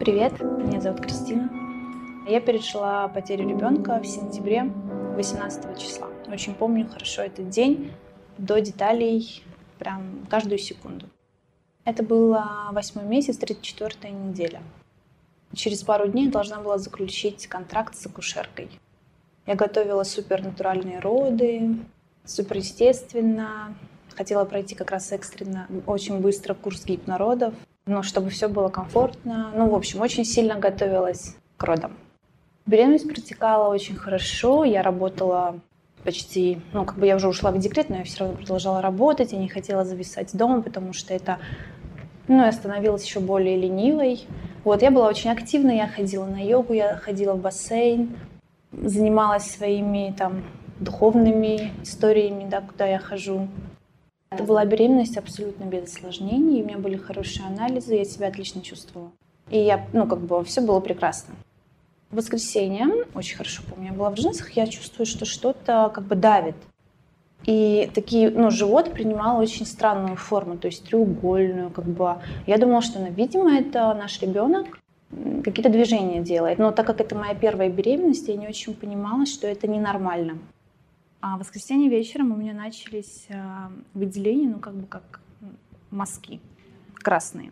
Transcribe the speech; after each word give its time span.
Привет, 0.00 0.40
меня 0.40 0.80
зовут 0.80 1.02
Кристина. 1.02 1.48
Я 2.28 2.40
пережила 2.40 3.06
потерю 3.06 3.48
ребенка 3.48 4.00
в 4.00 4.06
сентябре 4.06 4.64
18 4.64 5.78
числа. 5.78 6.08
Очень 6.26 6.54
помню 6.54 6.88
хорошо 6.88 7.22
этот 7.22 7.48
день, 7.48 7.92
до 8.36 8.60
деталей, 8.60 9.44
прям 9.78 10.26
каждую 10.28 10.58
секунду. 10.58 11.06
Это 11.84 12.02
было 12.02 12.70
восьмой 12.72 13.04
месяц, 13.04 13.36
34 13.36 14.12
неделя. 14.12 14.62
Через 15.54 15.84
пару 15.84 16.08
дней 16.08 16.28
должна 16.28 16.60
была 16.60 16.78
заключить 16.78 17.46
контракт 17.46 17.94
с 17.94 18.04
акушеркой. 18.04 18.68
Я 19.46 19.54
готовила 19.54 20.02
супернатуральные 20.02 20.98
роды, 20.98 21.76
суперестественно. 22.24 23.76
Хотела 24.16 24.44
пройти 24.44 24.74
как 24.74 24.90
раз 24.90 25.12
экстренно, 25.12 25.68
очень 25.86 26.18
быстро 26.18 26.54
курс 26.54 26.84
гипнородов, 26.84 27.54
но 27.86 28.02
чтобы 28.02 28.30
все 28.30 28.48
было 28.48 28.68
комфортно. 28.68 29.50
Ну, 29.54 29.68
в 29.68 29.74
общем, 29.74 30.00
очень 30.00 30.24
сильно 30.24 30.56
готовилась 30.56 31.36
к 31.56 31.64
родам. 31.64 31.92
Беременность 32.66 33.06
протекала 33.06 33.68
очень 33.68 33.96
хорошо. 33.96 34.64
Я 34.64 34.82
работала 34.82 35.60
почти, 36.02 36.60
ну, 36.72 36.84
как 36.84 36.98
бы 36.98 37.06
я 37.06 37.16
уже 37.16 37.28
ушла 37.28 37.50
в 37.50 37.58
декрет, 37.58 37.90
но 37.90 37.96
я 37.96 38.04
все 38.04 38.20
равно 38.20 38.36
продолжала 38.36 38.80
работать. 38.80 39.32
Я 39.32 39.38
не 39.38 39.48
хотела 39.48 39.84
зависать 39.84 40.34
дома, 40.34 40.62
потому 40.62 40.92
что 40.92 41.12
это, 41.12 41.38
ну, 42.26 42.44
я 42.44 42.52
становилась 42.52 43.04
еще 43.04 43.20
более 43.20 43.58
ленивой. 43.58 44.26
Вот, 44.64 44.80
я 44.80 44.90
была 44.90 45.08
очень 45.08 45.30
активной, 45.30 45.76
я 45.76 45.88
ходила 45.88 46.24
на 46.24 46.42
йогу, 46.42 46.72
я 46.72 46.96
ходила 46.96 47.34
в 47.34 47.40
бассейн, 47.40 48.16
занималась 48.72 49.50
своими 49.50 50.14
там 50.16 50.42
духовными 50.80 51.72
историями, 51.82 52.48
да, 52.48 52.62
куда 52.62 52.86
я 52.86 52.98
хожу. 52.98 53.48
Это 54.30 54.44
была 54.44 54.64
беременность 54.64 55.16
абсолютно 55.16 55.64
без 55.64 55.84
осложнений, 55.84 56.62
у 56.62 56.66
меня 56.66 56.78
были 56.78 56.96
хорошие 56.96 57.46
анализы, 57.46 57.94
я 57.94 58.04
себя 58.04 58.28
отлично 58.28 58.62
чувствовала. 58.62 59.12
И 59.50 59.58
я, 59.58 59.86
ну, 59.92 60.06
как 60.06 60.20
бы, 60.20 60.42
все 60.44 60.60
было 60.60 60.80
прекрасно. 60.80 61.34
В 62.10 62.16
воскресенье, 62.16 62.86
очень 63.14 63.36
хорошо 63.36 63.62
помню, 63.68 63.90
я 63.90 63.92
была 63.92 64.10
в 64.10 64.14
джинсах, 64.14 64.52
я 64.52 64.66
чувствую, 64.66 65.06
что 65.06 65.24
что-то 65.24 65.90
как 65.94 66.04
бы 66.04 66.14
давит. 66.14 66.56
И 67.44 67.90
такие, 67.94 68.30
ну, 68.30 68.50
живот 68.50 68.92
принимал 68.92 69.38
очень 69.38 69.66
странную 69.66 70.16
форму, 70.16 70.56
то 70.56 70.66
есть 70.66 70.84
треугольную, 70.84 71.70
как 71.70 71.84
бы. 71.84 72.16
Я 72.46 72.56
думала, 72.56 72.80
что, 72.80 72.98
ну, 72.98 73.10
видимо, 73.10 73.54
это 73.54 73.92
наш 73.94 74.20
ребенок 74.22 74.78
какие-то 75.44 75.68
движения 75.68 76.20
делает. 76.20 76.58
Но 76.58 76.72
так 76.72 76.86
как 76.86 77.00
это 77.00 77.14
моя 77.14 77.34
первая 77.34 77.68
беременность, 77.68 78.28
я 78.28 78.36
не 78.36 78.48
очень 78.48 78.74
понимала, 78.74 79.26
что 79.26 79.46
это 79.46 79.68
ненормально. 79.68 80.38
А 81.26 81.36
в 81.36 81.38
воскресенье 81.38 81.88
вечером 81.88 82.32
у 82.32 82.36
меня 82.36 82.52
начались 82.52 83.28
а, 83.30 83.72
выделения, 83.94 84.46
ну, 84.46 84.58
как 84.58 84.74
бы 84.74 84.86
как 84.86 85.22
мазки 85.90 86.38
красные. 86.96 87.50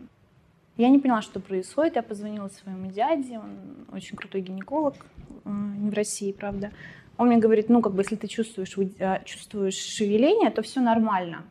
Я 0.77 0.89
не 0.89 0.99
поняла, 0.99 1.23
что 1.23 1.39
происходит. 1.39 1.95
Я 1.95 2.03
позвонила 2.03 2.49
своему 2.49 2.91
дяде, 2.91 3.39
он 3.39 3.87
очень 3.91 4.15
крутой 4.15 4.41
гинеколог, 4.41 4.93
э, 5.45 5.49
не 5.49 5.89
в 5.89 5.93
России, 5.95 6.31
правда. 6.31 6.71
Он 7.17 7.29
мне 7.29 7.37
говорит, 7.37 7.67
ну, 7.69 7.81
как 7.81 7.95
бы, 7.95 8.03
если 8.03 8.15
ты 8.15 8.27
чувствуешь, 8.27 8.77
а, 8.99 9.23
чувствуешь 9.23 9.73
шевеление, 9.73 10.51
то 10.51 10.61
все 10.61 10.79
нормально. 10.79 11.43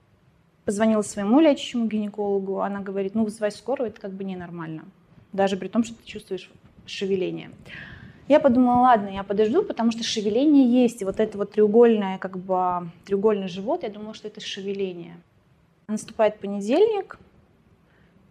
Позвонила 0.64 1.02
своему 1.02 1.40
лечащему 1.40 1.88
гинекологу, 1.88 2.60
она 2.60 2.78
говорит, 2.78 3.16
ну, 3.16 3.24
вызывай 3.24 3.50
скорую, 3.50 3.90
это 3.90 4.00
как 4.00 4.12
бы 4.12 4.22
ненормально. 4.22 4.84
Даже 5.32 5.56
при 5.56 5.66
том, 5.66 5.82
что 5.82 5.96
ты 5.96 6.04
чувствуешь 6.04 6.52
шевеление. 6.86 7.50
Я 8.28 8.40
подумала, 8.40 8.82
ладно, 8.82 9.08
я 9.08 9.24
подожду, 9.24 9.62
потому 9.62 9.90
что 9.90 10.02
шевеление 10.04 10.82
есть. 10.82 11.02
И 11.02 11.04
вот 11.04 11.20
это 11.20 11.36
вот 11.38 11.52
треугольное, 11.52 12.18
как 12.18 12.38
бы, 12.38 12.88
треугольный 13.04 13.48
живот, 13.48 13.82
я 13.82 13.90
думала, 13.90 14.14
что 14.14 14.28
это 14.28 14.40
шевеление. 14.40 15.16
Наступает 15.88 16.38
понедельник, 16.38 17.18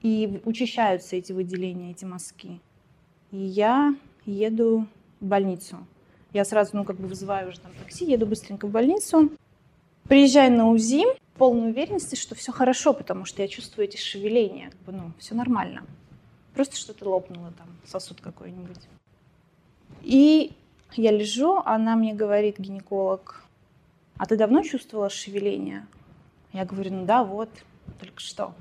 и 0.02 0.42
учащаются 0.46 1.16
эти 1.16 1.32
выделения, 1.32 1.92
эти 1.92 2.06
мазки. 2.06 2.60
И 3.32 3.38
я 3.38 3.96
еду 4.26 4.88
в 5.20 5.26
больницу. 5.26 5.78
Я 6.34 6.46
сразу, 6.46 6.72
ну, 6.74 6.86
как 6.86 6.98
бы 6.98 7.08
вызываю 7.08 7.50
уже 7.50 7.60
там 7.60 7.72
такси, 7.74 8.10
еду 8.10 8.26
быстренько 8.26 8.68
в 8.68 8.72
больницу. 8.72 9.32
Приезжаю 10.06 10.52
на 10.54 10.70
УЗИ, 10.70 11.04
полной 11.38 11.70
уверенности, 11.70 12.16
что 12.16 12.36
все 12.36 12.52
хорошо, 12.52 12.94
потому 12.94 13.26
что 13.26 13.42
я 13.42 13.48
чувствую 13.48 13.88
эти 13.88 13.98
шевеления, 13.98 14.72
как 14.72 14.82
бы, 14.82 14.92
ну, 14.92 15.12
все 15.20 15.36
нормально. 15.36 15.84
Просто 16.54 16.76
что-то 16.76 17.10
лопнуло 17.10 17.54
там, 17.58 17.68
сосуд 17.86 18.20
какой-нибудь. 18.22 18.80
И 20.02 20.54
я 20.94 21.12
лежу, 21.12 21.62
она 21.66 21.96
мне 21.96 22.14
говорит, 22.14 22.60
гинеколог, 22.60 23.44
а 24.18 24.26
ты 24.26 24.38
давно 24.38 24.64
чувствовала 24.64 25.10
шевеление? 25.10 25.86
Я 26.54 26.66
говорю, 26.66 26.92
ну 26.94 27.06
да, 27.06 27.24
вот, 27.24 27.50
только 28.00 28.20
что 28.20 28.54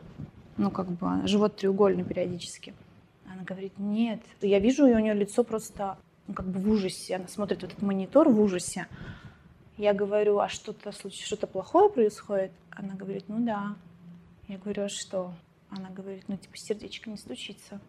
ну, 0.61 0.71
как 0.71 0.89
бы, 0.89 1.27
живот 1.27 1.57
треугольный 1.57 2.05
периодически. 2.05 2.75
Она 3.25 3.43
говорит, 3.45 3.73
нет. 3.79 4.21
Я 4.43 4.59
вижу, 4.59 4.87
и 4.87 4.93
у 4.93 4.99
нее 4.99 5.15
лицо 5.15 5.43
просто, 5.43 5.97
ну, 6.27 6.35
как 6.35 6.47
бы 6.47 6.61
в 6.61 6.71
ужасе. 6.71 7.17
Она 7.17 7.29
смотрит 7.29 7.63
в 7.63 7.65
этот 7.65 7.81
монитор 7.81 8.29
в 8.29 8.39
ужасе. 8.39 8.87
Я 9.79 9.95
говорю, 9.95 10.39
а 10.39 10.49
что-то 10.49 10.93
что-то 10.93 11.47
плохое 11.47 11.89
происходит? 11.89 12.53
Она 12.71 12.95
говорит, 12.95 13.25
ну 13.29 13.45
да. 13.45 13.75
Я 14.49 14.59
говорю, 14.59 14.85
а 14.85 14.89
что? 14.91 15.33
Она 15.71 15.89
говорит, 15.89 16.25
ну 16.29 16.37
типа 16.37 16.57
сердечко 16.59 17.09
не 17.09 17.17
стучится. 17.17 17.81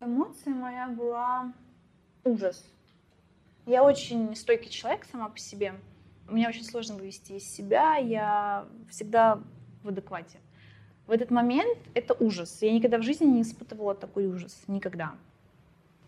Эмоция 0.00 0.54
моя 0.54 0.86
была 0.88 1.52
ужас. 2.24 2.64
Я 3.66 3.82
очень 3.82 4.34
стойкий 4.36 4.70
человек 4.70 5.06
сама 5.10 5.28
по 5.28 5.38
себе. 5.38 5.74
Мне 6.28 6.48
очень 6.48 6.64
сложно 6.64 6.96
вывести 6.96 7.32
из 7.32 7.50
себя. 7.50 7.96
Я 7.96 8.66
всегда 8.90 9.40
в 9.82 9.88
адеквате. 9.88 10.38
В 11.06 11.10
этот 11.10 11.30
момент 11.30 11.78
это 11.94 12.14
ужас. 12.14 12.58
Я 12.62 12.72
никогда 12.72 12.98
в 12.98 13.02
жизни 13.02 13.26
не 13.26 13.42
испытывала 13.42 13.94
такой 13.94 14.26
ужас. 14.26 14.56
Никогда. 14.66 15.14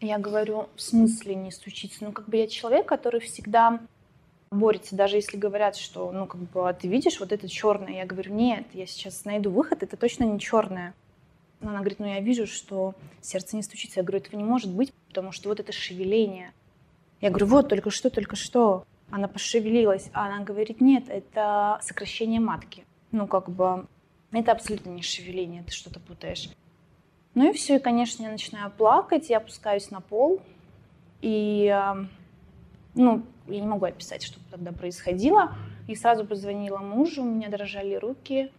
Я 0.01 0.19
говорю, 0.19 0.69
в 0.75 0.83
смысле 0.83 1.35
не 1.35 1.51
стучиться? 1.51 2.05
Ну, 2.05 2.13
как 2.13 2.29
бы 2.29 2.37
я 2.37 2.47
человек, 2.47 2.87
который 2.87 3.21
всегда 3.21 3.81
борется, 4.51 4.95
даже 4.95 5.17
если 5.17 5.37
говорят, 5.37 5.77
что, 5.77 6.13
ну, 6.13 6.27
как 6.27 6.41
бы, 6.41 6.69
а 6.69 6.73
ты 6.75 6.89
видишь, 6.89 7.21
вот 7.21 7.33
это 7.33 7.49
черное. 7.49 7.95
Я 7.95 8.07
говорю, 8.07 8.33
нет, 8.35 8.67
я 8.75 8.87
сейчас 8.87 9.25
найду 9.25 9.51
выход, 9.51 9.83
это 9.83 9.97
точно 9.97 10.25
не 10.25 10.39
черное. 10.39 10.95
Она 11.61 11.79
говорит, 11.79 11.99
ну, 11.99 12.07
я 12.07 12.21
вижу, 12.21 12.47
что 12.47 12.95
сердце 13.21 13.57
не 13.57 13.63
стучится. 13.63 14.01
Я 14.01 14.05
говорю, 14.05 14.19
этого 14.19 14.37
не 14.37 14.45
может 14.45 14.71
быть, 14.73 14.93
потому 15.09 15.33
что 15.33 15.49
вот 15.49 15.61
это 15.61 15.73
шевеление. 15.73 16.53
Я 17.21 17.31
говорю, 17.31 17.47
вот, 17.47 17.69
только 17.69 17.91
что, 17.91 18.11
только 18.11 18.37
что. 18.37 18.85
Она 19.11 19.29
пошевелилась. 19.29 20.11
А 20.13 20.27
она 20.27 20.45
говорит, 20.45 20.81
нет, 20.81 21.05
это 21.09 21.79
сокращение 21.83 22.41
матки. 22.41 22.85
Ну, 23.11 23.27
как 23.27 23.49
бы, 23.49 23.87
это 24.33 24.53
абсолютно 24.53 24.91
не 24.91 25.03
шевеление, 25.03 25.63
ты 25.63 25.73
что-то 25.73 26.01
путаешь. 26.01 26.51
Ну 27.35 27.51
и 27.51 27.53
все, 27.53 27.77
и, 27.77 27.81
конечно, 27.81 28.23
я 28.23 28.31
начинаю 28.31 28.71
плакать, 28.71 29.31
я 29.31 29.39
опускаюсь 29.39 29.91
на 29.91 30.01
пол, 30.01 30.41
и, 31.21 31.75
ну, 32.95 33.23
я 33.47 33.61
не 33.61 33.67
могу 33.67 33.85
описать, 33.85 34.23
что 34.23 34.39
тогда 34.51 34.73
происходило. 34.73 35.55
И 35.87 35.95
сразу 35.95 36.27
позвонила 36.27 36.79
мужу, 36.79 37.23
у 37.23 37.27
меня 37.27 37.49
дрожали 37.49 37.95
руки. 37.95 38.51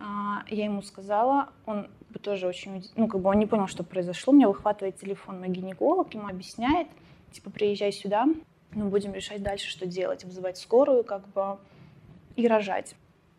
А, 0.00 0.44
я 0.48 0.64
ему 0.64 0.82
сказала, 0.82 1.50
он 1.66 1.88
тоже 2.22 2.46
очень, 2.46 2.84
ну, 2.96 3.08
как 3.08 3.20
бы 3.20 3.30
он 3.30 3.38
не 3.38 3.46
понял, 3.46 3.66
что 3.66 3.84
произошло. 3.84 4.32
Мне 4.32 4.46
выхватывает 4.46 4.96
телефон 4.96 5.38
мой 5.38 5.48
гинеколог, 5.48 6.12
ему 6.14 6.28
объясняет, 6.28 6.88
типа, 7.32 7.50
приезжай 7.50 7.92
сюда, 7.92 8.26
мы 8.72 8.86
будем 8.86 9.14
решать 9.14 9.42
дальше, 9.42 9.68
что 9.68 9.86
делать, 9.86 10.24
вызывать 10.24 10.58
скорую, 10.58 11.04
как 11.04 11.26
бы, 11.28 11.58
и 12.36 12.46
рожать. 12.46 12.94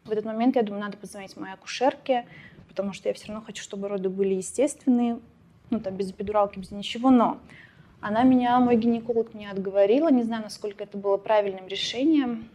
В 0.05 0.11
этот 0.11 0.25
момент 0.25 0.55
я 0.55 0.63
думаю, 0.63 0.81
надо 0.81 0.97
позвонить 0.97 1.37
моей 1.37 1.53
акушерке, 1.53 2.25
потому 2.67 2.93
что 2.93 3.09
я 3.09 3.13
все 3.13 3.27
равно 3.27 3.45
хочу, 3.45 3.63
чтобы 3.63 3.87
роды 3.87 4.09
были 4.09 4.35
естественные, 4.35 5.19
ну 5.69 5.79
там 5.79 5.95
без 5.95 6.11
эпидуралки, 6.11 6.59
без 6.59 6.71
ничего, 6.71 7.11
но 7.11 7.37
она 8.01 8.23
меня, 8.23 8.59
мой 8.59 8.75
гинеколог 8.77 9.33
меня 9.33 9.51
отговорила, 9.51 10.09
не 10.09 10.23
знаю, 10.23 10.43
насколько 10.43 10.83
это 10.83 10.97
было 10.97 11.17
правильным 11.17 11.67
решением. 11.67 12.49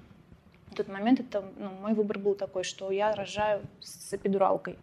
В 0.74 0.76
тот 0.76 0.88
момент 0.88 1.20
это, 1.20 1.44
ну, 1.56 1.70
мой 1.80 1.94
выбор 1.94 2.18
был 2.18 2.34
такой, 2.34 2.64
что 2.64 2.90
я 2.90 3.14
рожаю 3.14 3.62
с 3.80 4.12
эпидуралкой. 4.12 4.76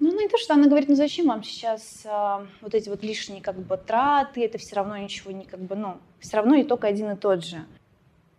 Ну, 0.00 0.12
на 0.12 0.24
это 0.24 0.36
что, 0.36 0.54
она 0.54 0.66
говорит, 0.66 0.88
ну 0.88 0.96
зачем 0.96 1.28
вам 1.28 1.44
сейчас 1.44 2.04
э, 2.04 2.46
вот 2.60 2.74
эти 2.74 2.88
вот 2.88 3.04
лишние 3.04 3.40
как 3.40 3.54
бы 3.54 3.76
траты, 3.76 4.44
это 4.44 4.58
все 4.58 4.74
равно 4.74 4.96
ничего 4.96 5.30
не 5.30 5.44
как 5.44 5.60
бы, 5.60 5.76
ну, 5.76 5.98
все 6.18 6.38
равно 6.38 6.60
итог 6.60 6.82
один 6.82 7.12
и 7.12 7.16
тот 7.16 7.44
же 7.44 7.64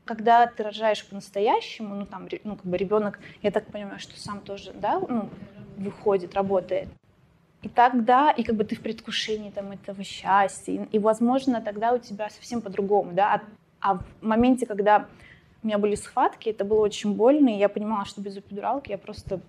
когда 0.03 0.47
ты 0.47 0.63
рожаешь 0.63 1.05
по-настоящему, 1.05 1.93
ну 1.93 2.05
там, 2.07 2.27
ну 2.43 2.55
как 2.55 2.65
бы 2.65 2.75
ребенок, 2.77 3.19
я 3.43 3.51
так 3.51 3.67
понимаю, 3.67 3.99
что 3.99 4.19
сам 4.19 4.41
тоже, 4.41 4.73
да, 4.73 4.99
ну, 4.99 5.29
выходит, 5.77 6.33
работает. 6.33 6.89
И 7.61 7.69
тогда, 7.69 8.31
и 8.31 8.41
как 8.41 8.55
бы 8.55 8.63
ты 8.63 8.75
в 8.75 8.81
предвкушении 8.81 9.51
там 9.51 9.71
этого 9.71 10.03
счастья, 10.03 10.73
и, 10.73 10.83
и 10.93 10.97
возможно 10.97 11.61
тогда 11.61 11.93
у 11.93 11.99
тебя 11.99 12.27
совсем 12.31 12.61
по-другому, 12.61 13.11
да, 13.13 13.35
а, 13.35 13.41
а 13.81 13.93
в 13.99 14.03
моменте, 14.21 14.65
когда 14.65 15.05
у 15.61 15.67
меня 15.67 15.77
были 15.77 15.95
схватки, 15.95 16.49
это 16.49 16.63
было 16.63 16.79
очень 16.79 17.15
больно, 17.15 17.49
и 17.49 17.57
я 17.57 17.69
понимала, 17.69 18.05
что 18.05 18.21
без 18.21 18.37
эпидуралки 18.37 18.91
я 18.91 18.97
просто, 18.97 19.41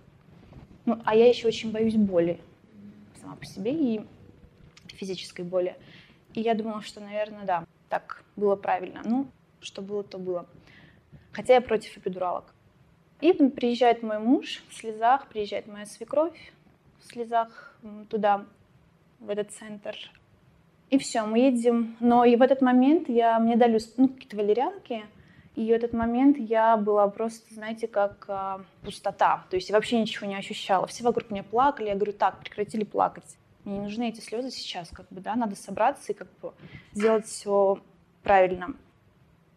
ну, 0.85 1.01
а 1.05 1.15
я 1.15 1.29
еще 1.29 1.47
очень 1.47 1.71
боюсь 1.71 1.97
боли 1.97 2.41
сама 3.21 3.37
по 3.37 3.45
себе 3.45 3.73
и 3.73 4.01
физической 4.89 5.43
боли. 5.43 5.77
И 6.35 6.41
я 6.41 6.55
думала, 6.55 6.83
что, 6.83 7.01
наверное, 7.01 7.45
да, 7.45 7.65
так 7.89 8.25
было 8.37 8.57
правильно. 8.57 9.03
Ну, 9.05 9.27
что 9.61 9.83
было, 9.83 10.03
то 10.03 10.19
было. 10.19 10.47
Хотя 11.33 11.55
я 11.55 11.61
против 11.61 11.97
эпидуралок. 11.97 12.55
И 13.21 13.33
приезжает 13.33 14.03
мой 14.03 14.19
муж 14.19 14.63
в 14.69 14.75
слезах, 14.75 15.29
приезжает 15.29 15.67
моя 15.67 15.87
свекровь 15.87 16.53
в 17.01 17.13
слезах 17.13 17.77
туда. 18.09 18.47
в 19.19 19.29
этот 19.29 19.53
центр. 19.53 19.95
И 20.89 20.99
все, 20.99 21.23
мы 21.23 21.39
едем. 21.41 21.97
Но 22.01 22.25
и 22.25 22.37
в 22.37 22.43
этот 22.43 22.63
момент 22.63 23.09
я, 23.09 23.39
мне 23.39 23.57
дали 23.57 23.79
ну, 23.97 24.09
какие-то 24.09 24.37
валерьянки, 24.37 25.05
и 25.57 25.67
в 25.67 25.75
этот 25.75 25.93
момент 25.93 26.39
я 26.39 26.77
была 26.77 27.09
просто, 27.09 27.53
знаете, 27.53 27.89
как 27.89 28.25
а, 28.29 28.61
пустота. 28.83 29.45
То 29.51 29.57
есть 29.57 29.69
я 29.69 29.75
вообще 29.75 30.01
ничего 30.01 30.27
не 30.27 30.37
ощущала. 30.37 30.87
Все 30.87 31.03
вокруг 31.03 31.31
меня 31.31 31.43
плакали. 31.43 31.89
Я 31.89 31.97
говорю, 31.97 32.13
так, 32.13 32.39
прекратили 32.39 32.85
плакать. 32.85 33.37
Мне 33.65 33.79
не 33.79 33.85
нужны 33.85 34.09
эти 34.09 34.21
слезы 34.21 34.51
сейчас, 34.51 34.89
как 34.89 35.07
бы, 35.11 35.21
да, 35.21 35.35
надо 35.35 35.57
собраться 35.57 36.13
и 36.13 36.15
как 36.15 36.29
бы 36.41 36.53
сделать 36.93 37.27
все 37.27 37.79
правильно. 38.23 38.75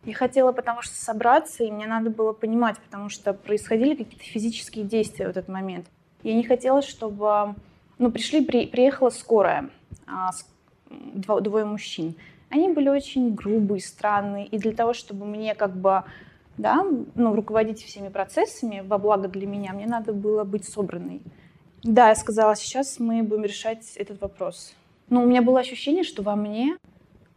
Я 0.04 0.14
хотела 0.14 0.52
потому 0.52 0.82
что 0.82 0.96
собраться, 0.96 1.64
и 1.64 1.72
мне 1.72 1.88
надо 1.88 2.10
было 2.10 2.34
понимать, 2.34 2.78
потому 2.80 3.08
что 3.08 3.34
происходили 3.34 3.96
какие-то 3.96 4.26
физические 4.26 4.84
действия 4.84 5.28
в 5.28 5.30
этот 5.30 5.48
момент. 5.48 5.86
Я 6.24 6.34
не 6.34 6.44
хотела, 6.44 6.82
чтобы... 6.82 7.56
Ну, 8.00 8.12
пришли, 8.12 8.44
при, 8.44 8.66
приехала 8.66 9.10
скорая, 9.10 9.70
а, 10.06 10.32
дво, 10.90 11.40
двое 11.40 11.64
мужчин. 11.64 12.16
Они 12.54 12.70
были 12.70 12.88
очень 12.88 13.34
грубые, 13.34 13.82
странные, 13.82 14.46
и 14.46 14.60
для 14.60 14.74
того, 14.74 14.94
чтобы 14.94 15.26
мне 15.26 15.56
как 15.56 15.76
бы 15.76 16.04
да, 16.58 16.86
ну, 17.16 17.36
руководить 17.36 17.84
всеми 17.84 18.10
процессами 18.10 18.84
во 18.86 19.00
благо 19.00 19.28
для 19.28 19.48
меня, 19.48 19.74
мне 19.74 19.88
надо 19.88 20.14
было 20.14 20.44
быть 20.44 20.66
собранной. 20.66 21.24
Да, 21.82 22.10
я 22.10 22.16
сказала, 22.16 22.56
сейчас 22.56 23.00
мы 23.00 23.24
будем 23.24 23.44
решать 23.44 23.98
этот 23.98 24.22
вопрос. 24.22 24.76
Но 25.10 25.24
у 25.24 25.26
меня 25.26 25.42
было 25.42 25.62
ощущение, 25.62 26.04
что 26.04 26.22
во 26.22 26.36
мне, 26.36 26.78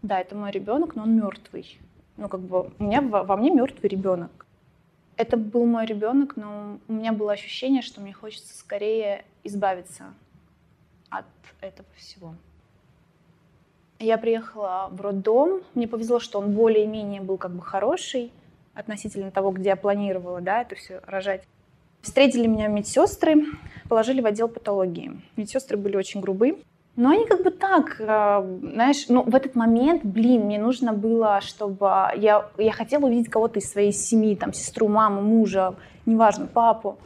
да, 0.03 0.21
это 0.21 0.37
мой 0.37 0.51
ребенок, 0.51 0.97
но 0.97 1.05
он 1.05 1.17
мертвый 1.17 1.79
ну, 2.19 2.29
как 2.29 2.41
бы, 2.41 2.71
у 2.79 2.85
меня 2.85 3.01
во, 3.01 3.23
во 3.23 3.39
мне 3.39 3.51
мертвый 3.51 3.89
ребенок. 3.89 4.47
Это 5.17 5.39
был 5.39 5.65
мой 5.65 5.87
ребенок, 5.87 6.37
но 6.37 6.79
у 6.89 6.93
меня 6.93 7.15
было 7.15 7.33
ощущение, 7.33 7.81
что 7.81 8.03
мне 8.03 8.12
хочется 8.12 8.55
скорее 8.55 9.25
избавиться 9.45 10.12
от 11.09 11.25
этого 11.62 11.89
всего. 11.97 12.35
Я 13.99 14.19
приехала 14.19 14.89
в 14.91 15.01
роддом. 15.01 15.63
Мне 15.75 15.89
повезло, 15.89 16.19
что 16.21 16.39
он 16.39 16.53
более-менее 16.53 17.23
был 17.23 17.39
как 17.39 17.53
бы 17.53 17.63
хороший 17.63 18.31
относительно 18.75 19.31
того, 19.31 19.51
где 19.53 19.71
я 19.71 19.77
планировала, 19.77 20.41
да, 20.41 20.61
это 20.61 20.75
все 20.75 21.01
рожать. 21.07 21.43
Встретили 22.03 22.47
меня 22.47 22.69
медсестры, 22.69 23.47
положили 23.89 24.21
в 24.21 24.27
отдел 24.27 24.49
патологии. 24.49 25.19
Медсестры 25.37 25.79
были 25.79 25.97
очень 25.97 26.21
грубы. 26.21 26.59
Но 26.95 27.11
они 27.11 27.27
как 27.27 27.43
бы 27.43 27.51
так, 27.51 27.97
э, 28.01 28.59
знаешь, 28.73 29.07
ну 29.09 29.23
в 29.23 29.35
этот 29.35 29.55
момент, 29.55 30.03
блин, 30.05 30.45
мне 30.45 30.59
нужно 30.59 30.95
было, 30.95 31.41
чтобы 31.43 31.87
я, 32.17 32.49
я 32.57 32.73
хотела 32.73 33.07
увидеть 33.07 33.29
кого-то 33.29 33.59
из 33.59 33.71
своей 33.71 33.93
семьи, 33.93 34.35
там, 34.35 34.55
сестру, 34.55 34.89
маму, 34.89 35.21
мужа, 35.21 35.75
неважно, 36.07 36.47
папу. 36.47 36.97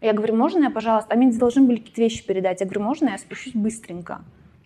Я 0.00 0.12
говорю, 0.12 0.36
можно 0.36 0.64
я, 0.64 0.70
пожалуйста, 0.70 1.14
а 1.14 1.16
мне 1.16 1.32
должны 1.32 1.62
были 1.62 1.78
какие-то 1.78 2.02
вещи 2.02 2.24
передать. 2.24 2.60
Я 2.60 2.66
говорю, 2.66 2.82
можно 2.82 3.08
я 3.08 3.18
спущусь 3.18 3.54
быстренько? 3.54 4.20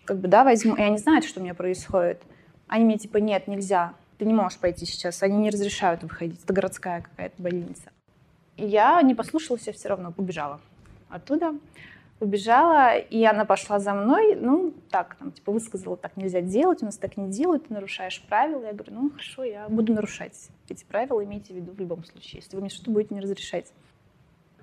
Как 0.09 0.17
бы, 0.17 0.27
да, 0.27 0.43
возьму. 0.43 0.75
И 0.75 0.81
они 0.81 0.97
знают, 0.97 1.27
что 1.27 1.41
у 1.41 1.43
меня 1.43 1.53
происходит. 1.53 2.23
Они 2.67 2.87
мне 2.87 2.97
типа, 2.97 3.19
нет, 3.19 3.47
нельзя, 3.47 3.93
ты 4.17 4.25
не 4.25 4.33
можешь 4.33 4.59
пойти 4.59 4.87
сейчас, 4.87 5.23
они 5.23 5.37
не 5.37 5.51
разрешают 5.51 6.03
выходить, 6.03 6.43
это 6.43 6.53
городская 6.55 7.03
какая-то 7.03 7.43
больница. 7.43 7.91
И 8.57 8.65
я 8.67 9.01
не 9.03 9.15
послушалась, 9.15 9.67
я 9.67 9.73
все 9.75 9.91
равно 9.91 10.11
побежала 10.11 10.61
оттуда 11.11 11.55
убежала, 12.21 12.97
и 12.97 13.25
она 13.25 13.45
пошла 13.45 13.79
за 13.79 13.95
мной, 13.95 14.35
ну, 14.35 14.75
так, 14.91 15.15
там, 15.17 15.31
типа, 15.31 15.53
высказала, 15.53 15.97
так 15.97 16.17
нельзя 16.17 16.41
делать, 16.41 16.83
у 16.83 16.87
нас 16.87 16.97
так 16.97 17.17
не 17.17 17.29
делают, 17.29 17.69
ты 17.69 17.75
нарушаешь 17.75 18.21
правила. 18.29 18.65
Я 18.65 18.73
говорю, 18.73 18.93
ну, 18.93 19.11
хорошо, 19.11 19.45
я 19.45 19.69
буду 19.69 19.93
нарушать 19.93 20.49
эти 20.69 20.85
правила, 20.85 21.25
имейте 21.25 21.53
в 21.53 21.57
виду 21.57 21.71
в 21.71 21.79
любом 21.79 22.05
случае, 22.05 22.43
если 22.43 22.57
вы 22.57 22.63
мне 22.63 22.71
что-то 22.71 22.91
будете 22.91 23.15
не 23.15 23.21
разрешать. 23.21 23.73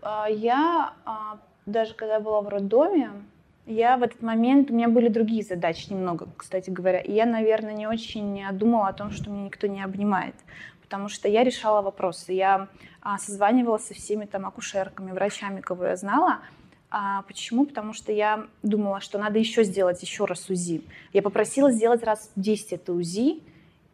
А, 0.01 0.27
я, 0.30 0.95
а, 1.06 1.39
даже 1.65 1.94
когда 1.94 2.19
была 2.19 2.42
в 2.42 2.50
роддоме, 2.50 3.12
я 3.65 3.97
в 3.97 4.03
этот 4.03 4.21
момент, 4.21 4.69
у 4.69 4.73
меня 4.73 4.88
были 4.88 5.07
другие 5.07 5.44
задачи 5.44 5.91
немного, 5.91 6.27
кстати 6.38 6.69
говоря, 6.69 7.00
и 7.00 7.12
я, 7.12 7.25
наверное, 7.25 7.73
не 7.73 7.88
очень 7.88 8.44
думала 8.53 8.89
о 8.89 8.94
том, 8.94 9.12
что 9.12 9.29
меня 9.29 9.45
никто 9.45 9.67
не 9.67 9.81
обнимает, 9.81 10.35
потому 10.81 11.09
что 11.09 11.27
я 11.27 11.44
решала 11.44 11.81
вопросы, 11.81 12.33
я 12.33 12.67
а, 13.01 13.17
созванивалась 13.17 13.88
со 13.88 13.94
всеми 13.94 14.25
там 14.25 14.45
акушерками, 14.45 15.12
врачами, 15.12 15.62
кого 15.62 15.85
я 15.85 15.95
знала, 15.95 16.39
а 16.91 17.23
почему? 17.23 17.65
Потому 17.65 17.94
что 17.94 18.12
я 18.12 18.45
думала, 18.63 19.01
что 19.01 19.17
надо 19.17 19.39
еще 19.39 19.63
сделать 19.63 20.01
еще 20.01 20.25
раз 20.25 20.50
УЗИ. 20.50 20.83
Я 21.11 21.21
попросила 21.21 21.71
сделать 21.71 22.03
раз 22.03 22.31
в 22.35 22.39
10 22.39 22.73
это 22.73 22.94
УЗИ, 22.94 23.44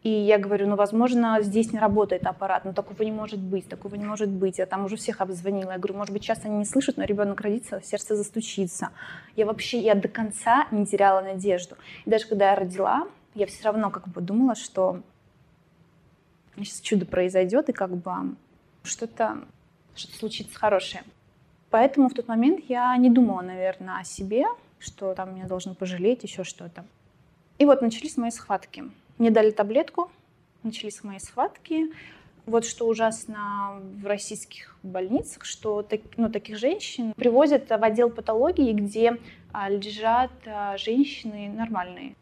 и 0.02 0.10
я 0.10 0.38
говорю, 0.38 0.66
ну, 0.66 0.74
возможно, 0.74 1.38
здесь 1.42 1.72
не 1.72 1.78
работает 1.78 2.26
аппарат, 2.26 2.64
но 2.64 2.72
такого 2.72 3.02
не 3.04 3.12
может 3.12 3.38
быть, 3.38 3.68
такого 3.68 3.94
не 3.94 4.04
может 4.04 4.28
быть. 4.28 4.58
Я 4.58 4.66
там 4.66 4.84
уже 4.84 4.96
всех 4.96 5.20
обзвонила. 5.20 5.70
Я 5.70 5.78
говорю, 5.78 5.96
может 5.96 6.12
быть, 6.12 6.24
сейчас 6.24 6.44
они 6.44 6.56
не 6.56 6.64
слышат, 6.64 6.96
но 6.96 7.04
ребенок 7.04 7.40
родится, 7.40 7.80
сердце 7.84 8.16
застучится. 8.16 8.88
Я 9.36 9.46
вообще, 9.46 9.78
я 9.78 9.94
до 9.94 10.08
конца 10.08 10.66
не 10.72 10.86
теряла 10.86 11.20
надежду. 11.20 11.76
И 12.04 12.10
даже 12.10 12.26
когда 12.26 12.50
я 12.50 12.56
родила, 12.56 13.06
я 13.34 13.46
все 13.46 13.62
равно 13.64 13.90
как 13.90 14.08
бы 14.08 14.20
думала, 14.20 14.56
что 14.56 15.00
сейчас 16.56 16.80
чудо 16.80 17.06
произойдет, 17.06 17.68
и 17.68 17.72
как 17.72 17.96
бы 17.96 18.12
что-то 18.82 19.38
что 19.94 20.12
случится 20.16 20.58
хорошее. 20.58 21.04
Поэтому 21.70 22.08
в 22.08 22.14
тот 22.14 22.26
момент 22.26 22.64
я 22.68 22.96
не 22.96 23.08
думала, 23.08 23.40
наверное, 23.42 24.00
о 24.00 24.04
себе, 24.04 24.46
что 24.80 25.14
там 25.14 25.34
меня 25.34 25.46
должны 25.46 25.74
пожалеть, 25.74 26.24
еще 26.24 26.42
что-то. 26.42 26.84
И 27.58 27.64
вот 27.64 27.82
начались 27.82 28.16
мои 28.16 28.30
схватки. 28.30 28.84
Мне 29.18 29.30
дали 29.30 29.50
таблетку, 29.50 30.10
начались 30.62 31.02
мои 31.04 31.18
схватки. 31.18 31.92
Вот 32.44 32.64
что 32.64 32.86
ужасно 32.88 33.80
в 34.02 34.06
российских 34.06 34.76
больницах, 34.82 35.44
что 35.44 35.86
ну, 36.16 36.28
таких 36.28 36.58
женщин 36.58 37.12
привозят 37.14 37.68
в 37.68 37.84
отдел 37.84 38.10
патологии, 38.10 38.72
где 38.72 39.18
а, 39.52 39.68
лежат 39.68 40.32
а, 40.46 40.76
женщины 40.76 41.48
нормальные. 41.48 42.16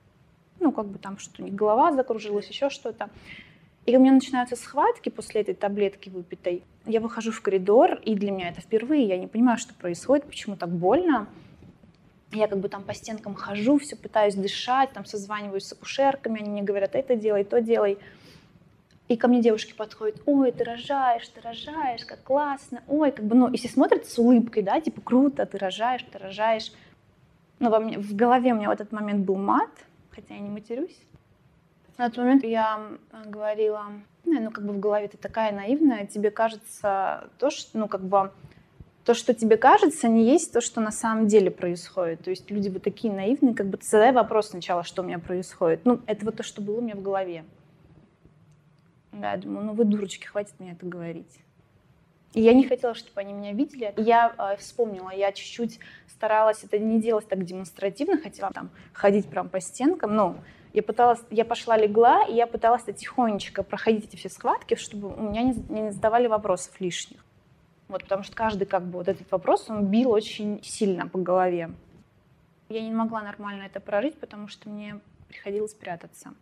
Ну, 0.59 0.73
как 0.73 0.87
бы 0.87 0.99
там 0.99 1.19
что-то, 1.19 1.43
у 1.43 1.47
них 1.47 1.55
голова 1.55 1.93
закружилась, 1.93 2.49
еще 2.49 2.69
что-то. 2.69 3.09
И 3.87 3.97
у 3.97 4.01
меня 4.01 4.13
начинаются 4.13 4.57
схватки 4.57 5.09
после 5.09 5.41
этой 5.41 5.55
таблетки 5.55 6.11
выпитой. 6.11 6.63
Я 6.85 7.01
выхожу 7.01 7.33
в 7.33 7.41
коридор, 7.41 7.95
и 8.05 8.15
для 8.15 8.31
меня 8.31 8.51
это 8.51 8.61
впервые. 8.61 9.07
Я 9.07 9.17
не 9.17 9.27
понимаю, 9.27 9.57
что 9.57 9.73
происходит, 9.73 10.27
почему 10.27 10.57
так 10.57 10.69
больно. 10.69 11.29
Я 12.32 12.47
как 12.47 12.59
бы 12.59 12.69
там 12.69 12.85
по 12.85 12.94
стенкам 12.94 13.35
хожу, 13.35 13.79
все 13.79 13.97
пытаюсь 13.97 14.35
дышать, 14.35 14.93
там 14.93 15.05
созваниваюсь 15.05 15.67
с 15.67 15.73
акушерками, 15.73 16.41
они 16.41 16.50
мне 16.50 16.62
говорят, 16.62 16.94
это 16.94 17.17
делай, 17.17 17.44
то 17.44 17.61
делай. 17.61 17.99
И 19.09 19.17
ко 19.17 19.27
мне 19.27 19.43
девушки 19.43 19.73
подходят, 19.73 20.23
ой, 20.27 20.53
ты 20.53 20.62
рожаешь, 20.62 21.27
ты 21.27 21.41
рожаешь, 21.41 22.05
как 22.05 22.23
классно, 22.23 22.85
ой, 22.87 23.11
как 23.11 23.25
бы, 23.25 23.35
ну, 23.35 23.49
и 23.49 23.56
все 23.56 23.69
смотрят 23.69 24.06
с 24.06 24.17
улыбкой, 24.19 24.62
да, 24.62 24.81
типа, 24.81 25.00
круто, 25.00 25.44
ты 25.47 25.59
рожаешь, 25.59 26.05
ты 26.05 26.19
рожаешь. 26.19 26.73
Но 27.59 27.71
во 27.71 27.81
мне, 27.81 27.99
в 27.99 28.15
голове 28.15 28.53
у 28.53 28.56
меня 28.56 28.69
в 28.69 28.72
этот 28.72 28.93
момент 28.93 29.27
был 29.27 29.34
мат, 29.34 29.70
хотя 30.10 30.34
я 30.34 30.41
не 30.41 30.49
матерюсь. 30.49 30.96
На 31.99 32.08
тот 32.08 32.19
момент 32.19 32.44
я 32.44 32.81
говорила, 33.27 33.87
ну, 34.25 34.51
как 34.53 34.65
бы 34.65 34.72
в 34.75 34.79
голове 34.79 35.08
ты 35.08 35.19
такая 35.19 35.51
наивная, 35.53 36.06
тебе 36.06 36.31
кажется 36.31 37.29
то, 37.39 37.51
что, 37.51 37.77
ну, 37.77 37.89
как 37.89 38.03
бы, 38.03 38.31
то, 39.05 39.15
что 39.15 39.35
тебе 39.35 39.57
кажется, 39.57 40.09
не 40.09 40.25
есть 40.25 40.53
то, 40.53 40.61
что 40.61 40.81
на 40.81 40.91
самом 40.91 41.27
деле 41.27 41.51
происходит. 41.51 42.23
То 42.23 42.31
есть 42.31 42.51
люди 42.51 42.69
вы 42.69 42.81
такие 42.81 43.13
наивные, 43.13 43.55
как 43.55 43.69
бы 43.69 43.79
ты 43.79 43.87
задай 43.87 44.13
вопрос 44.13 44.49
сначала, 44.49 44.85
что 44.85 45.03
у 45.03 45.05
меня 45.05 45.19
происходит. 45.19 45.85
Ну, 45.85 46.01
это 46.07 46.25
вот 46.25 46.37
то, 46.37 46.43
что 46.43 46.61
было 46.61 46.79
у 46.79 46.83
меня 46.83 46.95
в 46.95 47.03
голове. 47.03 47.45
Да, 49.13 49.33
я 49.33 49.39
думаю, 49.39 49.67
ну 49.67 49.73
вы 49.73 49.85
дурочки, 49.85 50.27
хватит 50.27 50.55
мне 50.59 50.73
это 50.73 50.87
говорить. 50.87 51.41
И 52.35 52.43
я 52.43 52.53
не 52.55 52.69
хотела, 52.69 52.95
чтобы 52.95 53.21
они 53.21 53.33
меня 53.33 53.53
видели. 53.53 53.93
Я 53.97 54.33
э, 54.39 54.57
вспомнила, 54.59 55.11
я 55.11 55.33
чуть-чуть 55.33 55.81
старалась 56.07 56.63
это 56.63 56.79
не 56.79 57.01
делать 57.01 57.27
так 57.27 57.45
демонстративно, 57.45 58.19
хотела 58.19 58.53
там 58.53 58.71
ходить 58.93 59.27
прям 59.27 59.49
по 59.49 59.59
стенкам, 59.59 60.15
ну, 60.15 60.37
я 60.73 60.83
пыталась, 60.83 61.21
я 61.31 61.45
пошла 61.45 61.77
легла, 61.77 62.25
и 62.25 62.35
я 62.35 62.47
пыталась 62.47 62.85
тихонечко 62.85 63.63
проходить 63.63 64.05
эти 64.05 64.17
все 64.17 64.29
схватки, 64.29 64.75
чтобы 64.75 65.09
у 65.09 65.23
меня 65.23 65.43
не, 65.43 65.55
не 65.69 65.91
задавали 65.91 66.27
вопросов 66.27 66.79
лишних. 66.79 67.25
Вот, 67.91 68.05
потому 68.05 68.23
что 68.23 68.37
каждый 68.37 68.67
как 68.67 68.85
бы 68.87 68.99
вот 68.99 69.09
этот 69.09 69.29
вопрос, 69.32 69.69
он 69.69 69.87
бил 69.87 70.13
очень 70.13 70.63
сильно 70.63 71.09
по 71.09 71.19
голове. 71.19 71.73
Я 72.69 72.82
не 72.82 72.93
могла 72.93 73.20
нормально 73.20 73.65
это 73.65 73.81
прожить, 73.81 74.17
потому 74.17 74.47
что 74.47 74.69
мне 74.69 75.01
приходилось 75.27 75.75
прятаться. 75.75 76.32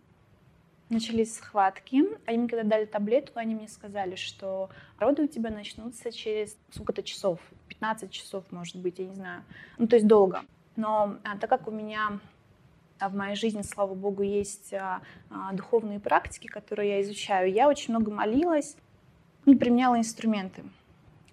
Начались 0.90 1.34
схватки. 1.34 2.04
Они 2.26 2.36
мне 2.36 2.48
когда 2.48 2.64
дали 2.64 2.84
таблетку, 2.84 3.38
они 3.38 3.54
мне 3.54 3.66
сказали, 3.66 4.14
что 4.14 4.68
роды 4.98 5.22
у 5.22 5.26
тебя 5.26 5.48
начнутся 5.48 6.12
через 6.12 6.54
сколько-то 6.70 7.02
часов, 7.02 7.40
15 7.68 8.10
часов, 8.10 8.44
может 8.50 8.76
быть, 8.76 8.98
я 8.98 9.06
не 9.06 9.14
знаю. 9.14 9.42
Ну, 9.78 9.86
то 9.86 9.96
есть 9.96 10.06
долго. 10.06 10.42
Но 10.76 11.16
а, 11.24 11.38
так 11.38 11.48
как 11.48 11.66
у 11.66 11.70
меня 11.70 12.20
а 12.98 13.08
в 13.08 13.14
моей 13.14 13.36
жизни, 13.36 13.62
слава 13.62 13.94
богу, 13.94 14.22
есть 14.22 14.74
а, 14.74 15.00
а, 15.30 15.54
духовные 15.54 15.98
практики, 15.98 16.46
которые 16.46 16.90
я 16.90 17.02
изучаю. 17.02 17.50
Я 17.50 17.68
очень 17.68 17.94
много 17.94 18.10
молилась 18.10 18.76
и 19.46 19.54
применяла 19.54 19.96
инструменты, 19.96 20.62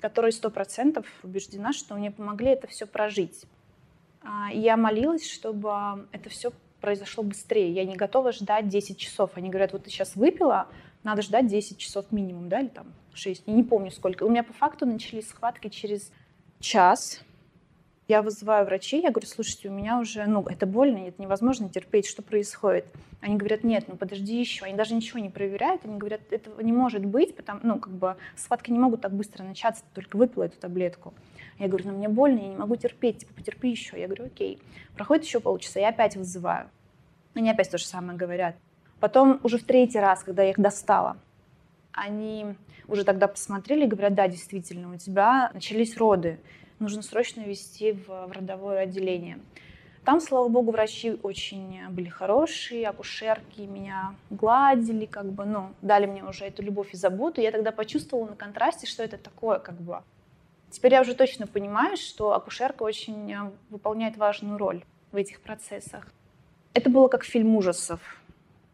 которые 0.06 0.32
сто 0.34 0.52
процентов 0.52 1.08
убеждена, 1.24 1.74
что 1.74 1.96
мне 1.96 2.12
помогли 2.12 2.50
это 2.50 2.68
все 2.68 2.86
прожить. 2.86 3.46
И 4.54 4.60
я 4.60 4.78
молилась, 4.78 5.28
чтобы 5.28 6.08
это 6.12 6.30
все 6.30 6.52
произошло 6.80 7.24
быстрее. 7.24 7.72
Я 7.72 7.86
не 7.86 7.96
готова 7.96 8.32
ждать 8.32 8.68
10 8.68 9.00
часов. 9.00 9.32
Они 9.34 9.50
говорят, 9.50 9.74
вот 9.74 9.86
ты 9.86 9.90
сейчас 9.90 10.16
выпила, 10.16 10.68
надо 11.02 11.24
ждать 11.24 11.48
10 11.48 11.80
часов 11.80 12.12
минимум, 12.12 12.50
да, 12.50 12.60
или 12.60 12.68
там 12.68 12.86
6, 13.16 13.44
я 13.48 13.54
не 13.54 13.64
помню 13.64 13.90
сколько. 13.90 14.26
У 14.26 14.30
меня 14.30 14.44
по 14.44 14.54
факту 14.54 14.86
начались 14.86 15.28
схватки 15.28 15.70
через 15.70 16.12
час, 16.60 17.22
Я 18.08 18.22
вызываю 18.22 18.66
врачей, 18.66 19.02
я 19.02 19.10
говорю, 19.10 19.26
слушайте, 19.28 19.68
у 19.68 19.72
меня 19.72 19.98
уже, 19.98 20.26
ну, 20.28 20.44
это 20.44 20.68
больно, 20.68 21.08
это 21.08 21.20
невозможно 21.20 21.70
терпеть, 21.70 22.06
что 22.06 22.22
происходит? 22.22 22.86
Они 23.20 23.36
говорят, 23.36 23.64
нет, 23.64 23.86
ну, 23.88 23.96
подожди 23.96 24.40
еще. 24.40 24.66
Они 24.66 24.76
даже 24.76 24.94
ничего 24.94 25.18
не 25.18 25.30
проверяют, 25.30 25.86
они 25.86 25.98
говорят, 25.98 26.22
этого 26.30 26.62
не 26.62 26.72
может 26.72 27.04
быть, 27.04 27.36
потому, 27.36 27.62
ну, 27.64 27.80
как 27.80 27.92
бы 27.92 28.16
схватки 28.36 28.70
не 28.70 28.78
могут 28.78 29.02
так 29.02 29.12
быстро 29.12 29.44
начаться, 29.44 29.84
ты 29.84 30.02
только 30.02 30.18
выпила 30.18 30.44
эту 30.44 30.60
таблетку. 30.60 31.16
Я 31.58 31.68
говорю, 31.68 31.90
ну, 31.90 31.98
мне 31.98 32.08
больно, 32.08 32.38
я 32.38 32.48
не 32.50 32.56
могу 32.56 32.76
терпеть, 32.76 33.20
типа, 33.20 33.34
потерпи 33.34 33.70
еще. 33.70 34.00
Я 34.00 34.06
говорю, 34.06 34.26
окей. 34.26 34.62
Проходит 34.96 35.26
еще 35.26 35.40
полчаса, 35.40 35.80
я 35.80 35.90
опять 35.90 36.16
вызываю. 36.16 36.70
Они 37.34 37.50
опять 37.50 37.72
то 37.72 37.80
же 37.80 37.86
самое 37.86 38.16
говорят. 38.16 38.56
Потом 39.00 39.40
уже 39.42 39.58
в 39.58 39.64
третий 39.64 40.00
раз, 40.00 40.24
когда 40.24 40.44
я 40.44 40.52
их 40.52 40.60
достала, 40.60 41.18
они 41.92 42.56
уже 42.88 43.04
тогда 43.04 43.28
посмотрели 43.28 43.86
и 43.86 43.88
говорят, 43.88 44.14
да, 44.14 44.28
действительно, 44.28 44.94
у 44.94 44.98
тебя 44.98 45.50
начались 45.54 45.98
роды 45.98 46.40
нужно 46.80 47.02
срочно 47.02 47.42
вести 47.42 47.94
в, 47.94 48.08
в 48.08 48.32
родовое 48.32 48.80
отделение. 48.80 49.40
Там, 50.04 50.20
слава 50.20 50.48
богу, 50.50 50.72
врачи 50.72 51.18
очень 51.24 51.80
были 51.90 52.10
хорошие, 52.10 52.88
акушерки 52.88 53.62
меня 53.62 54.14
гладили, 54.30 55.08
как 55.08 55.32
бы, 55.32 55.46
ну, 55.46 55.70
дали 55.82 56.06
мне 56.06 56.24
уже 56.24 56.46
эту 56.46 56.62
любовь 56.62 56.94
и 56.94 56.98
заботу. 56.98 57.42
Я 57.42 57.52
тогда 57.52 57.72
почувствовала 57.72 58.28
на 58.28 58.36
контрасте, 58.36 58.86
что 58.86 59.04
это 59.04 59.18
такое, 59.18 59.58
как 59.58 59.76
бы. 59.76 60.04
Теперь 60.70 60.94
я 60.94 61.02
уже 61.02 61.16
точно 61.16 61.48
понимаю, 61.48 61.98
что 61.98 62.34
акушерка 62.34 62.84
очень 62.84 63.32
э, 63.32 63.52
выполняет 63.70 64.18
важную 64.18 64.60
роль 64.60 64.84
в 65.12 65.16
этих 65.16 65.42
процессах. 65.42 66.08
Это 66.76 66.90
было 66.92 67.08
как 67.08 67.24
фильм 67.24 67.56
ужасов, 67.56 68.00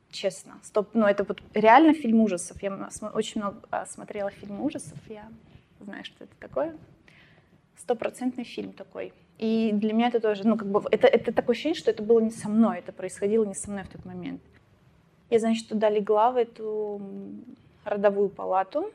честно. 0.09 0.59
Стоп, 0.63 0.89
ну 0.93 1.05
это 1.05 1.23
вот 1.23 1.41
реально 1.53 1.93
фильм 1.93 2.19
ужасов. 2.19 2.61
Я 2.61 2.89
очень 3.13 3.39
много 3.39 3.59
а, 3.69 3.85
смотрела 3.85 4.31
фильм 4.31 4.59
ужасов, 4.61 4.97
я 5.07 5.29
знаю, 5.79 6.03
что 6.03 6.25
это 6.25 6.33
такое 6.39 6.75
стопроцентный 7.81 8.43
фильм 8.43 8.73
такой. 8.73 9.13
И 9.37 9.71
для 9.73 9.93
меня 9.93 10.07
это 10.07 10.19
тоже, 10.19 10.47
ну, 10.47 10.55
как 10.55 10.69
бы, 10.69 10.83
это, 10.91 11.07
это 11.07 11.33
такое 11.33 11.55
ощущение, 11.55 11.77
что 11.77 11.89
это 11.89 12.03
было 12.03 12.19
не 12.19 12.29
со 12.29 12.47
мной, 12.47 12.79
это 12.79 12.91
происходило 12.91 13.43
не 13.43 13.55
со 13.55 13.71
мной 13.71 13.83
в 13.83 13.89
тот 13.89 14.05
момент. 14.05 14.41
Я, 15.31 15.39
значит, 15.39 15.67
туда 15.67 15.89
легла 15.89 16.31
в 16.31 16.37
эту 16.37 17.01
родовую 17.83 18.29
палату. 18.29 18.91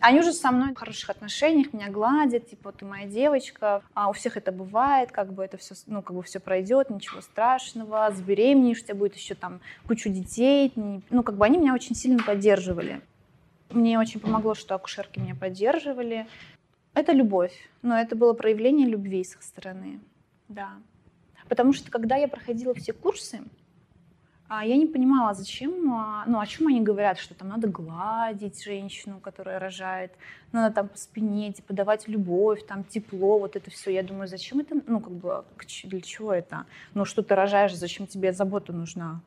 Они 0.00 0.20
уже 0.20 0.32
со 0.32 0.52
мной 0.52 0.72
в 0.72 0.78
хороших 0.78 1.10
отношениях, 1.10 1.72
меня 1.72 1.90
гладят, 1.90 2.48
типа, 2.48 2.72
ты 2.72 2.84
моя 2.84 3.06
девочка, 3.06 3.82
а 3.94 4.08
у 4.08 4.12
всех 4.12 4.36
это 4.36 4.52
бывает, 4.52 5.10
как 5.10 5.32
бы 5.32 5.44
это 5.44 5.56
все, 5.56 5.74
ну, 5.86 6.02
как 6.02 6.16
бы 6.16 6.22
все 6.22 6.38
пройдет, 6.38 6.88
ничего 6.88 7.20
страшного, 7.20 8.10
забеременеешь, 8.12 8.80
у 8.82 8.84
тебя 8.84 8.94
будет 8.94 9.16
еще 9.16 9.34
там 9.34 9.60
кучу 9.88 10.08
детей, 10.08 10.72
ну, 10.76 11.22
как 11.24 11.36
бы 11.36 11.44
они 11.44 11.58
меня 11.58 11.74
очень 11.74 11.96
сильно 11.96 12.22
поддерживали. 12.22 13.00
Мне 13.70 13.98
очень 13.98 14.20
помогло, 14.20 14.54
что 14.54 14.76
акушерки 14.76 15.18
меня 15.18 15.34
поддерживали. 15.34 16.26
Это 16.98 17.12
любовь, 17.12 17.52
но 17.82 17.96
это 17.96 18.16
было 18.16 18.32
проявление 18.32 18.88
любви 18.88 19.22
с 19.22 19.36
их 19.36 19.42
стороны, 19.44 20.00
да. 20.48 20.70
Потому 21.48 21.72
что 21.72 21.92
когда 21.92 22.16
я 22.16 22.26
проходила 22.26 22.74
все 22.74 22.92
курсы, 22.92 23.38
а, 24.48 24.64
я 24.64 24.76
не 24.76 24.86
понимала, 24.86 25.32
зачем, 25.32 25.94
а, 25.94 26.24
ну, 26.26 26.40
о 26.40 26.46
чем 26.46 26.66
они 26.66 26.80
говорят, 26.80 27.20
что 27.20 27.34
там 27.36 27.50
надо 27.50 27.68
гладить 27.68 28.64
женщину, 28.64 29.20
которая 29.20 29.60
рожает, 29.60 30.10
надо 30.50 30.74
там 30.74 30.88
по 30.88 30.98
спине, 30.98 31.52
типа, 31.52 31.72
давать 31.72 32.08
любовь, 32.08 32.66
там, 32.66 32.82
тепло, 32.82 33.38
вот 33.38 33.54
это 33.54 33.70
все. 33.70 33.92
Я 33.92 34.02
думаю, 34.02 34.26
зачем 34.26 34.58
это, 34.58 34.74
ну, 34.88 34.98
как 34.98 35.12
бы, 35.12 35.44
для 35.84 36.00
чего 36.00 36.32
это? 36.32 36.66
Ну, 36.94 37.04
что 37.04 37.22
ты 37.22 37.36
рожаешь, 37.36 37.76
зачем 37.76 38.08
тебе 38.08 38.32
забота 38.32 38.72
нужна? 38.72 39.20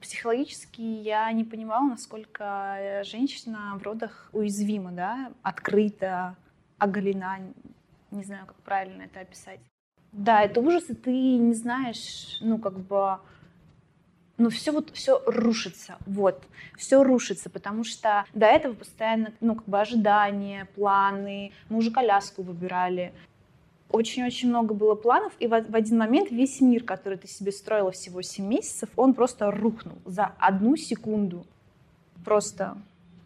Психологически 0.00 0.80
я 0.80 1.30
не 1.30 1.44
понимала, 1.44 1.90
насколько 1.90 2.76
э, 2.76 3.04
женщина 3.04 3.78
в 3.78 3.84
родах 3.84 4.30
уязвима, 4.32 4.90
да, 4.90 5.32
открыта, 5.42 6.34
оголена, 6.84 7.38
не 8.10 8.24
знаю, 8.24 8.46
как 8.46 8.56
правильно 8.56 9.02
это 9.02 9.20
описать. 9.20 9.60
Да, 10.12 10.42
это 10.42 10.60
ужас, 10.60 10.88
и 10.90 10.94
ты 10.94 11.10
не 11.10 11.54
знаешь, 11.54 12.38
ну, 12.40 12.58
как 12.58 12.78
бы, 12.78 13.18
ну, 14.38 14.48
все 14.48 14.70
вот, 14.70 14.90
все 14.90 15.20
рушится, 15.26 15.96
вот, 16.06 16.44
все 16.76 17.02
рушится, 17.02 17.50
потому 17.50 17.82
что 17.82 18.24
до 18.32 18.46
этого 18.46 18.74
постоянно, 18.74 19.32
ну, 19.40 19.56
как 19.56 19.64
бы 19.64 19.80
ожидания, 19.80 20.68
планы, 20.76 21.52
мы 21.68 21.78
уже 21.78 21.90
коляску 21.90 22.42
выбирали, 22.42 23.12
очень-очень 23.90 24.48
много 24.48 24.74
было 24.74 24.94
планов, 24.94 25.32
и 25.38 25.46
в, 25.46 25.52
один 25.54 25.98
момент 25.98 26.30
весь 26.30 26.60
мир, 26.60 26.82
который 26.84 27.18
ты 27.18 27.28
себе 27.28 27.52
строила 27.52 27.92
всего 27.92 28.22
7 28.22 28.44
месяцев, 28.44 28.88
он 28.96 29.14
просто 29.14 29.50
рухнул 29.50 29.98
за 30.04 30.32
одну 30.38 30.76
секунду. 30.76 31.46
Просто 32.24 32.76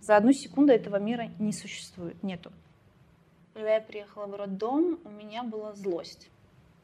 за 0.03 0.17
одну 0.17 0.33
секунду 0.33 0.73
этого 0.73 0.97
мира 0.97 1.31
не 1.38 1.53
существует, 1.53 2.23
нету. 2.23 2.53
Когда 3.59 3.75
я 3.75 3.81
приехала 3.81 4.27
в 4.27 4.37
роддом, 4.37 5.00
у 5.05 5.11
меня 5.11 5.43
была 5.43 5.75
злость. 5.75 6.31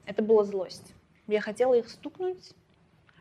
Это 0.06 0.24
была 0.24 0.42
злость. 0.42 0.92
Я 1.28 1.40
хотела 1.40 1.74
их 1.74 1.88
стукнуть. 1.88 2.52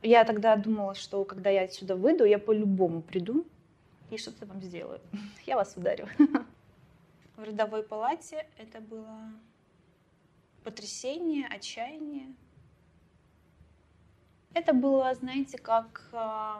Я 0.01 0.23
тогда 0.23 0.55
думала, 0.55 0.95
что 0.95 1.23
когда 1.23 1.51
я 1.51 1.61
отсюда 1.61 1.95
выйду, 1.95 2.25
я 2.25 2.39
по-любому 2.39 3.03
приду 3.03 3.45
и 4.09 4.17
что-то 4.17 4.47
вам 4.47 4.59
сделаю. 4.63 4.99
Я 5.45 5.55
вас 5.55 5.77
ударю. 5.77 6.07
В 7.37 7.43
родовой 7.43 7.83
палате 7.83 8.47
это 8.57 8.81
было 8.81 9.19
потрясение, 10.63 11.45
отчаяние. 11.45 12.33
Это 14.55 14.73
было, 14.73 15.13
знаете, 15.13 15.59
как 15.59 16.09
э, 16.11 16.53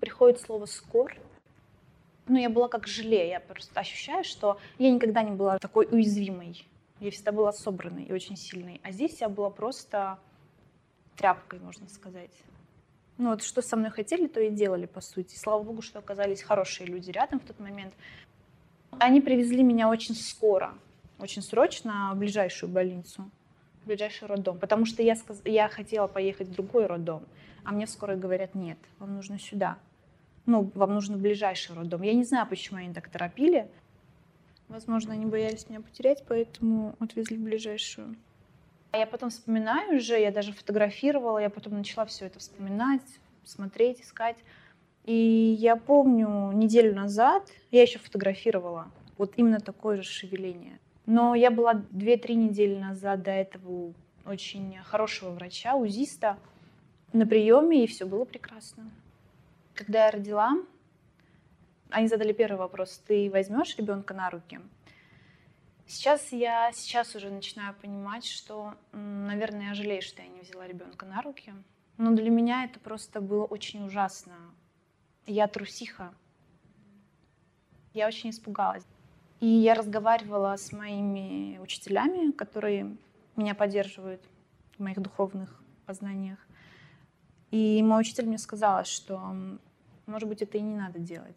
приходит 0.00 0.40
слово 0.40 0.66
«скорбь», 0.66 1.20
ну, 2.28 2.38
я 2.38 2.50
была 2.50 2.68
как 2.68 2.86
желе, 2.86 3.28
я 3.28 3.40
просто 3.40 3.80
ощущаю, 3.80 4.24
что 4.24 4.58
я 4.78 4.90
никогда 4.90 5.22
не 5.22 5.32
была 5.32 5.58
такой 5.58 5.86
уязвимой. 5.90 6.64
Я 7.00 7.10
всегда 7.10 7.32
была 7.32 7.52
собранной 7.52 8.04
и 8.04 8.12
очень 8.12 8.36
сильной. 8.36 8.80
А 8.82 8.90
здесь 8.90 9.20
я 9.20 9.28
была 9.28 9.50
просто 9.50 10.18
тряпкой, 11.16 11.60
можно 11.60 11.88
сказать. 11.88 12.30
Ну 13.18 13.30
вот 13.30 13.42
что 13.42 13.62
со 13.62 13.76
мной 13.76 13.90
хотели, 13.90 14.26
то 14.26 14.40
и 14.40 14.50
делали, 14.50 14.86
по 14.86 15.00
сути. 15.00 15.36
Слава 15.36 15.62
богу, 15.62 15.82
что 15.82 15.98
оказались 15.98 16.42
хорошие 16.42 16.86
люди 16.86 17.10
рядом 17.10 17.40
в 17.40 17.44
тот 17.44 17.58
момент. 17.60 17.94
Они 18.98 19.20
привезли 19.20 19.62
меня 19.62 19.88
очень 19.88 20.14
скоро, 20.14 20.74
очень 21.18 21.42
срочно 21.42 22.12
в 22.14 22.18
ближайшую 22.18 22.70
больницу, 22.70 23.30
в 23.82 23.86
ближайший 23.86 24.26
роддом. 24.26 24.58
Потому 24.58 24.84
что 24.86 25.02
я, 25.02 25.14
сказ... 25.14 25.40
я 25.44 25.68
хотела 25.68 26.06
поехать 26.06 26.48
в 26.48 26.52
другой 26.52 26.86
роддом, 26.86 27.24
а 27.64 27.72
мне 27.72 27.86
в 27.86 27.90
скорой 27.90 28.16
говорят, 28.16 28.54
нет, 28.54 28.78
вам 28.98 29.14
нужно 29.14 29.38
сюда 29.38 29.78
ну, 30.48 30.70
вам 30.74 30.94
нужно 30.94 31.18
ближайший 31.18 31.76
роддом. 31.76 32.02
Я 32.02 32.14
не 32.14 32.24
знаю, 32.24 32.46
почему 32.48 32.78
они 32.78 32.92
так 32.94 33.08
торопили. 33.08 33.68
Возможно, 34.68 35.12
они 35.12 35.26
боялись 35.26 35.68
меня 35.68 35.80
потерять, 35.80 36.24
поэтому 36.26 36.96
отвезли 36.98 37.36
в 37.36 37.42
ближайшую. 37.42 38.16
А 38.90 38.96
я 38.96 39.06
потом 39.06 39.28
вспоминаю 39.28 39.98
уже, 39.98 40.18
я 40.18 40.32
даже 40.32 40.52
фотографировала, 40.52 41.38
я 41.38 41.50
потом 41.50 41.74
начала 41.74 42.06
все 42.06 42.24
это 42.24 42.38
вспоминать, 42.38 43.02
смотреть, 43.44 44.00
искать. 44.00 44.38
И 45.04 45.56
я 45.58 45.76
помню 45.76 46.50
неделю 46.52 46.94
назад, 46.94 47.46
я 47.70 47.82
еще 47.82 47.98
фотографировала 47.98 48.90
вот 49.18 49.34
именно 49.36 49.60
такое 49.60 49.98
же 49.98 50.08
шевеление. 50.08 50.78
Но 51.04 51.34
я 51.34 51.50
была 51.50 51.74
2-3 51.74 52.34
недели 52.34 52.76
назад 52.76 53.22
до 53.22 53.32
этого 53.32 53.70
у 53.70 53.94
очень 54.24 54.78
хорошего 54.84 55.30
врача, 55.30 55.74
узиста, 55.74 56.38
на 57.12 57.26
приеме, 57.26 57.84
и 57.84 57.86
все 57.86 58.06
было 58.06 58.24
прекрасно. 58.24 58.90
Когда 59.78 60.06
я 60.06 60.10
родила, 60.10 60.56
они 61.90 62.08
задали 62.08 62.32
первый 62.32 62.58
вопрос, 62.58 63.00
ты 63.06 63.30
возьмешь 63.30 63.76
ребенка 63.76 64.12
на 64.12 64.28
руки? 64.28 64.58
Сейчас 65.86 66.32
я 66.32 66.72
сейчас 66.72 67.14
уже 67.14 67.30
начинаю 67.30 67.76
понимать, 67.76 68.24
что, 68.24 68.74
наверное, 68.90 69.68
я 69.68 69.74
жалею, 69.74 70.02
что 70.02 70.20
я 70.20 70.26
не 70.26 70.40
взяла 70.40 70.66
ребенка 70.66 71.06
на 71.06 71.22
руки. 71.22 71.54
Но 71.96 72.10
для 72.10 72.28
меня 72.28 72.64
это 72.64 72.80
просто 72.80 73.20
было 73.20 73.44
очень 73.44 73.86
ужасно. 73.86 74.34
Я 75.26 75.46
трусиха. 75.46 76.12
Я 77.94 78.08
очень 78.08 78.30
испугалась. 78.30 78.84
И 79.38 79.46
я 79.46 79.74
разговаривала 79.74 80.56
с 80.56 80.72
моими 80.72 81.58
учителями, 81.58 82.32
которые 82.32 82.96
меня 83.36 83.54
поддерживают 83.54 84.22
в 84.76 84.82
моих 84.82 85.00
духовных 85.00 85.62
познаниях. 85.86 86.40
И 87.52 87.80
мой 87.84 88.00
учитель 88.00 88.26
мне 88.26 88.38
сказала, 88.38 88.84
что 88.84 89.58
может 90.08 90.28
быть, 90.28 90.42
это 90.42 90.58
и 90.58 90.60
не 90.60 90.76
надо 90.76 90.98
делать 90.98 91.36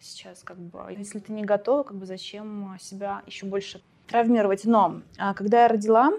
сейчас, 0.00 0.42
как 0.42 0.58
бы. 0.58 0.80
Если 0.96 1.18
ты 1.18 1.32
не 1.32 1.44
готова, 1.44 1.82
как 1.82 1.96
бы 1.96 2.06
зачем 2.06 2.76
себя 2.80 3.22
еще 3.26 3.46
больше 3.46 3.82
травмировать? 4.06 4.64
Но 4.64 5.02
а, 5.18 5.34
когда 5.34 5.62
я 5.62 5.68
родила, 5.68 6.12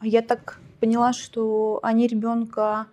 я 0.00 0.22
так 0.22 0.60
поняла, 0.80 1.12
что 1.12 1.80
они 1.82 2.06
ребенка... 2.06 2.86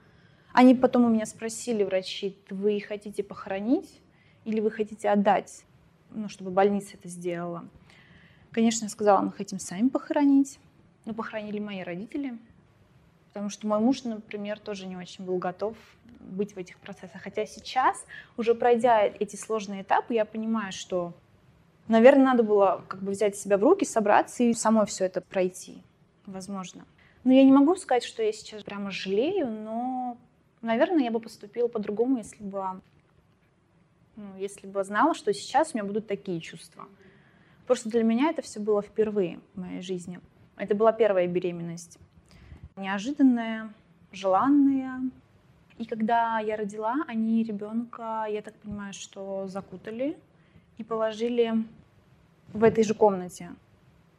Они 0.51 0.73
потом 0.73 1.05
у 1.05 1.09
меня 1.09 1.27
спросили, 1.27 1.83
врачи, 1.83 2.35
вы 2.49 2.79
хотите 2.81 3.23
похоронить 3.23 4.01
или 4.45 4.59
вы 4.59 4.71
хотите 4.71 5.07
отдать, 5.09 5.63
ну, 6.09 6.27
чтобы 6.27 6.49
больница 6.49 6.97
это 6.97 7.07
сделала. 7.07 7.65
Конечно, 8.51 8.85
я 8.85 8.89
сказала, 8.89 9.21
мы 9.21 9.31
хотим 9.31 9.59
сами 9.59 9.89
похоронить. 9.89 10.59
Но 11.05 11.13
похоронили 11.13 11.59
мои 11.59 11.83
родители. 11.83 12.39
Потому 13.27 13.49
что 13.49 13.67
мой 13.67 13.79
муж, 13.79 14.03
например, 14.03 14.59
тоже 14.59 14.87
не 14.87 14.97
очень 14.97 15.23
был 15.23 15.37
готов 15.37 15.77
быть 16.19 16.55
в 16.55 16.57
этих 16.57 16.77
процессах. 16.79 17.21
Хотя 17.21 17.45
сейчас, 17.45 18.05
уже 18.37 18.55
пройдя 18.55 19.03
эти 19.03 19.35
сложные 19.35 19.81
этапы, 19.83 20.13
я 20.13 20.25
понимаю, 20.25 20.71
что 20.71 21.13
Наверное, 21.89 22.25
надо 22.25 22.43
было 22.43 22.83
как 22.87 23.01
бы 23.01 23.11
взять 23.11 23.35
себя 23.35 23.57
в 23.57 23.63
руки, 23.63 23.83
собраться 23.83 24.43
и 24.43 24.53
самой 24.53 24.85
все 24.85 25.05
это 25.05 25.21
пройти, 25.21 25.81
возможно. 26.27 26.85
Но 27.23 27.33
я 27.33 27.43
не 27.43 27.51
могу 27.51 27.75
сказать, 27.75 28.03
что 28.03 28.21
я 28.21 28.31
сейчас 28.31 28.61
прямо 28.61 28.91
жалею, 28.91 29.49
но, 29.49 30.15
наверное, 30.61 31.03
я 31.03 31.11
бы 31.11 31.19
поступила 31.19 31.67
по-другому, 31.67 32.17
если 32.17 32.43
бы, 32.43 32.63
ну, 34.15 34.37
если 34.37 34.67
бы 34.67 34.83
знала, 34.83 35.15
что 35.15 35.33
сейчас 35.33 35.73
у 35.73 35.77
меня 35.77 35.83
будут 35.83 36.05
такие 36.05 36.39
чувства. 36.39 36.87
Просто 37.65 37.89
для 37.89 38.03
меня 38.03 38.29
это 38.29 38.43
все 38.43 38.59
было 38.59 38.83
впервые 38.83 39.39
в 39.55 39.59
моей 39.59 39.81
жизни. 39.81 40.19
Это 40.57 40.75
была 40.75 40.91
первая 40.91 41.25
беременность. 41.25 41.97
Неожиданная, 42.75 43.73
желанная. 44.11 45.01
И 45.79 45.85
когда 45.85 46.39
я 46.39 46.57
родила, 46.57 46.97
они 47.07 47.41
ребенка, 47.41 48.25
я 48.29 48.41
так 48.41 48.53
понимаю, 48.55 48.93
что 48.93 49.47
закутали 49.47 50.17
и 50.77 50.83
положили 50.83 51.53
в 52.51 52.65
этой 52.65 52.83
же 52.83 52.93
комнате 52.93 53.49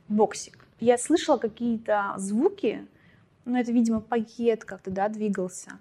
боксик. 0.09 0.67
Я 0.81 0.97
слышала 0.97 1.37
какие-то 1.37 2.15
звуки, 2.17 2.87
но 3.45 3.59
это, 3.61 3.73
видимо, 3.73 4.01
пакет 4.01 4.65
как-то, 4.65 4.91
да, 4.91 5.11
двигался, 5.11 5.73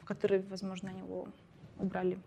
в 0.00 0.04
который, 0.04 0.42
возможно, 0.48 0.90
они 0.90 1.00
его 1.00 1.26
убрали. 1.80 2.18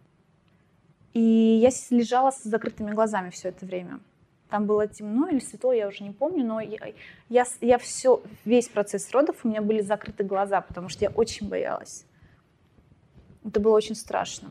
И 1.13 1.21
я 1.21 1.69
лежала 1.91 2.31
с 2.31 2.43
закрытыми 2.43 2.91
глазами 2.91 3.29
все 3.29 3.47
это 3.47 3.65
время. 3.65 4.01
Там 4.49 4.65
было 4.65 4.87
темно 4.87 5.29
или 5.29 5.39
светло, 5.39 5.71
я 5.71 5.87
уже 5.87 6.03
не 6.03 6.11
помню, 6.11 6.45
но 6.45 6.59
я, 6.59 6.91
я, 7.29 7.45
я 7.61 7.77
все, 7.77 8.21
весь 8.43 8.67
процесс 8.67 9.09
родов, 9.11 9.37
у 9.45 9.47
меня 9.47 9.61
были 9.61 9.79
закрыты 9.79 10.25
глаза, 10.25 10.59
потому 10.59 10.89
что 10.89 11.05
я 11.05 11.11
очень 11.11 11.47
боялась. 11.47 12.05
Это 13.45 13.59
было 13.59 13.75
очень 13.75 13.95
страшно. 13.95 14.49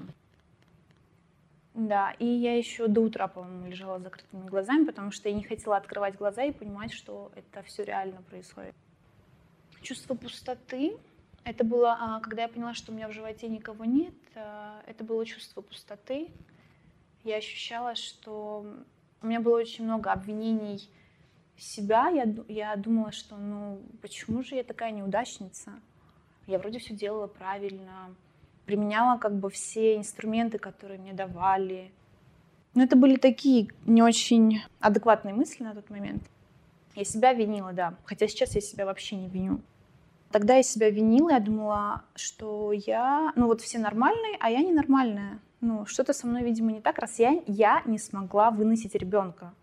Да, 1.75 2.11
и 2.19 2.27
я 2.27 2.57
еще 2.57 2.89
до 2.89 3.03
утра, 3.03 3.29
по-моему, 3.29 3.67
лежала 3.69 3.99
с 3.99 4.03
закрытыми 4.03 4.49
глазами, 4.49 4.85
потому 4.85 5.13
что 5.13 5.29
я 5.29 5.35
не 5.35 5.45
хотела 5.45 5.77
открывать 5.77 6.17
глаза 6.17 6.43
и 6.43 6.51
понимать, 6.51 6.93
что 6.93 7.31
это 7.37 7.63
все 7.63 7.85
реально 7.85 8.21
происходит. 8.23 8.75
Чувство 9.81 10.15
пустоты, 10.15 10.97
это 11.45 11.63
было, 11.65 11.97
а, 12.01 12.21
когда 12.21 12.43
я 12.43 12.49
поняла, 12.49 12.75
что 12.75 12.91
у 12.91 12.95
меня 12.95 13.09
в 13.09 13.13
животе 13.13 13.47
никого 13.49 13.85
нет, 13.85 14.15
а, 14.35 14.83
это 14.87 15.05
было 15.05 15.25
чувство 15.25 15.61
пустоты. 15.61 16.33
Я 17.23 17.37
ощущала, 17.37 17.95
что 17.95 18.67
у 19.23 19.27
меня 19.27 19.41
было 19.41 19.59
очень 19.59 19.85
много 19.85 20.13
обвинений 20.13 20.91
себя. 21.57 22.09
Я, 22.09 22.25
я 22.49 22.77
думала, 22.77 23.13
что 23.13 23.37
ну 23.37 23.81
почему 24.03 24.43
же 24.43 24.57
я 24.57 24.65
такая 24.65 24.91
неудачница? 24.91 25.73
Я 26.47 26.59
вроде 26.59 26.79
все 26.81 26.95
делала 26.95 27.27
правильно 27.27 28.15
применяла 28.69 29.17
как 29.19 29.33
бы 29.33 29.49
все 29.49 29.97
инструменты, 29.97 30.59
которые 30.59 31.01
мне 31.01 31.15
давали. 31.15 31.91
Но 32.75 32.83
это 32.83 32.97
были 32.97 33.17
такие 33.17 33.69
не 33.87 34.03
очень 34.03 34.61
адекватные 34.79 35.35
мысли 35.35 35.65
на 35.65 35.75
тот 35.75 35.89
момент. 35.89 36.23
Я 36.95 37.05
себя 37.05 37.33
винила, 37.33 37.73
да. 37.73 37.95
Хотя 38.05 38.29
сейчас 38.29 38.55
я 38.55 38.61
себя 38.61 38.85
вообще 38.85 39.17
не 39.17 39.29
виню. 39.29 39.63
Тогда 40.31 40.57
я 40.57 40.63
себя 40.63 40.91
винила, 40.91 41.31
я 41.31 41.41
думала, 41.41 42.03
что 42.15 42.73
я, 42.73 43.33
ну 43.37 43.47
вот 43.47 43.63
все 43.63 43.79
нормальные, 43.79 44.37
а 44.39 44.51
я 44.51 44.61
ненормальная. 44.61 45.39
Ну, 45.63 45.87
что-то 45.87 46.13
со 46.13 46.27
мной, 46.27 46.43
видимо, 46.43 46.71
не 46.71 46.83
так, 46.83 46.99
раз 46.99 47.19
я, 47.19 47.43
я 47.47 47.83
не 47.87 47.99
смогла 47.99 48.51
выносить 48.51 48.95
ребенка. 48.95 49.55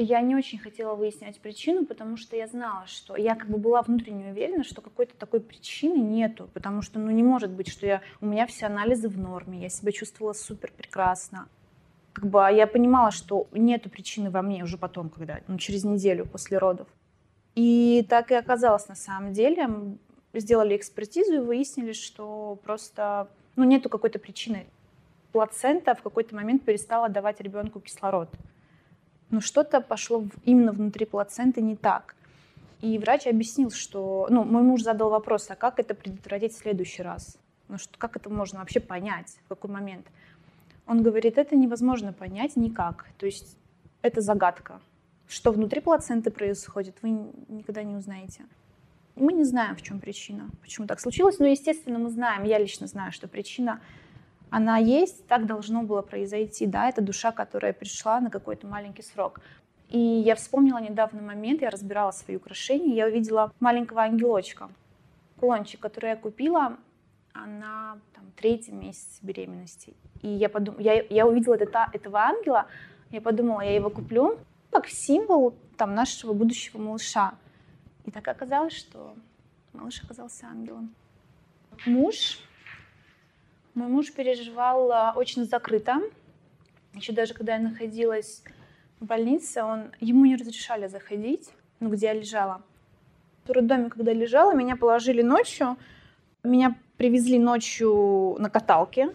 Я 0.00 0.20
не 0.20 0.36
очень 0.36 0.60
хотела 0.60 0.94
выяснять 0.94 1.40
причину, 1.40 1.84
потому 1.84 2.16
что 2.16 2.36
я 2.36 2.46
знала, 2.46 2.86
что 2.86 3.16
я 3.16 3.34
как 3.34 3.48
бы 3.48 3.58
была 3.58 3.82
внутренне 3.82 4.30
уверена, 4.30 4.62
что 4.62 4.80
какой-то 4.80 5.16
такой 5.16 5.40
причины 5.40 5.98
нету, 5.98 6.48
потому 6.54 6.82
что 6.82 7.00
ну 7.00 7.10
не 7.10 7.24
может 7.24 7.50
быть, 7.50 7.66
что 7.68 7.84
я 7.84 8.00
у 8.20 8.26
меня 8.26 8.46
все 8.46 8.66
анализы 8.66 9.08
в 9.08 9.18
норме, 9.18 9.58
я 9.58 9.68
себя 9.68 9.90
чувствовала 9.90 10.34
супер 10.34 10.72
прекрасно. 10.76 11.48
Как 12.12 12.26
бы 12.26 12.46
а 12.46 12.50
я 12.52 12.68
понимала, 12.68 13.10
что 13.10 13.48
нету 13.50 13.90
причины 13.90 14.30
во 14.30 14.40
мне 14.40 14.62
уже 14.62 14.78
потом, 14.78 15.10
когда 15.10 15.40
ну 15.48 15.58
через 15.58 15.82
неделю 15.82 16.26
после 16.26 16.58
родов. 16.58 16.86
И 17.56 18.06
так 18.08 18.30
и 18.30 18.36
оказалось 18.36 18.86
на 18.86 18.94
самом 18.94 19.32
деле. 19.32 19.68
Сделали 20.32 20.76
экспертизу 20.76 21.34
и 21.34 21.38
выяснили, 21.38 21.90
что 21.92 22.56
просто 22.62 23.28
ну 23.56 23.64
нету 23.64 23.88
какой-то 23.88 24.20
причины. 24.20 24.66
Плацента 25.32 25.96
в 25.96 26.02
какой-то 26.02 26.36
момент 26.36 26.64
перестала 26.64 27.08
давать 27.08 27.40
ребенку 27.40 27.80
кислород 27.80 28.28
но 29.30 29.40
что-то 29.40 29.80
пошло 29.80 30.24
именно 30.44 30.72
внутри 30.72 31.06
плаценты 31.06 31.60
не 31.60 31.76
так. 31.76 32.14
И 32.80 32.98
врач 32.98 33.26
объяснил, 33.26 33.70
что... 33.70 34.26
Ну, 34.30 34.44
мой 34.44 34.62
муж 34.62 34.82
задал 34.82 35.10
вопрос, 35.10 35.50
а 35.50 35.56
как 35.56 35.80
это 35.80 35.94
предотвратить 35.94 36.52
в 36.52 36.58
следующий 36.58 37.02
раз? 37.02 37.36
Ну, 37.68 37.76
что, 37.78 37.98
как 37.98 38.16
это 38.16 38.30
можно 38.30 38.60
вообще 38.60 38.80
понять, 38.80 39.38
в 39.44 39.48
какой 39.48 39.70
момент? 39.70 40.06
Он 40.86 41.02
говорит, 41.02 41.36
это 41.38 41.56
невозможно 41.56 42.12
понять 42.12 42.56
никак. 42.56 43.06
То 43.18 43.26
есть 43.26 43.56
это 44.00 44.20
загадка. 44.20 44.80
Что 45.26 45.52
внутри 45.52 45.80
плаценты 45.80 46.30
происходит, 46.30 46.96
вы 47.02 47.10
никогда 47.48 47.82
не 47.82 47.96
узнаете. 47.96 48.46
Мы 49.14 49.32
не 49.32 49.44
знаем, 49.44 49.74
в 49.74 49.82
чем 49.82 49.98
причина, 49.98 50.48
почему 50.62 50.86
так 50.86 51.00
случилось, 51.00 51.40
но, 51.40 51.46
естественно, 51.46 51.98
мы 51.98 52.08
знаем, 52.08 52.44
я 52.44 52.58
лично 52.58 52.86
знаю, 52.86 53.10
что 53.10 53.26
причина 53.26 53.80
она 54.50 54.78
есть, 54.78 55.26
так 55.26 55.46
должно 55.46 55.82
было 55.82 56.02
произойти, 56.02 56.66
да, 56.66 56.88
это 56.88 57.00
душа, 57.02 57.32
которая 57.32 57.72
пришла 57.72 58.20
на 58.20 58.30
какой-то 58.30 58.66
маленький 58.66 59.02
срок. 59.02 59.40
И 59.88 59.98
я 59.98 60.34
вспомнила 60.34 60.78
недавно 60.78 61.22
момент, 61.22 61.62
я 61.62 61.70
разбирала 61.70 62.10
свои 62.10 62.36
украшения, 62.36 62.94
я 62.94 63.06
увидела 63.06 63.52
маленького 63.60 64.02
ангелочка. 64.02 64.70
Кулончик, 65.40 65.80
который 65.80 66.10
я 66.10 66.16
купила, 66.16 66.76
она 67.32 67.98
там 68.14 68.24
третий 68.36 68.72
месяц 68.72 69.18
беременности. 69.22 69.94
И 70.22 70.28
я, 70.28 70.48
подум... 70.48 70.78
я, 70.78 71.02
я 71.02 71.26
увидела 71.26 71.54
это, 71.54 71.88
этого 71.92 72.20
ангела, 72.20 72.66
я 73.10 73.20
подумала, 73.20 73.60
я 73.60 73.74
его 73.74 73.90
куплю 73.90 74.38
как 74.70 74.88
символ 74.88 75.54
там, 75.76 75.94
нашего 75.94 76.32
будущего 76.32 76.78
малыша. 76.78 77.34
И 78.04 78.10
так 78.10 78.26
оказалось, 78.28 78.76
что 78.76 79.14
малыш 79.72 80.02
оказался 80.02 80.46
ангелом. 80.46 80.94
Муж 81.86 82.38
мой 83.78 83.88
муж 83.88 84.12
переживал 84.12 84.90
а, 84.90 85.12
очень 85.14 85.44
закрыто. 85.44 86.02
Еще 86.94 87.12
даже 87.12 87.32
когда 87.32 87.54
я 87.54 87.60
находилась 87.60 88.42
в 88.98 89.06
больнице, 89.06 89.62
он, 89.62 89.92
ему 90.00 90.24
не 90.24 90.34
разрешали 90.34 90.88
заходить, 90.88 91.50
ну, 91.78 91.88
где 91.88 92.06
я 92.06 92.12
лежала. 92.12 92.62
В 93.44 93.50
роддоме, 93.52 93.88
когда 93.88 94.12
лежала, 94.12 94.52
меня 94.52 94.76
положили 94.76 95.22
ночью. 95.22 95.76
Меня 96.42 96.76
привезли 96.96 97.38
ночью 97.38 98.34
на 98.40 98.50
каталке. 98.50 99.14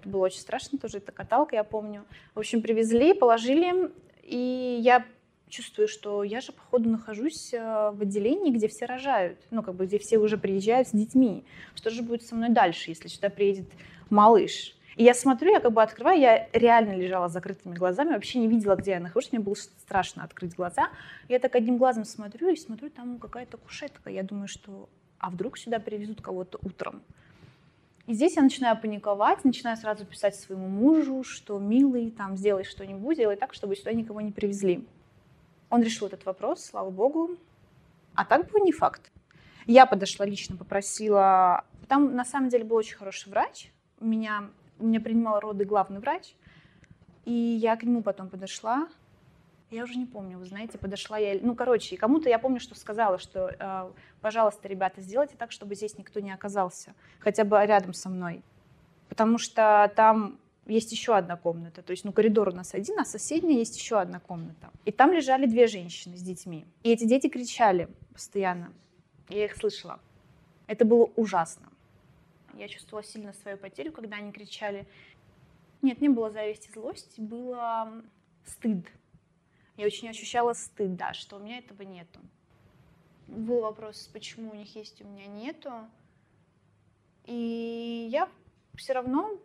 Это 0.00 0.08
было 0.08 0.24
очень 0.26 0.40
страшно 0.40 0.78
тоже, 0.78 0.98
эта 0.98 1.12
каталка, 1.12 1.54
я 1.54 1.62
помню. 1.62 2.04
В 2.34 2.40
общем, 2.40 2.62
привезли, 2.62 3.14
положили, 3.14 3.92
и 4.24 4.78
я 4.80 5.04
чувствую, 5.48 5.88
что 5.88 6.22
я 6.22 6.40
же, 6.40 6.52
походу, 6.52 6.88
нахожусь 6.88 7.52
э, 7.52 7.90
в 7.92 8.02
отделении, 8.02 8.52
где 8.52 8.68
все 8.68 8.86
рожают, 8.86 9.38
ну, 9.50 9.62
как 9.62 9.74
бы, 9.74 9.86
где 9.86 9.98
все 9.98 10.18
уже 10.18 10.38
приезжают 10.38 10.88
с 10.88 10.92
детьми. 10.92 11.44
Что 11.74 11.90
же 11.90 12.02
будет 12.02 12.22
со 12.22 12.34
мной 12.34 12.50
дальше, 12.50 12.90
если 12.90 13.08
сюда 13.08 13.30
приедет 13.30 13.68
малыш? 14.10 14.74
И 14.96 15.04
я 15.04 15.14
смотрю, 15.14 15.52
я 15.52 15.60
как 15.60 15.72
бы 15.72 15.80
открываю, 15.80 16.20
я 16.20 16.48
реально 16.52 16.92
лежала 16.92 17.28
с 17.28 17.32
закрытыми 17.32 17.74
глазами, 17.74 18.14
вообще 18.14 18.40
не 18.40 18.48
видела, 18.48 18.74
где 18.74 18.92
я 18.92 19.00
нахожусь, 19.00 19.30
мне 19.30 19.40
было 19.40 19.54
страшно 19.54 20.24
открыть 20.24 20.56
глаза. 20.56 20.90
Я 21.28 21.38
так 21.38 21.54
одним 21.54 21.78
глазом 21.78 22.04
смотрю 22.04 22.48
и 22.48 22.56
смотрю, 22.56 22.90
там 22.90 23.18
какая-то 23.18 23.58
кушетка. 23.58 24.10
Я 24.10 24.24
думаю, 24.24 24.48
что 24.48 24.88
а 25.18 25.30
вдруг 25.30 25.56
сюда 25.56 25.78
привезут 25.78 26.20
кого-то 26.20 26.58
утром? 26.64 27.02
И 28.08 28.14
здесь 28.14 28.36
я 28.36 28.42
начинаю 28.42 28.80
паниковать, 28.80 29.44
начинаю 29.44 29.76
сразу 29.76 30.04
писать 30.04 30.34
своему 30.34 30.66
мужу, 30.66 31.22
что 31.22 31.58
милый, 31.58 32.10
там, 32.10 32.36
сделай 32.36 32.64
что-нибудь, 32.64 33.16
сделай 33.16 33.36
так, 33.36 33.52
чтобы 33.54 33.76
сюда 33.76 33.92
никого 33.92 34.20
не 34.20 34.32
привезли. 34.32 34.86
Он 35.70 35.82
решил 35.82 36.06
этот 36.06 36.24
вопрос, 36.24 36.64
слава 36.64 36.90
богу. 36.90 37.30
А 38.14 38.24
так 38.24 38.50
был 38.50 38.64
не 38.64 38.72
факт. 38.72 39.12
Я 39.66 39.86
подошла 39.86 40.26
лично, 40.26 40.56
попросила... 40.56 41.64
Там 41.88 42.14
на 42.14 42.24
самом 42.24 42.48
деле 42.48 42.64
был 42.64 42.76
очень 42.76 42.96
хороший 42.96 43.30
врач. 43.30 43.70
Меня, 44.00 44.50
меня 44.78 45.00
принимал 45.00 45.40
роды 45.40 45.64
главный 45.64 46.00
врач. 46.00 46.34
И 47.24 47.32
я 47.32 47.76
к 47.76 47.82
нему 47.82 48.02
потом 48.02 48.28
подошла. 48.28 48.88
Я 49.70 49.84
уже 49.84 49.96
не 49.96 50.06
помню, 50.06 50.38
вы 50.38 50.46
знаете, 50.46 50.78
подошла 50.78 51.18
я... 51.18 51.38
Ну, 51.42 51.54
короче, 51.54 51.98
кому-то 51.98 52.30
я 52.30 52.38
помню, 52.38 52.58
что 52.58 52.74
сказала, 52.74 53.18
что, 53.18 53.54
э, 53.58 53.90
пожалуйста, 54.22 54.66
ребята, 54.66 55.02
сделайте 55.02 55.36
так, 55.36 55.52
чтобы 55.52 55.74
здесь 55.74 55.98
никто 55.98 56.20
не 56.20 56.32
оказался. 56.32 56.94
Хотя 57.18 57.44
бы 57.44 57.58
рядом 57.64 57.92
со 57.92 58.08
мной. 58.08 58.42
Потому 59.10 59.36
что 59.36 59.92
там 59.94 60.38
есть 60.68 60.92
еще 60.92 61.16
одна 61.16 61.36
комната. 61.36 61.82
То 61.82 61.92
есть, 61.92 62.04
ну, 62.04 62.12
коридор 62.12 62.48
у 62.48 62.52
нас 62.52 62.74
один, 62.74 62.98
а 63.00 63.04
соседняя 63.04 63.58
есть 63.58 63.76
еще 63.76 63.98
одна 63.98 64.20
комната. 64.20 64.70
И 64.84 64.92
там 64.92 65.12
лежали 65.12 65.46
две 65.46 65.66
женщины 65.66 66.16
с 66.16 66.22
детьми. 66.22 66.66
И 66.82 66.92
эти 66.92 67.04
дети 67.04 67.28
кричали 67.28 67.88
постоянно. 68.12 68.72
Я 69.28 69.46
их 69.46 69.56
слышала. 69.56 70.00
Это 70.66 70.84
было 70.84 71.10
ужасно. 71.16 71.68
Я 72.54 72.68
чувствовала 72.68 73.04
сильно 73.04 73.32
свою 73.32 73.56
потерю, 73.56 73.92
когда 73.92 74.16
они 74.16 74.32
кричали. 74.32 74.86
Нет, 75.80 76.00
не 76.00 76.08
было 76.08 76.30
зависти, 76.30 76.70
злости, 76.72 77.20
было 77.20 78.02
стыд. 78.44 78.86
Я 79.76 79.86
очень 79.86 80.08
ощущала 80.08 80.52
стыд, 80.54 80.96
да, 80.96 81.14
что 81.14 81.36
у 81.36 81.38
меня 81.38 81.58
этого 81.58 81.82
нету. 81.82 82.20
Был 83.28 83.60
вопрос, 83.60 84.08
почему 84.12 84.50
у 84.50 84.54
них 84.54 84.74
есть, 84.74 85.00
у 85.00 85.06
меня 85.06 85.26
нету. 85.26 85.70
И 87.26 88.08
я 88.10 88.28
все 88.74 88.94
равно 88.94 89.38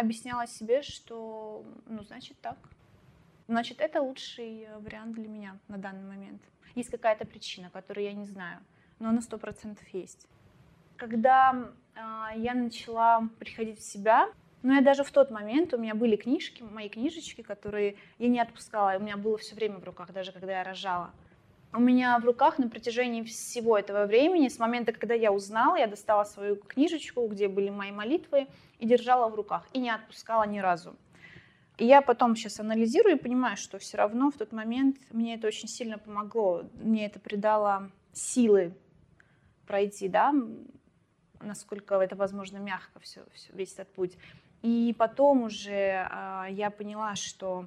объясняла 0.00 0.46
себе, 0.46 0.82
что, 0.82 1.64
ну, 1.86 2.02
значит 2.02 2.36
так. 2.40 2.56
значит, 3.48 3.80
это 3.80 4.02
лучший 4.02 4.62
э, 4.62 4.78
вариант 4.78 5.14
для 5.14 5.28
меня 5.28 5.58
на 5.68 5.78
данный 5.78 6.04
момент. 6.04 6.42
Есть 6.74 6.90
какая-то 6.90 7.26
причина, 7.26 7.70
которую 7.70 8.04
я 8.04 8.12
не 8.12 8.26
знаю, 8.26 8.58
но 8.98 9.08
она 9.08 9.20
сто 9.20 9.38
процентов 9.38 9.86
есть. 9.88 10.26
Когда 10.96 11.72
э, 11.94 12.00
я 12.36 12.54
начала 12.54 13.28
приходить 13.38 13.78
в 13.78 13.82
себя, 13.82 14.28
ну, 14.62 14.74
я 14.74 14.82
даже 14.82 15.04
в 15.04 15.10
тот 15.10 15.30
момент, 15.30 15.72
у 15.72 15.78
меня 15.78 15.94
были 15.94 16.16
книжки, 16.16 16.62
мои 16.62 16.88
книжечки, 16.88 17.42
которые 17.42 17.96
я 18.18 18.28
не 18.28 18.40
отпускала, 18.40 18.96
у 18.96 19.00
меня 19.00 19.16
было 19.16 19.38
все 19.38 19.54
время 19.54 19.78
в 19.78 19.84
руках, 19.84 20.12
даже 20.12 20.32
когда 20.32 20.58
я 20.58 20.64
рожала. 20.64 21.10
У 21.72 21.80
меня 21.80 22.18
в 22.18 22.24
руках 22.24 22.58
на 22.58 22.68
протяжении 22.68 23.22
всего 23.22 23.78
этого 23.78 24.06
времени, 24.06 24.48
с 24.48 24.58
момента, 24.58 24.92
когда 24.92 25.14
я 25.14 25.32
узнала, 25.32 25.76
я 25.76 25.86
достала 25.86 26.24
свою 26.24 26.56
книжечку, 26.56 27.26
где 27.28 27.48
были 27.48 27.70
мои 27.70 27.92
молитвы, 27.92 28.48
и 28.80 28.86
держала 28.86 29.28
в 29.28 29.34
руках, 29.34 29.66
и 29.72 29.78
не 29.78 29.90
отпускала 29.90 30.44
ни 30.44 30.58
разу. 30.58 30.96
И 31.76 31.86
я 31.86 32.02
потом 32.02 32.36
сейчас 32.36 32.60
анализирую 32.60 33.16
и 33.16 33.18
понимаю, 33.18 33.56
что 33.56 33.78
все 33.78 33.96
равно 33.96 34.30
в 34.30 34.36
тот 34.36 34.52
момент 34.52 34.96
мне 35.10 35.36
это 35.36 35.46
очень 35.46 35.68
сильно 35.68 35.98
помогло. 35.98 36.64
Мне 36.74 37.06
это 37.06 37.20
придало 37.20 37.90
силы 38.12 38.74
пройти, 39.66 40.08
да, 40.08 40.34
насколько 41.40 41.94
это 41.94 42.16
возможно 42.16 42.58
мягко 42.58 43.00
все, 43.00 43.22
все 43.32 43.52
весь 43.52 43.72
этот 43.74 43.92
путь. 43.94 44.16
И 44.62 44.94
потом 44.98 45.44
уже 45.44 45.70
э, 45.70 46.46
я 46.50 46.70
поняла, 46.70 47.14
что 47.14 47.66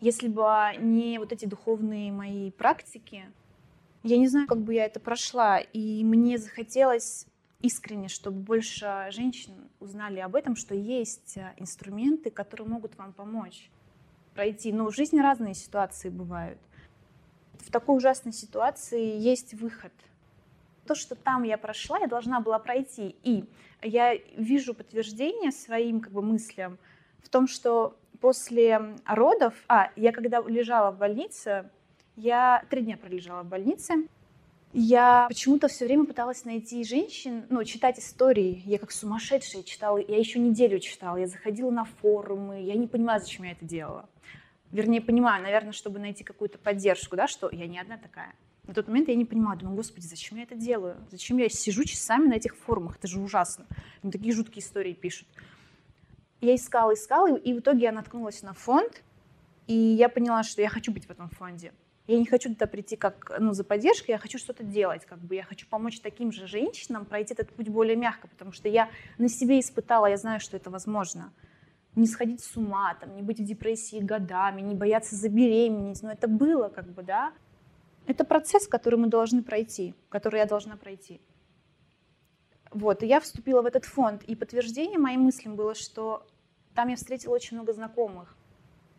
если 0.00 0.28
бы 0.28 0.44
не 0.78 1.18
вот 1.18 1.32
эти 1.32 1.46
духовные 1.46 2.12
мои 2.12 2.50
практики, 2.50 3.24
я 4.02 4.18
не 4.18 4.28
знаю, 4.28 4.46
как 4.46 4.58
бы 4.58 4.74
я 4.74 4.84
это 4.84 5.00
прошла, 5.00 5.58
и 5.58 6.04
мне 6.04 6.38
захотелось 6.38 7.26
искренне, 7.60 8.08
чтобы 8.08 8.40
больше 8.40 9.08
женщин 9.10 9.68
узнали 9.80 10.20
об 10.20 10.36
этом, 10.36 10.54
что 10.54 10.74
есть 10.74 11.36
э, 11.36 11.54
инструменты, 11.56 12.30
которые 12.30 12.68
могут 12.68 12.96
вам 12.96 13.12
помочь 13.12 13.70
пройти. 14.34 14.72
Но 14.72 14.90
в 14.90 14.94
жизни 14.94 15.20
разные 15.20 15.54
ситуации 15.54 16.08
бывают. 16.08 16.58
В 17.54 17.70
такой 17.70 17.96
ужасной 17.96 18.32
ситуации 18.32 19.18
есть 19.18 19.54
выход. 19.54 19.92
То, 20.86 20.94
что 20.94 21.16
там 21.16 21.42
я 21.42 21.58
прошла, 21.58 21.98
я 21.98 22.06
должна 22.06 22.40
была 22.40 22.58
пройти. 22.58 23.16
И 23.24 23.44
я 23.82 24.14
вижу 24.36 24.74
подтверждение 24.74 25.50
своим 25.50 26.00
как 26.00 26.12
бы, 26.12 26.22
мыслям 26.22 26.78
в 27.22 27.28
том, 27.28 27.46
что 27.46 27.98
после 28.20 28.96
родов, 29.04 29.54
а, 29.68 29.90
я 29.96 30.12
когда 30.12 30.40
лежала 30.40 30.92
в 30.92 30.98
больнице, 30.98 31.70
я 32.16 32.64
три 32.70 32.82
дня 32.82 32.96
пролежала 32.96 33.42
в 33.42 33.48
больнице, 33.48 34.08
я 34.72 35.26
почему-то 35.28 35.68
все 35.68 35.86
время 35.86 36.04
пыталась 36.04 36.44
найти 36.44 36.84
женщин, 36.84 37.46
ну, 37.48 37.64
читать 37.64 37.98
истории. 37.98 38.62
Я 38.66 38.78
как 38.78 38.92
сумасшедшая 38.92 39.62
читала, 39.62 39.98
я 39.98 40.18
еще 40.18 40.38
неделю 40.38 40.78
читала, 40.78 41.16
я 41.16 41.26
заходила 41.26 41.70
на 41.70 41.84
форумы, 41.84 42.62
я 42.62 42.74
не 42.74 42.86
понимаю, 42.86 43.20
зачем 43.20 43.44
я 43.44 43.52
это 43.52 43.64
делала. 43.64 44.08
Вернее, 44.70 45.00
понимаю, 45.00 45.42
наверное, 45.42 45.72
чтобы 45.72 45.98
найти 45.98 46.24
какую-то 46.24 46.58
поддержку, 46.58 47.16
да, 47.16 47.26
что 47.26 47.48
я 47.50 47.66
не 47.66 47.78
одна 47.78 47.96
такая. 47.96 48.34
На 48.66 48.74
тот 48.74 48.86
момент 48.86 49.08
я 49.08 49.14
не 49.14 49.24
понимала, 49.24 49.56
думаю, 49.56 49.76
господи, 49.76 50.04
зачем 50.04 50.36
я 50.36 50.44
это 50.44 50.54
делаю? 50.54 50.96
Зачем 51.10 51.38
я 51.38 51.48
сижу 51.48 51.84
часами 51.84 52.28
на 52.28 52.34
этих 52.34 52.54
форумах? 52.54 52.98
Это 52.98 53.08
же 53.08 53.18
ужасно. 53.18 53.64
Мне 54.02 54.12
такие 54.12 54.34
жуткие 54.34 54.62
истории 54.62 54.92
пишут. 54.92 55.26
Я 56.42 56.54
искала, 56.54 56.92
искала, 56.92 57.34
и 57.34 57.54
в 57.54 57.60
итоге 57.60 57.84
я 57.84 57.92
наткнулась 57.92 58.42
на 58.42 58.52
фонд, 58.52 59.02
и 59.66 59.74
я 59.74 60.10
поняла, 60.10 60.42
что 60.42 60.60
я 60.60 60.68
хочу 60.68 60.92
быть 60.92 61.06
в 61.06 61.10
этом 61.10 61.30
фонде. 61.30 61.72
Я 62.08 62.18
не 62.18 62.24
хочу 62.24 62.48
туда 62.48 62.66
прийти 62.66 62.96
как 62.96 63.36
ну, 63.38 63.52
за 63.52 63.64
поддержкой, 63.64 64.12
я 64.12 64.18
хочу 64.18 64.38
что-то 64.38 64.64
делать. 64.64 65.04
Как 65.04 65.18
бы. 65.18 65.34
Я 65.34 65.44
хочу 65.44 65.66
помочь 65.68 66.00
таким 66.00 66.32
же 66.32 66.46
женщинам 66.46 67.04
пройти 67.04 67.34
этот 67.34 67.50
путь 67.50 67.68
более 67.68 67.96
мягко, 67.96 68.28
потому 68.28 68.50
что 68.50 68.66
я 68.68 68.88
на 69.18 69.28
себе 69.28 69.60
испытала, 69.60 70.06
я 70.06 70.16
знаю, 70.16 70.40
что 70.40 70.56
это 70.56 70.70
возможно. 70.70 71.34
Не 71.96 72.06
сходить 72.06 72.42
с 72.42 72.56
ума, 72.56 72.94
там, 72.94 73.14
не 73.14 73.20
быть 73.20 73.40
в 73.40 73.44
депрессии 73.44 74.00
годами, 74.00 74.62
не 74.62 74.74
бояться 74.74 75.16
забеременеть. 75.16 76.02
Но 76.02 76.10
это 76.10 76.28
было, 76.28 76.70
как 76.70 76.86
бы, 76.86 77.02
да. 77.02 77.34
Это 78.06 78.24
процесс, 78.24 78.66
который 78.66 78.98
мы 78.98 79.08
должны 79.08 79.42
пройти, 79.42 79.94
который 80.08 80.40
я 80.40 80.46
должна 80.46 80.76
пройти. 80.76 81.20
Вот, 82.70 83.02
и 83.02 83.06
я 83.06 83.20
вступила 83.20 83.60
в 83.60 83.66
этот 83.66 83.84
фонд, 83.84 84.22
и 84.22 84.34
подтверждение 84.34 84.98
моим 84.98 85.22
мыслям 85.22 85.56
было, 85.56 85.74
что 85.74 86.26
там 86.74 86.88
я 86.88 86.96
встретила 86.96 87.34
очень 87.34 87.58
много 87.58 87.74
знакомых, 87.74 88.37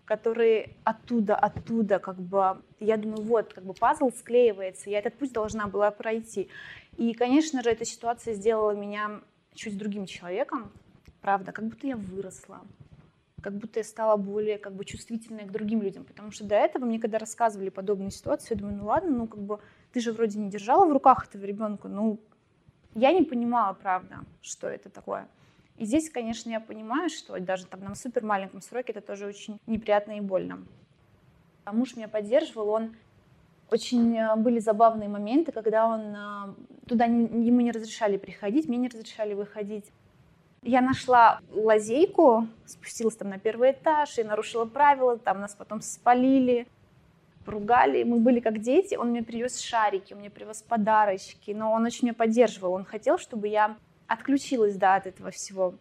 которые 0.09 0.71
оттуда, 0.83 1.35
оттуда, 1.35 1.99
как 1.99 2.19
бы, 2.19 2.63
я 2.79 2.97
думаю, 2.97 3.21
вот, 3.21 3.53
как 3.53 3.63
бы 3.63 3.75
пазл 3.75 4.09
склеивается, 4.09 4.89
я 4.89 4.97
этот 4.97 5.13
путь 5.13 5.31
должна 5.31 5.67
была 5.67 5.91
пройти. 5.91 6.49
И, 6.97 7.13
конечно 7.13 7.61
же, 7.61 7.69
эта 7.69 7.85
ситуация 7.85 8.33
сделала 8.33 8.71
меня 8.71 9.21
чуть 9.53 9.77
другим 9.77 10.07
человеком, 10.07 10.71
правда, 11.21 11.51
как 11.51 11.65
будто 11.65 11.85
я 11.85 11.95
выросла, 11.95 12.61
как 13.43 13.53
будто 13.53 13.81
я 13.81 13.83
стала 13.83 14.17
более 14.17 14.57
как 14.57 14.73
бы 14.73 14.83
чувствительной 14.83 15.45
к 15.45 15.51
другим 15.51 15.83
людям, 15.83 16.05
потому 16.05 16.31
что 16.31 16.43
до 16.43 16.55
этого 16.55 16.85
мне 16.85 16.99
когда 16.99 17.19
рассказывали 17.19 17.69
подобные 17.69 18.09
ситуации, 18.09 18.55
я 18.55 18.59
думаю, 18.59 18.77
ну 18.77 18.85
ладно, 18.87 19.11
ну 19.11 19.27
как 19.27 19.41
бы 19.41 19.59
ты 19.93 19.99
же 19.99 20.11
вроде 20.11 20.39
не 20.39 20.49
держала 20.49 20.87
в 20.87 20.91
руках 20.91 21.27
этого 21.27 21.45
ребенка, 21.45 21.87
ну 21.87 22.19
я 22.95 23.11
не 23.11 23.21
понимала, 23.21 23.73
правда, 23.73 24.21
что 24.41 24.67
это 24.67 24.89
такое. 24.89 25.27
И 25.79 25.85
здесь, 25.85 26.09
конечно, 26.09 26.49
я 26.49 26.59
понимаю, 26.59 27.09
что 27.09 27.39
даже 27.39 27.65
там 27.65 27.79
на 27.85 27.95
супер 27.95 28.23
маленьком 28.23 28.61
сроке 28.61 28.91
это 28.91 28.99
тоже 28.99 29.25
очень 29.25 29.59
неприятно 29.65 30.17
и 30.17 30.19
больно. 30.19 30.65
А 31.63 31.71
муж 31.71 31.95
меня 31.95 32.09
поддерживал, 32.09 32.69
он 32.69 32.95
очень 33.71 34.17
э, 34.17 34.35
были 34.35 34.59
забавные 34.59 35.07
моменты, 35.07 35.53
когда 35.53 35.87
он 35.87 36.01
э, 36.01 36.53
туда 36.85 37.07
не, 37.07 37.45
ему 37.47 37.61
не 37.61 37.71
разрешали 37.71 38.17
приходить, 38.17 38.67
мне 38.67 38.77
не 38.77 38.89
разрешали 38.89 39.33
выходить. 39.33 39.85
Я 40.63 40.81
нашла 40.81 41.39
лазейку, 41.49 42.47
спустилась 42.65 43.15
там 43.15 43.29
на 43.29 43.39
первый 43.39 43.71
этаж 43.71 44.19
и 44.19 44.23
нарушила 44.25 44.65
правила, 44.65 45.17
там 45.17 45.39
нас 45.39 45.55
потом 45.55 45.79
спалили, 45.79 46.67
ругали, 47.45 48.03
мы 48.03 48.17
были 48.17 48.41
как 48.41 48.59
дети, 48.59 48.95
он 48.95 49.11
мне 49.11 49.23
привез 49.23 49.61
шарики, 49.61 50.11
он 50.11 50.19
мне 50.19 50.29
привез 50.29 50.61
подарочки, 50.61 51.51
но 51.51 51.71
он 51.71 51.85
очень 51.85 52.07
меня 52.07 52.13
поддерживал, 52.13 52.73
он 52.73 52.83
хотел, 52.83 53.17
чтобы 53.17 53.47
я 53.47 53.77
отключилась 54.09 54.75
да, 54.75 54.95
от 54.95 55.07
этого 55.07 55.31
всего. 55.31 55.75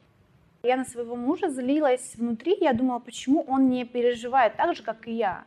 Я 0.62 0.76
на 0.76 0.84
своего 0.84 1.16
мужа 1.16 1.48
злилась 1.48 2.14
внутри, 2.16 2.56
я 2.60 2.72
думала, 2.72 2.98
почему 2.98 3.42
он 3.42 3.68
не 3.68 3.84
переживает 3.84 4.56
так 4.56 4.76
же, 4.76 4.82
как 4.82 5.08
и 5.08 5.12
я. 5.12 5.44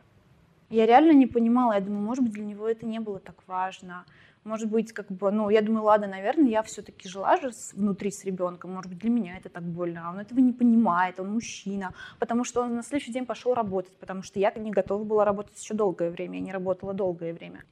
Я 0.68 0.86
реально 0.86 1.12
не 1.12 1.26
понимала, 1.26 1.74
я 1.74 1.80
думаю, 1.80 2.02
может 2.02 2.24
быть, 2.24 2.32
для 2.32 2.44
него 2.44 2.68
это 2.68 2.86
не 2.86 2.98
было 2.98 3.20
так 3.20 3.36
важно. 3.46 4.04
Может 4.44 4.70
быть, 4.70 4.92
как 4.92 5.06
бы, 5.06 5.30
ну, 5.30 5.50
я 5.50 5.62
думаю, 5.62 5.84
ладно, 5.84 6.08
наверное, 6.08 6.48
я 6.48 6.62
все-таки 6.62 7.08
жила 7.08 7.36
же 7.36 7.52
внутри 7.74 8.10
с 8.10 8.24
ребенком, 8.24 8.72
может 8.72 8.90
быть, 8.90 8.98
для 8.98 9.10
меня 9.10 9.36
это 9.36 9.48
так 9.48 9.62
больно, 9.62 10.08
а 10.08 10.10
он 10.10 10.18
этого 10.18 10.40
не 10.40 10.52
понимает, 10.52 11.20
он 11.20 11.32
мужчина, 11.32 11.94
потому 12.18 12.42
что 12.42 12.62
он 12.62 12.74
на 12.74 12.82
следующий 12.82 13.12
день 13.12 13.26
пошел 13.26 13.54
работать, 13.54 13.96
потому 13.98 14.22
что 14.22 14.40
я 14.40 14.50
не 14.56 14.72
готова 14.72 15.04
была 15.04 15.24
работать 15.24 15.62
еще 15.62 15.74
долгое 15.74 16.10
время, 16.10 16.38
я 16.38 16.44
не 16.44 16.52
работала 16.52 16.92
долгое 16.92 17.32
время. 17.32 17.62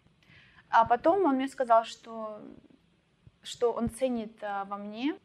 А 0.69 0.85
потом 0.85 1.25
он 1.25 1.37
мне 1.37 1.49
сказал, 1.49 1.85
что 1.85 2.41
что 3.43 3.73
он 3.73 3.91
ценит 3.91 4.33
а, 4.43 4.65
во 4.65 4.77
мне, 4.77 5.17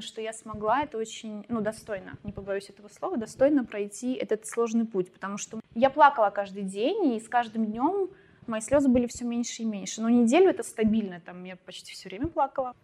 что 0.00 0.20
я 0.20 0.32
смогла 0.32 0.82
это 0.82 0.96
очень, 0.98 1.44
ну, 1.48 1.60
достойно, 1.60 2.18
не 2.24 2.32
побоюсь 2.32 2.70
этого 2.70 2.88
слова, 2.88 3.16
достойно 3.16 3.64
пройти 3.64 4.14
этот 4.14 4.46
сложный 4.46 4.86
путь, 4.86 5.12
потому 5.12 5.36
что 5.38 5.60
я 5.74 5.90
плакала 5.90 6.30
каждый 6.30 6.62
день, 6.62 7.14
и 7.14 7.20
с 7.20 7.28
каждым 7.28 7.66
днем 7.66 8.10
мои 8.46 8.60
слезы 8.60 8.88
были 8.88 9.06
все 9.06 9.24
меньше 9.24 9.62
и 9.62 9.66
меньше. 9.66 10.00
Но 10.00 10.08
неделю 10.08 10.50
это 10.50 10.62
стабильно, 10.62 11.20
там 11.20 11.44
я 11.44 11.56
почти 11.56 11.92
все 11.92 12.08
время 12.08 12.28
плакала. 12.28 12.74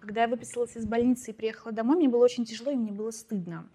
Когда 0.00 0.22
я 0.22 0.28
выписалась 0.28 0.76
из 0.76 0.84
больницы 0.84 1.30
и 1.30 1.34
приехала 1.34 1.72
домой, 1.72 1.96
мне 1.96 2.08
было 2.08 2.22
очень 2.22 2.44
тяжело, 2.44 2.70
и 2.70 2.76
мне 2.76 2.92
было 2.92 3.10
стыдно. 3.10 3.66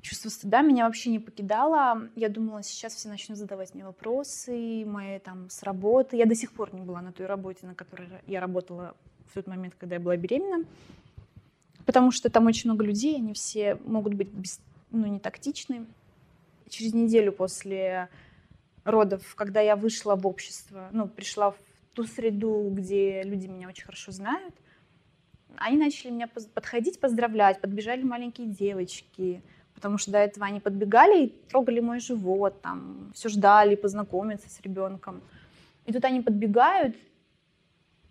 Чувство 0.00 0.30
стыда 0.30 0.62
меня 0.62 0.86
вообще 0.86 1.10
не 1.10 1.18
покидало. 1.18 2.08
Я 2.16 2.28
думала, 2.28 2.62
сейчас 2.62 2.94
все 2.94 3.08
начнут 3.08 3.38
задавать 3.38 3.74
мне 3.74 3.84
вопросы, 3.84 4.84
мои 4.84 5.18
там 5.20 5.48
с 5.48 5.62
работы. 5.62 6.16
Я 6.16 6.26
до 6.26 6.34
сих 6.34 6.52
пор 6.52 6.74
не 6.74 6.80
была 6.80 7.02
на 7.02 7.12
той 7.12 7.26
работе, 7.26 7.66
на 7.66 7.74
которой 7.74 8.08
я 8.26 8.40
работала 8.40 8.96
в 9.28 9.34
тот 9.34 9.46
момент, 9.46 9.74
когда 9.78 9.96
я 9.96 10.00
была 10.00 10.16
беременна, 10.16 10.64
потому 11.86 12.10
что 12.10 12.30
там 12.30 12.46
очень 12.46 12.70
много 12.70 12.84
людей, 12.84 13.16
они 13.16 13.34
все 13.34 13.76
могут 13.84 14.14
быть 14.14 14.28
без, 14.28 14.60
ну, 14.90 15.06
не 15.06 15.18
тактичны. 15.18 15.86
Через 16.68 16.94
неделю 16.94 17.32
после 17.32 18.08
родов, 18.84 19.34
когда 19.34 19.60
я 19.60 19.76
вышла 19.76 20.16
в 20.16 20.26
общество, 20.26 20.88
ну, 20.92 21.06
пришла 21.06 21.50
в 21.50 21.56
ту 21.94 22.04
среду, 22.04 22.70
где 22.72 23.22
люди 23.22 23.46
меня 23.46 23.68
очень 23.68 23.84
хорошо 23.84 24.12
знают, 24.12 24.54
они 25.56 25.76
начали 25.76 26.10
меня 26.10 26.28
подходить, 26.28 26.98
поздравлять, 26.98 27.60
подбежали 27.60 28.02
маленькие 28.02 28.46
девочки, 28.46 29.42
потому 29.74 29.98
что 29.98 30.10
до 30.10 30.18
этого 30.18 30.46
они 30.46 30.60
подбегали 30.60 31.26
и 31.26 31.28
трогали 31.48 31.80
мой 31.80 32.00
живот, 32.00 32.60
там, 32.62 33.12
все 33.14 33.28
ждали 33.28 33.74
познакомиться 33.74 34.48
с 34.48 34.60
ребенком. 34.60 35.20
И 35.86 35.92
тут 35.92 36.04
они 36.04 36.20
подбегают, 36.20 36.96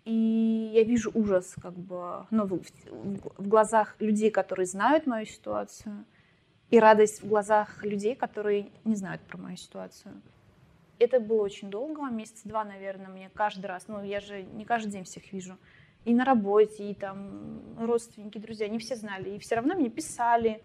и 0.04 0.72
я 0.74 0.82
вижу 0.82 1.10
ужас 1.14 1.54
как 1.60 1.74
бы 1.74 2.26
ну, 2.30 2.46
в, 2.46 2.60
в 3.38 3.48
глазах 3.48 3.96
людей, 3.98 4.30
которые 4.30 4.66
знают 4.66 5.06
мою 5.06 5.26
ситуацию, 5.26 6.04
и 6.70 6.78
радость 6.78 7.22
в 7.22 7.28
глазах 7.28 7.84
людей, 7.84 8.14
которые 8.14 8.70
не 8.84 8.94
знают 8.96 9.22
про 9.22 9.38
мою 9.38 9.56
ситуацию. 9.56 10.20
Это 10.98 11.20
было 11.20 11.42
очень 11.42 11.70
долго, 11.70 12.02
месяца 12.08 12.48
два, 12.48 12.64
наверное, 12.64 13.08
мне 13.08 13.30
каждый 13.34 13.66
раз, 13.66 13.88
ну 13.88 14.02
я 14.02 14.20
же 14.20 14.42
не 14.42 14.64
каждый 14.64 14.92
день 14.92 15.04
всех 15.04 15.32
вижу, 15.32 15.58
и 16.04 16.14
на 16.14 16.24
работе, 16.24 16.90
и 16.90 16.94
там 16.94 17.60
родственники, 17.78 18.38
друзья, 18.38 18.66
они 18.66 18.78
все 18.78 18.96
знали, 18.96 19.30
и 19.30 19.38
все 19.38 19.56
равно 19.56 19.74
мне 19.74 19.90
писали, 19.90 20.62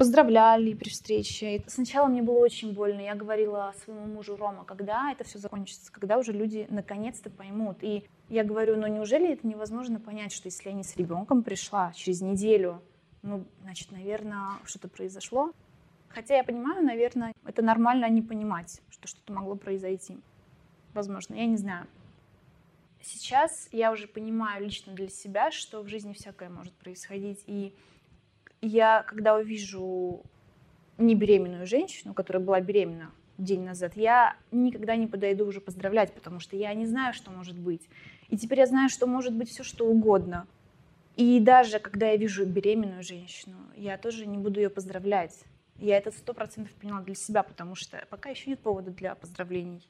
поздравляли 0.00 0.72
при 0.72 0.88
встрече. 0.88 1.56
И 1.56 1.64
сначала 1.66 2.06
мне 2.08 2.22
было 2.22 2.38
очень 2.38 2.72
больно. 2.72 3.02
Я 3.02 3.14
говорила 3.14 3.74
своему 3.84 4.06
мужу 4.06 4.34
Рома, 4.34 4.64
когда 4.64 5.12
это 5.12 5.24
все 5.24 5.38
закончится, 5.38 5.92
когда 5.92 6.16
уже 6.16 6.32
люди 6.32 6.66
наконец-то 6.70 7.28
поймут. 7.28 7.76
И 7.82 8.08
я 8.30 8.42
говорю, 8.42 8.78
ну 8.78 8.86
неужели 8.86 9.30
это 9.30 9.46
невозможно 9.46 10.00
понять, 10.00 10.32
что 10.32 10.46
если 10.46 10.70
я 10.70 10.74
не 10.74 10.84
с 10.84 10.96
ребенком 10.96 11.42
пришла 11.42 11.92
через 11.92 12.22
неделю, 12.22 12.80
ну, 13.20 13.44
значит, 13.60 13.92
наверное, 13.92 14.52
что-то 14.64 14.88
произошло. 14.88 15.52
Хотя 16.08 16.38
я 16.38 16.44
понимаю, 16.44 16.82
наверное, 16.82 17.34
это 17.44 17.60
нормально 17.60 18.08
не 18.08 18.22
понимать, 18.22 18.80
что 18.88 19.06
что-то 19.06 19.34
могло 19.34 19.54
произойти. 19.54 20.16
Возможно, 20.94 21.34
я 21.34 21.44
не 21.44 21.58
знаю. 21.58 21.86
Сейчас 23.02 23.68
я 23.70 23.92
уже 23.92 24.06
понимаю 24.06 24.64
лично 24.64 24.94
для 24.94 25.10
себя, 25.10 25.50
что 25.50 25.82
в 25.82 25.88
жизни 25.88 26.14
всякое 26.14 26.48
может 26.48 26.72
происходить. 26.72 27.44
И 27.46 27.74
я, 28.60 29.02
когда 29.02 29.36
увижу 29.36 30.22
не 30.98 31.14
беременную 31.14 31.66
женщину, 31.66 32.14
которая 32.14 32.42
была 32.42 32.60
беременна 32.60 33.10
день 33.38 33.62
назад, 33.62 33.96
я 33.96 34.36
никогда 34.50 34.96
не 34.96 35.06
подойду 35.06 35.46
уже 35.46 35.60
поздравлять, 35.60 36.12
потому 36.12 36.40
что 36.40 36.56
я 36.56 36.74
не 36.74 36.86
знаю, 36.86 37.14
что 37.14 37.30
может 37.30 37.58
быть. 37.58 37.82
И 38.28 38.36
теперь 38.36 38.58
я 38.60 38.66
знаю, 38.66 38.88
что 38.90 39.06
может 39.06 39.34
быть 39.34 39.48
все, 39.48 39.62
что 39.64 39.86
угодно. 39.86 40.46
И 41.16 41.40
даже 41.40 41.78
когда 41.80 42.08
я 42.10 42.16
вижу 42.16 42.46
беременную 42.46 43.02
женщину, 43.02 43.56
я 43.76 43.98
тоже 43.98 44.26
не 44.26 44.38
буду 44.38 44.60
ее 44.60 44.70
поздравлять. 44.70 45.36
Я 45.78 45.96
это 45.96 46.12
сто 46.12 46.34
процентов 46.34 46.72
поняла 46.74 47.00
для 47.00 47.14
себя, 47.14 47.42
потому 47.42 47.74
что 47.74 48.04
пока 48.10 48.28
еще 48.28 48.50
нет 48.50 48.60
повода 48.60 48.90
для 48.90 49.14
поздравлений. 49.14 49.82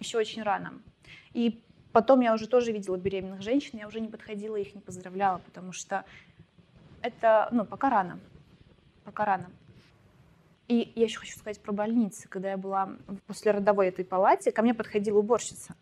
Еще 0.00 0.18
очень 0.18 0.42
рано. 0.42 0.74
И 1.32 1.60
потом 1.92 2.20
я 2.20 2.34
уже 2.34 2.48
тоже 2.48 2.72
видела 2.72 2.96
беременных 2.96 3.42
женщин, 3.42 3.78
я 3.78 3.86
уже 3.86 4.00
не 4.00 4.08
подходила, 4.08 4.56
их 4.56 4.74
не 4.74 4.80
поздравляла, 4.80 5.38
потому 5.38 5.72
что 5.72 6.04
это, 7.02 7.48
ну, 7.52 7.64
пока 7.64 7.90
рано. 7.90 8.18
Пока 9.04 9.24
рано. 9.24 9.50
И 10.68 10.92
я 10.94 11.04
еще 11.04 11.18
хочу 11.18 11.38
сказать 11.38 11.60
про 11.60 11.72
больницы. 11.72 12.28
Когда 12.28 12.50
я 12.50 12.56
была 12.56 12.90
после 13.26 13.52
родовой 13.52 13.88
этой 13.88 14.04
палате, 14.04 14.52
ко 14.52 14.62
мне 14.62 14.74
подходила 14.74 15.18
уборщица. 15.18 15.74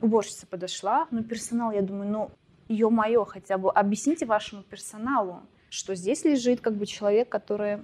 Уборщица 0.00 0.46
подошла, 0.46 1.06
но 1.10 1.22
персонал, 1.22 1.70
я 1.72 1.82
думаю, 1.82 2.10
ну, 2.10 2.30
ё-моё, 2.68 3.24
хотя 3.24 3.58
бы 3.58 3.70
объясните 3.70 4.26
вашему 4.26 4.62
персоналу, 4.62 5.42
что 5.70 5.94
здесь 5.94 6.24
лежит 6.24 6.60
как 6.60 6.74
бы 6.74 6.86
человек, 6.86 7.28
который 7.28 7.82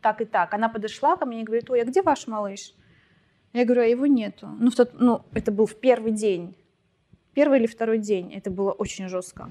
так 0.00 0.20
и 0.20 0.24
так. 0.24 0.54
Она 0.54 0.68
подошла 0.68 1.16
ко 1.16 1.26
мне 1.26 1.42
и 1.42 1.44
говорит, 1.44 1.68
ой, 1.70 1.82
а 1.82 1.84
где 1.84 2.02
ваш 2.02 2.26
малыш? 2.26 2.72
Я 3.52 3.64
говорю, 3.64 3.82
а 3.82 3.86
его 3.86 4.06
нету. 4.06 4.46
Ну, 4.60 4.70
в 4.70 4.76
тот, 4.76 4.92
ну, 4.94 5.22
это 5.32 5.50
был 5.50 5.66
в 5.66 5.74
первый 5.74 6.12
день. 6.12 6.54
Первый 7.34 7.58
или 7.60 7.66
второй 7.66 7.98
день. 7.98 8.32
Это 8.32 8.50
было 8.50 8.72
очень 8.72 9.08
жестко. 9.08 9.48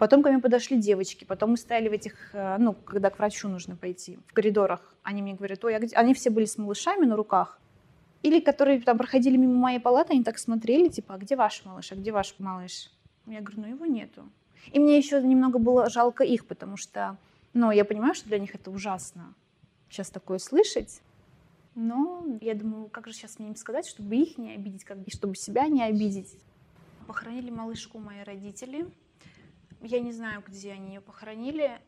Потом 0.00 0.22
ко 0.22 0.30
мне 0.30 0.40
подошли 0.40 0.78
девочки, 0.78 1.26
потом 1.26 1.50
мы 1.50 1.56
стояли 1.58 1.90
в 1.90 1.92
этих, 1.92 2.34
э, 2.34 2.56
ну, 2.58 2.72
когда 2.72 3.10
к 3.10 3.18
врачу 3.18 3.48
нужно 3.48 3.76
пойти, 3.76 4.18
в 4.28 4.32
коридорах. 4.32 4.94
Они 5.02 5.20
мне 5.20 5.34
говорят, 5.34 5.62
ой, 5.62 5.76
а 5.76 5.78
где... 5.78 5.94
они 5.94 6.14
все 6.14 6.30
были 6.30 6.46
с 6.46 6.56
малышами 6.56 7.04
на 7.04 7.16
руках. 7.16 7.60
Или 8.22 8.40
которые 8.40 8.80
там 8.80 8.96
проходили 8.96 9.36
мимо 9.36 9.52
моей 9.52 9.78
палаты, 9.78 10.14
они 10.14 10.24
так 10.24 10.38
смотрели, 10.38 10.88
типа, 10.88 11.16
а 11.16 11.18
где 11.18 11.36
ваш 11.36 11.66
малыш, 11.66 11.92
а 11.92 11.96
где 11.96 12.12
ваш 12.12 12.34
малыш? 12.38 12.90
Я 13.26 13.42
говорю, 13.42 13.60
ну 13.60 13.68
его 13.68 13.84
нету. 13.84 14.22
И 14.72 14.78
мне 14.78 14.96
еще 14.96 15.20
немного 15.20 15.58
было 15.58 15.90
жалко 15.90 16.24
их, 16.24 16.46
потому 16.46 16.78
что, 16.78 17.18
ну, 17.52 17.70
я 17.70 17.84
понимаю, 17.84 18.14
что 18.14 18.26
для 18.26 18.38
них 18.38 18.54
это 18.54 18.70
ужасно 18.70 19.34
сейчас 19.90 20.08
такое 20.08 20.38
слышать. 20.38 21.02
Но 21.74 22.24
я 22.40 22.54
думаю, 22.54 22.88
как 22.88 23.06
же 23.06 23.12
сейчас 23.12 23.38
мне 23.38 23.48
им 23.48 23.56
сказать, 23.56 23.86
чтобы 23.86 24.16
их 24.16 24.38
не 24.38 24.54
обидеть, 24.54 24.84
как 24.84 24.96
бы, 24.96 25.10
чтобы 25.10 25.36
себя 25.36 25.68
не 25.68 25.82
обидеть. 25.82 26.38
Похоронили 27.06 27.50
малышку 27.50 27.98
мои 27.98 28.22
родители. 28.24 28.86
Я 29.82 30.00
не 30.00 30.12
знаю, 30.12 30.42
где 30.46 30.72
они 30.72 30.94
ее 30.94 31.00
похоронили, 31.00 31.80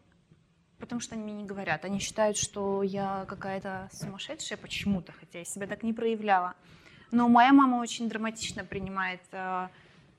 потому 0.79 1.01
что 1.01 1.15
они 1.15 1.25
мне 1.25 1.35
не 1.35 1.45
говорят. 1.45 1.85
Они 1.85 1.99
считают, 1.99 2.37
что 2.37 2.83
я 2.83 3.25
какая-то 3.29 3.89
сумасшедшая 3.93 4.59
почему-то, 4.59 5.13
хотя 5.13 5.41
я 5.41 5.45
себя 5.45 5.67
так 5.67 5.83
не 5.83 5.93
проявляла. 5.93 6.55
Но 7.11 7.29
моя 7.29 7.53
мама 7.53 7.77
очень 7.77 8.09
драматично 8.09 8.65
принимает 8.65 9.21
э, 9.33 9.69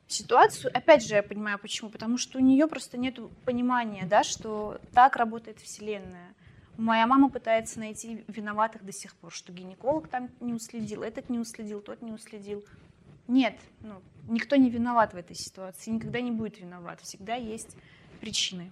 ситуацию. 0.08 0.72
Опять 0.76 1.06
же, 1.06 1.16
я 1.16 1.24
понимаю, 1.24 1.58
почему. 1.58 1.90
Потому 1.90 2.18
что 2.18 2.38
у 2.38 2.42
нее 2.42 2.68
просто 2.68 2.98
нет 2.98 3.20
понимания, 3.46 4.06
да, 4.06 4.24
что 4.24 4.80
так 4.94 5.16
работает 5.16 5.60
Вселенная. 5.60 6.34
Моя 6.78 7.08
мама 7.08 7.30
пытается 7.30 7.80
найти 7.80 8.24
виноватых 8.28 8.84
до 8.84 8.92
сих 8.92 9.16
пор, 9.16 9.32
что 9.32 9.52
гинеколог 9.52 10.08
там 10.08 10.30
не 10.40 10.54
уследил, 10.54 11.04
этот 11.04 11.30
не 11.30 11.40
уследил, 11.40 11.82
тот 11.82 12.02
не 12.02 12.12
уследил. 12.12 12.64
Нет, 13.28 13.58
ну, 13.82 14.02
никто 14.28 14.56
не 14.56 14.70
виноват 14.70 15.14
в 15.14 15.18
этой 15.18 15.36
ситуации, 15.36 15.92
никогда 15.92 16.22
не 16.22 16.32
будет 16.32 16.60
виноват. 16.60 17.02
Всегда 17.02 17.36
есть 17.36 17.76
причины, 18.20 18.72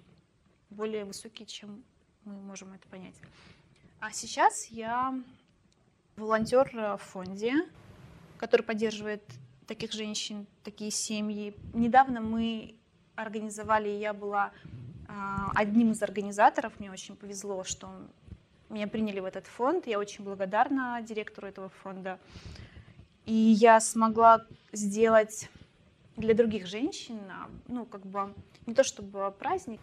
более 0.70 1.06
высокие, 1.06 1.46
чем 1.46 1.84
мы 2.26 2.34
можем 2.34 2.74
это 2.74 2.88
понять. 2.88 3.16
А 4.00 4.12
сейчас 4.12 4.66
я 4.68 5.14
волонтер 6.16 6.98
в 6.98 7.02
фонде, 7.02 7.54
который 8.38 8.64
поддерживает 8.64 9.24
таких 9.68 9.94
женщин, 9.94 10.48
такие 10.64 10.92
семьи. 10.92 11.56
Недавно 11.74 12.20
мы 12.20 12.76
организовали, 13.16 13.90
я 13.90 14.14
была 14.14 14.52
а, 15.08 15.52
одним 15.56 15.92
из 15.92 16.02
организаторов, 16.02 16.80
мне 16.80 16.92
очень 16.92 17.16
повезло, 17.16 17.64
что 17.64 17.90
меня 18.70 18.88
приняли 18.88 19.20
в 19.20 19.26
этот 19.26 19.48
фонд. 19.48 19.86
Я 19.88 20.00
очень 20.00 20.24
благодарна 20.24 21.02
директору 21.02 21.48
этого 21.48 21.70
фонда. 21.70 22.20
И 23.26 23.34
я 23.34 23.80
смогла 23.80 24.46
сделать 24.72 25.50
для 26.18 26.34
других 26.34 26.68
женщин, 26.68 27.20
а, 27.30 27.50
ну, 27.68 27.86
как 27.86 28.06
бы, 28.06 28.34
не 28.66 28.74
то 28.74 28.84
чтобы 28.84 29.32
праздник. 29.32 29.80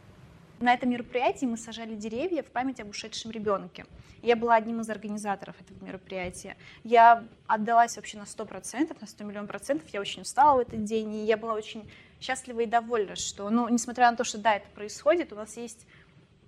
На 0.60 0.74
этом 0.74 0.90
мероприятии 0.90 1.46
мы 1.46 1.56
сажали 1.56 1.94
деревья 1.94 2.42
в 2.42 2.46
память 2.46 2.80
об 2.80 2.88
ушедшем 2.88 3.30
ребенке. 3.30 3.86
Я 4.22 4.34
была 4.34 4.56
одним 4.56 4.80
из 4.80 4.90
организаторов 4.90 5.54
этого 5.60 5.84
мероприятия. 5.84 6.56
Я 6.82 7.24
отдалась 7.46 7.94
вообще 7.96 8.18
на 8.18 8.24
100%, 8.24 8.96
на 9.00 9.06
100 9.06 9.24
миллионов 9.24 9.48
процентов. 9.48 9.88
Я 9.90 10.00
очень 10.00 10.22
устала 10.22 10.56
в 10.56 10.60
этот 10.60 10.82
день, 10.82 11.14
и 11.14 11.24
я 11.24 11.36
была 11.36 11.54
очень 11.54 11.88
счастлива 12.20 12.60
и 12.60 12.66
довольна, 12.66 13.14
что, 13.14 13.48
ну, 13.50 13.68
несмотря 13.68 14.10
на 14.10 14.16
то, 14.16 14.24
что 14.24 14.38
да, 14.38 14.56
это 14.56 14.66
происходит, 14.74 15.32
у 15.32 15.36
нас 15.36 15.56
есть 15.56 15.86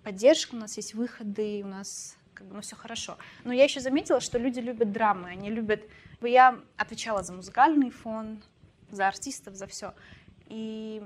поддержка, 0.03 0.57
у 0.57 0.59
нас 0.59 0.77
есть 0.77 0.95
выходы, 0.95 1.63
у 1.63 1.69
нас 1.69 2.17
как 2.35 2.49
бы, 2.49 2.55
ну, 2.57 2.63
все 2.63 2.75
хорошо. 2.75 3.17
Но 3.45 3.53
я 3.53 3.63
еще 3.63 3.81
заметила, 3.81 4.19
что 4.21 4.39
люди 4.39 4.59
любят 4.59 4.91
драмы, 4.91 5.29
они 5.29 5.51
любят 5.51 5.83
я 6.27 6.61
отвечала 6.77 7.23
за 7.23 7.33
музыкальный 7.33 7.91
фон, 7.91 8.43
за 8.91 9.09
артистов, 9.09 9.55
за 9.55 9.67
все. 9.67 9.95
И 10.47 11.03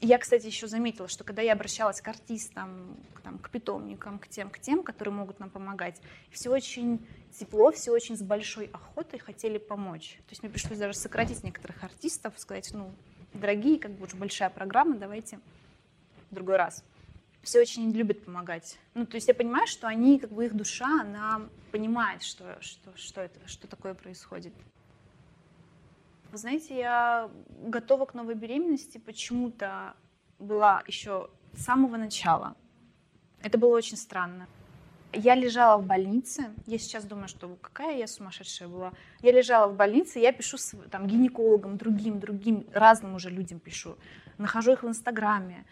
я, 0.00 0.18
кстати, 0.18 0.46
еще 0.46 0.66
заметила, 0.66 1.08
что 1.08 1.24
когда 1.24 1.42
я 1.42 1.52
обращалась 1.52 2.00
к 2.00 2.08
артистам, 2.08 2.96
к, 3.14 3.20
там, 3.22 3.38
к 3.38 3.50
питомникам, 3.50 4.18
к 4.18 4.28
тем, 4.28 4.50
к 4.50 4.58
тем, 4.58 4.82
которые 4.82 5.14
могут 5.14 5.40
нам 5.40 5.50
помогать, 5.50 6.00
все 6.30 6.50
очень 6.50 7.04
тепло, 7.38 7.72
все 7.72 7.90
очень 7.90 8.16
с 8.16 8.22
большой 8.22 8.66
охотой 8.66 9.18
хотели 9.18 9.58
помочь. 9.58 10.18
То 10.26 10.30
есть 10.30 10.42
мне 10.42 10.50
пришлось 10.50 10.78
даже 10.78 10.94
сократить 10.94 11.42
некоторых 11.42 11.82
артистов, 11.82 12.34
сказать, 12.36 12.70
ну, 12.72 12.92
дорогие, 13.32 13.78
как 13.78 13.92
бы 13.92 14.06
уже 14.06 14.16
большая 14.16 14.50
программа, 14.50 14.96
давайте 14.96 15.40
в 16.30 16.34
другой 16.34 16.56
раз 16.56 16.84
все 17.44 17.60
очень 17.60 17.90
любят 17.92 18.24
помогать. 18.24 18.78
Ну, 18.94 19.06
то 19.06 19.16
есть 19.16 19.28
я 19.28 19.34
понимаю, 19.34 19.66
что 19.66 19.86
они, 19.86 20.18
как 20.18 20.32
бы 20.32 20.46
их 20.46 20.54
душа, 20.54 21.00
она 21.00 21.42
понимает, 21.70 22.22
что, 22.22 22.56
что, 22.60 22.90
что, 22.96 23.20
это, 23.20 23.38
что 23.46 23.68
такое 23.68 23.94
происходит. 23.94 24.52
Вы 26.32 26.38
знаете, 26.38 26.76
я 26.76 27.30
готова 27.60 28.06
к 28.06 28.14
новой 28.14 28.34
беременности 28.34 28.98
почему-то 28.98 29.94
была 30.38 30.82
еще 30.86 31.30
с 31.52 31.62
самого 31.64 31.96
начала. 31.96 32.56
Это 33.42 33.58
было 33.58 33.76
очень 33.76 33.96
странно. 33.96 34.48
Я 35.12 35.36
лежала 35.36 35.80
в 35.80 35.86
больнице. 35.86 36.50
Я 36.66 36.78
сейчас 36.78 37.04
думаю, 37.04 37.28
что 37.28 37.56
какая 37.60 37.96
я 37.98 38.08
сумасшедшая 38.08 38.68
была. 38.68 38.92
Я 39.22 39.30
лежала 39.30 39.68
в 39.68 39.76
больнице, 39.76 40.18
я 40.18 40.32
пишу 40.32 40.56
там 40.90 41.06
гинекологам, 41.06 41.76
другим, 41.76 42.18
другим, 42.18 42.66
разным 42.72 43.14
уже 43.14 43.30
людям 43.30 43.60
пишу. 43.60 43.96
Нахожу 44.38 44.72
их 44.72 44.82
в 44.82 44.88
Инстаграме 44.88 45.64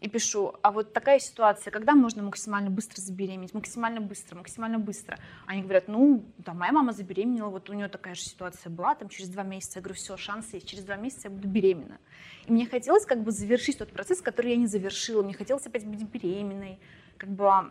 и 0.00 0.08
пишу, 0.08 0.54
а 0.62 0.70
вот 0.70 0.92
такая 0.92 1.18
ситуация, 1.18 1.70
когда 1.70 1.94
можно 1.94 2.22
максимально 2.22 2.70
быстро 2.70 3.00
забеременеть, 3.00 3.52
максимально 3.52 4.00
быстро, 4.00 4.36
максимально 4.36 4.78
быстро. 4.78 5.18
Они 5.46 5.62
говорят, 5.62 5.88
ну, 5.88 6.24
да, 6.38 6.54
моя 6.54 6.72
мама 6.72 6.92
забеременела, 6.92 7.50
вот 7.50 7.68
у 7.68 7.74
нее 7.74 7.88
такая 7.88 8.14
же 8.14 8.22
ситуация 8.22 8.70
была, 8.70 8.94
там 8.94 9.08
через 9.10 9.28
два 9.28 9.42
месяца. 9.42 9.78
Я 9.78 9.82
говорю, 9.82 9.96
все, 9.96 10.16
шансы 10.16 10.56
есть, 10.56 10.66
через 10.66 10.84
два 10.84 10.96
месяца 10.96 11.28
я 11.28 11.30
буду 11.30 11.48
беременна. 11.48 11.98
И 12.46 12.52
мне 12.52 12.66
хотелось 12.66 13.04
как 13.04 13.22
бы 13.22 13.30
завершить 13.30 13.78
тот 13.78 13.90
процесс, 13.92 14.22
который 14.22 14.52
я 14.52 14.56
не 14.56 14.66
завершила. 14.66 15.22
Мне 15.22 15.34
хотелось 15.34 15.66
опять 15.66 15.84
быть 15.84 16.02
беременной, 16.02 16.78
как 17.18 17.30
бы, 17.30 17.70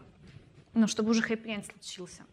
ну, 0.73 0.87
чтобы 0.87 1.09
уже 1.09 1.23
хэппи 1.23 1.63
случился. 1.71 2.23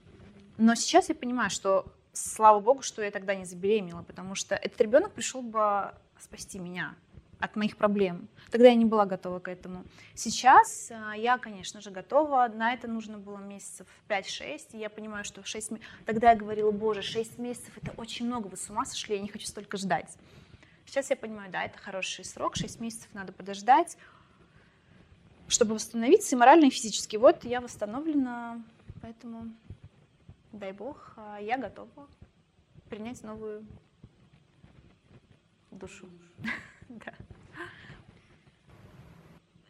Но 0.59 0.75
сейчас 0.75 1.09
я 1.09 1.15
понимаю, 1.15 1.49
что 1.49 1.87
слава 2.13 2.61
богу, 2.61 2.83
что 2.83 3.03
я 3.03 3.11
тогда 3.11 3.35
не 3.35 3.45
забеременела, 3.45 4.03
потому 4.03 4.35
что 4.35 4.55
этот 4.55 4.81
ребенок 4.81 5.13
пришел 5.13 5.43
бы 5.43 5.93
спасти 6.19 6.59
меня 6.59 6.95
от 7.39 7.57
моих 7.57 7.77
проблем. 7.77 8.29
Тогда 8.51 8.69
я 8.69 8.75
не 8.75 8.85
была 8.85 9.07
готова 9.07 9.41
к 9.41 9.49
этому. 9.49 9.85
Сейчас 10.15 10.91
а, 10.91 11.15
я, 11.15 11.39
конечно 11.39 11.81
же, 11.81 11.91
готова. 11.91 12.49
На 12.49 12.73
это 12.73 12.89
нужно 12.89 13.19
было 13.19 13.39
месяцев 13.39 13.87
5-6. 14.09 14.69
И 14.73 14.79
я 14.79 14.89
понимаю, 14.89 15.25
что 15.25 15.45
6 15.45 15.73
месяцев... 15.73 15.91
Тогда 16.07 16.31
я 16.31 16.37
говорила, 16.37 16.71
боже, 16.71 17.03
6 17.03 17.39
месяцев— 17.39 17.77
это 17.83 17.93
очень 17.97 18.27
много, 18.27 18.47
вы 18.47 18.57
с 18.57 18.71
ума 18.71 18.85
сошли, 18.85 19.17
я 19.17 19.23
не 19.23 19.29
хочу 19.29 19.47
столько 19.47 19.77
ждать. 19.77 20.17
Сейчас 20.87 21.11
я 21.11 21.17
понимаю, 21.17 21.51
да, 21.51 21.65
это 21.65 21.79
хороший 21.79 22.25
срок, 22.25 22.57
6 22.57 22.81
месяцев 22.81 23.09
надо 23.13 23.33
подождать, 23.33 23.99
чтобы 25.49 25.75
восстановиться 25.75 26.37
и 26.37 26.39
морально, 26.39 26.67
и 26.67 26.71
физически. 26.71 27.17
Вот 27.17 27.45
я 27.45 27.61
восстановлена, 27.61 28.63
Поэтому, 29.07 29.53
дай 30.53 30.73
бог, 30.73 31.13
а, 31.17 31.39
я 31.39 31.57
готова 31.59 32.09
принять 32.89 33.23
новую 33.23 33.65
душу. 35.71 36.09
Да. 36.89 37.13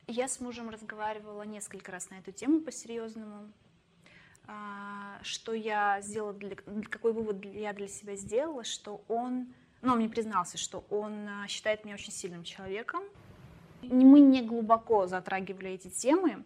Я 0.08 0.28
с 0.28 0.38
мужем 0.38 0.70
разговаривала 0.70 1.42
несколько 1.42 1.90
раз 1.90 2.10
на 2.10 2.20
эту 2.20 2.30
тему 2.30 2.60
по-серьезному. 2.60 3.50
А, 4.46 5.18
что 5.22 5.52
я 5.52 6.00
сделала, 6.00 6.32
для, 6.32 6.54
какой 6.88 7.12
вывод 7.12 7.44
я 7.44 7.72
для 7.72 7.88
себя 7.88 8.14
сделала, 8.14 8.62
что 8.62 9.04
он, 9.08 9.52
ну, 9.82 9.92
он 9.92 9.98
мне 9.98 10.08
признался, 10.08 10.58
что 10.58 10.84
он 10.90 11.26
а, 11.28 11.48
считает 11.48 11.84
меня 11.84 11.94
очень 11.94 12.12
сильным 12.12 12.44
человеком. 12.44 13.02
Мы 13.82 14.20
не 14.20 14.42
глубоко 14.42 15.08
затрагивали 15.08 15.72
эти 15.72 15.88
темы. 15.88 16.44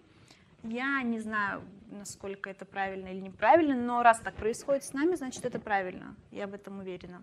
Я 0.62 1.03
не 1.03 1.20
знаю, 1.20 1.62
насколько 1.90 2.49
это 2.49 2.64
правильно 2.64 3.09
или 3.09 3.20
неправильно, 3.20 3.75
но 3.75 4.03
раз 4.03 4.20
так 4.20 4.37
происходит 4.37 4.85
с 4.85 4.94
нами, 4.94 5.16
значит, 5.16 5.44
это 5.44 5.59
правильно. 5.59 6.16
Я 6.31 6.46
в 6.46 6.55
этом 6.55 6.79
уверена. 6.79 7.23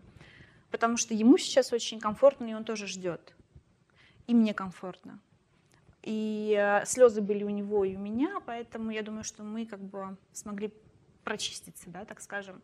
Потому 0.70 0.98
что 0.98 1.16
ему 1.16 1.40
сейчас 1.40 1.74
очень 1.74 2.00
комфортно, 2.00 2.46
и 2.46 2.54
он 2.54 2.64
тоже 2.64 2.86
ждет. 2.86 3.34
И 4.28 4.36
мне 4.36 4.54
комфортно. 4.54 5.20
И 6.08 6.56
э, 6.58 6.86
слезы 6.86 7.22
были 7.22 7.44
у 7.44 7.50
него 7.50 7.84
и 7.84 7.98
у 7.98 8.00
меня, 8.00 8.40
поэтому 8.46 8.92
я 8.92 9.04
думаю, 9.04 9.26
что 9.26 9.44
мы 9.44 9.66
как 9.66 9.82
бы 9.82 10.16
смогли 10.32 10.74
прочиститься, 11.26 11.90
да, 11.90 12.06
так 12.06 12.22
скажем. 12.22 12.62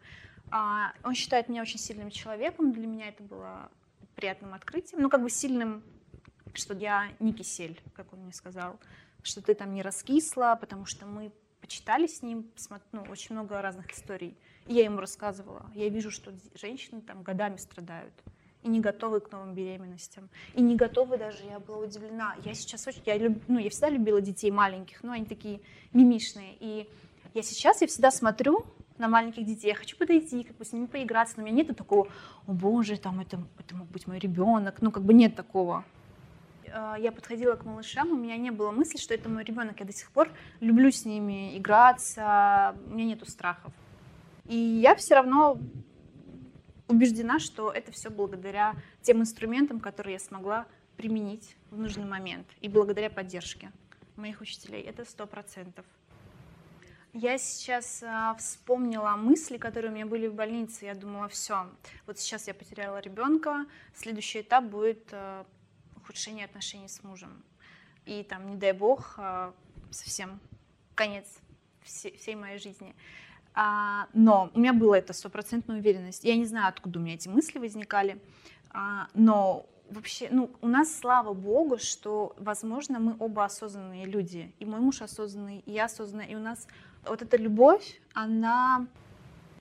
А, 0.49 0.93
он 1.03 1.13
считает 1.13 1.49
меня 1.49 1.61
очень 1.61 1.77
сильным 1.77 2.09
человеком, 2.09 2.71
для 2.71 2.87
меня 2.87 3.09
это 3.09 3.21
было 3.21 3.69
приятным 4.15 4.53
открытием, 4.53 5.01
ну, 5.01 5.09
как 5.09 5.21
бы 5.21 5.29
сильным, 5.29 5.83
что 6.53 6.73
я 6.73 7.09
не 7.19 7.33
кисель, 7.33 7.81
как 7.95 8.13
он 8.13 8.19
мне 8.19 8.31
сказал, 8.31 8.79
что 9.23 9.41
ты 9.41 9.55
там 9.55 9.73
не 9.73 9.81
раскисла, 9.81 10.57
потому 10.57 10.85
что 10.85 11.05
мы 11.05 11.33
почитали 11.59 12.07
с 12.07 12.21
ним, 12.21 12.49
ну, 12.93 13.01
очень 13.09 13.35
много 13.35 13.61
разных 13.61 13.91
историй. 13.91 14.37
И 14.67 14.75
я 14.75 14.85
ему 14.85 15.01
рассказывала. 15.01 15.69
Я 15.75 15.89
вижу, 15.89 16.11
что 16.11 16.31
женщины 16.55 17.01
там 17.01 17.23
годами 17.23 17.57
страдают 17.57 18.13
и 18.63 18.69
не 18.69 18.79
готовы 18.79 19.19
к 19.19 19.31
новым 19.31 19.53
беременностям, 19.53 20.29
и 20.53 20.61
не 20.61 20.75
готовы 20.75 21.17
даже, 21.17 21.43
я 21.45 21.59
была 21.59 21.79
удивлена. 21.79 22.35
Я 22.43 22.53
сейчас 22.53 22.87
очень, 22.87 23.01
я, 23.05 23.17
люб, 23.17 23.41
ну, 23.47 23.59
я 23.59 23.69
всегда 23.69 23.89
любила 23.89 24.21
детей 24.21 24.51
маленьких, 24.51 25.03
но 25.03 25.11
они 25.11 25.25
такие 25.25 25.61
мимишные, 25.91 26.55
и 26.59 26.89
я 27.33 27.41
сейчас, 27.41 27.81
я 27.81 27.87
всегда 27.87 28.11
смотрю 28.11 28.65
на 28.97 29.07
маленьких 29.07 29.45
детей, 29.45 29.69
я 29.69 29.75
хочу 29.75 29.97
подойти, 29.97 30.43
как 30.43 30.57
бы 30.57 30.65
с 30.65 30.71
ними 30.71 30.85
поиграться, 30.85 31.35
но 31.37 31.43
у 31.43 31.45
меня 31.45 31.63
нет 31.63 31.75
такого, 31.75 32.07
о 32.47 32.51
боже, 32.51 32.97
там 32.97 33.19
это, 33.19 33.39
это 33.59 33.75
мог 33.75 33.87
быть 33.89 34.07
мой 34.07 34.19
ребенок, 34.19 34.81
ну 34.81 34.91
как 34.91 35.03
бы 35.03 35.13
нет 35.13 35.35
такого. 35.35 35.83
А, 36.71 36.95
я 36.97 37.11
подходила 37.11 37.55
к 37.55 37.65
малышам, 37.65 38.11
у 38.11 38.15
меня 38.15 38.37
не 38.37 38.51
было 38.51 38.71
мысли, 38.71 38.97
что 38.97 39.13
это 39.13 39.29
мой 39.29 39.43
ребенок, 39.43 39.79
я 39.79 39.85
до 39.85 39.93
сих 39.93 40.11
пор 40.11 40.29
люблю 40.59 40.91
с 40.91 41.05
ними 41.05 41.57
играться, 41.57 42.75
у 42.87 42.93
меня 42.93 43.05
нету 43.05 43.25
страхов. 43.29 43.73
И 44.45 44.55
я 44.55 44.95
все 44.95 45.15
равно 45.15 45.57
убеждена, 46.93 47.39
что 47.39 47.71
это 47.71 47.91
все 47.91 48.09
благодаря 48.09 48.75
тем 49.01 49.21
инструментам, 49.21 49.79
которые 49.79 50.13
я 50.13 50.19
смогла 50.19 50.65
применить 50.97 51.55
в 51.71 51.77
нужный 51.77 52.05
момент, 52.05 52.47
и 52.61 52.69
благодаря 52.69 53.09
поддержке 53.09 53.71
моих 54.15 54.41
учителей. 54.41 54.81
Это 54.81 55.05
сто 55.05 55.25
процентов. 55.25 55.85
Я 57.13 57.37
сейчас 57.37 58.01
а, 58.03 58.33
вспомнила 58.35 59.11
мысли, 59.11 59.57
которые 59.57 59.91
у 59.91 59.93
меня 59.93 60.07
были 60.07 60.27
в 60.27 60.33
больнице. 60.33 60.85
Я 60.85 60.95
думала, 60.95 61.27
все, 61.29 61.67
вот 62.07 62.17
сейчас 62.17 62.47
я 62.47 62.55
потеряла 62.55 62.99
ребенка, 62.99 63.67
следующий 63.93 64.41
этап 64.41 64.63
будет 64.63 65.09
а, 65.11 65.45
ухудшение 65.95 66.45
отношений 66.45 66.87
с 66.87 67.03
мужем. 67.03 67.43
И 68.05 68.23
там, 68.23 68.49
не 68.49 68.55
дай 68.55 68.73
бог, 68.73 69.13
а, 69.17 69.53
совсем 69.91 70.39
конец 70.95 71.27
всей, 71.83 72.17
всей 72.17 72.35
моей 72.35 72.57
жизни. 72.57 72.95
А, 73.55 74.07
но 74.13 74.49
у 74.53 74.59
меня 74.59 74.73
была 74.73 74.97
эта 74.97 75.13
стопроцентная 75.13 75.77
уверенность. 75.77 76.23
Я 76.23 76.35
не 76.35 76.45
знаю, 76.45 76.69
откуда 76.69 76.99
у 76.99 77.01
меня 77.01 77.15
эти 77.15 77.27
мысли 77.27 77.59
возникали, 77.59 78.19
а, 78.71 79.07
но 79.13 79.65
вообще, 79.89 80.27
ну, 80.31 80.49
у 80.61 80.67
нас, 80.67 80.97
слава 80.97 81.33
богу, 81.33 81.77
что, 81.77 82.35
возможно, 82.37 82.99
мы 82.99 83.15
оба 83.19 83.45
осознанные 83.45 84.05
люди. 84.05 84.53
И 84.59 84.65
мой 84.65 84.79
муж 84.79 85.01
осознанный, 85.01 85.59
и 85.65 85.71
я 85.71 85.85
осознанная. 85.85 86.27
И 86.27 86.35
у 86.35 86.39
нас 86.39 86.67
вот 87.05 87.21
эта 87.21 87.37
любовь, 87.37 88.01
она 88.13 88.87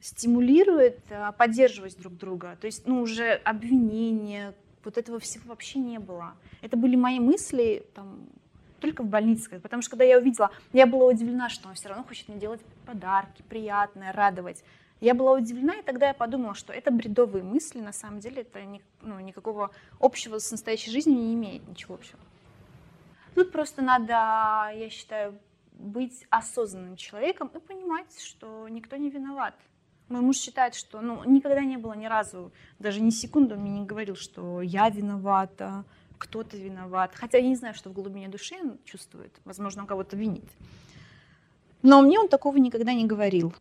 стимулирует 0.01 1.01
а, 1.11 1.33
поддерживать 1.33 1.99
друг 1.99 2.17
друга. 2.17 2.57
То 2.61 2.67
есть, 2.67 2.87
ну, 2.87 3.03
уже 3.03 3.35
обвинения, 3.45 4.55
вот 4.85 4.99
этого 4.99 5.19
всего 5.19 5.45
вообще 5.49 5.79
не 5.79 5.99
было. 5.99 6.35
Это 6.61 6.77
были 6.77 6.97
мои 6.97 7.21
мысли, 7.21 7.85
там, 7.95 8.27
только 8.83 9.03
в 9.03 9.07
больнице, 9.07 9.61
потому 9.61 9.81
что 9.81 9.93
когда 9.93 10.05
я 10.05 10.19
увидела, 10.19 10.51
я 10.73 10.87
была 10.87 11.07
удивлена, 11.07 11.49
что 11.49 11.69
он 11.69 11.75
все 11.75 11.89
равно 11.89 12.05
хочет 12.05 12.29
мне 12.29 12.39
делать 12.39 12.61
подарки, 12.85 13.43
приятное, 13.49 14.13
радовать. 14.13 14.63
Я 15.01 15.15
была 15.15 15.33
удивлена, 15.33 15.77
и 15.77 15.83
тогда 15.83 16.09
я 16.09 16.15
подумала, 16.15 16.55
что 16.55 16.73
это 16.73 16.91
бредовые 16.91 17.43
мысли, 17.43 17.81
на 17.81 17.93
самом 17.93 18.21
деле 18.21 18.43
это 18.43 18.63
ни, 18.63 18.83
ну, 19.01 19.19
никакого 19.21 19.71
общего 19.99 20.39
с 20.39 20.51
настоящей 20.51 20.91
жизнью 20.91 21.17
не 21.17 21.35
имеет, 21.35 21.67
ничего 21.67 21.95
общего. 21.95 22.19
Тут 23.35 23.51
просто 23.51 23.83
надо, 23.83 24.13
я 24.13 24.91
считаю, 24.91 25.39
быть 25.73 26.27
осознанным 26.31 26.97
человеком 26.97 27.51
и 27.55 27.59
понимать, 27.59 28.21
что 28.21 28.69
никто 28.69 28.97
не 28.97 29.11
виноват. 29.11 29.55
Мой 30.09 30.21
муж 30.21 30.37
считает, 30.37 30.75
что 30.75 31.01
ну, 31.01 31.25
никогда 31.25 31.63
не 31.63 31.79
было 31.79 31.95
ни 31.95 32.07
разу, 32.07 32.53
даже 32.79 33.01
ни 33.01 33.11
секунду 33.11 33.57
мне 33.57 33.71
не 33.71 33.87
говорил, 33.87 34.15
что 34.15 34.61
я 34.61 34.91
виновата, 34.91 35.85
кто-то 36.23 36.57
виноват. 36.57 37.17
Хотя 37.17 37.39
я 37.39 37.49
не 37.49 37.57
знаю, 37.57 37.75
что 37.75 37.91
в 37.91 37.93
глубине 37.93 38.29
души 38.29 38.55
он 38.55 38.79
чувствует. 38.85 39.41
Возможно, 39.45 39.83
он 39.83 39.89
кого-то 39.89 40.17
винит. 40.17 40.49
Но 41.83 42.01
мне 42.01 42.21
он 42.21 42.29
такого 42.29 42.59
никогда 42.59 42.95
не 42.95 43.07
говорил. 43.07 43.53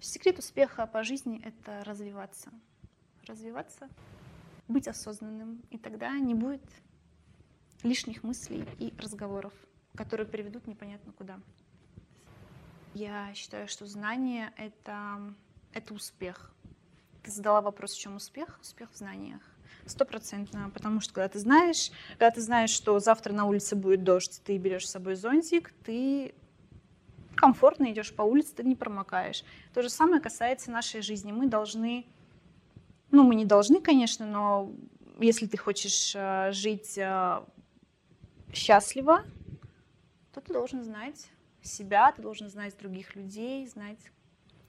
Секрет 0.00 0.40
успеха 0.40 0.86
по 0.86 1.04
жизни— 1.04 1.40
это 1.44 1.84
развиваться. 1.84 2.50
Развиваться, 3.28 3.88
быть 4.66 4.88
осознанным. 4.88 5.62
И 5.70 5.78
тогда 5.78 6.10
не 6.18 6.34
будет 6.34 6.64
лишних 7.84 8.24
мыслей 8.24 8.64
и 8.80 8.92
разговоров, 8.98 9.52
которые 9.94 10.26
приведут 10.26 10.66
непонятно 10.66 11.12
куда. 11.12 11.38
Я 12.94 13.32
считаю, 13.34 13.68
что 13.68 13.86
знание— 13.86 14.52
это, 14.56 15.32
это 15.72 15.94
успех. 15.94 16.52
Ты 17.22 17.30
задала 17.30 17.60
вопрос, 17.60 17.92
в 17.92 18.00
чем 18.00 18.16
успех? 18.16 18.58
Успех 18.60 18.90
в 18.90 18.96
знаниях 18.96 19.42
стопроцентно, 19.90 20.70
потому 20.72 21.00
что 21.00 21.14
когда 21.14 21.28
ты 21.28 21.38
знаешь, 21.38 21.90
когда 22.12 22.30
ты 22.30 22.40
знаешь, 22.40 22.70
что 22.70 22.98
завтра 22.98 23.32
на 23.32 23.46
улице 23.46 23.76
будет 23.76 24.04
дождь, 24.04 24.40
ты 24.44 24.56
берешь 24.58 24.86
с 24.86 24.90
собой 24.90 25.14
зонтик, 25.14 25.72
ты 25.84 26.34
комфортно 27.36 27.90
идешь 27.90 28.12
по 28.12 28.22
улице, 28.22 28.54
ты 28.54 28.64
не 28.64 28.74
промокаешь. 28.74 29.44
То 29.72 29.82
же 29.82 29.88
самое 29.88 30.20
касается 30.20 30.70
нашей 30.70 31.02
жизни. 31.02 31.32
Мы 31.32 31.46
должны, 31.46 32.06
ну 33.10 33.22
мы 33.22 33.34
не 33.34 33.44
должны, 33.44 33.80
конечно, 33.80 34.26
но 34.26 34.72
если 35.18 35.46
ты 35.46 35.56
хочешь 35.56 36.12
э, 36.14 36.50
жить 36.52 36.98
э, 36.98 37.42
счастливо, 38.52 39.24
то 40.32 40.40
ты 40.40 40.52
должен 40.52 40.84
знать 40.84 41.28
себя, 41.62 42.12
ты 42.12 42.22
должен 42.22 42.48
знать 42.48 42.76
других 42.78 43.16
людей, 43.16 43.66
знать, 43.66 43.98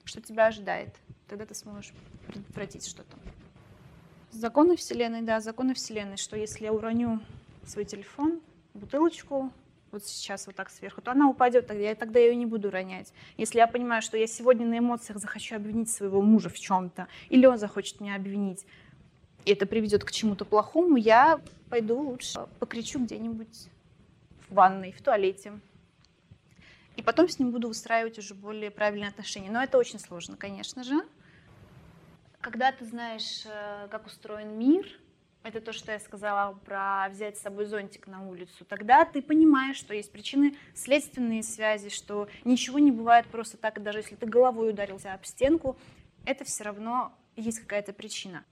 что 0.04 0.22
тебя 0.22 0.48
ожидает. 0.48 0.96
Тогда 1.28 1.46
ты 1.46 1.54
сможешь 1.56 1.94
предотвратить 2.28 2.88
что-то. 2.88 3.18
Законы 4.32 4.76
Вселенной, 4.76 5.24
да, 5.24 5.40
законы 5.40 5.74
Вселенной, 5.74 6.18
что 6.18 6.38
если 6.38 6.66
я 6.66 6.74
уроню 6.74 7.20
свой 7.66 7.84
телефон, 7.84 8.40
бутылочку, 8.76 9.52
вот 9.92 10.06
сейчас 10.06 10.46
вот 10.46 10.56
так 10.56 10.70
сверху, 10.70 11.02
то 11.02 11.12
она 11.12 11.28
упадет, 11.28 11.66
тогда 11.66 11.84
я 11.84 11.96
тогда 11.96 12.20
ее 12.20 12.36
не 12.36 12.46
буду 12.46 12.70
ронять. 12.70 13.12
Если 13.38 13.58
я 13.58 13.66
понимаю, 13.66 14.04
что 14.04 14.18
я 14.18 14.28
сегодня 14.28 14.68
на 14.68 14.78
эмоциях 14.78 15.18
захочу 15.18 15.56
обвинить 15.56 15.90
своего 15.90 16.22
мужа 16.22 16.50
в 16.50 16.60
чем-то, 16.60 17.08
или 17.30 17.48
он 17.48 17.58
захочет 17.58 18.02
меня 18.02 18.16
обвинить, 18.16 18.68
и 19.46 19.52
это 19.52 19.66
приведет 19.66 20.04
к 20.04 20.12
чему-то 20.12 20.46
плохому, 20.46 20.96
я 20.96 21.42
пойду 21.72 22.00
лучше 22.00 22.46
покричу 22.60 23.00
где-нибудь 23.00 23.68
в 24.48 24.54
ванной, 24.54 24.92
в 24.92 25.02
туалете. 25.02 25.60
И 26.98 27.02
потом 27.02 27.30
с 27.30 27.40
ним 27.40 27.52
буду 27.52 27.68
устраивать 27.68 28.20
уже 28.20 28.36
более 28.36 28.70
правильные 28.70 29.10
отношения. 29.10 29.50
Но 29.50 29.64
это 29.64 29.78
очень 29.78 30.00
сложно, 30.00 30.38
конечно 30.38 30.84
же. 30.84 31.02
Когда 32.42 32.72
ты 32.72 32.86
знаешь, 32.86 33.44
э, 33.46 33.88
как 33.90 34.06
устроен 34.06 34.58
мир, 34.58 34.88
это 35.44 35.60
то, 35.60 35.74
что 35.74 35.92
я 35.92 36.00
сказала 36.00 36.54
про 36.54 37.08
взять 37.10 37.38
с 37.38 37.42
собой 37.42 37.66
зонтик 37.66 38.08
на 38.08 38.28
улицу, 38.28 38.64
тогда 38.66 39.04
ты 39.04 39.22
понимаешь, 39.22 39.76
что 39.76 39.94
есть 39.94 40.12
причины 40.12 40.56
следственные 40.74 41.44
связи, 41.44 41.90
что 41.90 42.30
ничего 42.46 42.80
не 42.80 42.92
бывает 42.92 43.26
просто 43.28 43.58
так, 43.58 43.82
даже 43.84 44.00
если 44.00 44.16
ты 44.16 44.26
головой 44.26 44.70
ударился 44.70 45.14
об 45.14 45.26
стенку, 45.26 45.78
это 46.26 46.46
все 46.46 46.64
равно 46.64 47.14
есть 47.36 47.60
какая-то 47.60 47.92
причина. 47.94 48.46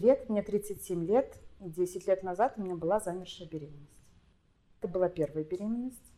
Привет, 0.00 0.30
мне 0.30 0.42
37 0.42 1.04
лет, 1.04 1.38
и 1.60 1.68
10 1.68 2.06
лет 2.06 2.22
назад 2.22 2.54
у 2.56 2.62
меня 2.62 2.74
была 2.74 3.00
замершая 3.00 3.46
беременность. 3.46 4.00
Это 4.78 4.88
была 4.88 5.10
первая 5.10 5.44
беременность, 5.44 6.10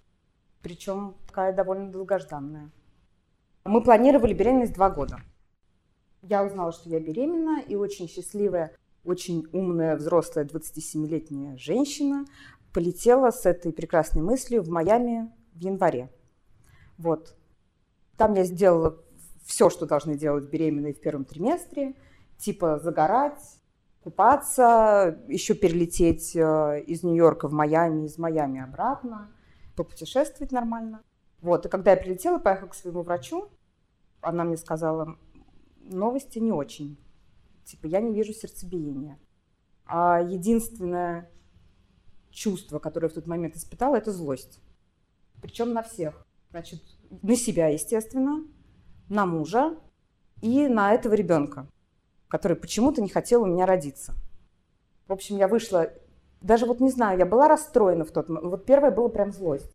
причем 0.63 1.17
такая 1.27 1.53
довольно 1.53 1.91
долгожданная. 1.91 2.71
Мы 3.65 3.83
планировали 3.83 4.35
беременность 4.35 4.75
два 4.75 4.89
года. 4.89 5.19
Я 6.23 6.45
узнала, 6.45 6.71
что 6.71 6.91
я 6.91 7.01
беременна, 7.01 7.61
и 7.61 7.75
очень 7.75 8.07
счастливая, 8.07 8.73
очень 9.03 9.49
умная, 9.53 9.97
взрослая 9.97 10.45
27-летняя 10.45 11.57
женщина 11.57 12.25
полетела 12.73 13.33
с 13.33 13.47
этой 13.47 13.73
прекрасной 13.73 14.23
мыслью 14.23 14.63
в 14.63 14.69
Майами 14.69 15.35
в 15.55 15.59
январе. 15.59 16.09
Вот. 16.99 17.35
Там 18.17 18.35
я 18.35 18.45
сделала 18.45 19.03
все, 19.45 19.71
что 19.71 19.87
должны 19.87 20.17
делать 20.17 20.49
беременные 20.49 20.95
в 20.95 21.01
первом 21.01 21.25
триместре, 21.25 21.97
типа 22.39 22.79
загорать, 22.79 23.59
купаться, 24.03 25.23
еще 25.29 25.55
перелететь 25.55 26.35
э, 26.35 26.83
из 26.87 27.03
Нью-Йорка 27.03 27.49
в 27.49 27.53
Майами, 27.53 28.07
из 28.07 28.19
Майами 28.19 28.61
обратно, 28.61 29.31
попутешествовать 29.77 30.53
нормально. 30.53 31.03
Вот, 31.41 31.67
и 31.67 31.69
когда 31.69 31.93
я 31.93 31.97
прилетела, 31.97 32.39
поехала 32.39 32.69
к 32.69 32.75
своему 32.75 33.03
врачу, 33.03 33.49
она 34.21 34.45
мне 34.45 34.57
сказала, 34.57 35.17
новости 35.81 36.39
не 36.39 36.53
очень. 36.53 36.99
Типа, 37.65 37.87
я 37.87 38.01
не 38.01 38.13
вижу 38.13 38.33
сердцебиения. 38.33 39.19
А 39.87 40.21
единственное 40.21 41.31
чувство, 42.31 42.79
которое 42.79 43.09
в 43.09 43.15
тот 43.15 43.27
момент 43.27 43.57
испытала, 43.57 43.97
это 43.97 44.13
злость. 44.13 44.61
Причем 45.41 45.73
на 45.73 45.83
всех. 45.83 46.27
Значит, 46.51 46.83
на 47.23 47.37
себя, 47.37 47.69
естественно, 47.69 48.47
на 49.09 49.27
мужа 49.27 49.79
и 50.41 50.67
на 50.69 50.93
этого 50.93 51.15
ребенка 51.15 51.69
который 52.33 52.57
почему-то 52.57 53.03
не 53.03 53.11
хотел 53.11 53.43
у 53.43 53.47
меня 53.47 53.67
родиться. 53.67 54.15
В 55.07 55.13
общем, 55.13 55.37
я 55.37 55.49
вышла, 55.49 55.93
даже 56.41 56.65
вот 56.65 56.81
не 56.81 56.89
знаю, 56.91 57.19
я 57.19 57.27
была 57.27 57.47
расстроена 57.47 58.07
в 58.07 58.11
тот 58.11 58.31
момент. 58.31 58.47
Вот 58.47 58.65
первое 58.65 58.91
было 58.91 59.09
прям 59.09 59.33
злость. 59.33 59.71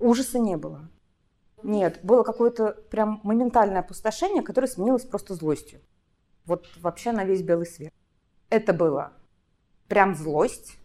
Ужаса 0.00 0.40
не 0.40 0.56
было. 0.56 0.90
Нет, 1.62 2.00
было 2.02 2.24
какое-то 2.24 2.72
прям 2.90 3.20
моментальное 3.22 3.78
опустошение, 3.78 4.42
которое 4.42 4.66
сменилось 4.66 5.04
просто 5.04 5.34
злостью. 5.34 5.80
Вот 6.44 6.66
вообще 6.80 7.12
на 7.12 7.22
весь 7.22 7.42
белый 7.42 7.66
свет. 7.66 7.94
Это 8.48 8.72
было 8.72 9.12
прям 9.86 10.16
злость, 10.16 10.76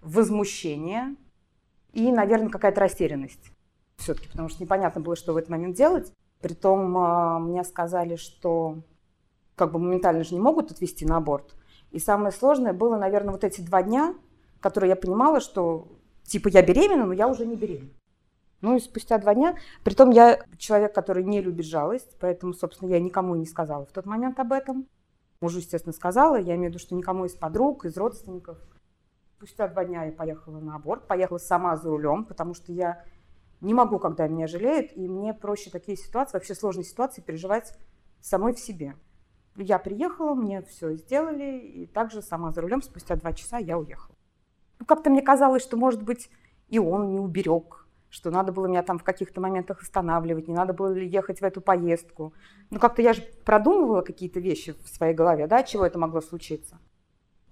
возмущение 0.00 1.14
и, 1.92 2.10
наверное, 2.10 2.50
какая-то 2.50 2.80
растерянность. 2.80 3.52
Все-таки, 3.98 4.28
потому 4.28 4.48
что 4.48 4.64
непонятно 4.64 5.00
было, 5.00 5.14
что 5.14 5.32
в 5.32 5.36
этот 5.36 5.50
момент 5.50 5.76
делать. 5.76 6.12
Притом 6.40 6.98
а, 6.98 7.38
мне 7.38 7.62
сказали, 7.62 8.16
что 8.16 8.82
как 9.58 9.72
бы 9.72 9.78
моментально 9.78 10.24
же 10.24 10.34
не 10.34 10.40
могут 10.40 10.70
отвести 10.70 11.04
на 11.04 11.18
аборт. 11.18 11.54
И 11.90 11.98
самое 11.98 12.32
сложное 12.32 12.72
было, 12.72 12.96
наверное, 12.96 13.32
вот 13.32 13.44
эти 13.44 13.60
два 13.60 13.82
дня, 13.82 14.14
которые 14.60 14.90
я 14.90 14.96
понимала, 14.96 15.40
что 15.40 15.88
типа 16.22 16.48
я 16.48 16.62
беременна, 16.62 17.06
но 17.06 17.12
я 17.12 17.28
уже 17.28 17.46
не 17.46 17.56
беременна. 17.56 17.90
Ну 18.60 18.76
и 18.76 18.80
спустя 18.80 19.18
два 19.18 19.34
дня, 19.34 19.56
притом 19.84 20.10
я 20.10 20.40
человек, 20.56 20.94
который 20.94 21.22
не 21.22 21.40
любит 21.40 21.66
жалость, 21.66 22.16
поэтому, 22.20 22.54
собственно, 22.54 22.90
я 22.90 23.00
никому 23.00 23.34
не 23.36 23.46
сказала 23.46 23.86
в 23.86 23.92
тот 23.92 24.04
момент 24.04 24.38
об 24.40 24.52
этом. 24.52 24.88
Мужу, 25.40 25.58
естественно, 25.58 25.92
сказала, 25.92 26.36
я 26.36 26.56
имею 26.56 26.70
в 26.70 26.74
виду, 26.74 26.78
что 26.80 26.96
никому 26.96 27.24
из 27.24 27.34
подруг, 27.34 27.84
из 27.84 27.96
родственников. 27.96 28.58
Спустя 29.36 29.68
два 29.68 29.84
дня 29.84 30.04
я 30.04 30.12
поехала 30.12 30.58
на 30.58 30.74
аборт, 30.74 31.06
поехала 31.06 31.38
сама 31.38 31.76
за 31.76 31.88
рулем, 31.88 32.24
потому 32.24 32.54
что 32.54 32.72
я 32.72 33.04
не 33.60 33.72
могу, 33.72 34.00
когда 34.00 34.26
меня 34.26 34.48
жалеют, 34.48 34.90
и 34.96 35.08
мне 35.08 35.32
проще 35.32 35.70
такие 35.70 35.96
ситуации, 35.96 36.36
вообще 36.36 36.56
сложные 36.56 36.84
ситуации 36.84 37.20
переживать 37.20 37.72
самой 38.20 38.54
в 38.54 38.58
себе. 38.58 38.96
Я 39.60 39.78
приехала, 39.78 40.34
мне 40.34 40.62
все 40.62 40.94
сделали, 40.94 41.58
и 41.58 41.86
также 41.86 42.22
сама 42.22 42.52
за 42.52 42.60
рулем 42.60 42.80
спустя 42.80 43.16
два 43.16 43.32
часа 43.32 43.58
я 43.58 43.76
уехала. 43.76 44.16
Ну, 44.78 44.86
как-то 44.86 45.10
мне 45.10 45.20
казалось, 45.20 45.62
что, 45.62 45.76
может 45.76 46.02
быть, 46.02 46.30
и 46.68 46.78
он 46.78 47.10
не 47.10 47.18
уберег, 47.18 47.86
что 48.08 48.30
надо 48.30 48.52
было 48.52 48.66
меня 48.66 48.82
там 48.82 48.98
в 48.98 49.04
каких-то 49.04 49.40
моментах 49.40 49.82
останавливать, 49.82 50.46
не 50.46 50.54
надо 50.54 50.72
было 50.72 50.94
ехать 50.94 51.40
в 51.40 51.44
эту 51.44 51.60
поездку. 51.60 52.32
Ну, 52.70 52.78
как-то 52.78 53.02
я 53.02 53.12
же 53.12 53.22
продумывала 53.44 54.02
какие-то 54.02 54.38
вещи 54.38 54.72
в 54.72 54.88
своей 54.88 55.14
голове, 55.14 55.48
да, 55.48 55.64
чего 55.64 55.84
это 55.84 55.98
могло 55.98 56.20
случиться. 56.20 56.78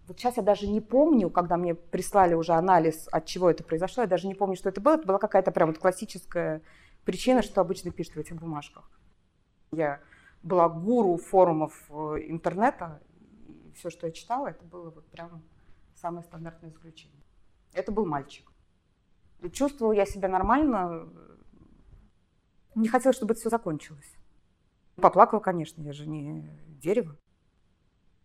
Вот 0.06 0.18
сейчас 0.20 0.36
я 0.36 0.44
даже 0.44 0.68
не 0.68 0.80
помню, 0.80 1.30
когда 1.30 1.56
мне 1.56 1.74
прислали 1.74 2.34
уже 2.34 2.52
анализ, 2.52 3.08
от 3.10 3.26
чего 3.26 3.50
это 3.50 3.64
произошло, 3.64 4.04
я 4.04 4.08
даже 4.08 4.28
не 4.28 4.34
помню, 4.34 4.54
что 4.54 4.68
это 4.68 4.80
было. 4.80 4.94
Это 4.94 5.06
была 5.06 5.18
какая-то 5.18 5.50
прям 5.50 5.70
вот 5.70 5.78
классическая 5.78 6.62
причина, 7.04 7.42
что 7.42 7.60
обычно 7.60 7.90
пишут 7.90 8.14
в 8.14 8.18
этих 8.20 8.36
бумажках. 8.36 8.88
Я 9.72 10.00
была 10.46 10.68
гуру 10.68 11.16
форумов 11.16 11.72
э, 11.90 12.18
интернета, 12.28 13.02
и 13.48 13.72
все, 13.72 13.90
что 13.90 14.06
я 14.06 14.12
читала, 14.12 14.46
это 14.46 14.64
было 14.64 14.90
вот 14.90 15.04
прям 15.08 15.42
самое 15.96 16.22
стандартное 16.22 16.70
заключение. 16.70 17.20
Это 17.72 17.90
был 17.90 18.06
мальчик. 18.06 18.48
И 19.40 19.50
чувствовала 19.50 19.92
я 19.92 20.06
себя 20.06 20.28
нормально, 20.28 21.08
не 22.76 22.88
хотела, 22.88 23.12
чтобы 23.12 23.32
это 23.32 23.40
все 23.40 23.50
закончилось. 23.50 24.16
Поплакала, 24.94 25.40
конечно, 25.40 25.82
я 25.82 25.92
же 25.92 26.06
не 26.06 26.48
дерево. 26.80 27.16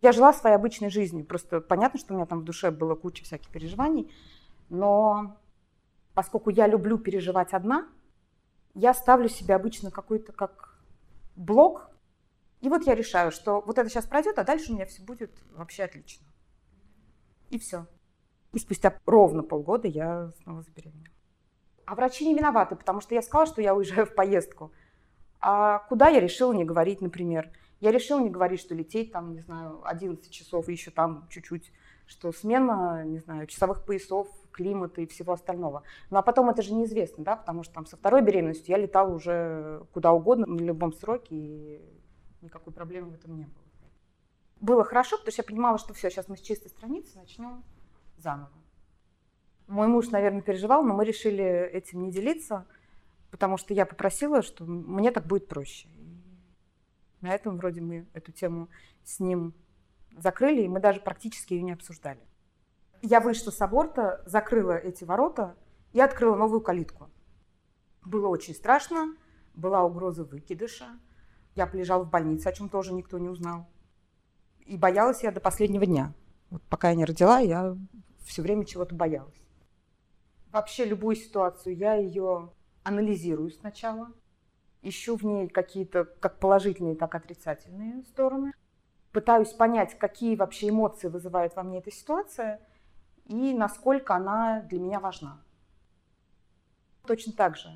Я 0.02 0.12
жила 0.12 0.32
своей 0.32 0.56
обычной 0.56 0.90
жизнью, 0.90 1.26
просто 1.26 1.60
понятно, 1.60 2.00
что 2.00 2.14
у 2.14 2.18
меня 2.18 2.26
там 2.28 2.42
в 2.42 2.44
душе 2.44 2.70
было 2.72 2.96
куча 2.96 3.24
всяких 3.24 3.50
переживаний, 3.50 4.12
но 4.70 5.38
поскольку 6.14 6.50
я 6.50 6.68
люблю 6.68 6.98
переживать 6.98 7.54
одна, 7.54 7.88
я 8.74 8.94
ставлю 8.94 9.28
себе 9.28 9.56
обычно 9.56 9.92
какой-то 9.92 10.32
как 10.32 10.80
блок 11.36 11.91
и 12.62 12.70
вот 12.70 12.86
я 12.86 12.96
решаю, 12.96 13.32
что 13.32 13.62
вот 13.62 13.78
это 13.78 13.90
сейчас 13.90 14.06
пройдет, 14.06 14.38
а 14.38 14.44
дальше 14.44 14.72
у 14.72 14.76
меня 14.76 14.86
все 14.86 15.02
будет 15.04 15.32
вообще 15.52 15.84
отлично. 15.84 16.28
И 17.50 17.58
все. 17.58 17.88
И 18.54 18.60
спустя 18.60 18.98
ровно 19.06 19.44
полгода 19.44 19.88
я 19.88 20.32
снова 20.44 20.62
забеременела. 20.62 21.14
А 21.86 21.96
врачи 21.96 22.26
не 22.26 22.36
виноваты, 22.36 22.76
потому 22.76 23.02
что 23.02 23.16
я 23.16 23.22
сказала, 23.22 23.48
что 23.48 23.62
я 23.62 23.76
уезжаю 23.76 24.06
в 24.06 24.14
поездку. 24.14 24.72
А 25.40 25.80
куда 25.90 26.10
я 26.10 26.20
решила 26.20 26.54
не 26.54 26.64
говорить, 26.64 27.02
например? 27.02 27.52
Я 27.80 27.92
решила 27.92 28.20
не 28.20 28.30
говорить, 28.30 28.60
что 28.60 28.76
лететь 28.76 29.12
там, 29.12 29.34
не 29.34 29.42
знаю, 29.42 29.82
11 29.84 30.30
часов 30.30 30.70
и 30.70 30.74
еще 30.74 30.92
там 30.92 31.28
чуть-чуть, 31.30 31.74
что 32.06 32.32
смена, 32.32 33.04
не 33.06 33.18
знаю, 33.18 33.48
часовых 33.48 33.84
поясов, 33.84 34.28
климата 34.52 35.02
и 35.02 35.08
всего 35.08 35.34
остального. 35.34 35.82
Ну 36.12 36.18
а 36.18 36.22
потом 36.22 36.50
это 36.50 36.62
же 36.62 36.74
неизвестно, 36.74 37.24
да, 37.24 37.36
потому 37.36 37.64
что 37.64 37.74
там 37.74 37.86
со 37.88 37.98
второй 37.98 38.22
беременностью 38.22 38.76
я 38.76 38.78
летала 38.78 39.12
уже 39.12 39.84
куда 39.94 40.12
угодно, 40.12 40.46
на 40.46 40.60
любом 40.60 40.94
сроке, 40.94 41.36
и 41.36 42.01
никакой 42.42 42.74
проблемы 42.74 43.12
в 43.12 43.14
этом 43.14 43.36
не 43.36 43.46
было. 43.46 43.64
Было 44.60 44.84
хорошо, 44.84 45.18
потому 45.18 45.32
что 45.32 45.42
я 45.42 45.48
понимала, 45.48 45.78
что 45.78 45.94
все, 45.94 46.10
сейчас 46.10 46.28
мы 46.28 46.38
с 46.38 46.42
чистой 46.42 46.70
страницы 46.70 47.18
начнем 47.18 47.64
заново. 48.18 48.52
Мой 49.68 49.88
муж, 49.88 50.10
наверное, 50.10 50.42
переживал, 50.42 50.84
но 50.84 50.94
мы 50.94 51.06
решили 51.06 51.44
этим 51.44 52.04
не 52.04 52.12
делиться, 52.12 52.68
потому 53.32 53.58
что 53.58 53.74
я 53.74 53.86
попросила, 53.86 54.42
что 54.42 54.66
мне 54.66 55.12
так 55.12 55.26
будет 55.26 55.48
проще. 55.48 55.88
На 57.22 57.34
этом 57.34 57.58
вроде 57.58 57.82
мы 57.82 58.08
эту 58.14 58.32
тему 58.32 58.70
с 59.04 59.20
ним 59.20 59.54
закрыли, 60.18 60.64
и 60.64 60.68
мы 60.68 60.80
даже 60.80 61.00
практически 61.00 61.54
ее 61.54 61.64
не 61.64 61.72
обсуждали. 61.72 62.22
Я 63.02 63.20
вышла 63.20 63.50
с 63.50 63.62
аборта, 63.62 64.22
закрыла 64.28 64.74
эти 64.74 65.04
ворота 65.04 65.56
и 65.94 66.02
открыла 66.02 66.36
новую 66.36 66.62
калитку. 66.62 67.10
Было 68.04 68.28
очень 68.28 68.54
страшно, 68.54 69.16
была 69.56 69.84
угроза 69.84 70.24
выкидыша– 70.24 71.00
я 71.56 71.68
полежала 71.68 72.04
в 72.04 72.10
больнице, 72.10 72.48
о 72.48 72.54
чем 72.54 72.70
тоже 72.70 72.94
никто 72.94 73.18
не 73.20 73.30
узнал. 73.30 73.68
И 74.66 74.78
боялась 74.78 75.24
я 75.24 75.32
до 75.32 75.40
последнего 75.40 75.86
дня. 75.86 76.14
Вот 76.50 76.62
пока 76.64 76.90
я 76.90 76.96
не 76.96 77.06
родила, 77.06 77.40
я 77.40 77.76
все 78.20 78.42
время 78.42 78.66
чего-то 78.66 78.96
боялась. 78.96 79.42
Вообще 80.52 80.86
любую 80.86 81.16
ситуацию 81.16 81.76
я 81.76 81.96
ее 81.96 82.52
анализирую 82.84 83.52
сначала, 83.52 84.12
ищу 84.82 85.16
в 85.16 85.24
ней 85.24 85.48
какие-то 85.48 86.06
как 86.06 86.40
положительные, 86.40 86.96
так 86.96 87.14
и 87.14 87.18
отрицательные 87.18 88.04
стороны, 88.04 88.54
пытаюсь 89.12 89.54
понять, 89.54 89.98
какие 89.98 90.36
вообще 90.36 90.70
эмоции 90.70 91.08
вызывает 91.08 91.56
во 91.56 91.64
мне 91.64 91.80
эта 91.80 91.92
ситуация 91.92 92.60
и 93.26 93.54
насколько 93.54 94.16
она 94.16 94.62
для 94.62 94.80
меня 94.80 95.00
важна. 95.00 95.42
Точно 97.06 97.34
так 97.34 97.58
же. 97.58 97.70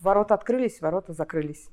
Ворота 0.00 0.34
открылись, 0.34 0.80
ворота 0.80 1.12
закрылись. 1.12 1.68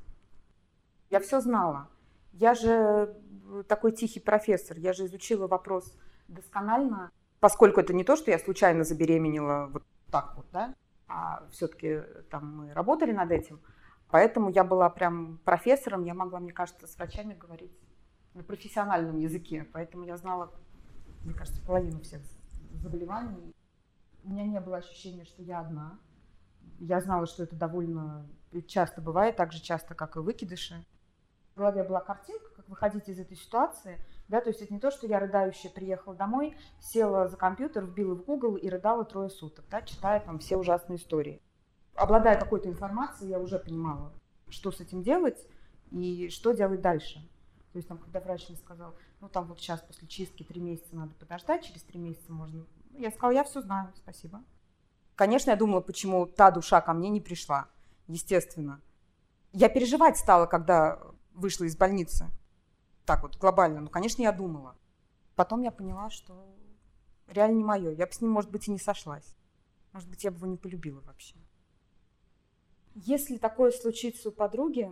Я 1.15 1.21
все 1.21 1.39
знала. 1.39 1.87
Я 2.33 2.53
же 2.55 3.15
э, 3.49 3.63
такой 3.69 3.93
тихий 3.93 4.19
профессор, 4.19 4.77
я 4.77 4.91
же 4.91 5.05
изучила 5.05 5.47
вопрос 5.47 5.97
досконально, 6.27 7.09
поскольку 7.39 7.79
это 7.79 7.93
не 7.93 8.03
то, 8.03 8.17
что 8.17 8.31
я 8.31 8.37
случайно 8.37 8.83
забеременела 8.83 9.69
вот 9.71 9.83
так 10.11 10.35
вот, 10.35 10.45
да, 10.51 10.75
а 11.07 11.47
все-таки 11.51 12.01
там 12.29 12.57
мы 12.57 12.73
работали 12.73 13.13
над 13.13 13.31
этим, 13.31 13.61
поэтому 14.09 14.49
я 14.49 14.65
была 14.65 14.89
прям 14.89 15.37
профессором, 15.45 16.03
я 16.03 16.13
могла, 16.13 16.41
мне 16.41 16.51
кажется, 16.51 16.85
с 16.85 16.97
врачами 16.97 17.33
говорить 17.33 17.71
на 18.33 18.43
профессиональном 18.43 19.17
языке, 19.17 19.65
поэтому 19.71 20.03
я 20.03 20.17
знала, 20.17 20.51
мне 21.23 21.33
кажется, 21.33 21.61
половину 21.65 22.01
всех 22.01 22.23
заболеваний. 22.73 23.55
У 24.25 24.31
меня 24.31 24.43
не 24.43 24.59
было 24.59 24.77
ощущения, 24.79 25.23
что 25.23 25.41
я 25.41 25.61
одна. 25.61 25.97
Я 26.77 26.99
знала, 26.99 27.25
что 27.25 27.43
это 27.43 27.55
довольно 27.55 28.27
часто 28.67 28.99
бывает, 28.99 29.37
так 29.37 29.53
же 29.53 29.61
часто, 29.61 29.95
как 29.95 30.17
и 30.17 30.19
выкидыши 30.19 30.85
в 31.55 31.57
голове 31.57 31.83
была 31.83 32.01
картинка, 32.01 32.49
как 32.53 32.67
выходить 32.67 33.07
из 33.07 33.17
этой 33.17 33.37
ситуации, 33.37 33.97
да, 34.27 34.41
то 34.41 34.49
есть 34.49 34.61
это 34.61 34.73
не 34.73 34.79
то, 34.79 34.91
что 34.91 35.07
я 35.07 35.19
рыдающая 35.19 35.71
приехала 35.71 36.13
домой, 36.13 36.57
села 36.81 37.29
за 37.29 37.37
компьютер, 37.37 37.85
вбила 37.85 38.13
в 38.13 38.25
Google 38.25 38.57
и 38.57 38.69
рыдала 38.69 39.05
трое 39.05 39.29
суток, 39.29 39.63
да, 39.71 39.81
читая 39.81 40.19
там 40.19 40.39
все 40.39 40.57
ужасные 40.57 40.97
истории. 40.97 41.41
Обладая 41.95 42.37
какой-то 42.37 42.67
информацией, 42.67 43.29
я 43.29 43.39
уже 43.39 43.57
понимала, 43.57 44.11
что 44.49 44.71
с 44.71 44.81
этим 44.81 45.01
делать 45.01 45.47
и 45.91 46.27
что 46.29 46.51
делать 46.51 46.81
дальше. 46.81 47.19
То 47.71 47.77
есть 47.77 47.87
там, 47.87 47.99
когда 47.99 48.19
врач 48.19 48.49
мне 48.49 48.57
сказал, 48.57 48.93
ну 49.21 49.29
там 49.29 49.45
вот 49.45 49.59
сейчас 49.59 49.79
после 49.81 50.09
чистки 50.09 50.43
три 50.43 50.59
месяца 50.59 50.93
надо 50.93 51.15
подождать, 51.15 51.63
через 51.63 51.83
три 51.83 51.99
месяца 51.99 52.33
можно. 52.33 52.65
Я 52.91 53.11
сказала, 53.11 53.31
я 53.31 53.43
все 53.45 53.61
знаю, 53.61 53.93
спасибо. 53.95 54.43
Конечно, 55.15 55.51
я 55.51 55.55
думала, 55.55 55.79
почему 55.79 56.25
та 56.25 56.51
душа 56.51 56.81
ко 56.81 56.91
мне 56.91 57.09
не 57.09 57.21
пришла, 57.21 57.69
естественно. 58.07 58.81
Я 59.53 59.69
переживать 59.69 60.17
стала, 60.17 60.47
когда 60.47 60.99
вышла 61.35 61.65
из 61.65 61.75
больницы. 61.75 62.27
Так 63.05 63.21
вот, 63.21 63.37
глобально. 63.37 63.81
Ну, 63.81 63.89
конечно, 63.89 64.21
я 64.21 64.31
думала. 64.31 64.75
Потом 65.35 65.61
я 65.61 65.71
поняла, 65.71 66.09
что 66.09 66.33
реально 67.27 67.57
не 67.57 67.63
мое. 67.63 67.91
Я 67.91 68.07
бы 68.07 68.11
с 68.11 68.21
ним, 68.21 68.31
может 68.31 68.49
быть, 68.49 68.67
и 68.67 68.71
не 68.71 68.79
сошлась. 68.79 69.35
Может 69.91 70.09
быть, 70.09 70.23
я 70.23 70.31
бы 70.31 70.37
его 70.37 70.47
не 70.47 70.57
полюбила 70.57 71.01
вообще. 71.01 71.35
Если 72.95 73.37
такое 73.37 73.71
случится 73.71 74.29
у 74.29 74.31
подруги, 74.31 74.89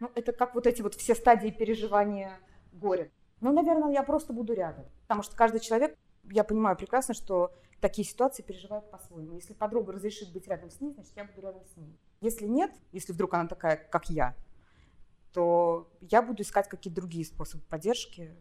ну, 0.00 0.10
это 0.14 0.32
как 0.32 0.54
вот 0.54 0.66
эти 0.66 0.82
вот 0.82 0.94
все 0.94 1.14
стадии 1.14 1.50
переживания 1.50 2.38
горя. 2.72 3.10
Ну, 3.40 3.52
наверное, 3.52 3.92
я 3.92 4.02
просто 4.02 4.32
буду 4.32 4.52
рядом. 4.52 4.84
Потому 5.02 5.22
что 5.22 5.36
каждый 5.36 5.60
человек, 5.60 5.96
я 6.24 6.44
понимаю 6.44 6.76
прекрасно, 6.76 7.14
что 7.14 7.52
такие 7.80 8.06
ситуации 8.06 8.42
переживает 8.42 8.90
по-своему. 8.90 9.34
Если 9.34 9.52
подруга 9.54 9.92
разрешит 9.92 10.32
быть 10.32 10.46
рядом 10.48 10.70
с 10.70 10.80
ней, 10.80 10.92
значит, 10.92 11.12
я 11.16 11.24
буду 11.24 11.40
рядом 11.40 11.64
с 11.64 11.76
ней. 11.76 11.96
Если 12.20 12.46
нет, 12.46 12.72
если 12.92 13.12
вдруг 13.12 13.34
она 13.34 13.48
такая, 13.48 13.76
как 13.76 14.08
я, 14.08 14.36
то 15.32 15.90
я 16.00 16.22
буду 16.22 16.42
искать 16.42 16.68
какие-то 16.68 17.00
другие 17.00 17.24
способы 17.24 17.62
поддержки. 17.64 18.34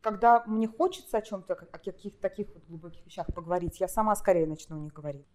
Когда 0.00 0.44
мне 0.46 0.68
хочется 0.68 1.18
о 1.18 1.22
чем-то, 1.22 1.54
о 1.54 1.78
каких-то 1.78 2.20
таких 2.20 2.48
вот 2.54 2.64
глубоких 2.66 3.04
вещах 3.06 3.26
поговорить, 3.34 3.80
я 3.80 3.88
сама 3.88 4.14
скорее 4.16 4.46
начну 4.46 4.76
о 4.76 4.80
них 4.80 4.92
говорить. 4.92 5.26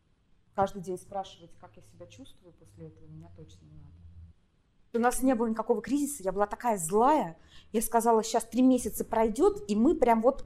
Каждый 0.56 0.82
день 0.82 0.98
спрашивать, 0.98 1.52
как 1.60 1.76
я 1.76 1.82
себя 1.84 2.06
чувствую 2.08 2.54
после 2.54 2.88
этого, 2.88 3.08
меня 3.08 3.30
точно 3.36 3.66
не 3.66 3.78
надо. 3.78 3.94
У 4.96 5.00
нас 5.00 5.24
не 5.24 5.34
было 5.34 5.48
никакого 5.48 5.82
кризиса, 5.82 6.22
я 6.22 6.32
была 6.32 6.46
такая 6.46 6.78
злая. 6.78 7.38
Я 7.72 7.82
сказала, 7.82 8.24
сейчас 8.24 8.46
три 8.46 8.62
месяца 8.62 9.04
пройдет, 9.04 9.64
и 9.68 9.76
мы 9.76 9.96
прям 9.96 10.22
вот 10.22 10.46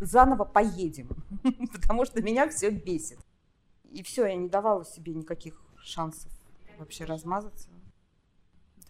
заново 0.00 0.44
поедем, 0.44 1.08
потому 1.72 2.04
что 2.04 2.22
меня 2.22 2.48
все 2.48 2.70
бесит. 2.70 3.18
И 3.90 4.02
все, 4.02 4.26
я 4.26 4.36
не 4.36 4.48
давала 4.48 4.84
себе 4.84 5.12
никаких 5.14 5.60
шансов 5.78 6.30
вообще 6.78 7.04
размазаться. 7.04 7.68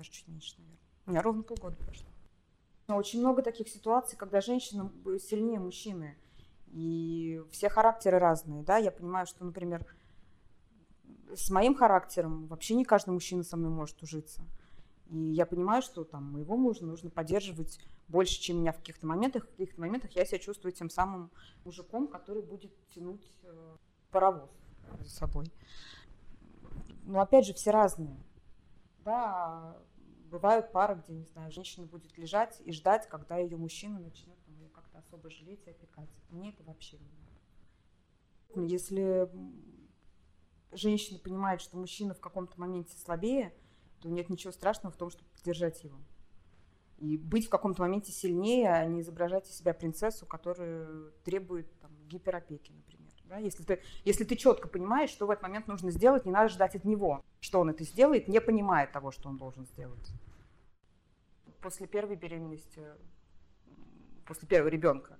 Даже 0.03 0.11
чуть 0.11 0.27
меньше, 0.27 0.57
наверное. 0.59 0.79
У 1.07 1.11
меня 1.13 1.23
ровно 1.23 1.43
полгода 1.45 1.77
прошло. 1.77 2.09
Но 2.89 2.97
очень 2.97 3.21
много 3.21 3.41
таких 3.41 3.69
ситуаций, 3.69 4.19
когда 4.19 4.41
женщина 4.41 4.91
сильнее 5.21 5.61
мужчины. 5.61 6.19
И 6.73 7.41
все 7.53 7.69
характеры 7.69 8.19
разные, 8.19 8.65
да. 8.65 8.79
Я 8.79 8.91
понимаю, 8.91 9.27
что, 9.27 9.45
например, 9.45 9.87
с 11.33 11.51
моим 11.51 11.77
характером 11.77 12.49
вообще 12.49 12.75
не 12.75 12.85
каждый 12.85 13.11
мужчина 13.11 13.45
со 13.45 13.57
мной 13.57 13.71
может 13.71 14.03
ужиться. 14.03 14.43
И 15.07 15.17
я 15.17 15.47
понимаю, 15.47 15.83
что 15.83 16.03
там 16.03 16.33
моего 16.33 16.57
мужа 16.57 16.85
нужно 16.85 17.09
поддерживать 17.09 17.79
больше, 18.09 18.41
чем 18.41 18.59
меня 18.59 18.73
в 18.73 18.79
каких-то 18.79 19.07
моментах. 19.07 19.45
В 19.45 19.51
каких-то 19.51 19.81
моментах 19.81 20.11
я 20.17 20.25
себя 20.25 20.41
чувствую 20.41 20.73
тем 20.73 20.91
самым 20.91 21.31
мужиком, 21.65 22.09
который 22.09 22.43
будет 22.43 22.73
тянуть 22.89 23.25
э, 23.45 23.77
паровоз 24.11 24.51
за 24.99 25.11
собой. 25.11 25.47
Но 27.05 27.21
опять 27.21 27.47
же, 27.47 27.55
все 27.55 27.71
разные. 27.71 28.17
Да, 29.05 29.77
бывают 30.33 30.73
пары, 30.73 30.95
где, 30.95 31.13
не 31.13 31.27
знаю, 31.27 31.53
женщина 31.53 31.87
будет 31.87 32.17
лежать 32.17 32.61
и 32.65 32.73
ждать, 32.73 33.09
когда 33.09 33.37
ее 33.37 33.57
мужчина 33.57 34.01
начнет 34.01 34.43
там, 34.45 34.57
ее 34.57 34.69
как-то 34.71 34.99
особо 34.99 35.31
жалеть 35.31 35.67
и 35.67 35.71
опекать. 35.71 36.09
Мне 36.31 36.51
это 36.51 36.65
вообще 36.65 36.99
не 36.99 37.11
надо. 38.55 38.67
Если 38.73 39.31
женщина 40.73 41.19
понимает, 41.19 41.61
что 41.61 41.77
мужчина 41.77 42.15
в 42.15 42.21
каком-то 42.21 42.59
моменте 42.59 42.97
слабее, 42.97 43.55
то 44.01 44.09
нет 44.09 44.31
ничего 44.31 44.53
страшного 44.53 44.93
в 44.93 44.97
том, 44.97 45.11
чтобы 45.11 45.29
поддержать 45.31 45.85
его. 45.85 45.99
И 46.99 47.17
быть 47.17 47.47
в 47.47 47.51
каком-то 47.51 47.83
моменте 47.83 48.11
сильнее, 48.11 48.73
а 48.73 48.87
не 48.87 49.01
изображать 49.01 49.49
из 49.49 49.57
себя 49.57 49.75
принцессу, 49.75 50.25
которая 50.25 51.11
требует 51.25 51.71
там, 51.81 51.91
гиперопеки, 52.09 52.73
например. 52.73 53.02
Да? 53.33 53.39
Если, 53.39 53.65
ты, 53.65 53.81
если 54.05 54.25
ты 54.25 54.37
четко 54.37 54.69
понимаешь, 54.69 55.09
что 55.09 55.27
в 55.27 55.31
этот 55.31 55.43
момент 55.43 55.67
нужно 55.67 55.91
сделать, 55.91 56.27
не 56.27 56.33
надо 56.33 56.51
ждать 56.51 56.77
от 56.77 56.85
него, 56.85 57.25
что 57.41 57.61
он 57.61 57.71
это 57.71 57.83
сделает, 57.83 58.29
не 58.29 58.43
понимая 58.43 58.87
того, 58.87 59.11
что 59.11 59.31
он 59.31 59.39
должен 59.39 59.65
сделать. 59.65 60.13
После 61.63 61.87
первой 61.87 62.17
беременности, 62.17 62.83
после 64.27 64.47
первого 64.47 64.69
ребенка, 64.69 65.17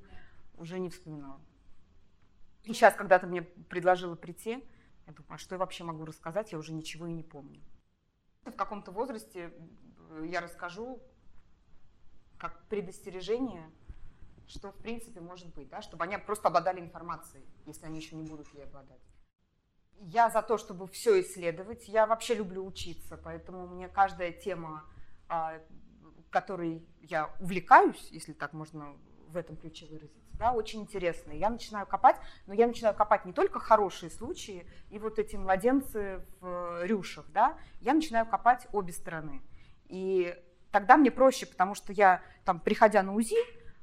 уже 0.59 0.79
не 0.79 0.91
вспоминала. 0.91 1.41
И 2.65 2.75
сейчас, 2.75 2.95
когда 2.95 3.19
ты 3.19 3.27
мне 3.27 3.41
предложила 3.41 4.15
прийти, 4.15 4.63
я 5.07 5.13
думаю, 5.15 5.33
а 5.33 5.39
что 5.39 5.55
я 5.55 5.59
вообще 5.59 5.83
могу 5.83 6.05
рассказать, 6.05 6.53
я 6.53 6.59
уже 6.59 6.75
ничего 6.75 7.07
и 7.07 7.13
не 7.13 7.23
помню. 7.23 7.63
В 8.45 8.53
каком-то 8.53 8.91
возрасте 8.91 9.55
я 10.23 10.43
расскажу 10.43 11.01
как 12.37 12.63
предостережение, 12.69 13.71
что 14.47 14.73
в 14.73 14.77
принципе 14.77 15.21
может 15.21 15.53
быть, 15.55 15.69
да, 15.69 15.83
чтобы 15.83 16.05
они 16.05 16.17
просто 16.19 16.49
обладали 16.49 16.81
информацией, 16.81 17.45
если 17.67 17.87
они 17.87 17.99
еще 17.99 18.17
не 18.17 18.23
будут 18.23 18.49
ей 18.55 18.65
обладать. 18.65 19.01
Я 19.99 20.31
за 20.31 20.43
то, 20.43 20.59
чтобы 20.59 20.89
все 20.89 21.21
исследовать. 21.21 21.87
Я 21.89 22.07
вообще 22.07 22.35
люблю 22.35 22.67
учиться, 22.67 23.17
поэтому 23.17 23.69
мне 23.69 23.89
каждая 23.89 24.33
тема, 24.33 24.85
а, 25.29 25.61
которой 26.31 26.85
я 27.03 27.31
увлекаюсь, 27.41 28.09
если 28.11 28.33
так 28.33 28.53
можно 28.53 28.97
в 29.29 29.37
этом 29.37 29.57
ключе 29.57 29.87
выразиться, 29.87 30.19
да, 30.39 30.53
очень 30.53 30.81
интересные. 30.81 31.39
Я 31.39 31.51
начинаю 31.51 31.87
копать, 31.87 32.17
но 32.47 32.55
я 32.55 32.67
начинаю 32.67 32.95
копать 32.95 33.25
не 33.25 33.33
только 33.33 33.61
хорошие 33.61 34.11
случаи 34.11 34.67
и 34.91 34.99
вот 34.99 35.19
эти 35.19 35.37
младенцы 35.37 36.25
в 36.41 36.85
рюшах, 36.85 37.27
да, 37.29 37.57
я 37.81 37.95
начинаю 37.95 38.27
копать 38.27 38.67
обе 38.73 38.93
стороны. 38.93 39.41
И 39.87 40.37
тогда 40.73 40.97
мне 40.97 41.11
проще, 41.11 41.47
потому 41.47 41.75
что 41.75 41.93
я, 41.93 42.23
там, 42.45 42.59
приходя 42.59 43.03
на 43.03 43.15
УЗИ, 43.15 43.37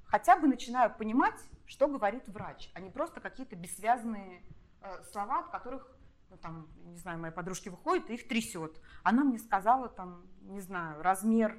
хотя 0.10 0.38
бы 0.38 0.47
начинаю 0.47 0.93
понимать, 0.93 1.39
что 1.66 1.88
говорит 1.88 2.28
врач, 2.28 2.70
а 2.74 2.80
не 2.80 2.89
просто 2.89 3.22
какие-то 3.22 3.55
бессвязные 3.55 4.43
э, 4.82 5.03
слова, 5.12 5.39
от 5.39 5.49
которых, 5.49 5.88
ну, 6.30 6.38
там, 6.38 6.68
не 6.86 6.97
знаю, 6.97 7.20
моя 7.20 7.32
подружки 7.32 7.70
выходит 7.70 8.10
и 8.10 8.16
их 8.16 8.28
трясет. 8.28 8.82
Она 9.03 9.24
мне 9.24 9.38
сказала, 9.38 9.88
там, 9.88 10.26
не 10.41 10.62
знаю, 10.62 11.01
размер 11.01 11.57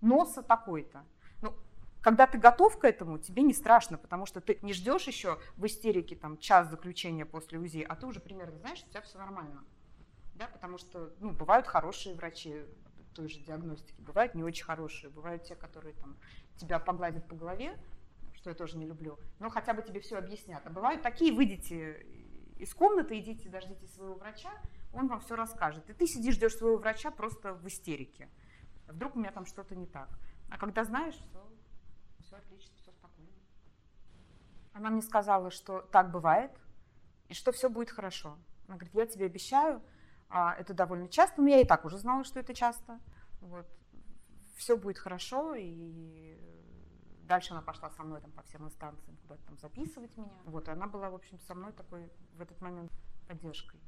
носа 0.00 0.42
такой-то. 0.42 1.04
Ну, 1.42 1.54
когда 2.00 2.26
ты 2.28 2.38
готов 2.38 2.78
к 2.78 2.84
этому, 2.84 3.18
тебе 3.18 3.42
не 3.42 3.52
страшно, 3.52 3.98
потому 3.98 4.26
что 4.26 4.40
ты 4.40 4.58
не 4.62 4.72
ждешь 4.72 5.08
еще 5.08 5.38
в 5.56 5.66
истерике 5.66 6.14
там, 6.14 6.38
час 6.38 6.70
заключения 6.70 7.26
после 7.26 7.58
УЗИ, 7.58 7.84
а 7.88 7.96
ты 7.96 8.06
уже 8.06 8.20
примерно 8.20 8.58
знаешь, 8.58 8.78
что 8.78 8.88
у 8.88 8.90
тебя 8.90 9.02
все 9.02 9.18
нормально. 9.18 9.64
Да, 10.34 10.46
потому 10.46 10.78
что 10.78 11.12
ну, 11.18 11.32
бывают 11.32 11.66
хорошие 11.66 12.14
врачи 12.14 12.64
той 13.12 13.28
же 13.28 13.40
диагностики, 13.40 14.00
бывают 14.00 14.36
не 14.36 14.44
очень 14.44 14.64
хорошие, 14.64 15.10
бывают 15.10 15.42
те, 15.42 15.56
которые 15.56 15.94
там, 15.94 16.16
тебя 16.58 16.78
погладят 16.78 17.26
по 17.26 17.34
голове, 17.34 17.78
что 18.34 18.50
я 18.50 18.56
тоже 18.56 18.76
не 18.76 18.86
люблю, 18.86 19.18
но 19.38 19.50
хотя 19.50 19.74
бы 19.74 19.82
тебе 19.82 20.00
все 20.00 20.18
объяснят. 20.18 20.64
А 20.66 20.70
бывают 20.70 21.02
такие, 21.02 21.32
выйдите 21.32 22.06
из 22.56 22.74
комнаты, 22.74 23.18
идите, 23.18 23.48
дождитесь 23.48 23.94
своего 23.94 24.14
врача, 24.14 24.50
он 24.92 25.08
вам 25.08 25.20
все 25.20 25.36
расскажет. 25.36 25.88
И 25.90 25.92
ты 25.92 26.06
сидишь, 26.06 26.34
ждешь 26.34 26.56
своего 26.56 26.76
врача 26.76 27.10
просто 27.10 27.54
в 27.54 27.66
истерике. 27.66 28.28
Вдруг 28.86 29.16
у 29.16 29.18
меня 29.18 29.32
там 29.32 29.46
что-то 29.46 29.74
не 29.74 29.86
так. 29.86 30.08
А 30.50 30.58
когда 30.58 30.84
знаешь, 30.84 31.14
все 31.14 31.48
все 32.20 32.36
отлично, 32.36 32.74
все 32.76 32.92
спокойно. 32.92 33.30
Она 34.72 34.90
мне 34.90 35.02
сказала, 35.02 35.50
что 35.50 35.80
так 35.80 36.10
бывает, 36.10 36.50
и 37.28 37.34
что 37.34 37.52
все 37.52 37.68
будет 37.68 37.90
хорошо. 37.90 38.38
Она 38.66 38.76
говорит, 38.76 38.94
я 38.94 39.06
тебе 39.06 39.26
обещаю, 39.26 39.82
а, 40.28 40.54
это 40.54 40.74
довольно 40.74 41.08
часто, 41.08 41.40
но 41.40 41.48
я 41.48 41.60
и 41.60 41.64
так 41.64 41.84
уже 41.84 41.98
знала, 41.98 42.24
что 42.24 42.40
это 42.40 42.54
часто. 42.54 43.00
Вот. 43.40 43.66
Все 44.58 44.76
будет 44.76 44.98
хорошо, 44.98 45.54
и 45.54 46.36
дальше 47.22 47.52
она 47.52 47.62
пошла 47.62 47.90
со 47.90 48.02
мной 48.02 48.20
там, 48.20 48.32
по 48.32 48.42
всем 48.42 48.64
инстанциям 48.66 49.16
куда-то 49.22 49.40
там 49.46 49.56
записывать 49.56 50.16
меня. 50.16 50.32
Вот, 50.46 50.66
и 50.66 50.72
она 50.72 50.88
была, 50.88 51.10
в 51.10 51.14
общем, 51.14 51.38
со 51.46 51.54
мной 51.54 51.72
такой 51.72 52.10
в 52.34 52.40
этот 52.40 52.60
момент 52.60 52.90
поддержкой. 53.28 53.78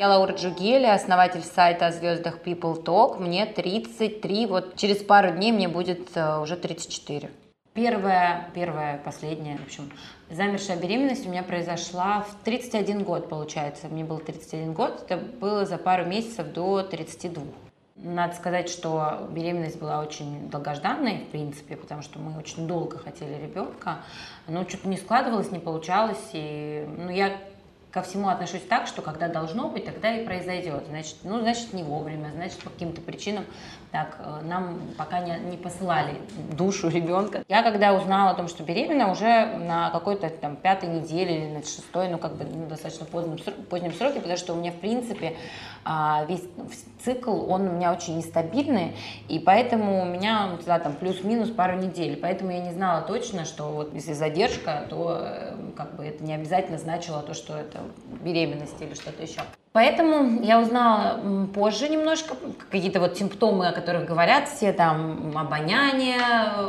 Я 0.00 0.08
Лаура 0.08 0.32
Джугели, 0.32 0.86
основатель 0.86 1.44
сайта 1.44 1.86
о 1.86 1.92
звездах 1.92 2.42
People 2.44 2.82
Talk. 2.82 3.20
Мне 3.20 3.46
33, 3.46 4.46
вот 4.46 4.74
через 4.74 5.00
пару 5.04 5.30
дней 5.30 5.52
мне 5.52 5.68
будет 5.68 6.16
э, 6.16 6.40
уже 6.40 6.56
34. 6.56 7.30
Первая, 7.74 8.50
первая, 8.54 8.98
последняя, 8.98 9.56
в 9.56 9.62
общем, 9.62 9.90
замершая 10.28 10.76
беременность 10.76 11.26
у 11.26 11.30
меня 11.30 11.42
произошла 11.42 12.20
в 12.20 12.44
31 12.44 13.02
год, 13.02 13.30
получается. 13.30 13.88
Мне 13.88 14.04
было 14.04 14.20
31 14.20 14.74
год, 14.74 15.06
это 15.08 15.16
было 15.16 15.64
за 15.64 15.78
пару 15.78 16.04
месяцев 16.04 16.48
до 16.48 16.82
32. 16.82 17.42
Надо 17.96 18.34
сказать, 18.34 18.68
что 18.68 19.26
беременность 19.30 19.78
была 19.78 20.00
очень 20.00 20.50
долгожданной, 20.50 21.24
в 21.24 21.30
принципе, 21.30 21.76
потому 21.76 22.02
что 22.02 22.18
мы 22.18 22.38
очень 22.38 22.66
долго 22.66 22.98
хотели 22.98 23.40
ребенка, 23.42 24.02
но 24.48 24.68
что-то 24.68 24.88
не 24.88 24.98
складывалось, 24.98 25.50
не 25.50 25.58
получалось, 25.58 26.30
и 26.34 26.86
ну, 26.98 27.08
я 27.08 27.38
ко 27.92 28.02
всему 28.02 28.28
отношусь 28.28 28.62
так, 28.62 28.86
что 28.86 29.02
когда 29.02 29.28
должно 29.28 29.68
быть, 29.68 29.84
тогда 29.84 30.16
и 30.16 30.24
произойдет. 30.24 30.84
Значит, 30.88 31.16
ну, 31.24 31.40
значит, 31.40 31.74
не 31.74 31.82
вовремя, 31.82 32.30
значит, 32.34 32.58
по 32.60 32.70
каким-то 32.70 33.02
причинам 33.02 33.44
так 33.92 34.16
э, 34.18 34.40
нам 34.44 34.80
пока 34.96 35.20
не, 35.20 35.38
не 35.50 35.58
посылали 35.58 36.14
душу 36.56 36.88
ребенка. 36.88 37.44
Я 37.48 37.62
когда 37.62 37.92
узнала 37.92 38.30
о 38.30 38.34
том, 38.34 38.48
что 38.48 38.62
беременна, 38.62 39.12
уже 39.12 39.58
на 39.58 39.90
какой-то 39.90 40.30
там 40.30 40.56
пятой 40.56 40.88
неделе 40.88 41.36
или 41.36 41.52
на 41.52 41.62
шестой, 41.62 42.08
ну, 42.08 42.16
как 42.16 42.36
бы 42.36 42.44
ну, 42.44 42.66
достаточно 42.66 43.04
позднем, 43.04 43.36
позднем 43.68 43.92
сроке, 43.92 44.20
потому 44.20 44.38
что 44.38 44.54
у 44.54 44.56
меня, 44.56 44.72
в 44.72 44.80
принципе, 44.80 45.36
а, 45.84 46.24
весь 46.26 46.44
цикл, 47.04 47.50
он 47.50 47.68
у 47.68 47.72
меня 47.72 47.92
очень 47.92 48.16
нестабильный, 48.16 48.96
и 49.28 49.38
поэтому 49.38 50.02
у 50.02 50.04
меня 50.06 50.56
всегда 50.56 50.78
там 50.78 50.94
плюс-минус 50.94 51.50
пару 51.50 51.76
недель. 51.76 52.18
Поэтому 52.20 52.50
я 52.50 52.60
не 52.60 52.72
знала 52.72 53.02
точно, 53.02 53.44
что 53.44 53.64
вот 53.64 53.92
если 53.92 54.14
задержка, 54.14 54.86
то 54.88 55.18
э, 55.20 55.54
как 55.76 55.96
бы 55.96 56.04
это 56.04 56.24
не 56.24 56.32
обязательно 56.32 56.78
значило 56.78 57.20
то, 57.22 57.34
что 57.34 57.56
это 57.58 57.81
беременность 58.22 58.80
или 58.80 58.94
что-то 58.94 59.22
еще. 59.22 59.40
Поэтому 59.72 60.42
я 60.42 60.60
узнала 60.60 61.46
позже 61.54 61.88
немножко 61.88 62.36
какие-то 62.70 63.00
вот 63.00 63.16
симптомы, 63.16 63.68
о 63.68 63.72
которых 63.72 64.04
говорят 64.04 64.48
все, 64.48 64.72
там 64.72 65.32
обоняние 65.34 66.18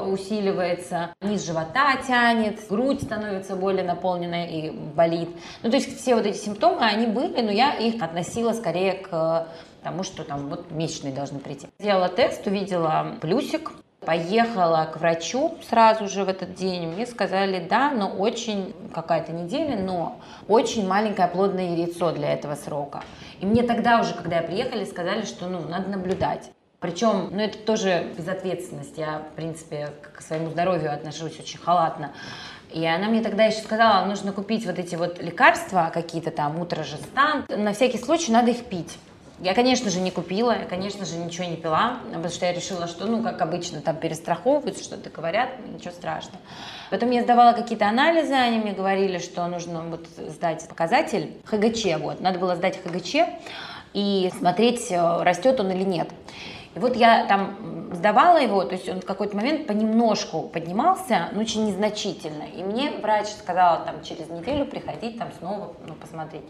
усиливается, 0.07 1.13
низ 1.21 1.45
живота 1.45 1.97
тянет, 2.07 2.65
грудь 2.69 3.03
становится 3.03 3.57
более 3.57 3.83
наполненной 3.83 4.47
и 4.47 4.71
болит. 4.71 5.29
Ну, 5.63 5.69
то 5.69 5.75
есть 5.75 5.99
все 5.99 6.15
вот 6.15 6.25
эти 6.25 6.37
симптомы, 6.37 6.85
они 6.85 7.07
были, 7.07 7.41
но 7.41 7.51
я 7.51 7.73
их 7.73 8.01
относила 8.01 8.53
скорее 8.53 8.93
к 8.93 9.47
тому, 9.83 10.03
что 10.03 10.23
там 10.23 10.47
вот 10.47 10.71
месячные 10.71 11.13
должны 11.13 11.39
прийти. 11.39 11.67
Сделала 11.79 12.07
тест, 12.07 12.47
увидела 12.47 13.17
плюсик, 13.19 13.71
Поехала 14.05 14.89
к 14.91 14.97
врачу 14.99 15.55
сразу 15.69 16.07
же 16.07 16.25
в 16.25 16.29
этот 16.29 16.55
день. 16.55 16.87
Мне 16.87 17.05
сказали, 17.05 17.65
да, 17.67 17.91
но 17.91 18.09
очень 18.09 18.73
какая-то 18.93 19.31
неделя, 19.31 19.77
но 19.77 20.19
очень 20.47 20.87
маленькое 20.87 21.27
плодное 21.27 21.75
яйцо 21.75 22.11
для 22.11 22.33
этого 22.33 22.55
срока. 22.55 23.03
И 23.39 23.45
мне 23.45 23.63
тогда 23.63 23.99
уже, 24.01 24.13
когда 24.13 24.37
я 24.37 24.43
приехали, 24.43 24.85
сказали, 24.85 25.23
что 25.23 25.47
ну, 25.47 25.61
надо 25.67 25.89
наблюдать. 25.89 26.51
Причем, 26.79 27.29
ну 27.31 27.39
это 27.39 27.57
тоже 27.59 28.11
безответственность. 28.17 28.97
Я, 28.97 29.19
в 29.31 29.35
принципе, 29.35 29.91
к 30.13 30.21
своему 30.21 30.49
здоровью 30.49 30.93
отношусь 30.93 31.39
очень 31.39 31.57
халатно. 31.57 32.11
И 32.73 32.85
она 32.85 33.07
мне 33.07 33.21
тогда 33.21 33.45
еще 33.45 33.59
сказала, 33.59 34.05
нужно 34.05 34.33
купить 34.33 34.65
вот 34.65 34.79
эти 34.79 34.95
вот 34.95 35.21
лекарства 35.21 35.91
какие-то 35.93 36.31
там, 36.31 36.59
утрожестан. 36.59 37.45
На 37.47 37.71
всякий 37.73 37.99
случай 37.99 38.31
надо 38.31 38.51
их 38.51 38.65
пить. 38.65 38.97
Я, 39.39 39.53
конечно 39.55 39.89
же, 39.89 39.99
не 39.99 40.11
купила, 40.11 40.51
я, 40.57 40.65
конечно 40.65 41.05
же, 41.05 41.17
ничего 41.17 41.45
не 41.45 41.55
пила, 41.55 41.97
потому 42.05 42.29
что 42.29 42.45
я 42.45 42.53
решила, 42.53 42.87
что, 42.87 43.05
ну, 43.05 43.23
как 43.23 43.41
обычно, 43.41 43.81
там 43.81 43.95
перестраховываются, 43.95 44.83
что-то 44.83 45.09
говорят, 45.09 45.49
ничего 45.67 45.91
страшного. 45.91 46.37
Потом 46.91 47.09
я 47.09 47.23
сдавала 47.23 47.53
какие-то 47.53 47.87
анализы, 47.87 48.33
они 48.33 48.59
мне 48.59 48.73
говорили, 48.73 49.17
что 49.17 49.45
нужно 49.47 49.81
вот 49.81 50.05
сдать 50.29 50.67
показатель 50.69 51.33
ХГЧ, 51.45 51.99
вот, 51.99 52.21
надо 52.21 52.37
было 52.37 52.55
сдать 52.55 52.79
ХГЧ 52.83 53.15
и 53.93 54.31
смотреть, 54.37 54.91
э, 54.91 55.23
растет 55.23 55.59
он 55.59 55.71
или 55.71 55.83
нет. 55.83 56.09
И 56.75 56.79
вот 56.79 56.95
я 56.95 57.25
там 57.25 57.89
сдавала 57.93 58.37
его, 58.37 58.63
то 58.63 58.73
есть 58.73 58.89
он 58.89 59.01
в 59.01 59.05
какой-то 59.05 59.35
момент 59.35 59.67
понемножку 59.67 60.43
поднимался, 60.43 61.29
но 61.31 61.41
очень 61.41 61.65
незначительно. 61.65 62.43
И 62.43 62.63
мне 62.63 62.91
врач 62.91 63.27
сказала 63.27 63.85
там 63.85 64.03
через 64.03 64.29
неделю 64.29 64.65
приходить 64.65 65.19
там 65.19 65.29
снова 65.39 65.75
ну, 65.87 65.93
посмотреть. 65.93 66.43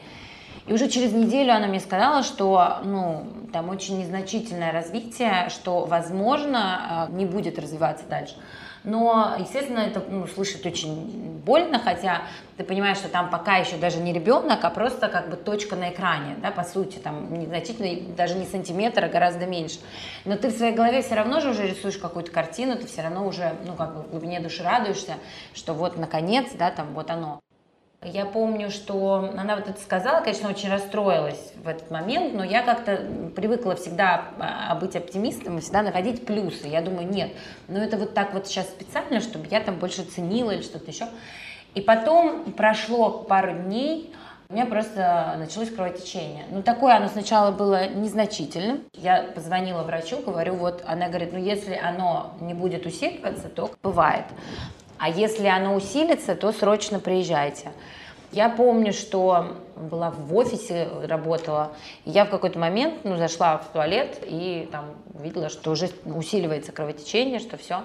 И 0.66 0.74
уже 0.74 0.88
через 0.88 1.12
неделю 1.12 1.54
она 1.54 1.68
мне 1.68 1.80
сказала, 1.80 2.24
что 2.24 2.80
ну, 2.84 3.28
там 3.52 3.70
очень 3.70 4.00
незначительное 4.00 4.72
развитие, 4.72 5.50
что, 5.50 5.86
возможно, 5.86 7.08
э, 7.10 7.14
не 7.16 7.26
будет 7.26 7.60
развиваться 7.60 8.06
дальше. 8.10 8.36
Но, 8.84 9.36
естественно, 9.40 9.80
это 9.80 10.04
ну, 10.10 10.28
слышать 10.28 10.66
очень 10.66 11.40
больно, 11.46 11.80
хотя 11.80 12.24
ты 12.58 12.66
понимаешь, 12.66 12.98
что 12.98 13.08
там 13.08 13.30
пока 13.30 13.56
еще 13.56 13.78
даже 13.78 14.00
не 14.00 14.12
ребенок, 14.12 14.60
а 14.64 14.70
просто 14.70 15.08
как 15.08 15.30
бы 15.30 15.38
точка 15.38 15.78
на 15.78 15.90
экране, 15.90 16.36
да, 16.42 16.52
по 16.52 16.64
сути, 16.64 16.98
там 16.98 17.40
незначительно, 17.40 18.14
даже 18.16 18.36
не 18.36 18.46
сантиметр, 18.46 19.06
а 19.06 19.08
гораздо 19.08 19.46
меньше. 19.46 19.80
Но 20.26 20.36
ты 20.36 20.50
в 20.50 20.52
своей 20.52 20.74
голове 20.74 21.02
все 21.02 21.16
равно 21.16 21.40
же 21.40 21.52
уже 21.52 21.66
рисуешь 21.66 21.98
какую-то 21.98 22.32
картину, 22.32 22.76
ты 22.76 22.86
все 22.86 23.04
равно 23.04 23.26
уже, 23.26 23.54
ну, 23.66 23.74
как 23.74 23.96
бы 23.96 24.02
в 24.02 24.12
глубине 24.12 24.42
души 24.42 24.64
радуешься, 24.64 25.14
что 25.54 25.74
вот, 25.74 25.98
наконец, 25.98 26.52
да, 26.54 26.70
там 26.70 26.94
вот 26.94 27.10
оно. 27.10 27.40
Я 28.06 28.26
помню, 28.26 28.70
что 28.70 29.32
она 29.38 29.56
вот 29.56 29.68
это 29.68 29.80
сказала, 29.80 30.22
конечно, 30.22 30.50
очень 30.50 30.70
расстроилась 30.70 31.54
в 31.64 31.68
этот 31.68 31.90
момент, 31.90 32.34
но 32.34 32.44
я 32.44 32.62
как-то 32.62 32.98
привыкла 33.36 33.76
всегда 33.76 34.26
а, 34.40 34.76
быть 34.76 34.96
оптимистом 34.96 35.60
всегда 35.62 35.82
находить 35.82 36.26
плюсы. 36.26 36.68
Я 36.68 36.82
думаю, 36.82 37.08
нет, 37.08 37.32
но 37.68 37.80
это 37.80 37.98
вот 37.98 38.14
так 38.14 38.34
вот 38.34 38.48
сейчас 38.48 38.68
специально, 38.68 39.22
чтобы 39.22 39.48
я 39.50 39.62
там 39.62 39.76
больше 39.76 40.04
ценила 40.04 40.52
или 40.52 40.62
что-то 40.62 40.92
еще. 40.92 41.06
И 41.76 41.82
потом 41.82 42.54
прошло 42.54 43.24
пару 43.24 43.54
дней, 43.54 44.14
у 44.50 44.54
меня 44.54 44.66
просто 44.68 45.36
началось 45.40 45.72
кровотечение. 45.72 46.46
Ну, 46.52 46.62
такое 46.62 46.96
оно 46.96 47.08
сначала 47.08 47.52
было 47.52 47.88
незначительным. 47.88 48.82
Я 48.94 49.24
позвонила 49.24 49.82
врачу, 49.82 50.22
говорю, 50.22 50.56
вот, 50.56 50.84
она 50.86 51.08
говорит, 51.08 51.34
ну, 51.34 51.40
если 51.40 51.74
оно 51.74 52.36
не 52.40 52.54
будет 52.54 52.86
усиливаться, 52.86 53.50
то 53.50 53.72
бывает. 53.82 54.26
А 55.04 55.10
если 55.10 55.48
оно 55.48 55.76
усилится, 55.76 56.34
то 56.34 56.54
срочно 56.54 56.98
приезжайте. 56.98 57.74
Я 58.32 58.48
помню, 58.48 58.94
что 58.94 59.58
была 59.76 60.12
в 60.12 60.34
офисе, 60.34 60.88
работала, 61.04 61.74
и 62.06 62.12
я 62.12 62.24
в 62.24 62.30
какой-то 62.30 62.58
момент 62.58 63.04
ну, 63.04 63.18
зашла 63.18 63.58
в 63.58 63.68
туалет 63.74 64.20
и 64.26 64.70
там 64.72 64.86
увидела, 65.14 65.50
что 65.50 65.72
уже 65.72 65.90
усиливается 66.06 66.72
кровотечение, 66.72 67.40
что 67.40 67.58
все. 67.58 67.84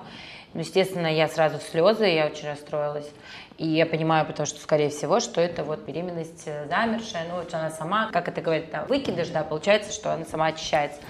Ну, 0.54 0.60
естественно, 0.60 1.08
я 1.08 1.26
сразу 1.26 1.58
в 1.58 1.62
слезы, 1.64 2.06
я 2.06 2.26
очень 2.26 2.46
расстроилась. 2.46 3.10
И 3.56 3.66
я 3.66 3.84
понимаю, 3.84 4.24
потому 4.24 4.46
что, 4.46 4.60
скорее 4.60 4.90
всего, 4.90 5.18
что 5.18 5.40
это 5.40 5.64
вот 5.64 5.80
беременность 5.80 6.44
э, 6.46 6.68
замершая, 6.68 7.26
ну, 7.28 7.40
вот 7.40 7.52
она 7.52 7.70
сама, 7.70 8.10
как 8.12 8.28
это 8.28 8.40
говорит, 8.40 8.70
да, 8.70 8.84
выкидыш, 8.84 9.30
да, 9.30 9.42
получается, 9.42 9.92
что 9.92 10.14
она 10.14 10.24
сама 10.24 10.46
очищается. 10.46 11.00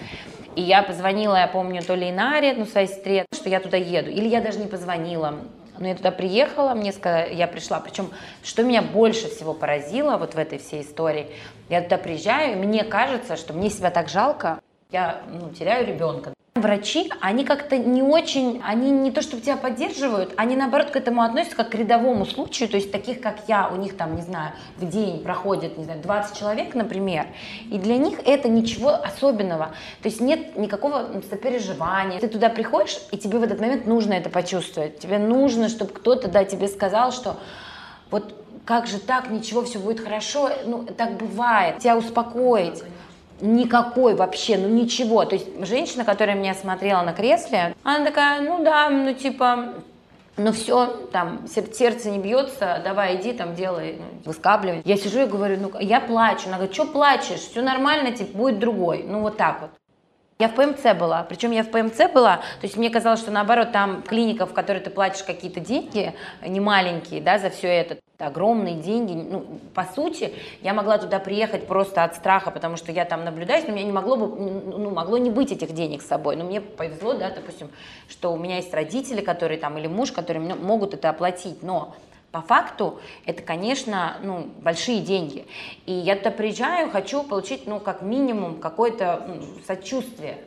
И 0.56 0.62
я 0.62 0.82
позвонила, 0.82 1.36
я 1.36 1.48
помню, 1.48 1.82
то 1.82 1.94
ли 1.94 2.09
Инаре, 2.09 2.54
ну, 2.54 2.64
своей 2.64 2.88
сестре, 2.88 3.26
что 3.34 3.50
я 3.50 3.61
туда 3.61 3.76
еду, 3.76 4.09
или 4.09 4.26
я 4.26 4.40
даже 4.40 4.59
не 4.59 4.68
позвонила. 4.68 5.34
Но 5.78 5.88
я 5.88 5.94
туда 5.94 6.10
приехала, 6.10 6.74
мне 6.74 6.92
сказали, 6.92 7.34
я 7.34 7.46
пришла. 7.46 7.80
Причем, 7.80 8.10
что 8.42 8.62
меня 8.62 8.82
больше 8.82 9.28
всего 9.28 9.54
поразило 9.54 10.16
вот 10.16 10.34
в 10.34 10.38
этой 10.38 10.58
всей 10.58 10.82
истории, 10.82 11.28
я 11.68 11.82
туда 11.82 11.98
приезжаю, 11.98 12.52
и 12.52 12.56
мне 12.56 12.84
кажется, 12.84 13.36
что 13.36 13.52
мне 13.52 13.70
себя 13.70 13.90
так 13.90 14.08
жалко, 14.08 14.60
я 14.91 15.20
ну, 15.30 15.51
теряю 15.51 15.86
ребенка. 15.86 16.32
Врачи, 16.55 17.12
они 17.20 17.45
как-то 17.45 17.78
не 17.78 18.03
очень, 18.03 18.61
они 18.64 18.91
не 18.91 19.12
то, 19.12 19.22
чтобы 19.22 19.43
тебя 19.43 19.57
поддерживают, 19.57 20.32
они 20.36 20.57
наоборот 20.57 20.91
к 20.91 20.97
этому 20.97 21.22
относятся 21.22 21.57
как 21.57 21.70
к 21.70 21.74
рядовому 21.76 22.26
случаю, 22.26 22.68
то 22.68 22.76
есть 22.76 22.91
таких, 22.91 23.20
как 23.20 23.36
я, 23.47 23.68
у 23.68 23.76
них 23.76 23.97
там, 23.97 24.16
не 24.16 24.22
знаю, 24.22 24.55
в 24.76 24.89
день 24.89 25.22
проходит, 25.22 25.78
не 25.78 25.84
знаю, 25.84 26.03
20 26.03 26.36
человек, 26.36 26.74
например, 26.74 27.26
и 27.70 27.78
для 27.78 27.97
них 27.97 28.18
это 28.24 28.49
ничего 28.49 28.89
особенного, 28.89 29.66
то 30.03 30.09
есть 30.09 30.20
нет 30.20 30.57
никакого 30.57 31.22
сопереживания. 31.30 32.18
Ты 32.18 32.26
туда 32.26 32.49
приходишь, 32.49 32.99
и 33.12 33.18
тебе 33.18 33.39
в 33.39 33.45
этот 33.45 33.61
момент 33.61 33.86
нужно 33.86 34.14
это 34.14 34.28
почувствовать, 34.28 34.99
тебе 34.99 35.18
нужно, 35.18 35.68
чтобы 35.68 35.93
кто-то, 35.93 36.26
да, 36.26 36.43
тебе 36.43 36.66
сказал, 36.66 37.12
что 37.12 37.36
вот 38.11 38.34
как 38.64 38.89
же 38.89 38.99
так, 38.99 39.30
ничего, 39.30 39.62
все 39.62 39.78
будет 39.78 40.01
хорошо, 40.01 40.51
ну, 40.66 40.84
так 40.84 41.18
бывает, 41.18 41.78
тебя 41.78 41.97
успокоить 41.97 42.82
никакой 43.41 44.14
вообще, 44.14 44.57
ну 44.57 44.68
ничего. 44.68 45.24
То 45.24 45.36
есть 45.36 45.47
женщина, 45.66 46.05
которая 46.05 46.36
меня 46.36 46.55
смотрела 46.55 47.03
на 47.03 47.12
кресле, 47.12 47.74
она 47.82 48.05
такая, 48.05 48.41
ну 48.41 48.62
да, 48.64 48.89
ну 48.91 49.12
типа, 49.14 49.74
ну 50.36 50.53
все, 50.53 50.86
там, 51.12 51.47
сердце 51.49 52.11
не 52.11 52.18
бьется, 52.18 52.80
давай 52.84 53.16
иди 53.16 53.32
там 53.32 53.55
делай, 53.55 53.97
ну, 53.99 54.05
выскабливай. 54.24 54.82
Я 54.84 54.97
сижу 54.97 55.22
и 55.22 55.26
говорю, 55.26 55.59
ну 55.61 55.72
я 55.80 56.01
плачу. 56.01 56.45
Она 56.47 56.57
говорит, 56.57 56.74
что 56.74 56.86
плачешь, 56.86 57.41
все 57.41 57.61
нормально, 57.61 58.12
типа, 58.12 58.36
будет 58.36 58.59
другой. 58.59 59.05
Ну 59.07 59.20
вот 59.20 59.36
так 59.36 59.61
вот. 59.61 59.70
Я 60.41 60.47
в 60.47 60.55
ПМЦ 60.55 60.97
была, 60.97 61.24
причем 61.24 61.51
я 61.51 61.64
в 61.64 61.70
ПМЦ 61.70 62.12
была, 62.14 62.36
то 62.36 62.62
есть 62.62 62.76
мне 62.76 62.91
казалось, 62.91 63.18
что 63.18 63.32
наоборот, 63.32 63.72
там 63.72 64.03
клиника, 64.03 64.47
в 64.47 64.55
которой 64.55 64.78
ты 64.78 64.89
платишь 64.89 65.24
какие-то 65.24 65.59
деньги, 65.59 66.14
не 66.47 66.61
маленькие, 66.61 67.20
да, 67.20 67.41
за 67.41 67.51
все 67.51 67.66
это, 67.66 67.99
огромные 68.18 68.76
деньги, 68.76 69.14
ну, 69.14 69.45
по 69.74 69.82
сути, 69.82 70.32
я 70.62 70.74
могла 70.74 70.99
туда 70.99 71.18
приехать 71.18 71.66
просто 71.66 72.05
от 72.05 72.14
страха, 72.14 72.53
потому 72.53 72.76
что 72.76 72.93
я 72.93 73.05
там 73.05 73.24
наблюдаюсь, 73.24 73.64
но 73.66 73.72
у 73.72 73.74
меня 73.74 73.84
не 73.84 73.91
могло 73.91 74.14
бы, 74.14 74.28
ну, 74.28 74.91
могло 74.91 75.18
не 75.18 75.30
быть 75.30 75.51
этих 75.51 75.72
денег 75.72 76.03
с 76.03 76.07
собой, 76.07 76.36
но 76.36 76.45
мне 76.45 76.61
повезло, 76.61 77.14
да, 77.14 77.30
допустим, 77.30 77.68
что 78.09 78.32
у 78.32 78.36
меня 78.36 78.59
есть 78.59 78.72
родители, 78.72 79.20
которые 79.20 79.59
там, 79.59 79.76
или 79.76 79.89
муж, 79.89 80.12
которые 80.12 80.55
могут 80.55 80.95
это 80.95 81.11
оплатить, 81.11 81.64
но 81.64 81.97
по 82.30 82.42
факту 82.42 83.00
это, 83.24 83.42
конечно, 83.42 84.18
ну, 84.22 84.48
большие 84.60 85.00
деньги. 85.00 85.46
И 85.86 85.92
я 85.92 86.16
туда 86.16 86.30
приезжаю, 86.30 86.90
хочу 86.90 87.22
получить, 87.22 87.66
ну, 87.66 87.80
как 87.80 88.02
минимум, 88.02 88.60
какое-то 88.60 89.24
ну, 89.26 89.42
сочувствие. 89.66 90.38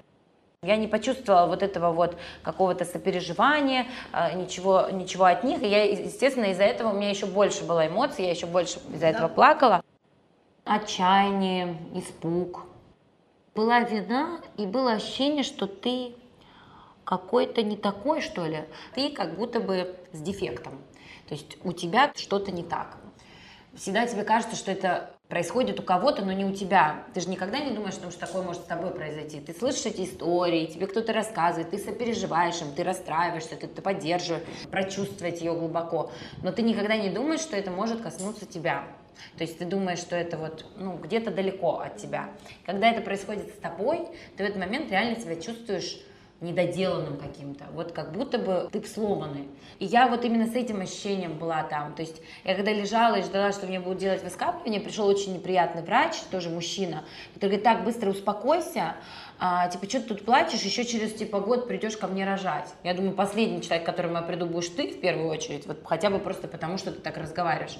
Я 0.63 0.75
не 0.75 0.87
почувствовала 0.87 1.47
вот 1.47 1.63
этого 1.63 1.91
вот 1.91 2.17
какого-то 2.43 2.85
сопереживания, 2.85 3.87
а, 4.11 4.31
ничего, 4.33 4.89
ничего 4.91 5.25
от 5.25 5.43
них. 5.43 5.63
И 5.63 5.67
я, 5.67 5.85
естественно, 5.85 6.45
из-за 6.51 6.63
этого 6.63 6.89
у 6.89 6.93
меня 6.93 7.09
еще 7.09 7.25
больше 7.25 7.63
было 7.63 7.87
эмоций, 7.87 8.25
я 8.25 8.31
еще 8.31 8.45
больше 8.45 8.79
из-за 8.93 9.07
этого 9.07 9.27
плакала. 9.27 9.81
Отчаяние, 10.63 11.77
испуг. 11.95 12.67
Была 13.55 13.79
вина, 13.79 14.39
и 14.57 14.67
было 14.67 14.93
ощущение, 14.93 15.43
что 15.43 15.65
ты 15.65 16.13
какой-то 17.03 17.63
не 17.63 17.75
такой, 17.75 18.21
что 18.21 18.45
ли. 18.45 18.65
Ты 18.93 19.09
как 19.09 19.37
будто 19.37 19.59
бы 19.59 19.95
с 20.13 20.19
дефектом. 20.21 20.79
То 21.31 21.35
есть 21.35 21.57
у 21.63 21.71
тебя 21.71 22.11
что-то 22.17 22.51
не 22.51 22.61
так. 22.61 22.97
всегда 23.73 24.05
тебе 24.05 24.23
кажется, 24.23 24.57
что 24.57 24.69
это 24.69 25.15
происходит 25.29 25.79
у 25.79 25.83
кого-то, 25.83 26.25
но 26.25 26.33
не 26.33 26.43
у 26.43 26.53
тебя. 26.53 27.05
Ты 27.13 27.21
же 27.21 27.29
никогда 27.29 27.59
не 27.59 27.71
думаешь, 27.71 27.93
что 27.93 28.11
такое 28.19 28.41
может 28.41 28.63
с 28.63 28.65
тобой 28.65 28.91
произойти. 28.91 29.39
Ты 29.39 29.53
слышишь 29.53 29.85
эти 29.85 30.01
истории, 30.01 30.65
тебе 30.65 30.87
кто-то 30.87 31.13
рассказывает, 31.13 31.71
ты 31.71 31.77
сопереживаешь 31.77 32.59
им, 32.59 32.73
ты 32.73 32.83
расстраиваешься, 32.83 33.55
ты, 33.55 33.67
ты 33.67 33.81
поддерживаешь, 33.81 34.43
прочувствовать 34.69 35.39
ее 35.39 35.53
глубоко. 35.53 36.11
Но 36.43 36.51
ты 36.51 36.63
никогда 36.63 36.97
не 36.97 37.09
думаешь, 37.09 37.39
что 37.39 37.55
это 37.55 37.71
может 37.71 38.01
коснуться 38.01 38.45
тебя. 38.45 38.83
То 39.37 39.45
есть 39.45 39.57
ты 39.57 39.63
думаешь, 39.63 39.99
что 39.99 40.17
это 40.17 40.35
вот 40.35 40.65
ну, 40.75 40.97
где-то 40.97 41.31
далеко 41.31 41.79
от 41.79 41.95
тебя. 41.95 42.29
Когда 42.65 42.91
это 42.91 42.99
происходит 42.99 43.55
с 43.55 43.59
тобой, 43.61 44.05
ты 44.35 44.43
в 44.43 44.47
этот 44.47 44.57
момент 44.57 44.91
реально 44.91 45.17
себя 45.17 45.37
чувствуешь 45.37 45.97
недоделанным 46.41 47.17
каким-то, 47.17 47.65
вот 47.73 47.91
как 47.91 48.11
будто 48.11 48.39
бы 48.39 48.67
ты 48.71 48.83
сломанный. 48.83 49.47
И 49.77 49.85
я 49.85 50.07
вот 50.07 50.25
именно 50.25 50.47
с 50.47 50.55
этим 50.55 50.81
ощущением 50.81 51.37
была 51.37 51.63
там. 51.63 51.93
То 51.93 52.01
есть 52.01 52.19
я 52.43 52.55
когда 52.55 52.73
лежала 52.73 53.15
и 53.15 53.21
ждала, 53.21 53.51
что 53.51 53.67
мне 53.67 53.79
будут 53.79 53.99
делать 53.99 54.23
выскапывание, 54.23 54.81
пришел 54.81 55.07
очень 55.07 55.35
неприятный 55.35 55.83
врач, 55.83 56.15
тоже 56.31 56.49
мужчина, 56.49 57.03
который 57.35 57.51
говорит, 57.51 57.63
так, 57.63 57.83
быстро 57.83 58.09
успокойся, 58.09 58.95
а, 59.39 59.67
типа, 59.69 59.87
что 59.87 60.01
ты 60.01 60.07
тут 60.07 60.25
плачешь, 60.25 60.61
еще 60.61 60.83
через, 60.83 61.13
типа, 61.13 61.39
год 61.39 61.67
придешь 61.67 61.95
ко 61.95 62.07
мне 62.07 62.25
рожать. 62.25 62.73
Я 62.83 62.95
думаю, 62.95 63.13
последний 63.13 63.61
человек, 63.61 63.83
к 63.83 63.85
которому 63.85 64.15
я 64.15 64.21
приду, 64.23 64.47
будешь 64.47 64.69
ты 64.69 64.87
в 64.89 64.99
первую 64.99 65.29
очередь, 65.29 65.67
вот 65.67 65.81
хотя 65.85 66.09
бы 66.09 66.17
просто 66.17 66.47
потому, 66.47 66.77
что 66.77 66.91
ты 66.91 67.01
так 67.01 67.17
разговариваешь. 67.17 67.77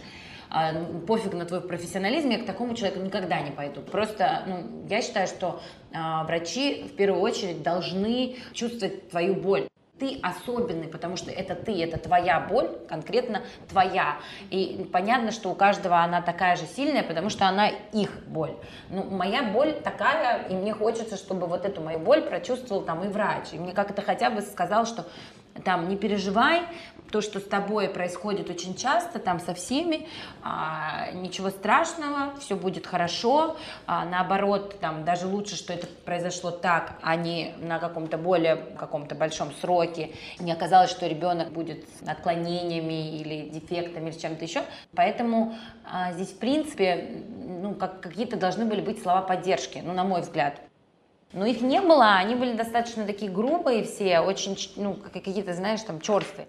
А, 0.53 0.73
пофиг 1.07 1.33
на 1.33 1.45
твой 1.45 1.61
профессионализм, 1.61 2.29
я 2.29 2.39
к 2.39 2.45
такому 2.45 2.75
человеку 2.75 3.01
никогда 3.01 3.39
не 3.39 3.51
пойду. 3.51 3.79
Просто 3.81 4.43
ну, 4.45 4.85
я 4.89 5.01
считаю, 5.01 5.27
что 5.27 5.61
а, 5.93 6.25
врачи 6.25 6.83
в 6.83 6.95
первую 6.95 7.21
очередь 7.21 7.63
должны 7.63 8.35
чувствовать 8.53 9.09
твою 9.09 9.35
боль 9.35 9.67
ты 9.97 10.17
особенный, 10.23 10.87
потому 10.87 11.15
что 11.15 11.29
это 11.29 11.53
ты, 11.53 11.79
это 11.83 11.99
твоя 11.99 12.39
боль, 12.39 12.69
конкретно 12.89 13.43
твоя. 13.69 14.17
И 14.49 14.89
понятно, 14.91 15.29
что 15.29 15.51
у 15.51 15.53
каждого 15.53 15.99
она 15.99 16.23
такая 16.23 16.55
же 16.55 16.65
сильная, 16.65 17.03
потому 17.03 17.29
что 17.29 17.45
она 17.45 17.67
их 17.67 18.09
боль. 18.25 18.55
Ну, 18.89 19.03
моя 19.03 19.43
боль 19.43 19.73
такая, 19.73 20.47
и 20.47 20.55
мне 20.55 20.73
хочется, 20.73 21.17
чтобы 21.17 21.45
вот 21.45 21.65
эту 21.65 21.81
мою 21.81 21.99
боль 21.99 22.23
прочувствовал 22.23 22.81
там 22.81 23.03
и 23.03 23.09
врач. 23.09 23.49
И 23.53 23.59
мне 23.59 23.73
как-то 23.73 24.01
хотя 24.01 24.31
бы 24.31 24.41
сказал, 24.41 24.87
что 24.87 25.05
там 25.63 25.87
не 25.87 25.95
переживай, 25.95 26.61
то, 27.12 27.22
что 27.22 27.39
с 27.39 27.43
тобой 27.43 27.89
происходит 27.89 28.49
очень 28.49 28.76
часто, 28.76 29.20
там 29.20 29.39
со 29.39 29.53
всеми, 29.53 30.07
а, 30.41 31.12
ничего 31.12 31.49
страшного, 31.49 32.34
все 32.39 32.55
будет 32.55 32.88
хорошо, 32.88 33.57
а, 33.86 34.05
наоборот, 34.05 34.80
там 34.80 35.03
даже 35.03 35.28
лучше, 35.28 35.55
что 35.55 35.74
это 35.74 35.88
произошло 36.05 36.51
так, 36.51 36.93
а 37.01 37.16
не 37.16 37.53
на 37.59 37.80
каком-то 37.80 38.18
более 38.18 38.55
каком-то 38.55 39.14
большом 39.14 39.51
сроке, 39.59 40.12
не 40.39 40.51
оказалось, 40.51 40.89
что 40.89 41.05
ребенок 41.05 41.51
будет 41.51 41.86
с 41.99 42.07
отклонениями 42.07 43.18
или 43.18 43.49
дефектами 43.49 44.09
или 44.09 44.18
чем-то 44.18 44.45
еще, 44.45 44.64
поэтому 44.95 45.55
а, 45.86 46.14
здесь 46.14 46.30
в 46.30 46.38
принципе 46.38 47.24
ну, 47.62 47.76
как, 47.76 47.99
какие-то 47.99 48.38
должны 48.38 48.66
были 48.66 48.82
быть 48.82 49.01
слова 49.01 49.22
поддержки, 49.22 49.82
ну, 49.84 49.93
на 49.93 50.03
мой 50.03 50.22
взгляд, 50.22 50.62
но 51.34 51.45
их 51.45 51.62
не 51.62 51.82
было, 51.82 52.16
они 52.16 52.36
были 52.36 52.53
достаточно 52.53 53.05
такие 53.05 53.32
грубые 53.32 53.84
все, 53.84 54.20
очень, 54.20 54.57
ну, 54.76 54.95
какие-то, 54.95 55.53
знаешь, 55.53 55.82
там, 55.82 55.99
черствые 55.99 56.47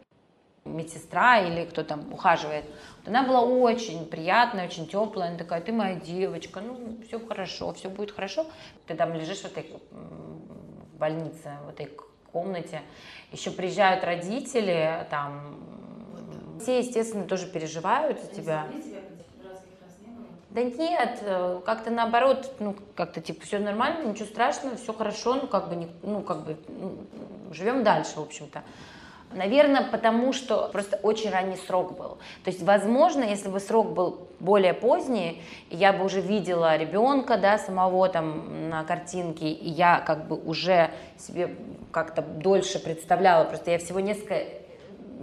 медсестра 0.65 1.41
или 1.41 1.65
кто 1.65 1.83
там 1.83 2.13
ухаживает. 2.13 2.65
Вот 2.99 3.09
она 3.09 3.23
была 3.23 3.41
очень 3.43 4.07
приятная, 4.07 4.67
очень 4.67 4.87
теплая, 4.87 5.31
она 5.31 5.39
такая, 5.39 5.61
ты 5.61 5.73
моя 5.73 5.97
девочка, 5.97 6.61
ну, 6.61 6.99
все 7.07 7.19
хорошо, 7.19 7.73
все 7.73 7.89
будет 7.89 8.13
хорошо. 8.13 8.47
Ты 8.87 8.95
там 8.95 9.15
лежишь 9.15 9.41
в 9.41 9.47
этой 9.47 9.67
больнице, 10.99 11.57
в 11.67 11.71
этой 11.71 11.91
комнате, 12.33 12.83
еще 13.33 13.51
приезжают 13.51 14.05
родители, 14.05 15.07
там, 15.11 15.57
все, 16.61 16.79
естественно, 16.79 17.25
тоже 17.25 17.47
переживают 17.47 18.21
за 18.21 18.29
тебя. 18.29 18.67
Да 20.51 20.63
нет, 20.63 21.19
э, 21.23 21.61
как-то 21.65 21.91
наоборот, 21.91 22.57
ну, 22.59 22.77
как-то 22.95 23.23
типа 23.23 23.43
все 23.47 23.59
нормально, 23.59 24.07
ничего 24.11 24.27
страшного, 24.27 24.77
все 24.77 24.93
хорошо, 24.93 25.35
ну, 25.37 25.47
как 25.47 25.71
бы, 25.71 25.89
ну, 26.03 26.21
как 26.21 26.45
бы, 26.45 26.59
ну, 26.69 26.99
живем 27.53 27.83
дальше, 27.83 28.17
в 28.17 28.23
общем-то. 28.23 28.63
Наверное, 29.35 29.83
потому 29.83 30.33
что 30.33 30.69
просто 30.73 30.99
очень 31.03 31.31
ранний 31.31 31.57
срок 31.57 31.97
был. 31.97 32.19
То 32.45 32.51
есть, 32.51 32.63
возможно, 32.63 33.25
если 33.25 33.49
бы 33.49 33.61
срок 33.61 33.93
был 33.93 34.29
более 34.41 34.75
поздний, 34.75 35.43
я 35.71 35.93
бы 35.93 36.05
уже 36.05 36.21
видела 36.21 36.77
ребенка, 36.77 37.37
да, 37.37 37.59
самого 37.59 38.09
там 38.09 38.69
на 38.71 38.85
картинке, 38.85 39.49
и 39.49 39.69
я 39.69 40.01
как 40.01 40.27
бы 40.29 40.37
уже 40.37 40.91
себе 41.19 41.55
как-то 41.93 42.23
дольше 42.23 42.79
представляла, 42.79 43.45
просто 43.45 43.71
я 43.71 43.79
всего 43.79 44.01
несколько 44.01 44.62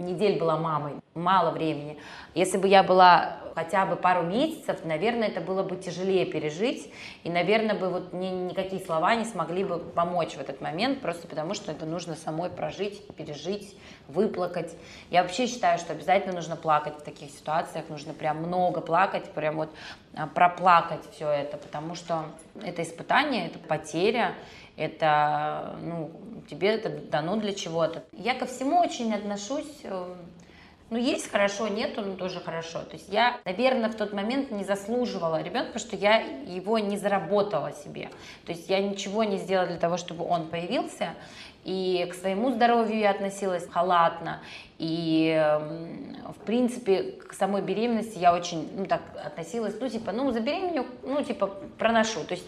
недель 0.00 0.38
была 0.38 0.56
мамой, 0.56 0.94
мало 1.14 1.50
времени. 1.50 1.98
Если 2.34 2.58
бы 2.58 2.66
я 2.68 2.82
была 2.82 3.36
хотя 3.54 3.84
бы 3.84 3.96
пару 3.96 4.22
месяцев, 4.22 4.84
наверное, 4.84 5.28
это 5.28 5.40
было 5.40 5.62
бы 5.62 5.76
тяжелее 5.76 6.24
пережить, 6.24 6.92
и, 7.24 7.30
наверное, 7.30 7.74
бы 7.74 7.90
вот 7.90 8.12
ни, 8.12 8.26
никакие 8.26 8.82
слова 8.82 9.14
не 9.14 9.24
смогли 9.24 9.64
бы 9.64 9.78
помочь 9.78 10.34
в 10.34 10.40
этот 10.40 10.60
момент, 10.60 11.00
просто 11.00 11.28
потому 11.28 11.54
что 11.54 11.72
это 11.72 11.84
нужно 11.84 12.14
самой 12.14 12.50
прожить, 12.50 13.06
пережить, 13.16 13.76
выплакать. 14.08 14.74
Я 15.10 15.22
вообще 15.22 15.46
считаю, 15.46 15.78
что 15.78 15.92
обязательно 15.92 16.34
нужно 16.34 16.56
плакать 16.56 16.98
в 16.98 17.02
таких 17.02 17.30
ситуациях, 17.30 17.84
нужно 17.88 18.14
прям 18.14 18.38
много 18.38 18.80
плакать, 18.80 19.30
прям 19.32 19.56
вот 19.56 19.70
а, 20.14 20.26
проплакать 20.26 21.02
все 21.12 21.28
это, 21.28 21.56
потому 21.56 21.94
что 21.94 22.24
это 22.62 22.82
испытание, 22.82 23.46
это 23.46 23.58
потеря, 23.58 24.34
это, 24.80 25.76
ну, 25.82 26.10
тебе 26.48 26.68
это 26.68 26.88
дано 26.88 27.36
для 27.36 27.52
чего-то. 27.52 28.02
Я 28.12 28.34
ко 28.34 28.46
всему 28.46 28.80
очень 28.80 29.12
отношусь, 29.12 29.80
э, 29.84 30.14
ну, 30.88 30.96
есть 30.96 31.30
хорошо, 31.30 31.68
нету, 31.68 32.00
ну, 32.00 32.16
тоже 32.16 32.40
хорошо. 32.40 32.80
То 32.80 32.94
есть 32.94 33.10
я, 33.10 33.38
наверное, 33.44 33.90
в 33.90 33.94
тот 33.94 34.14
момент 34.14 34.50
не 34.50 34.64
заслуживала 34.64 35.42
ребенка, 35.42 35.72
потому 35.72 35.86
что 35.86 35.96
я 35.96 36.20
его 36.20 36.78
не 36.78 36.96
заработала 36.96 37.72
себе. 37.72 38.08
То 38.46 38.52
есть 38.52 38.70
я 38.70 38.80
ничего 38.80 39.22
не 39.22 39.36
сделала 39.36 39.68
для 39.68 39.76
того, 39.76 39.98
чтобы 39.98 40.24
он 40.24 40.46
появился. 40.48 41.10
И 41.64 42.08
к 42.10 42.14
своему 42.14 42.50
здоровью 42.50 42.98
я 42.98 43.10
относилась 43.10 43.68
халатно. 43.68 44.40
И, 44.78 45.38
в 46.38 46.46
принципе, 46.46 47.12
к 47.12 47.34
самой 47.34 47.60
беременности 47.60 48.16
я 48.16 48.34
очень, 48.34 48.66
ну, 48.74 48.86
так 48.86 49.02
относилась, 49.22 49.74
ну, 49.78 49.90
типа, 49.90 50.10
ну, 50.12 50.30
забеременю, 50.30 50.86
ну, 51.02 51.22
типа, 51.22 51.48
проношу. 51.78 52.24
То 52.24 52.32
есть 52.32 52.46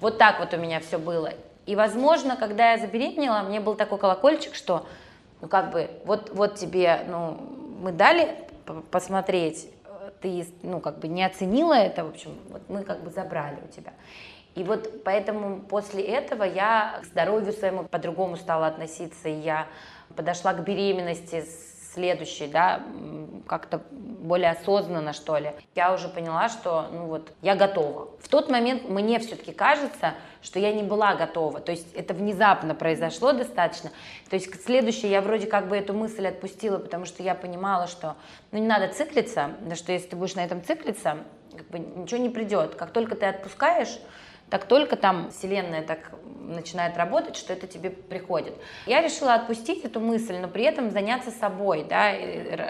вот 0.00 0.18
так 0.18 0.40
вот 0.40 0.52
у 0.54 0.56
меня 0.56 0.80
все 0.80 0.98
было. 0.98 1.32
И, 1.66 1.74
возможно, 1.74 2.36
когда 2.36 2.72
я 2.72 2.78
забеременела, 2.78 3.42
мне 3.42 3.60
был 3.60 3.74
такой 3.74 3.98
колокольчик, 3.98 4.54
что, 4.54 4.86
ну, 5.40 5.48
как 5.48 5.72
бы, 5.72 5.90
вот, 6.04 6.30
вот 6.32 6.54
тебе, 6.54 7.00
ну, 7.08 7.38
мы 7.82 7.92
дали 7.92 8.36
посмотреть, 8.90 9.68
ты, 10.22 10.46
ну, 10.62 10.80
как 10.80 10.98
бы 11.00 11.08
не 11.08 11.24
оценила 11.24 11.74
это, 11.74 12.04
в 12.04 12.08
общем, 12.08 12.30
вот 12.50 12.62
мы 12.68 12.84
как 12.84 13.02
бы 13.02 13.10
забрали 13.10 13.58
у 13.68 13.72
тебя. 13.72 13.92
И 14.54 14.64
вот 14.64 15.04
поэтому 15.04 15.60
после 15.60 16.02
этого 16.02 16.42
я 16.44 17.00
к 17.02 17.06
здоровью 17.06 17.52
своему 17.52 17.84
по-другому 17.84 18.36
стала 18.36 18.68
относиться, 18.68 19.28
и 19.28 19.34
я 19.34 19.66
подошла 20.14 20.54
к 20.54 20.64
беременности 20.64 21.42
с 21.42 21.75
следующий, 21.96 22.46
да, 22.46 22.82
как-то 23.46 23.80
более 23.90 24.50
осознанно, 24.50 25.12
что 25.14 25.38
ли, 25.38 25.52
я 25.74 25.94
уже 25.94 26.08
поняла, 26.08 26.48
что, 26.48 26.88
ну 26.92 27.06
вот, 27.06 27.32
я 27.40 27.54
готова. 27.54 28.10
В 28.20 28.28
тот 28.28 28.50
момент 28.50 28.88
мне 28.88 29.18
все-таки 29.18 29.52
кажется, 29.52 30.14
что 30.42 30.58
я 30.58 30.74
не 30.74 30.82
была 30.82 31.14
готова, 31.14 31.60
то 31.60 31.72
есть 31.72 31.94
это 31.94 32.12
внезапно 32.12 32.74
произошло 32.74 33.32
достаточно, 33.32 33.90
то 34.28 34.36
есть 34.36 34.62
следующее 34.62 35.10
я 35.10 35.22
вроде 35.22 35.46
как 35.46 35.68
бы 35.68 35.76
эту 35.76 35.94
мысль 35.94 36.26
отпустила, 36.26 36.78
потому 36.78 37.06
что 37.06 37.22
я 37.22 37.34
понимала, 37.34 37.86
что, 37.86 38.16
ну, 38.52 38.58
не 38.58 38.66
надо 38.66 38.88
циклиться, 38.92 39.52
да, 39.62 39.74
что 39.74 39.92
если 39.92 40.08
ты 40.08 40.16
будешь 40.16 40.34
на 40.34 40.44
этом 40.44 40.62
циклиться, 40.62 41.18
как 41.56 41.68
бы 41.68 41.78
ничего 41.78 42.20
не 42.20 42.28
придет. 42.28 42.74
Как 42.74 42.90
только 42.90 43.14
ты 43.14 43.26
отпускаешь, 43.26 43.98
так 44.50 44.66
только 44.66 44.96
там 44.96 45.30
Вселенная 45.30 45.82
так 45.82 46.12
начинает 46.46 46.96
работать, 46.96 47.36
что 47.36 47.52
это 47.52 47.66
тебе 47.66 47.90
приходит. 47.90 48.54
Я 48.86 49.02
решила 49.02 49.34
отпустить 49.34 49.84
эту 49.84 50.00
мысль, 50.00 50.36
но 50.36 50.48
при 50.48 50.64
этом 50.64 50.90
заняться 50.90 51.30
собой, 51.32 51.84
да, 51.88 52.12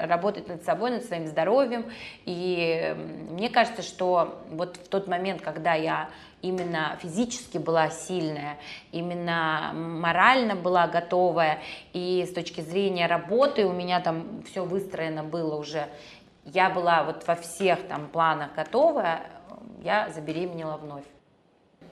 работать 0.07 0.49
над 0.49 0.65
собой, 0.65 0.91
над 0.91 1.05
своим 1.05 1.27
здоровьем. 1.27 1.91
И 2.25 2.95
мне 3.31 3.51
кажется, 3.51 3.83
что 3.83 4.43
вот 4.51 4.77
в 4.77 4.89
тот 4.89 5.07
момент, 5.09 5.43
когда 5.43 5.75
я 5.75 6.09
именно 6.41 6.97
физически 7.03 7.59
была 7.59 7.91
сильная, 7.91 8.57
именно 8.93 9.73
морально 9.75 10.55
была 10.55 10.87
готовая, 10.87 11.61
и 11.93 12.25
с 12.27 12.33
точки 12.33 12.61
зрения 12.61 13.07
работы 13.07 13.67
у 13.67 13.73
меня 13.73 14.01
там 14.01 14.43
все 14.45 14.65
выстроено 14.65 15.23
было 15.25 15.57
уже, 15.57 15.89
я 16.45 16.71
была 16.71 17.03
вот 17.03 17.27
во 17.27 17.35
всех 17.35 17.87
там 17.89 18.07
планах 18.09 18.55
готовая, 18.55 19.23
я 19.83 20.09
забеременела 20.11 20.77
вновь. 20.77 21.05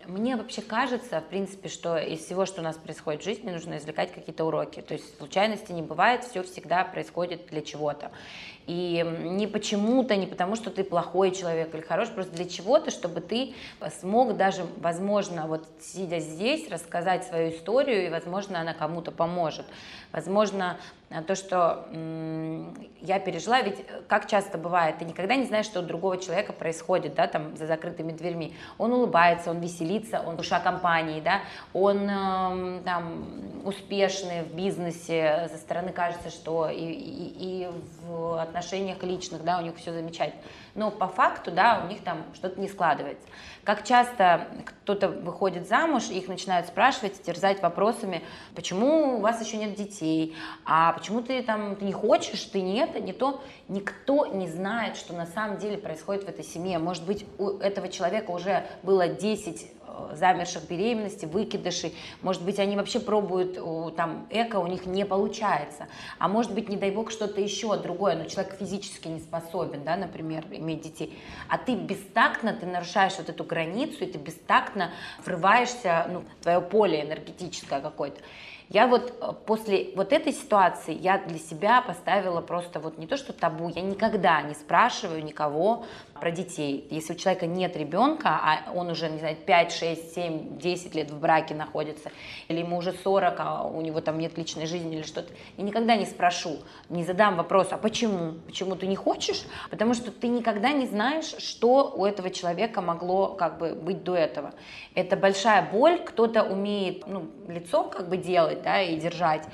Мне 0.06 0.36
вообще 0.36 0.60
кажется, 0.60 1.20
в 1.20 1.24
принципе, 1.24 1.68
что 1.68 1.96
из 1.96 2.20
всего, 2.20 2.44
что 2.44 2.60
у 2.60 2.64
нас 2.64 2.76
происходит 2.76 3.22
в 3.22 3.24
жизни, 3.24 3.50
нужно 3.50 3.78
извлекать 3.78 4.12
какие-то 4.12 4.44
уроки. 4.44 4.80
То 4.82 4.94
есть 4.94 5.16
случайности 5.16 5.72
не 5.72 5.82
бывает, 5.82 6.24
все 6.24 6.42
всегда 6.42 6.84
происходит 6.84 7.46
для 7.46 7.62
чего-то. 7.62 8.10
И 8.66 9.04
не 9.22 9.46
почему-то, 9.46 10.16
не 10.16 10.26
потому, 10.26 10.56
что 10.56 10.70
ты 10.70 10.84
плохой 10.84 11.30
человек 11.30 11.74
или 11.74 11.82
хороший, 11.82 12.12
просто 12.14 12.32
для 12.34 12.46
чего-то, 12.46 12.90
чтобы 12.90 13.20
ты 13.20 13.54
смог 14.00 14.36
даже, 14.36 14.66
возможно, 14.78 15.46
вот 15.46 15.66
сидя 15.80 16.18
здесь, 16.18 16.68
рассказать 16.70 17.24
свою 17.24 17.50
историю, 17.50 18.06
и, 18.06 18.10
возможно, 18.10 18.60
она 18.60 18.74
кому-то 18.74 19.10
поможет. 19.10 19.66
Возможно, 20.12 20.78
то, 21.22 21.34
что 21.34 21.86
я 23.04 23.20
пережила, 23.20 23.60
ведь 23.60 23.80
э, 23.80 24.00
как 24.08 24.26
часто 24.26 24.56
бывает, 24.56 24.98
ты 24.98 25.04
никогда 25.04 25.36
не 25.36 25.44
знаешь, 25.44 25.66
что 25.66 25.80
у 25.80 25.82
другого 25.82 26.16
человека 26.16 26.52
происходит, 26.52 27.14
да, 27.14 27.26
там, 27.26 27.56
за 27.56 27.66
закрытыми 27.66 28.12
дверьми. 28.12 28.56
Он 28.78 28.92
улыбается, 28.92 29.50
он 29.50 29.60
веселится, 29.60 30.22
он 30.26 30.36
душа 30.36 30.58
компании, 30.58 31.20
да, 31.20 31.40
он 31.74 32.08
э, 32.08 32.80
там 32.84 33.62
успешный 33.64 34.42
в 34.42 34.54
бизнесе, 34.54 35.48
со 35.52 35.58
стороны 35.58 35.92
кажется, 35.92 36.30
что 36.30 36.68
и, 36.68 36.80
и, 36.80 37.34
и 37.38 37.68
в 38.06 38.40
отношениях 38.40 39.02
личных, 39.02 39.44
да, 39.44 39.58
у 39.58 39.62
них 39.62 39.76
все 39.76 39.92
замечательно. 39.92 40.42
Но 40.74 40.90
по 40.90 41.06
факту, 41.06 41.50
да, 41.50 41.82
у 41.84 41.88
них 41.88 42.02
там 42.02 42.24
что-то 42.34 42.60
не 42.60 42.68
складывается. 42.68 43.26
Как 43.62 43.84
часто 43.84 44.48
кто-то 44.64 45.08
выходит 45.08 45.68
замуж, 45.68 46.08
их 46.10 46.28
начинают 46.28 46.66
спрашивать, 46.66 47.22
терзать 47.22 47.62
вопросами, 47.62 48.22
почему 48.54 49.18
у 49.18 49.20
вас 49.20 49.44
еще 49.44 49.56
нет 49.56 49.74
детей, 49.74 50.36
а 50.64 50.92
почему 50.92 51.22
ты 51.22 51.42
там 51.42 51.76
ты 51.76 51.84
не 51.84 51.92
хочешь, 51.92 52.40
ты 52.44 52.60
не 52.60 52.78
это, 52.78 53.00
не 53.00 53.12
то. 53.12 53.42
Никто 53.68 54.26
не 54.26 54.48
знает, 54.48 54.96
что 54.96 55.14
на 55.14 55.26
самом 55.26 55.58
деле 55.58 55.78
происходит 55.78 56.24
в 56.24 56.28
этой 56.28 56.44
семье. 56.44 56.78
Может 56.78 57.04
быть, 57.06 57.24
у 57.38 57.58
этого 57.58 57.88
человека 57.88 58.30
уже 58.30 58.66
было 58.82 59.08
10 59.08 59.74
Э, 59.83 59.83
замерших 60.12 60.68
беременности, 60.68 61.26
выкидышей. 61.26 61.94
Может 62.22 62.42
быть, 62.42 62.58
они 62.58 62.76
вообще 62.76 63.00
пробуют 63.00 63.58
там 63.96 64.26
эко, 64.30 64.56
у 64.56 64.66
них 64.66 64.86
не 64.86 65.04
получается. 65.04 65.88
А 66.18 66.28
может 66.28 66.52
быть, 66.52 66.68
не 66.68 66.76
дай 66.76 66.90
бог, 66.90 67.10
что-то 67.10 67.40
еще 67.40 67.76
другое, 67.76 68.16
но 68.16 68.24
человек 68.24 68.56
физически 68.58 69.08
не 69.08 69.20
способен, 69.20 69.84
да, 69.84 69.96
например, 69.96 70.44
иметь 70.50 70.82
детей. 70.82 71.18
А 71.48 71.58
ты 71.58 71.74
бестактно, 71.74 72.52
ты 72.52 72.66
нарушаешь 72.66 73.16
вот 73.18 73.28
эту 73.28 73.44
границу, 73.44 74.04
и 74.04 74.06
ты 74.06 74.18
бестактно 74.18 74.90
врываешься, 75.24 76.06
ну, 76.10 76.20
в 76.20 76.42
твое 76.42 76.60
поле 76.60 77.02
энергетическое 77.02 77.80
какое-то. 77.80 78.20
Я 78.68 78.86
вот 78.86 79.12
э, 79.20 79.32
после 79.46 79.92
вот 79.94 80.12
этой 80.12 80.32
ситуации 80.32 80.94
я 80.94 81.18
для 81.18 81.38
себя 81.38 81.82
поставила 81.82 82.40
просто 82.40 82.80
вот 82.80 82.98
не 82.98 83.06
то, 83.06 83.16
что 83.16 83.32
табу, 83.32 83.68
я 83.68 83.82
никогда 83.82 84.40
не 84.42 84.54
спрашиваю 84.54 85.22
никого 85.22 85.84
про 86.20 86.30
детей. 86.30 86.86
Если 86.90 87.12
у 87.12 87.16
человека 87.16 87.46
нет 87.46 87.76
ребенка, 87.76 88.40
а 88.42 88.72
он 88.72 88.90
уже, 88.90 89.08
не 89.08 89.18
знаю, 89.18 89.36
5, 89.36 89.72
6, 89.72 90.14
7, 90.14 90.58
10 90.58 90.94
лет 90.94 91.10
в 91.10 91.18
браке 91.18 91.54
находится, 91.54 92.10
или 92.48 92.60
ему 92.60 92.76
уже 92.76 92.92
40, 92.92 93.34
а 93.38 93.62
у 93.64 93.80
него 93.80 94.00
там 94.00 94.18
нет 94.18 94.38
личной 94.38 94.66
жизни 94.66 94.96
или 94.96 95.02
что-то, 95.02 95.32
я 95.56 95.64
никогда 95.64 95.96
не 95.96 96.06
спрошу, 96.06 96.58
не 96.88 97.04
задам 97.04 97.36
вопрос, 97.36 97.68
а 97.70 97.78
почему? 97.78 98.34
Почему 98.46 98.76
ты 98.76 98.86
не 98.86 98.96
хочешь? 98.96 99.44
Потому 99.70 99.94
что 99.94 100.10
ты 100.10 100.28
никогда 100.28 100.72
не 100.72 100.86
знаешь, 100.86 101.34
что 101.38 101.92
у 101.94 102.04
этого 102.04 102.30
человека 102.30 102.80
могло 102.80 103.28
как 103.28 103.58
бы 103.58 103.74
быть 103.74 104.04
до 104.04 104.14
этого. 104.14 104.54
Это 104.94 105.16
большая 105.16 105.68
боль, 105.70 105.98
кто-то 105.98 106.44
умеет 106.44 107.06
ну, 107.06 107.26
лицо 107.48 107.84
как 107.84 108.08
бы 108.08 108.16
делать, 108.16 108.62
да, 108.62 108.80
и 108.80 108.96
держать, 108.96 109.44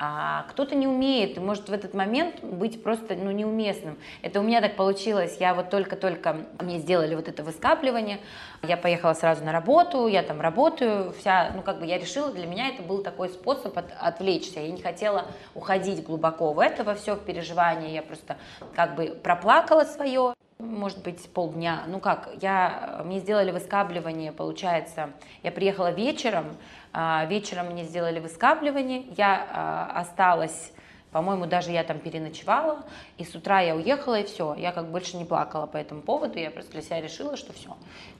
а 0.00 0.44
кто-то 0.50 0.76
не 0.76 0.86
умеет 0.86 1.36
может 1.38 1.68
в 1.68 1.72
этот 1.72 1.92
момент 1.92 2.42
быть 2.42 2.82
просто 2.84 3.16
ну, 3.16 3.32
неуместным. 3.32 3.98
Это 4.22 4.38
у 4.38 4.44
меня 4.44 4.60
так 4.60 4.76
получилось, 4.76 5.38
я 5.40 5.54
вот 5.54 5.70
только-только 5.70 6.36
мне 6.60 6.78
сделали 6.78 7.16
вот 7.16 7.26
это 7.26 7.42
выскапливание, 7.42 8.20
я 8.62 8.76
поехала 8.76 9.14
сразу 9.14 9.44
на 9.44 9.50
работу, 9.50 10.06
я 10.06 10.22
там 10.22 10.40
работаю, 10.40 11.12
вся, 11.18 11.50
ну 11.54 11.62
как 11.62 11.80
бы 11.80 11.86
я 11.86 11.98
решила, 11.98 12.30
для 12.30 12.46
меня 12.46 12.68
это 12.68 12.82
был 12.82 13.02
такой 13.02 13.28
способ 13.28 13.76
от, 13.76 13.86
отвлечься, 14.00 14.60
я 14.60 14.70
не 14.70 14.80
хотела 14.80 15.26
уходить 15.56 16.04
глубоко 16.04 16.52
в 16.52 16.60
это, 16.60 16.84
во 16.84 16.94
все 16.94 17.16
в 17.16 17.24
переживание, 17.24 17.92
я 17.92 18.02
просто 18.02 18.36
как 18.76 18.94
бы 18.94 19.18
проплакала 19.20 19.82
свое, 19.82 20.34
может 20.58 21.02
быть, 21.02 21.28
полдня. 21.30 21.84
Ну 21.86 22.00
как, 22.00 22.30
я, 22.42 23.02
мне 23.04 23.20
сделали 23.20 23.52
выскабливание, 23.52 24.32
получается, 24.32 25.10
я 25.42 25.52
приехала 25.52 25.92
вечером, 25.92 26.46
а, 26.92 27.24
вечером 27.26 27.66
мне 27.66 27.84
сделали 27.84 28.18
выскабливание, 28.18 29.04
я 29.16 29.46
а, 29.52 30.00
осталась 30.00 30.72
по-моему, 31.10 31.46
даже 31.46 31.70
я 31.70 31.84
там 31.84 31.98
переночевала, 32.00 32.84
и 33.16 33.24
с 33.24 33.34
утра 33.34 33.60
я 33.60 33.74
уехала, 33.74 34.20
и 34.20 34.24
все. 34.24 34.54
Я 34.54 34.72
как 34.72 34.90
больше 34.90 35.16
не 35.16 35.24
плакала 35.24 35.66
по 35.66 35.78
этому 35.78 36.02
поводу, 36.02 36.38
я 36.38 36.50
просто 36.50 36.72
для 36.72 36.82
себя 36.82 37.00
решила, 37.00 37.36
что 37.36 37.54
все, 37.54 37.76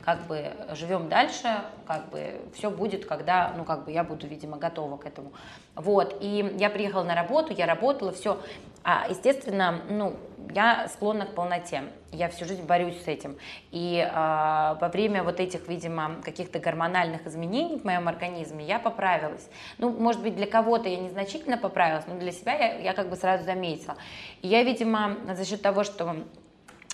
как 0.08 0.26
бы 0.26 0.52
живем 0.72 1.10
дальше, 1.10 1.48
как 1.86 2.08
бы 2.08 2.40
все 2.54 2.70
будет, 2.70 3.04
когда, 3.04 3.52
ну, 3.54 3.64
как 3.64 3.84
бы 3.84 3.92
я 3.92 4.02
буду, 4.02 4.26
видимо, 4.26 4.56
готова 4.56 4.96
к 4.96 5.04
этому. 5.04 5.32
Вот, 5.74 6.16
и 6.22 6.56
я 6.56 6.70
приехала 6.70 7.02
на 7.02 7.14
работу, 7.14 7.52
я 7.52 7.66
работала, 7.66 8.10
все. 8.12 8.40
А, 8.82 9.04
естественно, 9.10 9.82
ну, 9.90 10.16
я 10.54 10.88
склонна 10.88 11.26
к 11.26 11.34
полноте. 11.34 11.82
Я 12.10 12.30
всю 12.30 12.46
жизнь 12.46 12.62
борюсь 12.64 13.02
с 13.02 13.06
этим. 13.06 13.36
И 13.70 13.98
э, 13.98 14.76
во 14.80 14.88
время 14.90 15.22
вот 15.22 15.40
этих, 15.40 15.68
видимо, 15.68 16.22
каких-то 16.24 16.58
гормональных 16.58 17.26
изменений 17.26 17.78
в 17.78 17.84
моем 17.84 18.08
организме 18.08 18.64
я 18.64 18.78
поправилась. 18.78 19.46
Ну, 19.76 19.90
может 19.90 20.22
быть, 20.22 20.36
для 20.36 20.46
кого-то 20.46 20.88
я 20.88 20.96
незначительно 20.96 21.58
поправилась, 21.58 22.06
но 22.06 22.18
для 22.18 22.32
себя 22.32 22.54
я, 22.54 22.78
я 22.78 22.94
как 22.94 23.10
бы 23.10 23.16
сразу 23.16 23.44
заметила. 23.44 23.98
И 24.40 24.48
я, 24.48 24.62
видимо, 24.62 25.18
за 25.34 25.44
счет 25.44 25.60
того, 25.60 25.84
что 25.84 26.16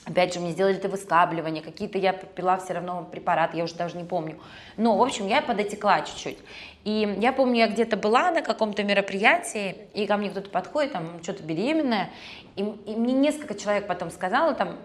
Опять 0.06 0.34
же, 0.34 0.40
мне 0.40 0.52
сделали 0.52 0.76
это 0.76 0.90
выскабливание, 0.90 1.62
какие-то 1.62 1.96
я 1.96 2.12
пила 2.12 2.58
все 2.58 2.74
равно 2.74 3.08
препараты, 3.10 3.56
я 3.56 3.64
уже 3.64 3.74
даже 3.74 3.96
не 3.96 4.04
помню. 4.04 4.38
Но, 4.76 4.98
в 4.98 5.02
общем, 5.02 5.26
я 5.26 5.40
подотекла 5.40 6.02
чуть-чуть. 6.02 6.38
И 6.84 7.16
я 7.20 7.32
помню, 7.32 7.60
я 7.60 7.68
где-то 7.68 7.96
была 7.96 8.30
на 8.30 8.42
каком-то 8.42 8.82
мероприятии, 8.82 9.76
и 9.94 10.06
ко 10.06 10.18
мне 10.18 10.28
кто-то 10.28 10.50
подходит, 10.50 10.92
там, 10.92 11.22
что-то 11.22 11.42
беременная, 11.42 12.10
и, 12.56 12.62
и 12.62 12.96
мне 12.96 13.14
несколько 13.14 13.54
человек 13.54 13.86
потом 13.86 14.10
сказала, 14.10 14.52
там, 14.52 14.76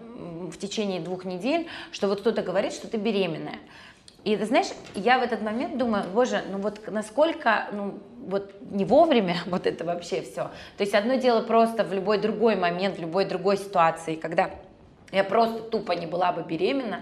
в 0.50 0.56
течение 0.56 1.00
двух 1.00 1.26
недель, 1.26 1.68
что 1.92 2.08
вот 2.08 2.20
кто-то 2.20 2.40
говорит, 2.40 2.72
что 2.72 2.88
ты 2.88 2.96
беременная. 2.96 3.58
И 4.24 4.36
ты 4.36 4.44
знаешь, 4.44 4.68
я 4.94 5.18
в 5.18 5.22
этот 5.22 5.42
момент 5.42 5.78
думаю, 5.78 6.04
боже, 6.12 6.42
ну 6.50 6.58
вот 6.58 6.90
насколько, 6.90 7.68
ну 7.72 7.98
вот 8.26 8.54
не 8.70 8.84
вовремя 8.84 9.36
вот 9.46 9.66
это 9.66 9.84
вообще 9.84 10.22
все. 10.22 10.50
То 10.76 10.80
есть 10.80 10.94
одно 10.94 11.14
дело 11.14 11.42
просто 11.42 11.84
в 11.84 11.92
любой 11.92 12.18
другой 12.18 12.56
момент, 12.56 12.96
в 12.96 13.00
любой 13.00 13.24
другой 13.24 13.56
ситуации, 13.56 14.16
когда 14.16 14.50
я 15.12 15.24
просто 15.24 15.60
тупо 15.60 15.92
не 15.92 16.06
была 16.06 16.32
бы 16.32 16.42
беременна, 16.42 17.00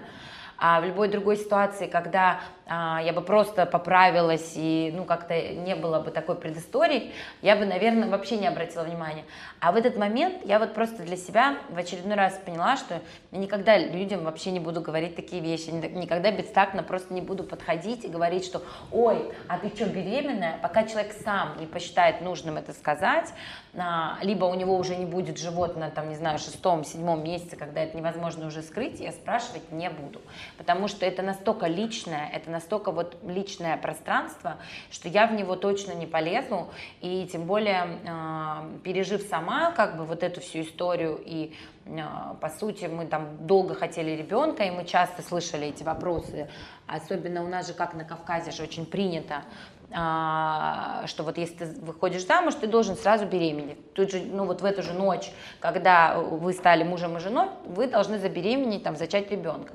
а 0.57 0.81
в 0.81 0.85
любой 0.85 1.07
другой 1.07 1.37
ситуации, 1.37 1.87
когда 1.87 2.41
я 2.69 3.13
бы 3.13 3.21
просто 3.21 3.65
поправилась 3.65 4.53
и, 4.55 4.93
ну, 4.95 5.05
как-то 5.05 5.39
не 5.39 5.75
было 5.75 5.99
бы 5.99 6.11
такой 6.11 6.35
предыстории, 6.35 7.11
я 7.41 7.55
бы, 7.55 7.65
наверное, 7.65 8.09
вообще 8.09 8.37
не 8.37 8.47
обратила 8.47 8.83
внимания. 8.83 9.23
А 9.59 9.71
в 9.71 9.75
этот 9.75 9.97
момент 9.97 10.45
я 10.45 10.59
вот 10.59 10.73
просто 10.73 11.03
для 11.03 11.17
себя 11.17 11.57
в 11.69 11.77
очередной 11.77 12.15
раз 12.15 12.39
поняла, 12.45 12.77
что 12.77 13.01
я 13.31 13.39
никогда 13.39 13.77
людям 13.77 14.23
вообще 14.23 14.51
не 14.51 14.59
буду 14.59 14.81
говорить 14.81 15.15
такие 15.15 15.41
вещи, 15.41 15.69
никогда 15.69 16.31
бестактно 16.31 16.83
просто 16.83 17.13
не 17.13 17.21
буду 17.21 17.43
подходить 17.43 18.05
и 18.05 18.07
говорить, 18.07 18.45
что, 18.45 18.61
ой, 18.91 19.31
а 19.47 19.57
ты 19.57 19.69
что, 19.69 19.85
беременная? 19.85 20.59
Пока 20.61 20.83
человек 20.83 21.13
сам 21.23 21.59
не 21.59 21.65
посчитает 21.65 22.21
нужным 22.21 22.57
это 22.57 22.73
сказать, 22.73 23.33
а, 23.75 24.17
либо 24.21 24.45
у 24.45 24.53
него 24.55 24.77
уже 24.77 24.95
не 24.95 25.05
будет 25.05 25.37
живот 25.37 25.75
на, 25.75 25.89
там, 25.89 26.09
не 26.09 26.15
знаю, 26.15 26.39
шестом, 26.39 26.83
седьмом 26.83 27.23
месяце, 27.23 27.55
когда 27.55 27.81
это 27.81 27.97
невозможно 27.97 28.47
уже 28.47 28.61
скрыть, 28.61 28.99
я 28.99 29.11
спрашивать 29.11 29.71
не 29.71 29.89
буду. 29.89 30.21
Потому 30.57 30.87
что 30.87 31.05
это 31.05 31.21
настолько 31.21 31.67
личное, 31.67 32.29
это 32.33 32.49
настолько 32.49 32.58
вот 32.91 33.17
личное 33.25 33.77
пространство, 33.77 34.57
что 34.91 35.07
я 35.07 35.27
в 35.27 35.33
него 35.33 35.55
точно 35.55 35.93
не 35.93 36.05
полезу, 36.05 36.69
и 37.01 37.27
тем 37.31 37.45
более 37.45 37.99
э, 38.03 38.79
пережив 38.83 39.21
сама 39.23 39.71
как 39.71 39.97
бы 39.97 40.05
вот 40.05 40.23
эту 40.23 40.41
всю 40.41 40.61
историю 40.61 41.21
и 41.23 41.53
э, 41.85 42.01
по 42.41 42.49
сути, 42.49 42.85
мы 42.85 43.05
там 43.05 43.45
долго 43.45 43.75
хотели 43.75 44.11
ребенка, 44.11 44.63
и 44.63 44.71
мы 44.71 44.85
часто 44.85 45.21
слышали 45.21 45.67
эти 45.67 45.83
вопросы. 45.83 46.49
Особенно 46.87 47.43
у 47.43 47.47
нас 47.47 47.67
же, 47.67 47.73
как 47.73 47.93
на 47.93 48.03
Кавказе, 48.03 48.51
же 48.51 48.63
очень 48.63 48.85
принято, 48.85 49.43
а, 49.91 51.07
что 51.07 51.23
вот 51.23 51.37
если 51.37 51.55
ты 51.55 51.65
выходишь 51.81 52.25
замуж, 52.25 52.53
ты 52.55 52.67
должен 52.67 52.95
сразу 52.95 53.25
беременеть. 53.25 53.93
Тут 53.93 54.11
же, 54.11 54.19
ну 54.19 54.45
вот 54.45 54.61
в 54.61 54.65
эту 54.65 54.83
же 54.83 54.93
ночь, 54.93 55.31
когда 55.59 56.19
вы 56.19 56.53
стали 56.53 56.83
мужем 56.83 57.17
и 57.17 57.19
женой, 57.19 57.47
вы 57.65 57.87
должны 57.87 58.19
забеременеть, 58.19 58.83
там, 58.83 58.95
зачать 58.95 59.31
ребенка. 59.31 59.73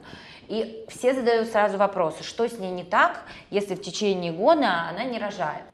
И 0.49 0.85
все 0.89 1.15
задают 1.15 1.49
сразу 1.49 1.79
вопросы, 1.79 2.23
что 2.25 2.49
с 2.49 2.59
ней 2.59 2.71
не 2.71 2.85
так, 2.85 3.23
если 3.51 3.75
в 3.75 3.83
течение 3.83 4.33
года 4.33 4.89
она 4.91 5.05
не 5.05 5.19
рожает. 5.19 5.65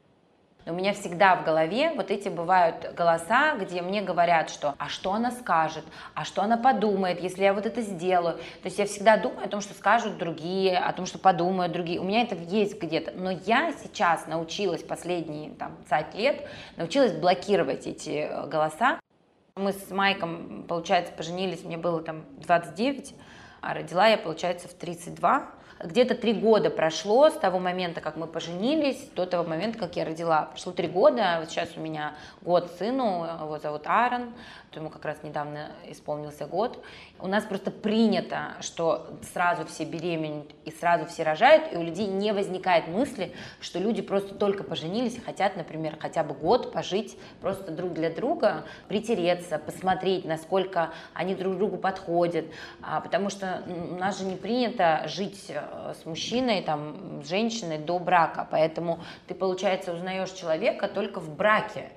У 0.67 0.73
меня 0.73 0.93
всегда 0.93 1.35
в 1.35 1.43
голове 1.43 1.91
вот 1.95 2.11
эти 2.11 2.29
бывают 2.29 2.93
голоса, 2.95 3.55
где 3.55 3.81
мне 3.81 4.01
говорят, 4.01 4.51
что 4.51 4.75
а 4.77 4.89
что 4.89 5.13
она 5.13 5.31
скажет, 5.31 5.83
а 6.13 6.23
что 6.23 6.43
она 6.43 6.55
подумает, 6.55 7.19
если 7.19 7.43
я 7.43 7.53
вот 7.53 7.65
это 7.65 7.81
сделаю. 7.81 8.37
То 8.37 8.65
есть 8.65 8.77
я 8.77 8.85
всегда 8.85 9.17
думаю 9.17 9.45
о 9.45 9.49
том, 9.49 9.61
что 9.61 9.73
скажут 9.73 10.17
другие, 10.17 10.77
о 10.77 10.93
том, 10.93 11.07
что 11.07 11.17
подумают 11.17 11.73
другие. 11.73 11.99
У 11.99 12.03
меня 12.03 12.21
это 12.21 12.35
есть 12.35 12.79
где-то. 12.79 13.11
Но 13.15 13.31
я 13.31 13.73
сейчас 13.83 14.27
научилась 14.27 14.83
последние 14.83 15.49
там 15.51 15.77
20 15.87 16.15
лет, 16.15 16.47
научилась 16.77 17.13
блокировать 17.13 17.87
эти 17.87 18.27
э, 18.29 18.45
голоса. 18.45 18.99
Мы 19.55 19.73
с 19.73 19.89
Майком, 19.89 20.63
получается, 20.67 21.11
поженились, 21.11 21.63
мне 21.63 21.77
было 21.77 22.01
там 22.03 22.23
29, 22.37 23.15
а 23.61 23.73
родила 23.73 24.07
я, 24.07 24.17
получается, 24.17 24.67
в 24.67 24.73
32. 24.73 25.45
где-то 25.83 26.15
три 26.15 26.33
года 26.33 26.69
прошло 26.69 27.29
с 27.29 27.33
того 27.33 27.59
момента, 27.59 28.01
как 28.01 28.15
мы 28.17 28.27
поженились, 28.27 29.09
до 29.15 29.25
того 29.25 29.47
момента, 29.47 29.79
как 29.79 29.95
я 29.95 30.05
родила. 30.05 30.43
Прошло 30.51 30.73
три 30.73 30.87
года, 30.87 31.37
вот 31.39 31.49
сейчас 31.49 31.69
у 31.77 31.79
меня 31.79 32.13
год 32.41 32.71
сыну, 32.77 33.25
его 33.39 33.59
зовут 33.59 33.83
Аарон, 33.85 34.33
ему 34.79 34.89
как 34.89 35.03
раз 35.03 35.17
недавно 35.23 35.71
исполнился 35.87 36.45
год. 36.45 36.83
У 37.19 37.27
нас 37.27 37.43
просто 37.43 37.71
принято, 37.71 38.53
что 38.61 39.07
сразу 39.33 39.65
все 39.65 39.83
беременеют 39.83 40.51
и 40.63 40.71
сразу 40.71 41.05
все 41.05 41.23
рожают, 41.23 41.73
и 41.73 41.77
у 41.77 41.83
людей 41.83 42.07
не 42.07 42.31
возникает 42.31 42.87
мысли, 42.87 43.33
что 43.59 43.79
люди 43.79 44.01
просто 44.01 44.33
только 44.33 44.63
поженились 44.63 45.17
и 45.17 45.19
хотят, 45.19 45.57
например, 45.57 45.97
хотя 45.99 46.23
бы 46.23 46.33
год 46.33 46.71
пожить 46.71 47.17
просто 47.41 47.71
друг 47.71 47.93
для 47.93 48.09
друга, 48.09 48.63
притереться, 48.87 49.57
посмотреть, 49.57 50.23
насколько 50.23 50.91
они 51.13 51.35
друг 51.35 51.57
другу 51.57 51.77
подходят, 51.77 52.45
а, 52.81 53.01
потому 53.01 53.29
что 53.29 53.63
у 53.67 53.95
нас 53.95 54.19
же 54.19 54.25
не 54.25 54.35
принято 54.35 55.03
жить 55.07 55.45
э, 55.49 55.93
с 56.01 56.05
мужчиной, 56.05 56.61
там, 56.61 57.21
с 57.23 57.27
женщиной 57.27 57.77
до 57.77 57.99
брака, 57.99 58.47
поэтому 58.49 58.99
ты, 59.27 59.33
получается, 59.33 59.93
узнаешь 59.93 60.31
человека 60.31 60.87
только 60.87 61.19
в 61.19 61.35
браке, 61.35 61.89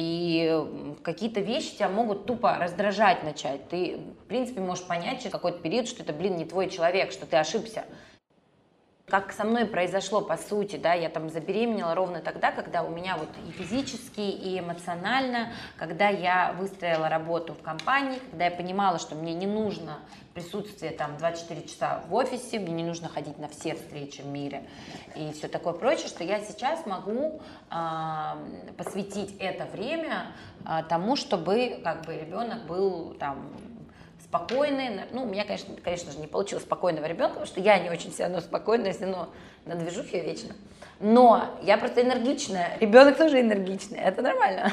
и 0.00 0.96
какие-то 1.02 1.40
вещи 1.40 1.76
тебя 1.76 1.90
могут 1.90 2.24
тупо 2.24 2.56
раздражать 2.58 3.22
начать. 3.22 3.68
Ты, 3.68 3.98
в 4.24 4.28
принципе, 4.28 4.60
можешь 4.60 4.84
понять 4.84 5.18
через 5.18 5.32
какой-то 5.32 5.58
период, 5.58 5.86
что 5.86 6.02
это, 6.02 6.14
блин, 6.14 6.38
не 6.38 6.46
твой 6.46 6.70
человек, 6.70 7.12
что 7.12 7.26
ты 7.26 7.36
ошибся 7.36 7.84
как 9.10 9.32
со 9.32 9.44
мной 9.44 9.66
произошло 9.66 10.20
по 10.20 10.36
сути, 10.36 10.76
да, 10.76 10.94
я 10.94 11.08
там 11.08 11.28
забеременела 11.28 11.94
ровно 11.94 12.20
тогда, 12.20 12.52
когда 12.52 12.82
у 12.82 12.90
меня 12.90 13.16
вот 13.16 13.28
и 13.46 13.50
физически, 13.50 14.20
и 14.20 14.58
эмоционально, 14.58 15.52
когда 15.76 16.08
я 16.08 16.54
выстроила 16.58 17.08
работу 17.08 17.54
в 17.54 17.62
компании, 17.62 18.20
когда 18.30 18.44
я 18.44 18.50
понимала, 18.50 18.98
что 18.98 19.16
мне 19.16 19.34
не 19.34 19.46
нужно 19.46 19.98
присутствие 20.32 20.92
там 20.92 21.16
24 21.18 21.62
часа 21.66 22.02
в 22.08 22.14
офисе, 22.14 22.60
мне 22.60 22.72
не 22.72 22.84
нужно 22.84 23.08
ходить 23.08 23.38
на 23.38 23.48
все 23.48 23.74
встречи 23.74 24.22
в 24.22 24.26
мире 24.26 24.62
и 25.16 25.32
все 25.32 25.48
такое 25.48 25.72
прочее, 25.72 26.06
что 26.06 26.22
я 26.22 26.40
сейчас 26.40 26.86
могу 26.86 27.40
э, 27.70 28.74
посвятить 28.76 29.36
это 29.38 29.64
время 29.64 30.28
э, 30.64 30.82
тому, 30.88 31.16
чтобы 31.16 31.80
как 31.82 32.06
бы 32.06 32.16
ребенок 32.16 32.64
был 32.66 33.14
там 33.18 33.50
спокойный. 34.30 35.06
Ну, 35.10 35.24
у 35.24 35.26
меня, 35.26 35.44
конечно, 35.44 35.74
конечно 35.82 36.12
же, 36.12 36.18
не 36.18 36.28
получилось 36.28 36.64
спокойного 36.64 37.06
ребенка, 37.06 37.30
потому 37.30 37.46
что 37.46 37.60
я 37.60 37.80
не 37.80 37.90
очень 37.90 38.12
все 38.12 38.24
равно 38.24 38.40
спокойная, 38.40 38.92
если 38.92 39.04
ну, 39.04 39.26
на 39.66 39.74
движухе 39.74 40.20
вечно. 40.20 40.54
Но 41.00 41.58
я 41.62 41.76
просто 41.78 42.02
энергичная, 42.02 42.76
ребенок 42.78 43.16
тоже 43.16 43.40
энергичный, 43.40 43.98
это 43.98 44.22
нормально. 44.22 44.72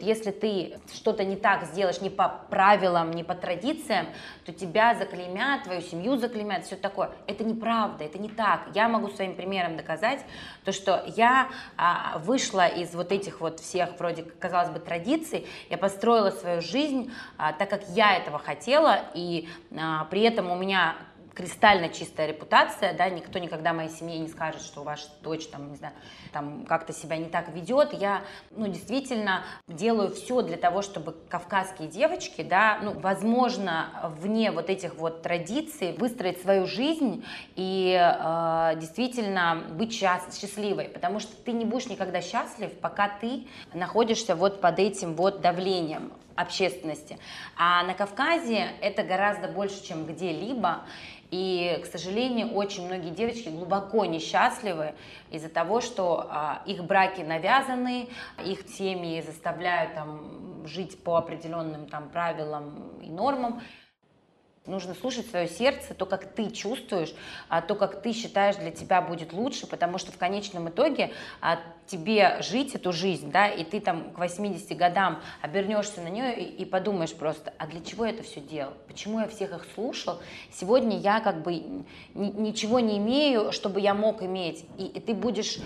Если 0.00 0.30
ты 0.30 0.78
что-то 0.92 1.24
не 1.24 1.36
так 1.36 1.64
сделаешь, 1.64 2.00
не 2.00 2.10
по 2.10 2.40
правилам, 2.50 3.10
не 3.10 3.24
по 3.24 3.34
традициям, 3.34 4.06
то 4.44 4.52
тебя 4.52 4.94
заклеймят, 4.94 5.64
твою 5.64 5.80
семью 5.80 6.16
заклеймят, 6.16 6.64
все 6.64 6.76
такое. 6.76 7.10
Это 7.26 7.44
неправда, 7.44 8.04
это 8.04 8.18
не 8.18 8.28
так. 8.28 8.68
Я 8.74 8.88
могу 8.88 9.08
своим 9.08 9.36
примером 9.36 9.76
доказать 9.76 10.20
то, 10.64 10.72
что 10.72 11.04
я 11.16 11.48
а, 11.76 12.18
вышла 12.18 12.66
из 12.66 12.94
вот 12.94 13.12
этих 13.12 13.40
вот 13.40 13.60
всех 13.60 13.98
вроде, 13.98 14.22
казалось 14.22 14.70
бы, 14.70 14.78
традиций, 14.78 15.46
я 15.68 15.78
построила 15.78 16.30
свою 16.30 16.60
жизнь 16.60 17.12
а, 17.36 17.52
так, 17.52 17.70
как 17.70 17.88
я 17.90 18.16
этого 18.16 18.38
хотела, 18.38 19.00
и 19.14 19.48
а, 19.76 20.04
при 20.06 20.22
этом 20.22 20.50
у 20.50 20.56
меня 20.56 20.96
кристально 21.40 21.88
чистая 21.88 22.26
репутация, 22.26 22.92
да, 22.92 23.08
никто 23.08 23.38
никогда 23.38 23.72
моей 23.72 23.88
семье 23.88 24.18
не 24.18 24.28
скажет, 24.28 24.60
что 24.60 24.82
ваша 24.82 25.06
дочь 25.22 25.46
там, 25.46 25.70
не 25.70 25.76
знаю, 25.76 25.94
там 26.32 26.66
как-то 26.66 26.92
себя 26.92 27.16
не 27.16 27.30
так 27.30 27.48
ведет. 27.48 27.94
Я, 27.94 28.22
ну, 28.50 28.66
действительно 28.68 29.42
делаю 29.66 30.14
все 30.14 30.42
для 30.42 30.58
того, 30.58 30.82
чтобы 30.82 31.16
кавказские 31.30 31.88
девочки, 31.88 32.42
да, 32.42 32.78
ну, 32.82 32.92
возможно, 32.92 34.12
вне 34.18 34.50
вот 34.50 34.68
этих 34.68 34.96
вот 34.96 35.22
традиций 35.22 35.92
выстроить 35.92 36.42
свою 36.42 36.66
жизнь 36.66 37.24
и 37.56 37.98
э, 37.98 38.72
действительно 38.76 39.64
быть 39.70 39.94
счастливой, 39.94 40.84
потому 40.84 41.20
что 41.20 41.34
ты 41.36 41.52
не 41.52 41.64
будешь 41.64 41.86
никогда 41.86 42.20
счастлив, 42.20 42.70
пока 42.80 43.08
ты 43.08 43.46
находишься 43.72 44.34
вот 44.34 44.60
под 44.60 44.78
этим 44.78 45.14
вот 45.14 45.40
давлением 45.40 46.12
общественности. 46.40 47.18
А 47.56 47.82
на 47.84 47.94
Кавказе 47.94 48.70
это 48.80 49.02
гораздо 49.02 49.48
больше, 49.48 49.84
чем 49.84 50.06
где-либо. 50.06 50.82
И, 51.30 51.80
к 51.82 51.86
сожалению, 51.86 52.52
очень 52.54 52.86
многие 52.86 53.10
девочки 53.10 53.48
глубоко 53.48 54.04
несчастливы 54.04 54.94
из-за 55.30 55.48
того, 55.48 55.80
что 55.80 56.26
а, 56.28 56.62
их 56.66 56.84
браки 56.84 57.20
навязаны, 57.20 58.08
их 58.44 58.68
семьи 58.68 59.20
заставляют 59.20 59.94
там, 59.94 60.66
жить 60.66 61.02
по 61.02 61.16
определенным 61.16 61.86
там, 61.86 62.08
правилам 62.08 62.98
и 63.00 63.10
нормам. 63.10 63.62
Нужно 64.70 64.94
слушать 64.94 65.28
свое 65.28 65.48
сердце, 65.48 65.94
то, 65.94 66.06
как 66.06 66.32
ты 66.32 66.48
чувствуешь, 66.50 67.12
а 67.48 67.60
то, 67.60 67.74
как 67.74 68.02
ты 68.02 68.12
считаешь 68.12 68.54
для 68.54 68.70
тебя 68.70 69.02
будет 69.02 69.32
лучше, 69.32 69.66
потому 69.66 69.98
что 69.98 70.12
в 70.12 70.16
конечном 70.16 70.68
итоге 70.68 71.10
а, 71.40 71.58
тебе 71.88 72.40
жить 72.40 72.76
эту 72.76 72.92
жизнь, 72.92 73.32
да, 73.32 73.48
и 73.48 73.64
ты 73.64 73.80
там 73.80 74.12
к 74.12 74.18
80 74.18 74.76
годам 74.76 75.20
обернешься 75.42 76.00
на 76.00 76.08
нее 76.08 76.38
и, 76.38 76.62
и 76.62 76.64
подумаешь 76.64 77.12
просто, 77.12 77.52
а 77.58 77.66
для 77.66 77.80
чего 77.80 78.04
я 78.04 78.12
это 78.12 78.22
все 78.22 78.40
делал? 78.40 78.74
Почему 78.86 79.18
я 79.18 79.26
всех 79.26 79.52
их 79.52 79.66
слушал? 79.74 80.20
Сегодня 80.52 80.98
я 80.98 81.18
как 81.18 81.42
бы 81.42 81.84
ничего 82.14 82.78
не 82.78 82.98
имею, 82.98 83.50
чтобы 83.50 83.80
я 83.80 83.92
мог 83.92 84.22
иметь. 84.22 84.64
И, 84.78 84.86
и 84.86 85.00
ты 85.00 85.14
будешь, 85.14 85.58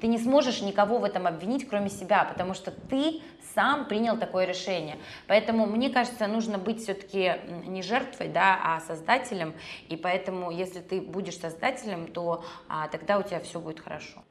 ты 0.00 0.08
не 0.08 0.18
сможешь 0.18 0.62
никого 0.62 0.98
в 0.98 1.04
этом 1.04 1.28
обвинить, 1.28 1.68
кроме 1.68 1.90
себя, 1.90 2.24
потому 2.24 2.54
что 2.54 2.72
ты 2.72 3.22
сам 3.54 3.86
принял 3.86 4.16
такое 4.16 4.44
решение. 4.44 4.98
Поэтому, 5.26 5.66
мне 5.66 5.90
кажется, 5.90 6.26
нужно 6.26 6.58
быть 6.58 6.82
все-таки 6.82 7.34
не 7.66 7.82
жертвой, 7.82 8.28
да, 8.28 8.60
а 8.62 8.80
создателем. 8.80 9.54
И 9.88 9.96
поэтому, 9.96 10.50
если 10.50 10.80
ты 10.80 11.00
будешь 11.00 11.38
создателем, 11.38 12.08
то 12.08 12.44
а, 12.68 12.88
тогда 12.88 13.18
у 13.18 13.22
тебя 13.22 13.40
все 13.40 13.60
будет 13.60 13.80
хорошо 13.80 14.22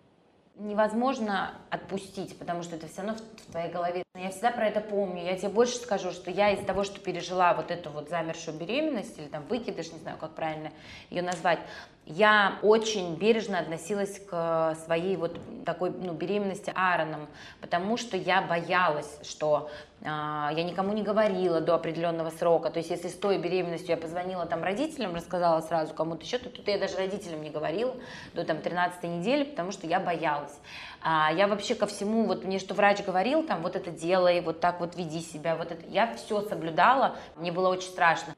невозможно 0.60 1.54
отпустить, 1.70 2.38
потому 2.38 2.64
что 2.64 2.76
это 2.76 2.88
все 2.88 3.02
равно 3.02 3.16
в 3.16 3.52
твоей 3.52 3.72
голове. 3.72 4.04
Я 4.16 4.32
всегда 4.32 4.52
про 4.52 4.68
это 4.68 4.82
помню. 4.82 5.24
Я 5.24 5.38
тебе 5.38 5.50
больше 5.50 5.76
скажу, 5.76 6.12
что 6.12 6.32
я 6.32 6.52
из-за 6.52 6.66
того, 6.66 6.84
что 6.84 7.00
пережила 7.00 7.54
вот 7.54 7.70
эту 7.70 7.92
вот 7.92 8.10
замершую 8.10 8.58
беременность 8.58 9.18
или 9.20 9.28
там 9.28 9.44
выкидыш, 9.44 9.92
не 9.92 10.00
знаю, 10.00 10.18
как 10.18 10.34
правильно 10.34 10.72
ее 11.10 11.22
назвать, 11.22 11.60
я 12.08 12.58
очень 12.62 13.16
бережно 13.16 13.60
относилась 13.60 14.20
к 14.20 14.76
своей 14.86 15.18
вот 15.18 15.38
такой 15.66 15.90
ну, 15.92 16.14
беременности 16.14 16.72
Аароном, 16.74 17.28
потому 17.60 17.98
что 17.98 18.16
я 18.16 18.42
боялась, 18.42 19.20
что 19.24 19.70
э, 20.00 20.06
я 20.06 20.64
никому 20.64 20.94
не 20.94 21.04
говорила 21.04 21.60
до 21.60 21.76
определенного 21.76 22.30
срока. 22.30 22.70
То 22.70 22.80
есть 22.80 22.90
если 22.90 23.10
с 23.10 23.14
той 23.14 23.38
беременностью 23.38 23.90
я 23.90 23.98
позвонила 23.98 24.46
там 24.46 24.64
родителям, 24.64 25.16
рассказала 25.16 25.60
сразу 25.60 25.94
кому-то 25.94 26.24
еще, 26.24 26.38
то 26.38 26.50
тут 26.50 26.66
я 26.70 26.80
даже 26.80 26.96
родителям 26.96 27.42
не 27.42 27.50
говорила 27.50 27.94
до 28.34 28.46
там 28.46 28.62
13 28.62 29.04
недели, 29.04 29.44
потому 29.44 29.74
что 29.74 29.86
я 29.86 30.00
боялась. 30.00 30.58
А 31.02 31.32
я 31.34 31.48
вообще 31.48 31.76
ко 31.76 31.88
всему, 31.88 32.26
вот 32.26 32.46
мне 32.46 32.60
что 32.60 32.74
врач 32.74 33.04
говорил, 33.04 33.44
там 33.44 33.62
вот 33.62 33.76
это 33.76 33.92
делай, 33.92 34.40
вот 34.40 34.62
так 34.62 34.80
вот 34.80 34.96
веди 34.96 35.20
себя, 35.20 35.58
вот 35.58 35.72
это, 35.74 35.86
я 35.90 36.16
все 36.16 36.42
соблюдала, 36.42 37.18
мне 37.36 37.52
было 37.52 37.68
очень 37.68 37.90
страшно. 37.90 38.34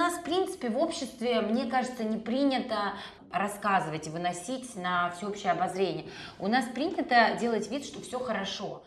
У 0.00 0.02
нас, 0.02 0.14
в 0.14 0.22
принципе, 0.22 0.70
в 0.70 0.78
обществе, 0.78 1.42
мне 1.42 1.66
кажется, 1.66 2.04
не 2.04 2.16
принято 2.16 2.94
рассказывать 3.30 4.06
и 4.06 4.10
выносить 4.10 4.74
на 4.74 5.10
всеобщее 5.10 5.52
обозрение. 5.52 6.06
У 6.38 6.48
нас 6.48 6.64
принято 6.64 7.36
делать 7.38 7.70
вид, 7.70 7.84
что 7.84 8.00
все 8.00 8.18
хорошо. 8.18 8.82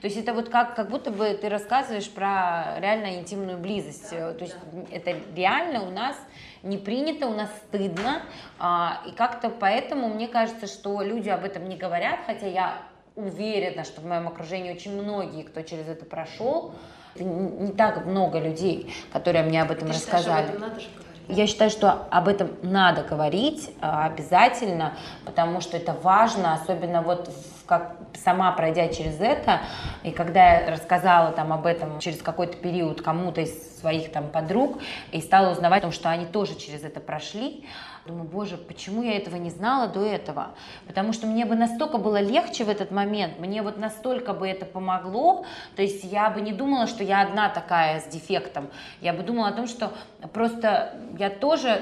То 0.00 0.08
есть 0.08 0.16
это 0.16 0.34
вот 0.34 0.48
как, 0.48 0.74
как 0.74 0.90
будто 0.90 1.12
бы 1.12 1.32
ты 1.40 1.48
рассказываешь 1.48 2.10
про 2.10 2.74
реально 2.80 3.20
интимную 3.20 3.56
близость. 3.56 4.10
То 4.10 4.36
есть 4.40 4.56
это 4.90 5.14
реально 5.36 5.86
у 5.86 5.92
нас 5.92 6.16
не 6.64 6.76
принято, 6.76 7.28
у 7.28 7.34
нас 7.34 7.48
стыдно. 7.68 8.22
А, 8.58 9.00
и 9.06 9.12
как-то 9.12 9.48
поэтому 9.48 10.08
мне 10.08 10.26
кажется, 10.26 10.66
что 10.66 11.02
люди 11.02 11.28
об 11.28 11.44
этом 11.44 11.68
не 11.68 11.76
говорят, 11.76 12.18
хотя 12.26 12.48
я 12.48 12.82
уверена, 13.14 13.84
что 13.84 14.00
в 14.00 14.06
моем 14.06 14.26
окружении 14.26 14.74
очень 14.74 15.00
многие, 15.00 15.44
кто 15.44 15.62
через 15.62 15.86
это 15.86 16.04
прошел, 16.04 16.74
не 17.16 17.72
так 17.72 18.04
много 18.06 18.38
людей, 18.38 18.92
которые 19.12 19.44
мне 19.44 19.62
об 19.62 19.70
этом 19.70 19.88
Ты 19.88 19.94
рассказали. 19.94 20.46
Считаешь, 20.46 20.56
об 20.56 20.58
этом 20.58 20.60
надо 20.62 20.80
же 20.80 20.88
говорить? 20.88 21.28
Я 21.28 21.46
считаю, 21.46 21.70
что 21.70 22.06
об 22.10 22.28
этом 22.28 22.50
надо 22.62 23.02
говорить 23.02 23.70
а, 23.80 24.06
обязательно, 24.06 24.94
потому 25.24 25.60
что 25.60 25.76
это 25.76 25.92
важно, 25.92 26.54
особенно 26.54 27.02
вот 27.02 27.30
как 27.72 27.96
сама 28.22 28.52
пройдя 28.52 28.88
через 28.88 29.18
это, 29.18 29.62
и 30.02 30.10
когда 30.10 30.58
я 30.58 30.70
рассказала 30.70 31.32
там 31.32 31.54
об 31.54 31.64
этом 31.64 32.00
через 32.00 32.20
какой-то 32.20 32.58
период 32.58 33.00
кому-то 33.00 33.40
из 33.40 33.80
своих 33.80 34.12
там 34.12 34.28
подруг, 34.28 34.78
и 35.10 35.22
стала 35.22 35.52
узнавать 35.52 35.78
о 35.78 35.82
том, 35.82 35.92
что 35.92 36.10
они 36.10 36.26
тоже 36.26 36.54
через 36.54 36.84
это 36.84 37.00
прошли, 37.00 37.64
Думаю, 38.04 38.24
боже, 38.24 38.56
почему 38.56 39.04
я 39.04 39.16
этого 39.16 39.36
не 39.36 39.50
знала 39.50 39.86
до 39.86 40.04
этого? 40.04 40.48
Потому 40.88 41.12
что 41.12 41.28
мне 41.28 41.44
бы 41.44 41.54
настолько 41.54 41.98
было 41.98 42.20
легче 42.20 42.64
в 42.64 42.68
этот 42.68 42.90
момент, 42.90 43.38
мне 43.38 43.62
вот 43.62 43.76
настолько 43.76 44.32
бы 44.32 44.48
это 44.48 44.66
помогло, 44.66 45.46
то 45.76 45.82
есть 45.82 46.02
я 46.02 46.28
бы 46.28 46.40
не 46.40 46.52
думала, 46.52 46.88
что 46.88 47.04
я 47.04 47.20
одна 47.22 47.48
такая 47.48 48.00
с 48.00 48.06
дефектом, 48.06 48.70
я 49.00 49.12
бы 49.12 49.22
думала 49.22 49.48
о 49.48 49.52
том, 49.52 49.68
что 49.68 49.92
просто 50.32 50.94
я 51.16 51.30
тоже 51.30 51.80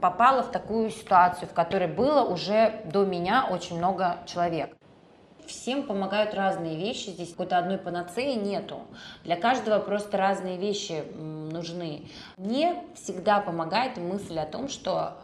попала 0.00 0.44
в 0.44 0.52
такую 0.52 0.90
ситуацию, 0.90 1.48
в 1.48 1.52
которой 1.52 1.88
было 1.88 2.22
уже 2.22 2.82
до 2.84 3.04
меня 3.04 3.44
очень 3.50 3.76
много 3.76 4.18
человек 4.24 4.70
всем 5.46 5.84
помогают 5.84 6.34
разные 6.34 6.76
вещи, 6.76 7.10
здесь 7.10 7.30
какой-то 7.30 7.58
одной 7.58 7.78
панацеи 7.78 8.34
нету. 8.34 8.80
Для 9.24 9.36
каждого 9.36 9.78
просто 9.78 10.16
разные 10.16 10.56
вещи 10.56 11.04
нужны. 11.16 12.02
Мне 12.36 12.82
всегда 12.94 13.40
помогает 13.40 13.96
мысль 13.96 14.38
о 14.38 14.46
том, 14.46 14.68
что 14.68 15.16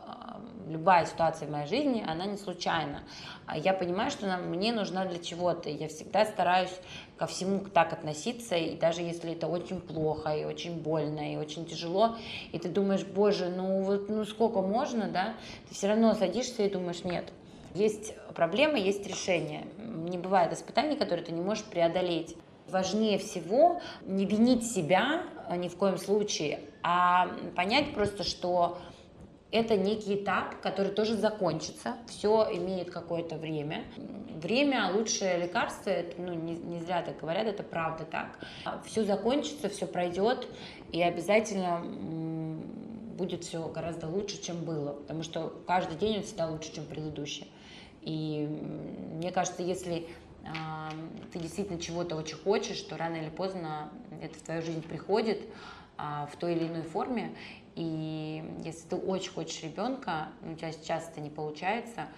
любая 0.68 1.06
ситуация 1.06 1.48
в 1.48 1.50
моей 1.50 1.66
жизни, 1.66 2.04
она 2.06 2.26
не 2.26 2.36
случайна. 2.36 3.02
А 3.46 3.58
я 3.58 3.72
понимаю, 3.72 4.10
что 4.10 4.26
она 4.26 4.38
мне 4.38 4.72
нужна 4.72 5.04
для 5.04 5.18
чего-то. 5.18 5.68
Я 5.68 5.88
всегда 5.88 6.24
стараюсь 6.24 6.72
ко 7.16 7.26
всему 7.26 7.60
так 7.60 7.92
относиться, 7.92 8.56
и 8.56 8.76
даже 8.76 9.02
если 9.02 9.32
это 9.32 9.46
очень 9.46 9.80
плохо, 9.80 10.30
и 10.30 10.44
очень 10.44 10.80
больно, 10.80 11.32
и 11.32 11.36
очень 11.36 11.66
тяжело, 11.66 12.16
и 12.52 12.58
ты 12.58 12.68
думаешь, 12.68 13.04
боже, 13.04 13.48
ну 13.48 13.82
вот 13.82 14.08
ну 14.08 14.24
сколько 14.24 14.60
можно, 14.60 15.08
да, 15.08 15.34
ты 15.68 15.74
все 15.74 15.88
равно 15.88 16.14
садишься 16.14 16.62
и 16.62 16.70
думаешь, 16.70 17.04
нет, 17.04 17.32
есть 17.74 18.14
проблема, 18.34 18.78
есть 18.78 19.06
решение. 19.06 19.66
Не 19.78 20.18
бывает 20.18 20.52
испытаний, 20.52 20.96
которые 20.96 21.24
ты 21.24 21.32
не 21.32 21.40
можешь 21.40 21.64
преодолеть. 21.64 22.36
Важнее 22.68 23.18
всего 23.18 23.80
не 24.02 24.24
винить 24.24 24.70
себя 24.70 25.24
а, 25.48 25.56
ни 25.56 25.68
в 25.68 25.76
коем 25.76 25.98
случае, 25.98 26.60
а 26.82 27.28
понять 27.54 27.92
просто, 27.92 28.24
что 28.24 28.78
это 29.50 29.76
некий 29.76 30.14
этап, 30.14 30.60
который 30.60 30.92
тоже 30.92 31.14
закончится. 31.14 31.96
Все 32.08 32.48
имеет 32.52 32.90
какое-то 32.90 33.36
время. 33.36 33.84
Время 34.30 34.90
лучшее 34.92 35.38
лекарство, 35.38 35.90
это, 35.90 36.20
ну, 36.20 36.32
не, 36.32 36.54
не 36.54 36.80
зря 36.80 37.02
так 37.02 37.20
говорят, 37.20 37.46
это 37.46 37.62
правда 37.62 38.04
так. 38.04 38.38
Все 38.86 39.04
закончится, 39.04 39.68
все 39.68 39.86
пройдет, 39.86 40.48
и 40.90 41.02
обязательно 41.02 41.82
будет 43.16 43.44
все 43.44 43.68
гораздо 43.68 44.08
лучше, 44.08 44.42
чем 44.42 44.64
было, 44.64 44.94
потому 44.94 45.22
что 45.22 45.52
каждый 45.66 45.96
день 45.96 46.16
он 46.16 46.22
всегда 46.22 46.48
лучше, 46.48 46.74
чем 46.74 46.86
предыдущий. 46.86 47.46
И 48.02 48.46
мне 49.14 49.30
кажется, 49.30 49.62
если 49.62 50.08
э, 50.44 50.48
ты 51.32 51.38
действительно 51.38 51.80
чего-то 51.80 52.16
очень 52.16 52.36
хочешь, 52.36 52.80
то 52.80 52.96
рано 52.96 53.16
или 53.16 53.30
поздно 53.30 53.90
это 54.20 54.34
в 54.38 54.42
твою 54.42 54.62
жизнь 54.62 54.82
приходит 54.82 55.40
э, 55.98 56.26
в 56.32 56.36
той 56.36 56.54
или 56.54 56.66
иной 56.66 56.82
форме. 56.82 57.34
И 57.74 58.44
если 58.64 58.88
ты 58.88 58.96
очень 58.96 59.30
хочешь 59.32 59.62
ребенка, 59.62 60.28
у 60.42 60.54
тебя 60.54 60.72
сейчас 60.72 61.08
это 61.08 61.20
не 61.20 61.30
получается, 61.30 62.08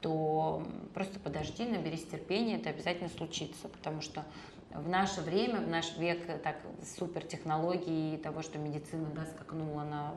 то 0.00 0.62
просто 0.94 1.18
подожди, 1.18 1.64
наберись 1.64 2.06
терпения, 2.06 2.56
это 2.56 2.70
обязательно 2.70 3.08
случится, 3.08 3.68
потому 3.68 4.00
что 4.00 4.24
в 4.72 4.88
наше 4.88 5.20
время, 5.20 5.60
в 5.60 5.68
наш 5.68 5.96
век 5.96 6.24
так 6.42 6.56
супер 6.96 7.24
технологий 7.24 8.18
того, 8.18 8.42
что 8.42 8.58
медицина 8.58 9.08
да, 9.14 9.26
скакнула 9.26 9.82
на 9.82 10.14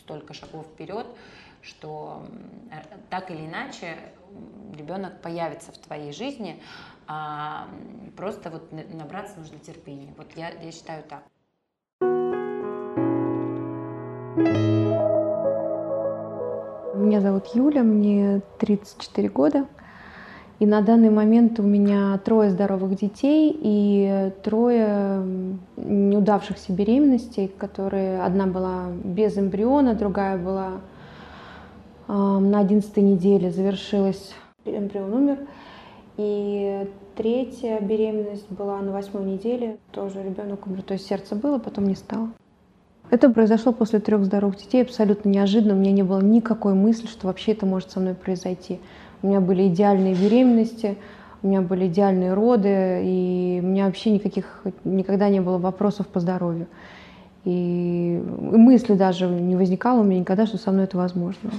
столько 0.00 0.34
шагов 0.34 0.66
вперед, 0.66 1.06
что 1.62 2.22
так 3.10 3.30
или 3.30 3.46
иначе 3.46 3.96
ребенок 4.76 5.20
появится 5.20 5.72
в 5.72 5.78
твоей 5.78 6.12
жизни, 6.12 6.60
а 7.06 7.68
просто 8.16 8.50
вот 8.50 8.72
набраться 8.72 9.38
нужно 9.38 9.58
терпения. 9.58 10.14
Вот 10.16 10.26
я, 10.36 10.50
я 10.50 10.72
считаю 10.72 11.02
так. 11.04 11.22
Меня 16.94 17.20
зовут 17.20 17.46
Юля, 17.54 17.82
мне 17.82 18.42
34 18.58 19.28
года. 19.28 19.66
И 20.58 20.66
на 20.66 20.80
данный 20.80 21.10
момент 21.10 21.58
у 21.58 21.64
меня 21.64 22.16
трое 22.18 22.48
здоровых 22.48 22.94
детей 22.94 23.52
и 23.60 24.32
трое 24.44 25.58
неудавшихся 25.76 26.72
беременностей, 26.72 27.48
которые 27.48 28.22
одна 28.22 28.46
была 28.46 28.86
без 29.02 29.36
эмбриона, 29.36 29.94
другая 29.94 30.38
была 30.38 30.80
на 32.14 32.60
11 32.60 32.96
неделе 32.98 33.50
завершилась, 33.50 34.34
эмбрион 34.64 35.14
умер. 35.14 35.38
И 36.18 36.86
третья 37.16 37.80
беременность 37.80 38.50
была 38.50 38.80
на 38.80 38.92
восьмой 38.92 39.24
неделе, 39.24 39.78
тоже 39.92 40.22
ребенок 40.22 40.66
умер, 40.66 40.82
то 40.82 40.92
есть 40.92 41.06
сердце 41.06 41.34
было, 41.34 41.58
потом 41.58 41.86
не 41.86 41.94
стало. 41.94 42.28
Это 43.10 43.30
произошло 43.30 43.72
после 43.72 43.98
трех 43.98 44.24
здоровых 44.24 44.56
детей, 44.58 44.82
абсолютно 44.82 45.28
неожиданно. 45.28 45.74
У 45.74 45.78
меня 45.78 45.92
не 45.92 46.02
было 46.02 46.20
никакой 46.20 46.74
мысли, 46.74 47.06
что 47.06 47.26
вообще 47.26 47.52
это 47.52 47.66
может 47.66 47.90
со 47.90 48.00
мной 48.00 48.14
произойти. 48.14 48.80
У 49.22 49.28
меня 49.28 49.40
были 49.40 49.68
идеальные 49.68 50.14
беременности, 50.14 50.96
у 51.42 51.48
меня 51.48 51.60
были 51.60 51.88
идеальные 51.88 52.34
роды, 52.34 53.02
и 53.04 53.60
у 53.62 53.66
меня 53.66 53.86
вообще 53.86 54.10
никаких, 54.10 54.62
никогда 54.84 55.28
не 55.28 55.40
было 55.40 55.58
вопросов 55.58 56.06
по 56.08 56.20
здоровью. 56.20 56.66
И 57.44 58.22
мысли 58.26 58.94
даже 58.94 59.28
не 59.28 59.56
возникало 59.56 60.00
у 60.00 60.04
меня 60.04 60.20
никогда, 60.20 60.46
что 60.46 60.58
со 60.58 60.72
мной 60.72 60.84
это 60.84 60.96
возможно. 60.96 61.50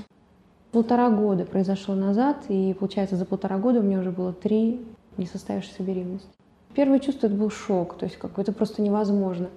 Полтора 0.74 1.12
года 1.12 1.46
произошло 1.46 1.94
назад, 1.94 2.38
и 2.50 2.76
получается 2.78 3.16
за 3.16 3.26
полтора 3.26 3.60
года 3.60 3.80
у 3.80 3.84
меня 3.84 4.00
уже 4.00 4.10
было 4.10 4.34
три 4.34 4.84
несостоявшихся 5.18 5.84
беременности. 5.84 6.28
Первое 6.74 6.98
чувство 6.98 7.28
это 7.28 7.36
был 7.36 7.52
шок, 7.52 7.96
то 7.96 8.06
есть 8.06 8.18
как 8.18 8.40
это 8.40 8.52
просто 8.52 8.82
невозможно. 8.82 9.50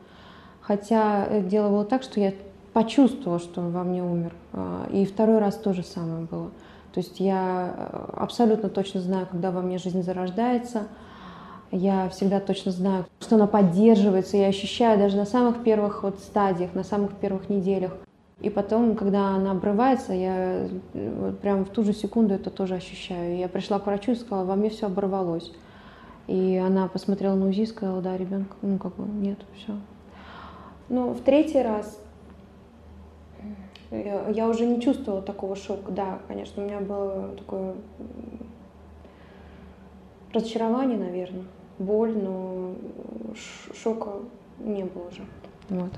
Хотя 0.61 1.25
э, 1.25 1.43
дело 1.43 1.71
было 1.71 1.85
так, 1.87 2.03
что 2.03 2.21
я 2.21 2.35
почувствовала, 2.75 3.39
что 3.39 3.63
он 3.63 3.71
во 3.73 3.83
мне 3.83 4.03
умер. 4.03 4.35
А, 4.53 4.87
и 4.93 5.07
второй 5.07 5.39
раз 5.39 5.55
то 5.57 5.73
же 5.73 5.83
самое 5.83 6.27
было. 6.31 6.51
То 6.93 7.01
есть 7.01 7.19
я 7.19 7.75
э, 7.75 8.13
абсолютно 8.19 8.69
точно 8.69 9.01
знаю, 9.01 9.27
когда 9.31 9.51
во 9.51 9.63
мне 9.63 9.79
жизнь 9.79 10.03
зарождается. 10.03 10.83
Я 11.73 12.11
всегда 12.11 12.41
точно 12.41 12.73
знаю, 12.73 13.07
что 13.21 13.37
она 13.37 13.47
поддерживается. 13.47 14.37
Я 14.37 14.49
ощущаю 14.49 14.99
даже 14.99 15.17
на 15.17 15.25
самых 15.25 15.63
первых 15.63 16.03
вот 16.03 16.19
стадиях, 16.19 16.75
на 16.75 16.85
самых 16.85 17.13
первых 17.13 17.49
неделях, 17.49 17.97
и 18.41 18.51
потом, 18.51 18.97
когда 18.97 19.31
она 19.31 19.53
обрывается, 19.53 20.13
я 20.13 20.69
вот 20.93 21.41
прям 21.41 21.65
в 21.65 21.71
ту 21.71 21.83
же 21.83 21.95
секунду 21.95 22.35
это 22.35 22.51
тоже 22.51 22.75
ощущаю. 22.75 23.39
Я 23.39 23.49
пришла 23.49 23.79
к 23.79 23.87
врачу 23.87 24.13
и 24.13 24.15
сказала, 24.15 24.45
во 24.45 24.57
мне 24.57 24.69
все 24.69 24.87
оборвалось. 24.87 25.53
И 26.27 26.57
она 26.57 26.87
посмотрела 26.87 27.35
на 27.35 27.49
УЗИ 27.49 27.63
и 27.63 27.67
сказала, 27.67 28.03
да, 28.03 28.17
ребенка, 28.17 28.55
ну 28.61 28.79
как 28.79 28.95
бы 28.97 29.05
нет, 29.05 29.39
все. 29.57 29.79
Но 30.89 31.13
в 31.13 31.21
третий 31.23 31.63
раз 31.63 31.99
я 33.91 34.49
уже 34.49 34.67
не 34.67 34.83
чувствовала 34.83 35.23
такого 35.23 35.57
шока. 35.57 35.91
Да, 35.91 36.19
конечно, 36.29 36.63
у 36.63 36.67
меня 36.67 36.81
было 36.81 37.29
такое 37.37 37.75
разочарование, 40.35 40.99
наверное, 40.99 41.45
боль, 41.79 42.17
но 42.17 42.75
шока 43.75 44.11
не 44.59 44.85
было 44.85 45.09
уже. 45.09 45.23
Вот. 45.69 45.91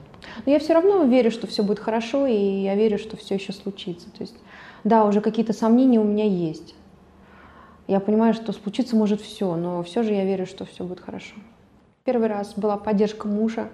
Но 0.46 0.52
я 0.52 0.58
все 0.58 0.74
равно 0.74 1.04
верю, 1.04 1.30
что 1.30 1.46
все 1.46 1.62
будет 1.62 1.78
хорошо, 1.78 2.26
и 2.26 2.62
я 2.62 2.74
верю, 2.74 2.98
что 2.98 3.16
все 3.16 3.34
еще 3.34 3.52
случится. 3.52 4.10
То 4.10 4.22
есть, 4.22 4.34
да, 4.84 5.04
уже 5.04 5.20
какие-то 5.20 5.52
сомнения 5.52 6.00
у 6.00 6.04
меня 6.04 6.24
есть. 6.24 6.74
Я 7.86 8.00
понимаю, 8.00 8.34
что 8.34 8.52
случиться 8.52 8.96
может 8.96 9.20
все, 9.20 9.56
но 9.56 9.82
все 9.82 10.02
же 10.02 10.12
я 10.12 10.24
верю, 10.24 10.46
что 10.46 10.64
все 10.64 10.84
будет 10.84 11.00
хорошо. 11.00 11.34
Первый 12.04 12.28
раз 12.28 12.54
была 12.54 12.76
поддержка 12.76 13.28
мужа, 13.28 13.68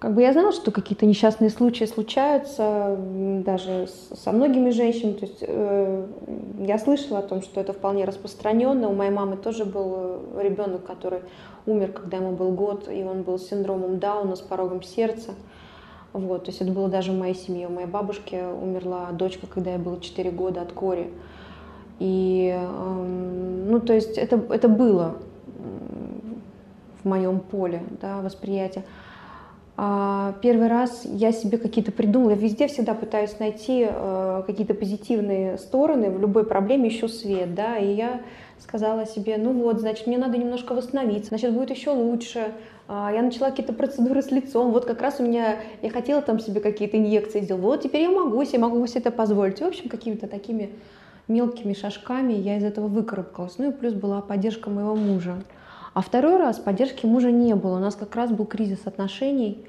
как 0.00 0.14
бы 0.14 0.22
я 0.22 0.32
знала, 0.32 0.50
что 0.50 0.70
какие-то 0.70 1.04
несчастные 1.04 1.50
случаи 1.50 1.84
случаются 1.84 2.96
даже 3.44 3.86
со 4.14 4.32
многими 4.32 4.70
женщинами. 4.70 5.12
То 5.12 5.26
есть 5.26 5.38
э, 5.42 6.06
я 6.60 6.78
слышала 6.78 7.18
о 7.18 7.22
том, 7.22 7.42
что 7.42 7.60
это 7.60 7.74
вполне 7.74 8.06
распространенно. 8.06 8.88
У 8.88 8.94
моей 8.94 9.10
мамы 9.10 9.36
тоже 9.36 9.66
был 9.66 10.22
ребенок, 10.40 10.86
который 10.86 11.20
умер, 11.66 11.92
когда 11.92 12.16
ему 12.16 12.32
был 12.32 12.50
год, 12.52 12.88
и 12.90 13.04
он 13.04 13.24
был 13.24 13.38
с 13.38 13.48
синдромом 13.48 13.98
Дауна, 13.98 14.36
с 14.36 14.40
порогом 14.40 14.82
сердца. 14.82 15.34
Вот, 16.14 16.44
то 16.44 16.50
есть 16.50 16.62
это 16.62 16.72
было 16.72 16.88
даже 16.88 17.12
в 17.12 17.18
моей 17.18 17.34
семье. 17.34 17.68
У 17.68 17.72
моей 17.72 17.86
бабушки 17.86 18.42
умерла 18.42 19.10
дочка, 19.12 19.46
когда 19.46 19.72
я 19.72 19.78
было 19.78 20.00
4 20.00 20.30
года 20.30 20.62
от 20.62 20.72
кори. 20.72 21.10
И, 21.98 22.58
э, 22.58 23.64
ну, 23.68 23.78
то 23.80 23.92
есть 23.92 24.16
это, 24.16 24.42
это 24.48 24.68
было 24.70 25.16
в 27.02 27.06
моем 27.06 27.40
поле 27.40 27.82
да, 28.00 28.22
восприятия. 28.22 28.82
А, 29.82 30.34
первый 30.42 30.68
раз 30.68 31.06
я 31.06 31.32
себе 31.32 31.56
какие-то 31.56 31.90
придумала, 31.90 32.32
я 32.32 32.36
везде 32.36 32.68
всегда 32.68 32.92
пытаюсь 32.92 33.38
найти 33.38 33.86
э, 33.88 34.42
какие-то 34.46 34.74
позитивные 34.74 35.56
стороны, 35.56 36.10
в 36.10 36.20
любой 36.20 36.44
проблеме 36.44 36.90
ищу 36.90 37.08
свет, 37.08 37.54
да, 37.54 37.78
и 37.78 37.94
я 37.94 38.20
сказала 38.58 39.06
себе, 39.06 39.38
ну 39.38 39.54
вот, 39.54 39.80
значит, 39.80 40.06
мне 40.06 40.18
надо 40.18 40.36
немножко 40.36 40.74
восстановиться, 40.74 41.30
значит, 41.30 41.54
будет 41.54 41.70
еще 41.70 41.92
лучше. 41.92 42.52
А, 42.88 43.10
я 43.10 43.22
начала 43.22 43.48
какие-то 43.48 43.72
процедуры 43.72 44.20
с 44.20 44.30
лицом, 44.30 44.70
вот 44.70 44.84
как 44.84 45.00
раз 45.00 45.18
у 45.18 45.22
меня, 45.22 45.56
я 45.80 45.88
хотела 45.88 46.20
там 46.20 46.40
себе 46.40 46.60
какие-то 46.60 46.98
инъекции 46.98 47.40
сделать, 47.40 47.62
вот 47.62 47.82
теперь 47.82 48.02
я 48.02 48.10
могу 48.10 48.44
себе, 48.44 48.58
могу 48.58 48.86
себе 48.86 49.00
это 49.00 49.10
позволить. 49.10 49.60
В 49.60 49.64
общем, 49.64 49.88
какими-то 49.88 50.26
такими 50.26 50.72
мелкими 51.26 51.72
шажками 51.72 52.34
я 52.34 52.58
из 52.58 52.64
этого 52.64 52.86
выкарабкалась. 52.86 53.54
Ну 53.56 53.70
и 53.70 53.72
плюс 53.72 53.94
была 53.94 54.20
поддержка 54.20 54.68
моего 54.68 54.94
мужа. 54.94 55.36
А 55.94 56.02
второй 56.02 56.36
раз 56.36 56.58
поддержки 56.58 57.06
мужа 57.06 57.30
не 57.30 57.54
было. 57.54 57.76
У 57.76 57.80
нас 57.80 57.94
как 57.94 58.14
раз 58.14 58.30
был 58.30 58.46
кризис 58.46 58.80
отношений. 58.86 59.64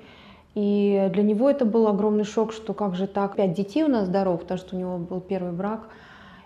И 0.53 1.10
для 1.14 1.23
него 1.23 1.49
это 1.49 1.65
был 1.65 1.88
огромный 1.88 2.26
шок, 2.26 2.52
что 2.52 2.73
как 2.73 2.95
же 2.95 3.07
так, 3.07 3.35
пять 3.35 3.53
детей 3.53 3.84
у 3.84 3.88
нас 3.88 4.07
здоров, 4.07 4.41
потому 4.41 4.57
что 4.60 4.76
у 4.76 4.80
него 4.80 4.98
был 4.98 5.22
первый 5.22 5.53
брак. 5.53 5.88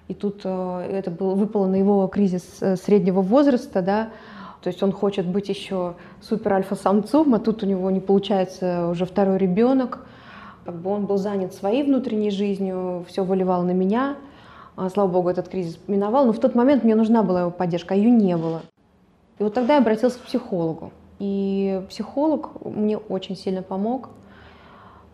И 0.07 0.13
тут 0.13 0.41
э, 0.43 0.89
это 0.91 1.09
было, 1.09 1.33
выпало 1.33 1.65
на 1.65 1.75
его 1.75 2.07
кризис 2.07 2.43
э, 2.61 2.75
среднего 2.75 3.21
возраста, 3.21 3.81
да, 3.81 4.09
то 4.65 4.69
есть 4.69 4.81
он 4.81 4.91
хочет 4.91 5.27
быть 5.27 5.49
еще 5.49 5.93
супер 6.21 6.53
альфа-самцом, 6.53 7.35
а 7.35 7.39
тут 7.39 7.61
у 7.61 7.67
него 7.67 7.91
не 7.91 7.99
получается 7.99 8.89
уже 8.89 9.05
второй 9.05 9.37
ребенок. 9.37 9.99
Как 10.65 10.73
бы 10.73 10.89
он 10.89 11.05
был 11.05 11.17
занят 11.17 11.53
своей 11.53 11.83
внутренней 11.83 12.31
жизнью, 12.31 13.05
все 13.07 13.23
выливал 13.23 13.61
на 13.61 13.71
меня. 13.71 14.15
А, 14.75 14.89
слава 14.89 15.07
богу, 15.07 15.29
этот 15.29 15.49
кризис 15.49 15.77
миновал. 15.85 16.25
Но 16.25 16.33
в 16.33 16.39
тот 16.39 16.55
момент 16.55 16.83
мне 16.83 16.95
нужна 16.95 17.21
была 17.21 17.41
его 17.41 17.51
поддержка, 17.51 17.93
а 17.93 17.97
ее 17.97 18.09
не 18.09 18.35
было. 18.35 18.63
И 19.39 19.43
вот 19.43 19.53
тогда 19.53 19.75
я 19.75 19.79
обратилась 19.79 20.15
к 20.15 20.21
психологу. 20.21 20.91
И 21.19 21.81
психолог 21.89 22.63
мне 22.63 22.97
очень 22.97 23.35
сильно 23.35 23.61
помог. 23.61 24.09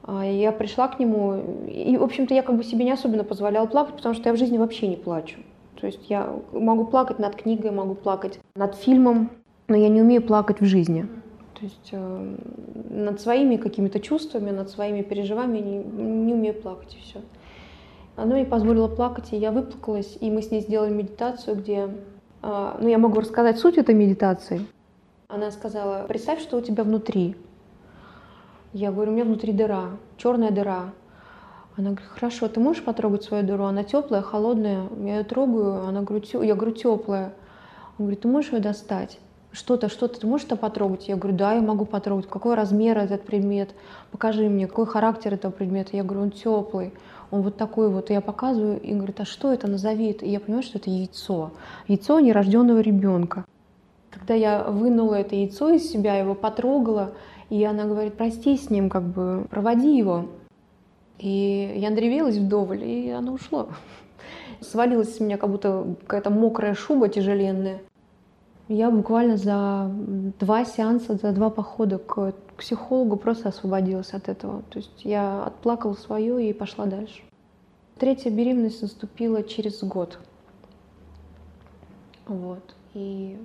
А 0.04 0.26
Я 0.26 0.52
пришла 0.52 0.88
к 0.88 1.00
нему, 1.00 1.68
и, 1.68 1.96
в 1.96 2.04
общем-то, 2.04 2.34
я 2.34 2.42
как 2.42 2.58
бы 2.58 2.64
себе 2.64 2.86
не 2.86 2.92
особенно 2.92 3.24
позволяла 3.24 3.68
плакать, 3.68 3.96
потому 3.96 4.16
что 4.16 4.30
я 4.30 4.34
в 4.34 4.38
жизни 4.38 4.58
вообще 4.58 4.88
не 4.88 4.96
плачу. 4.96 5.38
То 5.80 5.88
есть 5.88 6.10
я 6.10 6.36
могу 6.52 6.86
плакать 6.86 7.20
над 7.20 7.36
книгой, 7.36 7.72
могу 7.72 7.96
плакать 7.96 8.40
над 8.56 8.76
фильмом, 8.76 9.30
но 9.68 9.76
я 9.76 9.90
не 9.90 10.02
умею 10.02 10.22
плакать 10.22 10.60
в 10.60 10.66
жизни. 10.66 11.08
То 11.54 11.66
есть 11.66 11.90
э, 11.92 12.36
над 12.90 13.22
своими 13.22 13.58
какими-то 13.58 14.00
чувствами, 14.00 14.50
над 14.50 14.70
своими 14.72 15.02
переживаниями 15.04 15.66
не, 15.68 16.04
не 16.26 16.34
умею 16.34 16.56
плакать, 16.56 16.96
и 16.96 17.02
все. 17.04 17.22
Оно 18.16 18.34
мне 18.34 18.46
позволило 18.46 18.88
плакать, 18.88 19.32
и 19.32 19.38
я 19.38 19.52
выплакалась, 19.52 20.18
и 20.20 20.32
мы 20.32 20.42
с 20.42 20.52
ней 20.52 20.62
сделали 20.62 20.92
медитацию, 20.92 21.56
где... 21.56 21.90
э, 22.42 22.78
ну, 22.80 22.88
я 22.88 22.98
могу 22.98 23.20
рассказать 23.20 23.60
суть 23.60 23.78
этой 23.78 23.96
медитации. 23.96 24.66
Она 25.28 25.52
сказала, 25.52 26.06
представь, 26.08 26.42
что 26.42 26.58
у 26.58 26.62
тебя 26.62 26.84
внутри. 26.84 27.36
Я 28.74 28.92
говорю, 28.92 29.12
у 29.12 29.16
меня 29.16 29.26
внутри 29.26 29.54
дыра, 29.54 29.98
черная 30.18 30.52
дыра. 30.52 30.92
Она 31.78 31.92
говорит, 31.92 32.10
хорошо, 32.10 32.48
ты 32.48 32.60
можешь 32.60 32.84
потрогать 32.84 33.24
свою 33.24 33.44
дыру? 33.44 33.64
Она 33.64 33.84
теплая, 33.84 34.22
холодная. 34.22 34.88
Я 34.98 35.18
ее 35.18 35.24
трогаю, 35.24 35.86
она 35.86 36.02
говорит, 36.02 36.30
«Тё-» 36.30 36.44
я 36.44 36.56
говорю, 36.56 36.74
теплая. 36.74 37.34
Он 37.98 38.06
говорит, 38.06 38.22
ты 38.22 38.28
можешь 38.28 38.52
ее 38.52 38.60
достать? 38.60 39.20
Что-то, 39.54 39.90
что-то, 39.90 40.22
ты 40.22 40.28
можешь 40.28 40.48
это 40.48 40.56
потрогать? 40.56 41.10
Я 41.10 41.18
говорю, 41.18 41.36
да, 41.36 41.54
я 41.54 41.62
могу 41.62 41.84
потрогать. 41.84 42.28
Какой 42.28 42.56
размер 42.56 42.98
этот 42.98 43.24
предмет? 43.24 43.76
Покажи 44.12 44.48
мне, 44.48 44.66
какой 44.66 44.86
характер 44.86 45.34
этого 45.34 45.52
предмета? 45.52 45.98
Я 45.98 46.04
говорю, 46.04 46.24
он 46.24 46.32
теплый, 46.32 46.94
он 47.32 47.42
вот 47.42 47.58
такой 47.58 47.90
вот. 47.90 48.10
И 48.10 48.14
я 48.14 48.22
показываю, 48.22 48.80
и 48.80 48.94
говорит, 48.94 49.20
а 49.20 49.26
что 49.26 49.52
это, 49.52 49.68
назови 49.68 50.12
это. 50.12 50.26
И 50.26 50.30
я 50.30 50.40
понимаю, 50.40 50.64
что 50.64 50.78
это 50.78 50.90
яйцо. 50.90 51.52
Яйцо 51.90 52.20
нерожденного 52.22 52.80
ребенка. 52.80 53.44
Когда 54.10 54.36
я 54.36 54.64
вынула 54.64 55.16
это 55.16 55.36
яйцо 55.36 55.70
из 55.72 55.90
себя, 55.92 56.16
его 56.16 56.34
потрогала, 56.34 57.14
и 57.50 57.62
она 57.66 57.84
говорит, 57.84 58.14
прости 58.14 58.56
с 58.58 58.70
ним, 58.70 58.90
как 58.90 59.04
бы, 59.04 59.48
проводи 59.50 59.98
его. 59.98 60.28
И 61.20 61.74
я 61.76 61.90
надревелась 61.90 62.38
вдоволь, 62.38 62.86
и 62.86 63.10
оно 63.10 63.34
ушло. 63.34 63.70
Свалилась 64.62 65.18
с 65.18 65.20
меня 65.20 65.38
как 65.38 65.50
будто 65.50 65.96
какая-то 66.02 66.30
мокрая 66.30 66.74
шуба 66.74 67.10
тяжеленная. 67.10 67.82
Я 68.74 68.90
буквально 68.90 69.36
за 69.36 69.92
два 70.40 70.64
сеанса, 70.64 71.18
за 71.18 71.34
два 71.34 71.50
похода 71.50 71.98
к 71.98 72.32
психологу 72.58 73.18
просто 73.18 73.50
освободилась 73.50 74.14
от 74.14 74.30
этого. 74.30 74.62
То 74.70 74.80
есть 74.80 75.04
я 75.04 75.44
отплакала 75.44 75.94
свое 75.94 76.50
и 76.50 76.54
пошла 76.54 76.86
дальше. 76.86 77.22
Третья 78.00 78.30
беременность 78.30 78.82
наступила 78.82 79.44
через 79.44 79.84
год. 79.84 80.20
Вот. 82.28 82.64
И 82.94 83.38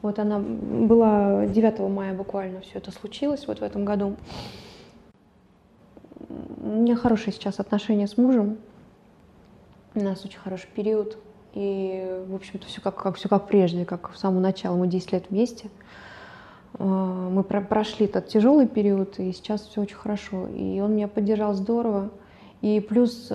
вот 0.00 0.18
она 0.18 0.38
была 0.38 1.44
9 1.44 1.78
мая 1.90 2.14
буквально 2.14 2.62
все 2.62 2.78
это 2.78 2.92
случилось 2.92 3.46
вот 3.46 3.58
в 3.58 3.62
этом 3.62 3.84
году. 3.84 4.16
У 6.62 6.66
меня 6.66 6.96
хорошие 6.96 7.34
сейчас 7.34 7.60
отношения 7.60 8.06
с 8.06 8.16
мужем. 8.16 8.56
У 9.94 10.00
нас 10.00 10.24
очень 10.24 10.38
хороший 10.38 10.70
период. 10.74 11.18
И, 11.56 12.22
в 12.28 12.34
общем-то, 12.34 12.66
все 12.66 12.82
как, 12.82 12.96
как, 12.96 13.16
все 13.16 13.30
как 13.30 13.48
прежде, 13.48 13.86
как 13.86 14.12
в 14.12 14.18
самом 14.18 14.42
начале. 14.42 14.74
Мы 14.74 14.88
10 14.88 15.12
лет 15.12 15.24
вместе. 15.30 15.70
А, 16.78 16.84
мы 16.84 17.42
про 17.42 17.62
прошли 17.62 18.04
этот 18.04 18.28
тяжелый 18.28 18.68
период, 18.68 19.18
и 19.18 19.32
сейчас 19.32 19.62
все 19.62 19.80
очень 19.80 19.96
хорошо. 19.96 20.48
И 20.48 20.80
он 20.80 20.94
меня 20.94 21.08
поддержал 21.08 21.54
здорово. 21.54 22.10
И 22.60 22.80
плюс 22.80 23.32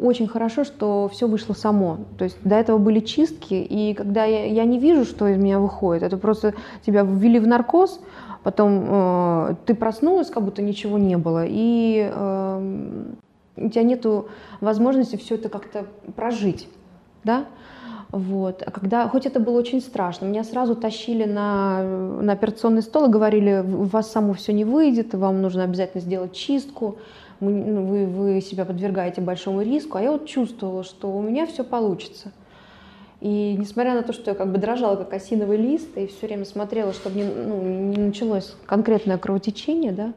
очень 0.00 0.26
хорошо, 0.26 0.64
что 0.64 1.08
все 1.12 1.28
вышло 1.28 1.54
само. 1.54 1.98
То 2.18 2.24
есть 2.24 2.38
до 2.42 2.56
этого 2.56 2.78
были 2.78 2.98
чистки, 2.98 3.54
и 3.54 3.94
когда 3.94 4.24
я, 4.24 4.46
я 4.46 4.64
не 4.64 4.80
вижу, 4.80 5.04
что 5.04 5.28
из 5.28 5.38
меня 5.38 5.60
выходит, 5.60 6.02
это 6.02 6.16
просто 6.16 6.54
тебя 6.84 7.04
ввели 7.04 7.38
в 7.38 7.46
наркоз, 7.46 8.00
потом 8.42 8.84
э, 8.88 9.54
ты 9.64 9.76
проснулась, 9.76 10.28
как 10.28 10.42
будто 10.42 10.60
ничего 10.60 10.98
не 10.98 11.16
было, 11.16 11.44
и 11.46 12.10
э, 12.12 13.04
у 13.56 13.68
тебя 13.68 13.82
нет 13.84 14.04
возможности 14.60 15.14
все 15.14 15.36
это 15.36 15.48
как-то 15.48 15.86
прожить, 16.16 16.68
да? 17.24 17.46
Вот. 18.10 18.62
А 18.64 18.70
когда, 18.70 19.08
хоть 19.08 19.26
это 19.26 19.40
было 19.40 19.58
очень 19.58 19.80
страшно, 19.80 20.26
меня 20.26 20.44
сразу 20.44 20.76
тащили 20.76 21.24
на, 21.24 21.82
на 21.82 22.32
операционный 22.32 22.82
стол 22.82 23.06
и 23.06 23.10
говорили, 23.10 23.64
у 23.66 23.82
вас 23.84 24.12
само 24.12 24.34
все 24.34 24.52
не 24.52 24.64
выйдет, 24.64 25.14
вам 25.14 25.42
нужно 25.42 25.64
обязательно 25.64 26.00
сделать 26.00 26.32
чистку, 26.32 26.98
ну, 27.40 27.84
вы, 27.84 28.06
вы 28.06 28.40
себя 28.40 28.64
подвергаете 28.64 29.20
большому 29.20 29.62
риску, 29.62 29.98
а 29.98 30.02
я 30.02 30.12
вот 30.12 30.26
чувствовала, 30.26 30.84
что 30.84 31.10
у 31.10 31.20
меня 31.22 31.46
все 31.46 31.64
получится. 31.64 32.30
И 33.20 33.56
несмотря 33.58 33.94
на 33.94 34.02
то, 34.02 34.12
что 34.12 34.30
я 34.30 34.36
как 34.36 34.52
бы 34.52 34.58
дрожала, 34.58 34.96
как 34.96 35.12
осиновый 35.12 35.56
лист, 35.56 35.96
и 35.96 36.06
все 36.06 36.26
время 36.26 36.44
смотрела, 36.44 36.92
чтобы 36.92 37.16
не, 37.16 37.24
ну, 37.24 37.62
не 37.62 37.96
началось 37.96 38.54
конкретное 38.66 39.18
кровотечение, 39.18 39.92
да, 39.92 40.12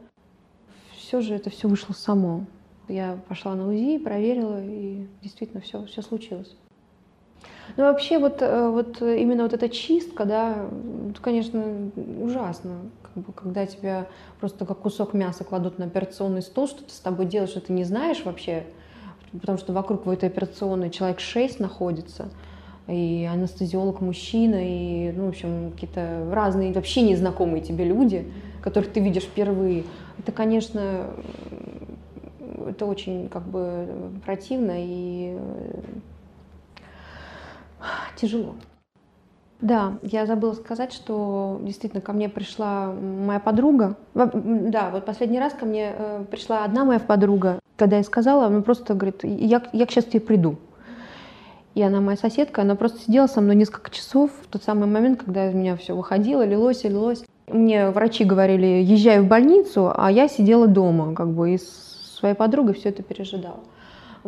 все 0.96 1.20
же 1.20 1.34
это 1.34 1.50
все 1.50 1.68
вышло 1.68 1.94
само. 1.94 2.44
Я 2.86 3.18
пошла 3.28 3.54
на 3.54 3.68
УЗИ, 3.68 3.98
проверила, 3.98 4.62
и 4.62 5.06
действительно 5.22 5.60
все, 5.60 5.84
все 5.86 6.02
случилось. 6.02 6.54
Ну, 7.76 7.84
вообще, 7.84 8.18
вот, 8.18 8.38
э, 8.40 8.68
вот 8.68 9.00
именно 9.02 9.44
вот 9.44 9.52
эта 9.52 9.68
чистка, 9.68 10.24
да, 10.24 10.66
конечно, 11.20 11.90
ужасно, 12.22 12.76
как 13.02 13.24
бы, 13.24 13.32
когда 13.32 13.66
тебя 13.66 14.06
просто 14.40 14.66
как 14.66 14.78
кусок 14.78 15.14
мяса 15.14 15.44
кладут 15.44 15.78
на 15.78 15.86
операционный 15.86 16.42
стол, 16.42 16.66
что 16.66 16.82
ты 16.84 16.90
с 16.90 17.00
тобой 17.00 17.26
делаешь, 17.26 17.50
что 17.50 17.60
ты 17.60 17.72
не 17.72 17.84
знаешь 17.84 18.24
вообще, 18.24 18.64
потому 19.32 19.58
что 19.58 19.72
вокруг 19.72 20.06
в 20.06 20.10
этой 20.10 20.28
операционной 20.28 20.90
человек 20.90 21.20
6 21.20 21.60
находится, 21.60 22.30
и 22.88 23.28
анестезиолог 23.30 24.00
мужчина, 24.00 24.56
и, 24.60 25.12
ну, 25.12 25.26
в 25.26 25.28
общем, 25.28 25.72
какие-то 25.72 26.26
разные, 26.32 26.72
вообще 26.72 27.02
незнакомые 27.02 27.62
тебе 27.62 27.84
люди, 27.84 28.32
которых 28.62 28.90
ты 28.92 29.00
видишь 29.00 29.24
впервые. 29.24 29.84
Это, 30.18 30.32
конечно, 30.32 31.06
это 32.66 32.86
очень 32.86 33.28
как 33.28 33.46
бы 33.46 33.86
противно 34.24 34.72
и 34.76 35.38
тяжело. 38.16 38.54
Да, 39.60 39.98
я 40.02 40.24
забыла 40.26 40.52
сказать, 40.52 40.92
что 40.92 41.58
действительно 41.62 42.00
ко 42.00 42.12
мне 42.12 42.28
пришла 42.28 42.92
моя 42.92 43.40
подруга. 43.40 43.96
Да, 44.14 44.90
вот 44.90 45.04
последний 45.04 45.40
раз 45.40 45.52
ко 45.52 45.66
мне 45.66 45.94
э, 45.98 46.24
пришла 46.30 46.64
одна 46.64 46.84
моя 46.84 47.00
подруга. 47.00 47.58
Когда 47.76 47.96
я 47.96 48.04
сказала, 48.04 48.46
она 48.46 48.60
просто 48.62 48.94
говорит, 48.94 49.24
я, 49.24 49.62
я 49.72 49.86
сейчас 49.86 50.04
тебе 50.04 50.20
приду. 50.20 50.56
И 51.74 51.82
она 51.82 52.00
моя 52.00 52.16
соседка, 52.16 52.62
она 52.62 52.76
просто 52.76 53.00
сидела 53.00 53.26
со 53.26 53.40
мной 53.40 53.56
несколько 53.56 53.90
часов 53.90 54.30
в 54.42 54.46
тот 54.46 54.62
самый 54.62 54.88
момент, 54.88 55.22
когда 55.24 55.48
из 55.48 55.54
меня 55.54 55.76
все 55.76 55.94
выходило, 55.94 56.44
лилось 56.44 56.84
лилось. 56.84 57.24
Мне 57.48 57.90
врачи 57.90 58.24
говорили, 58.24 58.82
езжай 58.82 59.20
в 59.20 59.26
больницу, 59.26 59.92
а 59.94 60.10
я 60.12 60.28
сидела 60.28 60.66
дома, 60.66 61.14
как 61.14 61.28
бы, 61.30 61.54
и 61.54 61.58
с 61.58 62.16
своей 62.18 62.34
подругой 62.34 62.74
все 62.74 62.90
это 62.90 63.02
пережидала. 63.02 63.60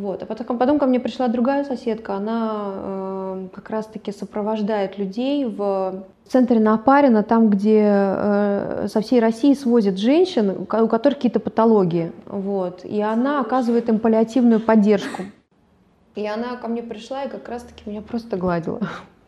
Вот. 0.00 0.22
А 0.22 0.26
потом, 0.26 0.56
потом 0.56 0.78
ко 0.78 0.86
мне 0.86 0.98
пришла 0.98 1.28
другая 1.28 1.62
соседка, 1.64 2.14
она 2.14 2.72
э, 2.74 3.48
как 3.54 3.68
раз-таки 3.68 4.12
сопровождает 4.12 4.96
людей 4.96 5.44
в 5.44 6.04
центре 6.26 6.58
на 6.58 6.74
Апарина, 6.74 7.22
там, 7.22 7.50
где 7.50 7.84
э, 7.84 8.86
со 8.90 9.02
всей 9.02 9.20
России 9.20 9.52
свозят 9.52 9.98
женщин, 9.98 10.56
у 10.58 10.64
которых 10.64 11.18
какие-то 11.18 11.38
патологии. 11.38 12.12
Вот. 12.24 12.82
И 12.86 13.02
она 13.02 13.40
оказывает 13.40 13.90
им 13.90 13.98
паллиативную 13.98 14.60
поддержку. 14.60 15.24
И 16.14 16.26
она 16.26 16.56
ко 16.56 16.68
мне 16.68 16.82
пришла 16.82 17.24
и 17.24 17.28
как 17.28 17.46
раз-таки 17.50 17.82
меня 17.84 18.00
просто 18.00 18.38
гладила. 18.38 18.80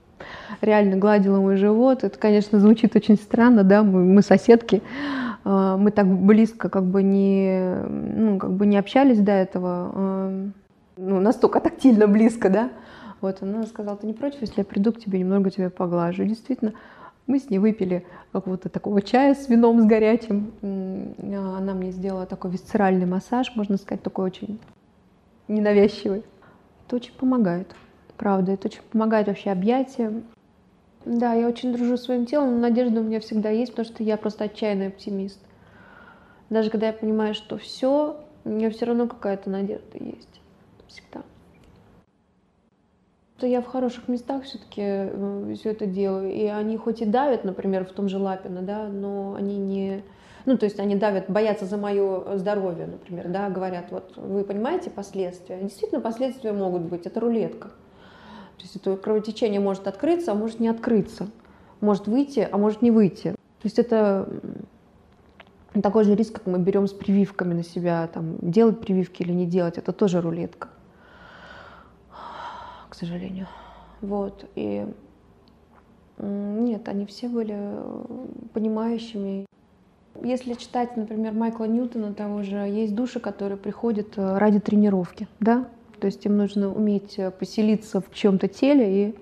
Реально 0.62 0.96
гладила 0.96 1.38
мой 1.38 1.56
живот. 1.56 2.02
Это, 2.02 2.18
конечно, 2.18 2.58
звучит 2.58 2.96
очень 2.96 3.16
странно, 3.16 3.62
да, 3.62 3.82
мы, 3.82 4.04
мы 4.04 4.22
соседки. 4.22 4.80
Э, 5.44 5.76
мы 5.78 5.90
так 5.90 6.06
близко 6.06 6.68
как 6.68 6.84
бы 6.84 7.02
не, 7.02 7.74
ну, 7.88 8.38
как 8.38 8.52
бы 8.52 8.64
не 8.64 8.78
общались 8.78 9.18
до 9.18 9.32
этого, 9.32 9.92
э, 9.94 10.50
ну, 10.96 11.20
настолько 11.20 11.60
тактильно 11.60 12.06
близко, 12.06 12.48
да. 12.50 12.70
Вот 13.20 13.42
она 13.42 13.64
сказала, 13.66 13.96
ты 13.96 14.06
не 14.06 14.14
против, 14.14 14.40
если 14.40 14.60
я 14.60 14.64
приду 14.64 14.92
к 14.92 15.00
тебе, 15.00 15.18
немного 15.18 15.50
тебя 15.50 15.70
поглажу. 15.70 16.22
И 16.22 16.28
действительно, 16.28 16.72
мы 17.26 17.38
с 17.38 17.48
ней 17.50 17.58
выпили 17.58 18.04
какого-то 18.32 18.68
такого 18.68 19.00
чая 19.00 19.34
с 19.34 19.48
вином, 19.48 19.80
с 19.80 19.84
горячим. 19.84 20.52
Она 20.60 21.74
мне 21.74 21.92
сделала 21.92 22.26
такой 22.26 22.50
висцеральный 22.50 23.06
массаж, 23.06 23.52
можно 23.54 23.76
сказать, 23.76 24.02
такой 24.02 24.26
очень 24.26 24.58
ненавязчивый. 25.48 26.24
Это 26.86 26.96
очень 26.96 27.14
помогает, 27.14 27.74
правда, 28.16 28.52
это 28.52 28.68
очень 28.68 28.82
помогает 28.90 29.28
вообще 29.28 29.50
объятия, 29.50 30.22
да, 31.04 31.32
я 31.32 31.48
очень 31.48 31.72
дружу 31.72 31.96
своим 31.96 32.26
телом, 32.26 32.54
но 32.54 32.60
надежда 32.60 33.00
у 33.00 33.02
меня 33.02 33.18
всегда 33.18 33.50
есть, 33.50 33.72
потому 33.72 33.86
что 33.86 34.02
я 34.04 34.16
просто 34.16 34.44
отчаянный 34.44 34.88
оптимист. 34.88 35.40
Даже 36.48 36.70
когда 36.70 36.88
я 36.88 36.92
понимаю, 36.92 37.34
что 37.34 37.56
все, 37.56 38.20
у 38.44 38.48
меня 38.48 38.70
все 38.70 38.84
равно 38.84 39.08
какая-то 39.08 39.50
надежда 39.50 39.98
есть. 39.98 40.40
Всегда. 40.92 41.22
То 43.38 43.46
я 43.46 43.62
в 43.62 43.66
хороших 43.66 44.08
местах 44.08 44.44
все-таки 44.44 44.82
э, 44.84 45.54
все 45.58 45.70
это 45.70 45.86
делаю. 45.86 46.32
И 46.32 46.44
они 46.44 46.76
хоть 46.76 47.00
и 47.00 47.06
давят, 47.06 47.44
например, 47.44 47.86
в 47.86 47.92
том 47.92 48.08
же 48.08 48.18
Лапино, 48.18 48.60
да, 48.60 48.88
но 48.88 49.34
они 49.34 49.56
не... 49.56 50.02
Ну, 50.44 50.58
то 50.58 50.66
есть 50.66 50.78
они 50.80 50.96
давят, 50.96 51.30
боятся 51.30 51.64
за 51.64 51.78
мое 51.78 52.36
здоровье, 52.36 52.86
например, 52.86 53.28
да, 53.28 53.48
говорят, 53.48 53.86
вот 53.90 54.16
вы 54.16 54.44
понимаете 54.44 54.90
последствия? 54.90 55.58
Действительно, 55.62 56.00
последствия 56.00 56.52
могут 56.52 56.82
быть, 56.82 57.06
это 57.06 57.20
рулетка. 57.20 57.68
То 57.68 58.62
есть 58.62 58.76
это 58.76 58.96
кровотечение 58.96 59.60
может 59.60 59.86
открыться, 59.86 60.32
а 60.32 60.34
может 60.34 60.60
не 60.60 60.68
открыться. 60.68 61.28
Может 61.80 62.06
выйти, 62.06 62.46
а 62.50 62.58
может 62.58 62.82
не 62.82 62.90
выйти. 62.90 63.30
То 63.30 63.64
есть 63.64 63.78
это 63.78 64.28
Такой 65.80 66.04
же 66.04 66.14
риск, 66.14 66.34
как 66.34 66.46
мы 66.46 66.58
берем 66.58 66.86
с 66.86 66.92
прививками 66.92 67.54
на 67.54 67.64
себя, 67.64 68.06
там, 68.12 68.36
делать 68.42 68.80
прививки 68.80 69.22
или 69.22 69.32
не 69.32 69.46
делать, 69.46 69.78
это 69.78 69.92
тоже 69.92 70.20
рулетка, 70.20 70.68
сожалению. 73.06 73.48
Вот, 74.00 74.48
и 74.54 74.86
нет, 76.18 76.88
они 76.88 77.04
все 77.06 77.28
были 77.28 77.54
э, 77.56 78.04
понимающими. 78.52 79.46
Если 80.22 80.54
читать, 80.54 80.96
например, 80.96 81.32
Майкла 81.32 81.64
Ньютона 81.64 82.14
того 82.14 82.42
же, 82.42 82.56
есть 82.56 82.94
души, 82.94 83.18
которые 83.18 83.58
приходят 83.58 84.16
э, 84.16 84.38
ради 84.38 84.60
тренировки, 84.60 85.26
да? 85.40 85.66
То 86.00 86.06
есть 86.06 86.24
им 86.24 86.36
нужно 86.36 86.72
уметь 86.72 87.18
э, 87.18 87.30
поселиться 87.32 88.00
в 88.00 88.12
чем-то 88.12 88.46
теле 88.46 89.08
и 89.08 89.14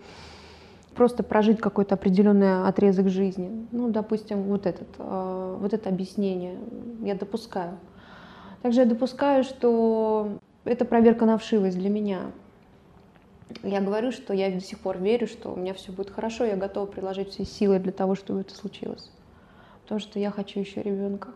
просто 0.95 1.23
прожить 1.23 1.59
какой-то 1.59 1.95
определенный 1.95 2.67
отрезок 2.67 3.09
жизни. 3.09 3.67
Ну, 3.73 3.89
допустим, 3.89 4.43
вот, 4.43 4.67
этот, 4.67 4.89
вот 4.99 5.73
это 5.73 5.89
объяснение 5.89 6.59
я 7.03 7.15
допускаю. 7.15 7.79
Также 8.61 8.81
я 8.81 8.87
допускаю, 8.87 9.45
что 9.45 10.39
это 10.65 10.85
проверка 10.85 11.25
на 11.25 11.39
вшивость 11.39 11.79
для 11.79 11.89
меня. 11.89 12.33
Я 13.63 13.81
говорю, 13.81 14.13
что 14.13 14.33
я 14.33 14.51
до 14.51 14.61
сих 14.61 14.79
пор 14.79 14.99
верю, 14.99 15.27
что 15.27 15.53
у 15.53 15.57
меня 15.57 15.75
все 15.75 15.93
будет 15.93 16.11
хорошо, 16.11 16.45
я 16.45 16.57
готова 16.57 16.87
приложить 16.87 17.31
все 17.31 17.45
силы 17.45 17.79
для 17.79 17.93
того, 17.93 18.15
чтобы 18.15 18.41
это 18.41 18.55
случилось. 18.55 19.11
Потому 19.83 20.01
что 20.01 20.19
я 20.19 20.31
хочу 20.31 20.61
еще 20.61 20.83
ребенка. 20.83 21.29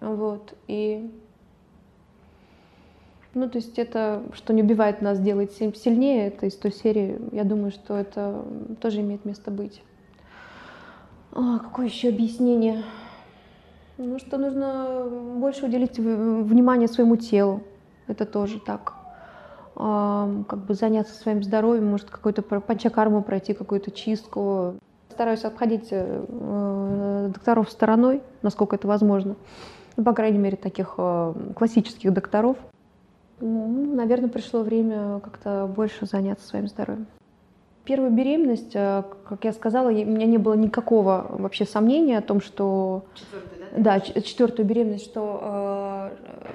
Вот. 0.00 0.54
И 0.66 1.10
ну, 3.36 3.50
то 3.50 3.58
есть 3.58 3.78
это, 3.78 4.22
что 4.32 4.54
не 4.54 4.62
убивает 4.62 5.02
нас, 5.02 5.20
делает 5.20 5.52
сильнее, 5.52 6.28
это 6.28 6.46
из 6.46 6.56
той 6.56 6.72
серии, 6.72 7.18
я 7.32 7.44
думаю, 7.44 7.70
что 7.70 7.94
это 7.94 8.42
тоже 8.80 9.02
имеет 9.02 9.26
место 9.26 9.50
быть. 9.50 9.82
А, 11.32 11.58
какое 11.58 11.84
еще 11.84 12.08
объяснение? 12.08 12.82
Ну, 13.98 14.18
что 14.18 14.38
нужно 14.38 15.06
больше 15.36 15.66
уделить 15.66 15.98
внимание 15.98 16.88
своему 16.88 17.16
телу. 17.16 17.62
Это 18.06 18.24
тоже 18.24 18.58
так. 18.58 18.94
Как 19.76 20.58
бы 20.64 20.72
заняться 20.72 21.14
своим 21.14 21.42
здоровьем, 21.42 21.86
может, 21.86 22.08
какой-то 22.08 22.40
панчакарму 22.42 23.22
пройти, 23.22 23.52
какую-то 23.52 23.90
чистку. 23.90 24.76
Стараюсь 25.10 25.44
обходить 25.44 25.88
э, 25.90 27.30
докторов 27.32 27.70
стороной, 27.70 28.22
насколько 28.42 28.76
это 28.76 28.88
возможно. 28.88 29.36
Ну, 29.96 30.04
по 30.04 30.12
крайней 30.14 30.38
мере, 30.38 30.56
таких 30.56 30.94
э, 30.96 31.34
классических 31.54 32.12
докторов. 32.12 32.56
Ну, 33.40 33.94
наверное, 33.94 34.30
пришло 34.30 34.62
время 34.62 35.20
как-то 35.20 35.70
больше 35.74 36.06
заняться 36.06 36.46
своим 36.46 36.68
здоровьем. 36.68 37.06
Первая 37.84 38.10
беременность, 38.10 38.74
э, 38.74 39.04
как 39.28 39.44
я 39.44 39.52
сказала, 39.52 39.88
у 39.88 39.92
меня 39.92 40.26
не 40.26 40.38
было 40.38 40.54
никакого 40.54 41.26
вообще 41.30 41.64
сомнения 41.64 42.18
о 42.18 42.22
том, 42.22 42.40
что... 42.40 43.04
Четвертую, 43.14 43.60
да? 43.76 44.00
Да, 44.00 44.20
четвертую 44.20 44.66
беременность, 44.66 45.04
что, 45.04 45.40
э, 45.40 45.85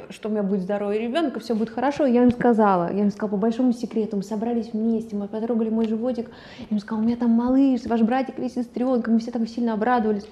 что 0.09 0.29
у 0.29 0.31
меня 0.31 0.43
будет 0.43 0.61
здоровый 0.61 0.99
ребенок, 0.99 1.37
и 1.37 1.39
все 1.39 1.55
будет 1.55 1.69
хорошо. 1.69 2.05
Я 2.05 2.23
им 2.23 2.31
сказала, 2.31 2.91
я 2.91 3.01
им 3.01 3.11
сказала 3.11 3.31
по 3.31 3.37
большому 3.37 3.73
секрету, 3.73 4.17
мы 4.17 4.23
собрались 4.23 4.73
вместе, 4.73 5.15
мы 5.15 5.27
потрогали 5.27 5.69
мой 5.69 5.87
животик, 5.87 6.29
я 6.59 6.65
им 6.69 6.79
сказала, 6.79 7.03
у 7.03 7.05
меня 7.05 7.17
там 7.17 7.31
малыш, 7.31 7.81
ваш 7.85 8.01
братик 8.01 8.39
или 8.39 8.47
сестренка, 8.47 9.11
мы 9.11 9.19
все 9.19 9.31
так 9.31 9.47
сильно 9.47 9.73
обрадовались. 9.73 10.27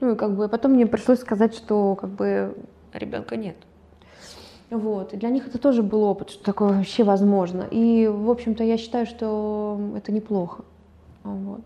Ну 0.00 0.12
и 0.12 0.16
как 0.16 0.36
бы 0.36 0.48
потом 0.48 0.72
мне 0.72 0.86
пришлось 0.86 1.20
сказать, 1.20 1.54
что 1.54 1.94
как 1.94 2.10
бы 2.10 2.56
ребенка 2.92 3.36
нет. 3.36 3.56
Вот. 4.70 5.12
И 5.12 5.16
для 5.16 5.28
них 5.28 5.46
это 5.46 5.58
тоже 5.58 5.82
был 5.82 6.02
опыт, 6.02 6.30
что 6.30 6.42
такое 6.42 6.70
вообще 6.70 7.04
возможно. 7.04 7.66
И, 7.70 8.06
в 8.06 8.30
общем-то, 8.30 8.64
я 8.64 8.78
считаю, 8.78 9.04
что 9.06 9.78
это 9.96 10.12
неплохо. 10.12 10.64
Вот. 11.24 11.62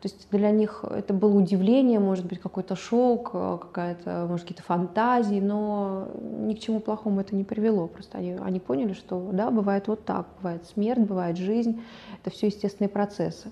То 0.00 0.08
есть 0.08 0.30
для 0.30 0.50
них 0.50 0.82
это 0.88 1.12
было 1.12 1.36
удивление, 1.36 2.00
может 2.00 2.24
быть, 2.24 2.40
какой-то 2.40 2.74
шок, 2.74 3.32
какая-то, 3.32 4.26
может, 4.28 4.46
какие-то 4.46 4.62
фантазии, 4.62 5.40
но 5.40 6.08
ни 6.18 6.54
к 6.54 6.60
чему 6.60 6.80
плохому 6.80 7.20
это 7.20 7.36
не 7.36 7.44
привело. 7.44 7.86
Просто 7.86 8.16
они, 8.16 8.32
они 8.32 8.60
поняли, 8.60 8.94
что 8.94 9.28
да, 9.32 9.50
бывает 9.50 9.88
вот 9.88 10.06
так, 10.06 10.26
бывает 10.38 10.64
смерть, 10.64 11.00
бывает 11.00 11.36
жизнь, 11.36 11.82
это 12.18 12.34
все 12.34 12.46
естественные 12.46 12.88
процессы. 12.88 13.50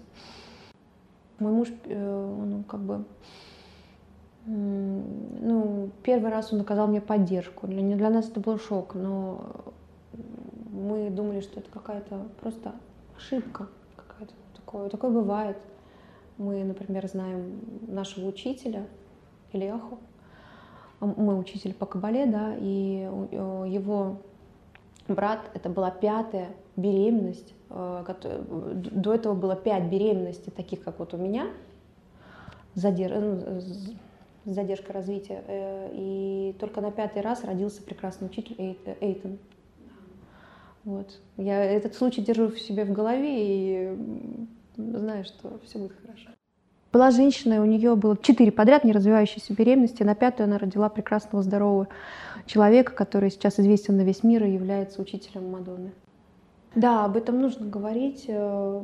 Мой 1.38 1.52
муж, 1.52 1.68
э, 1.84 2.34
он 2.40 2.64
как 2.64 2.80
бы 2.80 3.04
ну, 4.46 5.90
первый 6.02 6.30
раз 6.30 6.52
он 6.54 6.60
оказал 6.62 6.86
мне 6.86 7.02
поддержку. 7.02 7.66
Для, 7.66 7.82
для 7.96 8.08
нас 8.08 8.28
это 8.28 8.40
был 8.40 8.58
шок, 8.58 8.94
но 8.94 9.44
мы 10.70 11.10
думали, 11.10 11.40
что 11.40 11.60
это 11.60 11.70
какая-то 11.70 12.26
просто 12.40 12.72
ошибка. 13.16 13.68
Какая-то. 13.96 14.32
Такое, 14.54 14.88
такое 14.88 15.10
бывает. 15.10 15.58
Мы, 16.38 16.64
например, 16.64 17.06
знаем 17.08 17.60
нашего 17.86 18.28
учителя 18.28 18.86
Ильяху. 19.52 19.98
Мы 21.00 21.36
учитель 21.38 21.74
по 21.74 21.86
кабале, 21.86 22.26
да, 22.26 22.56
и 22.58 23.08
его 23.30 24.18
брат, 25.08 25.40
это 25.54 25.68
была 25.68 25.90
пятая 25.90 26.48
беременность. 26.76 27.54
Э, 27.70 28.04
до 28.10 29.14
этого 29.14 29.34
было 29.34 29.56
пять 29.56 29.84
беременностей, 29.84 30.52
таких 30.52 30.82
как 30.82 30.98
вот 30.98 31.14
у 31.14 31.16
меня, 31.16 31.48
задерж 32.74 33.42
задержка 34.44 34.92
развития. 34.92 35.42
Э, 35.46 35.90
и 35.92 36.54
только 36.58 36.80
на 36.80 36.90
пятый 36.90 37.22
раз 37.22 37.44
родился 37.44 37.82
прекрасный 37.82 38.26
учитель 38.26 38.56
Эйтон. 39.00 39.38
Вот. 40.84 41.18
Я 41.36 41.62
этот 41.64 41.94
случай 41.94 42.22
держу 42.22 42.48
в 42.48 42.58
себе 42.58 42.84
в 42.84 42.92
голове 42.92 43.34
и 43.36 44.48
знаю, 44.78 45.24
что 45.24 45.60
все 45.64 45.78
будет 45.78 45.92
хорошо. 46.00 46.30
Была 46.90 47.10
женщина, 47.10 47.60
у 47.60 47.66
нее 47.66 47.96
было 47.96 48.16
четыре 48.16 48.50
подряд 48.50 48.84
неразвивающиеся 48.84 49.52
беременности. 49.52 50.02
На 50.02 50.14
пятую 50.14 50.46
она 50.46 50.58
родила 50.58 50.88
прекрасного, 50.88 51.42
здорового 51.42 51.88
человека, 52.46 52.92
который 52.92 53.30
сейчас 53.30 53.60
известен 53.60 53.96
на 53.98 54.02
весь 54.02 54.22
мир 54.22 54.44
и 54.44 54.52
является 54.52 55.02
учителем 55.02 55.50
Мадонны. 55.50 55.92
Да, 56.74 57.04
об 57.04 57.16
этом 57.16 57.40
нужно 57.42 57.66
говорить. 57.66 58.24
Э, 58.28 58.80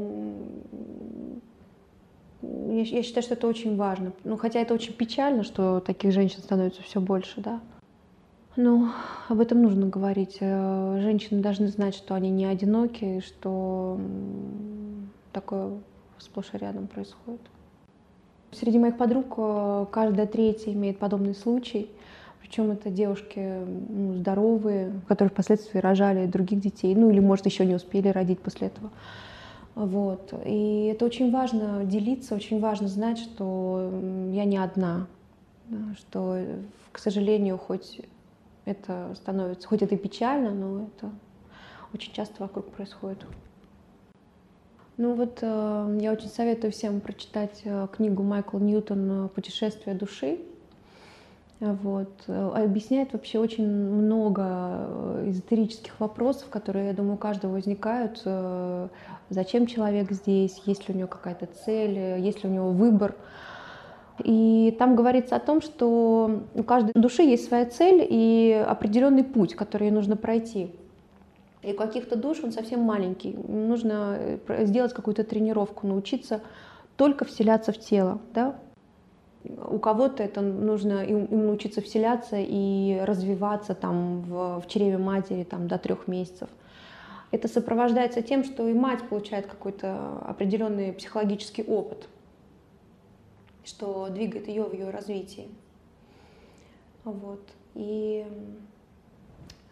я, 2.43 2.83
я 2.83 3.03
считаю, 3.03 3.23
что 3.23 3.35
это 3.35 3.47
очень 3.47 3.77
важно. 3.77 4.13
Ну, 4.25 4.37
хотя 4.37 4.61
это 4.61 4.75
очень 4.75 4.93
печально, 4.93 5.43
что 5.43 5.81
таких 5.81 6.13
женщин 6.13 6.41
становится 6.41 6.83
все 6.83 7.01
больше, 7.01 7.41
да. 7.41 7.61
Ну, 8.57 8.91
об 9.29 9.41
этом 9.41 9.63
нужно 9.63 9.87
говорить. 9.87 10.39
Э, 10.41 10.99
женщины 11.01 11.41
должны 11.41 11.69
знать, 11.69 11.95
что 11.95 12.15
они 12.15 12.31
не 12.31 12.45
одиноки, 12.45 13.21
что 13.21 13.99
такое 15.35 15.73
сплошь 16.19 16.51
и 16.55 16.59
рядом 16.59 16.87
происходит. 16.87 17.41
Среди 18.53 18.79
моих 18.79 18.97
подруг 18.97 19.35
э, 19.37 19.87
каждая 19.91 20.27
третья 20.27 20.73
имеет 20.73 20.99
подобный 20.99 21.35
случай. 21.35 21.91
Причем 22.41 22.71
это 22.71 22.89
девушки 22.89 23.65
ну, 23.89 24.15
здоровые, 24.15 24.93
которые 25.09 25.31
впоследствии 25.31 25.79
рожали 25.79 26.27
других 26.27 26.61
детей, 26.61 26.95
ну 26.95 27.11
или, 27.11 27.19
может, 27.19 27.47
еще 27.47 27.67
не 27.67 27.75
успели 27.75 28.09
родить 28.09 28.41
после 28.41 28.69
этого. 28.69 28.91
Вот. 29.75 30.33
И 30.47 30.91
это 30.93 31.05
очень 31.05 31.33
важно 31.33 31.85
делиться, 31.85 32.35
очень 32.35 32.61
важно 32.61 32.87
знать, 32.87 33.19
что 33.19 33.91
я 34.31 34.45
не 34.45 34.59
одна, 34.59 35.09
что, 35.99 36.39
к 36.93 36.99
сожалению, 36.99 37.59
хоть 37.59 38.03
это 38.67 39.13
становится, 39.17 39.67
хоть 39.67 39.83
это 39.83 39.97
и 39.97 39.99
печально, 39.99 40.51
но 40.51 40.85
это 40.85 41.11
очень 41.93 42.13
часто 42.13 42.43
вокруг 42.43 42.67
происходит. 42.67 43.25
Ну 44.97 45.15
вот 45.15 45.39
э, 45.43 45.99
я 46.01 46.13
очень 46.13 46.29
советую 46.29 46.71
всем 46.71 47.01
прочитать 47.01 47.63
э, 47.65 47.89
книгу 47.91 48.23
Майкла 48.23 48.61
Ньютона 48.61 49.27
«Путешествие 49.27 49.97
души». 49.97 50.39
Вот. 51.59 52.13
Э, 52.29 52.51
объясняет 52.55 53.13
вообще 53.13 53.41
очень 53.41 53.67
много 53.67 54.89
эзотерических 55.27 55.99
вопросов, 55.99 56.49
которые, 56.49 56.87
я 56.87 56.93
думаю, 56.93 57.15
у 57.15 57.19
каждого 57.19 57.55
возникают. 57.55 58.23
Зачем 59.31 59.67
человек 59.67 60.13
здесь, 60.13 60.63
есть 60.65 60.89
ли 60.89 60.95
у 60.95 60.99
него 60.99 61.09
какая-то 61.09 61.47
цель, 61.65 62.21
есть 62.21 62.45
ли 62.45 62.51
у 62.51 62.53
него 62.53 62.71
выбор. 62.71 63.17
И 64.23 64.77
там 64.79 64.95
говорится 64.95 65.35
о 65.35 65.41
том, 65.41 65.61
что 65.61 66.45
у 66.55 66.63
каждой 66.63 66.93
души 66.95 67.23
есть 67.23 67.49
своя 67.49 67.67
цель 67.67 68.07
и 68.09 68.65
определенный 68.69 69.25
путь, 69.25 69.57
который 69.57 69.89
ей 69.89 69.93
нужно 69.93 70.17
пройти. 70.17 70.71
И 71.65 71.73
каких-то 71.73 72.17
душ 72.17 72.41
он 72.43 72.53
совсем 72.53 72.81
маленький. 72.81 73.33
Нужно 73.33 74.39
сделать 74.61 74.93
какую-то 74.93 75.25
тренировку, 75.25 75.87
научиться 75.87 76.41
только 76.97 77.25
вселяться 77.25 77.73
в 77.73 77.79
тело. 77.79 78.21
Да? 78.35 78.57
у 79.69 79.79
кого-то 79.79 80.23
это 80.23 80.41
нужно 80.41 81.05
им, 81.05 81.25
им 81.27 81.47
научиться 81.47 81.81
вселяться 81.81 82.37
и 82.39 82.99
развиваться 83.03 83.75
там 83.75 84.23
в, 84.23 84.61
в 84.61 84.69
чреве 84.69 84.99
матери 84.99 85.45
там, 85.45 85.69
до 85.69 85.79
трех 85.79 86.09
месяцев. 86.09 86.49
Это 87.31 87.49
сопровождается 87.49 88.23
тем, 88.23 88.45
что 88.45 88.67
и 88.69 88.73
мать 88.73 89.09
получает 89.09 89.47
какой-то 89.47 90.19
определенный 90.21 90.93
психологический 90.93 91.63
опыт, 91.65 92.09
что 93.65 94.09
двигает 94.09 94.49
ее 94.49 94.65
в 94.65 94.73
ее 94.73 94.91
развитии. 94.91 95.49
Вот. 97.05 97.43
И 97.75 98.25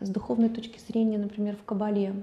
с 0.03 0.09
духовной 0.09 0.49
точки 0.49 0.79
зрения, 0.79 1.19
например, 1.19 1.57
в 1.57 1.65
Кабале, 1.65 2.15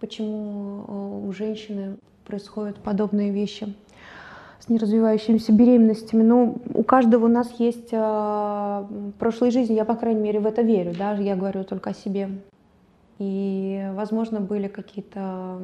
почему 0.00 0.84
э, 0.86 1.28
у 1.28 1.32
женщины 1.32 1.96
происходят 2.24 2.76
подобные 2.76 3.30
вещи– 3.30 3.74
с 4.62 4.68
неразвивающимися 4.68 5.52
беременностями. 5.52 6.22
Ну, 6.22 6.56
у 6.74 6.84
каждого 6.84 7.24
у 7.24 7.28
нас 7.28 7.60
есть 7.60 7.88
э, 7.92 8.84
прошлой 9.18 9.50
жизни, 9.50 9.74
я, 9.74 9.84
по 9.84 9.96
крайней 9.96 10.20
мере, 10.20 10.38
в 10.38 10.46
это 10.46 10.62
верю, 10.62 10.92
да, 10.96 11.14
я 11.14 11.34
говорю 11.34 11.64
только 11.64 11.90
о 11.90 11.94
себе. 11.94 12.28
И, 13.18 13.90
возможно, 13.94 14.40
были 14.40 14.68
какие-то 14.68 15.58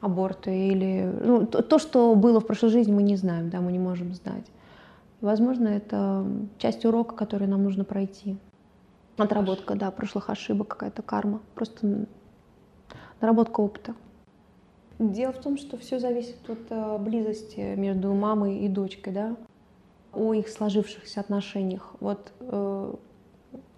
аборты 0.00 0.50
или... 0.50 1.12
Ну, 1.24 1.46
то, 1.46 1.62
то, 1.62 1.78
что 1.78 2.14
было 2.14 2.40
в 2.40 2.46
прошлой 2.46 2.70
жизни, 2.70 2.92
мы 2.92 3.02
не 3.02 3.16
знаем, 3.16 3.50
да, 3.50 3.60
мы 3.60 3.72
не 3.72 3.78
можем 3.78 4.14
знать. 4.14 4.46
Возможно, 5.20 5.68
это 5.68 6.24
часть 6.58 6.86
урока, 6.86 7.14
который 7.14 7.46
нам 7.46 7.62
нужно 7.62 7.84
пройти. 7.84 8.36
Отработка, 9.22 9.74
да, 9.74 9.90
прошлых 9.90 10.30
ошибок, 10.30 10.68
какая-то 10.68 11.02
карма. 11.02 11.40
Просто 11.54 12.06
наработка 13.20 13.60
опыта. 13.60 13.94
Дело 14.98 15.32
в 15.32 15.40
том, 15.40 15.56
что 15.56 15.78
все 15.78 15.98
зависит 15.98 16.48
от 16.48 16.70
э, 16.70 16.98
близости 16.98 17.74
между 17.74 18.12
мамой 18.12 18.58
и 18.58 18.68
дочкой, 18.68 19.12
да, 19.12 19.36
о 20.12 20.34
их 20.34 20.48
сложившихся 20.48 21.20
отношениях. 21.20 21.94
Вот 22.00 22.32
э, 22.40 22.94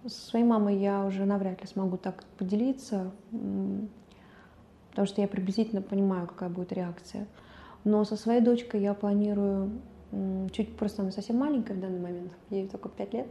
со 0.06 0.20
своей 0.28 0.44
мамой 0.44 0.78
я 0.78 1.04
уже 1.04 1.24
навряд 1.24 1.60
ли 1.60 1.66
смогу 1.66 1.96
так 1.96 2.24
поделиться, 2.38 3.12
потому 4.90 5.06
что 5.06 5.20
я 5.20 5.28
приблизительно 5.28 5.80
понимаю, 5.80 6.26
какая 6.26 6.48
будет 6.48 6.72
реакция. 6.72 7.26
Но 7.84 8.04
со 8.04 8.16
своей 8.16 8.40
дочкой 8.40 8.80
я 8.80 8.94
планирую 8.94 9.80
чуть 10.52 10.76
просто 10.76 11.02
она 11.02 11.10
совсем 11.10 11.36
маленькая 11.36 11.74
в 11.74 11.80
данный 11.80 12.00
момент, 12.00 12.32
ей 12.50 12.68
только 12.68 12.88
5 12.88 13.14
лет, 13.14 13.26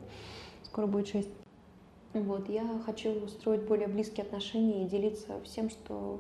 скоро 0.63 0.87
будет 0.87 1.07
6. 1.07 1.27
Вот, 2.13 2.49
я 2.49 2.65
хочу 2.85 3.11
устроить 3.23 3.61
более 3.61 3.87
близкие 3.87 4.25
отношения 4.25 4.85
и 4.85 4.89
делиться 4.89 5.39
всем, 5.45 5.69
что, 5.69 6.19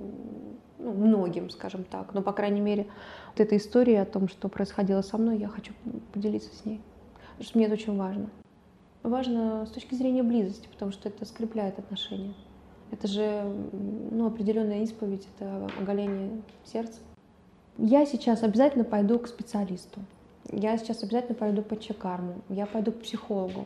ну, 0.79 0.93
многим, 0.93 1.49
скажем 1.49 1.83
так. 1.83 2.13
Но, 2.13 2.21
по 2.21 2.31
крайней 2.31 2.61
мере, 2.61 2.87
вот 3.29 3.41
эта 3.41 3.57
история 3.57 4.01
о 4.01 4.05
том, 4.05 4.29
что 4.29 4.47
происходило 4.47 5.01
со 5.01 5.17
мной, 5.17 5.37
я 5.37 5.49
хочу 5.49 5.73
поделиться 6.13 6.55
с 6.55 6.63
ней. 6.63 6.79
Потому 7.31 7.43
что 7.43 7.57
мне 7.57 7.65
это 7.65 7.73
очень 7.73 7.97
важно. 7.97 8.29
Важно 9.03 9.65
с 9.65 9.71
точки 9.71 9.95
зрения 9.95 10.23
близости, 10.23 10.69
потому 10.71 10.91
что 10.91 11.09
это 11.09 11.25
скрепляет 11.25 11.77
отношения. 11.77 12.35
Это 12.91 13.07
же 13.07 13.43
ну, 14.11 14.27
определенная 14.27 14.83
исповедь, 14.83 15.27
это 15.35 15.69
оголение 15.79 16.41
сердца. 16.63 16.99
Я 17.77 18.05
сейчас 18.05 18.43
обязательно 18.43 18.83
пойду 18.85 19.19
к 19.19 19.27
специалисту. 19.27 19.99
Я 20.51 20.77
сейчас 20.77 21.03
обязательно 21.03 21.35
пойду 21.35 21.63
по 21.63 21.77
чекарму. 21.77 22.41
Я 22.47 22.65
пойду 22.65 22.91
к 22.91 23.01
психологу. 23.01 23.65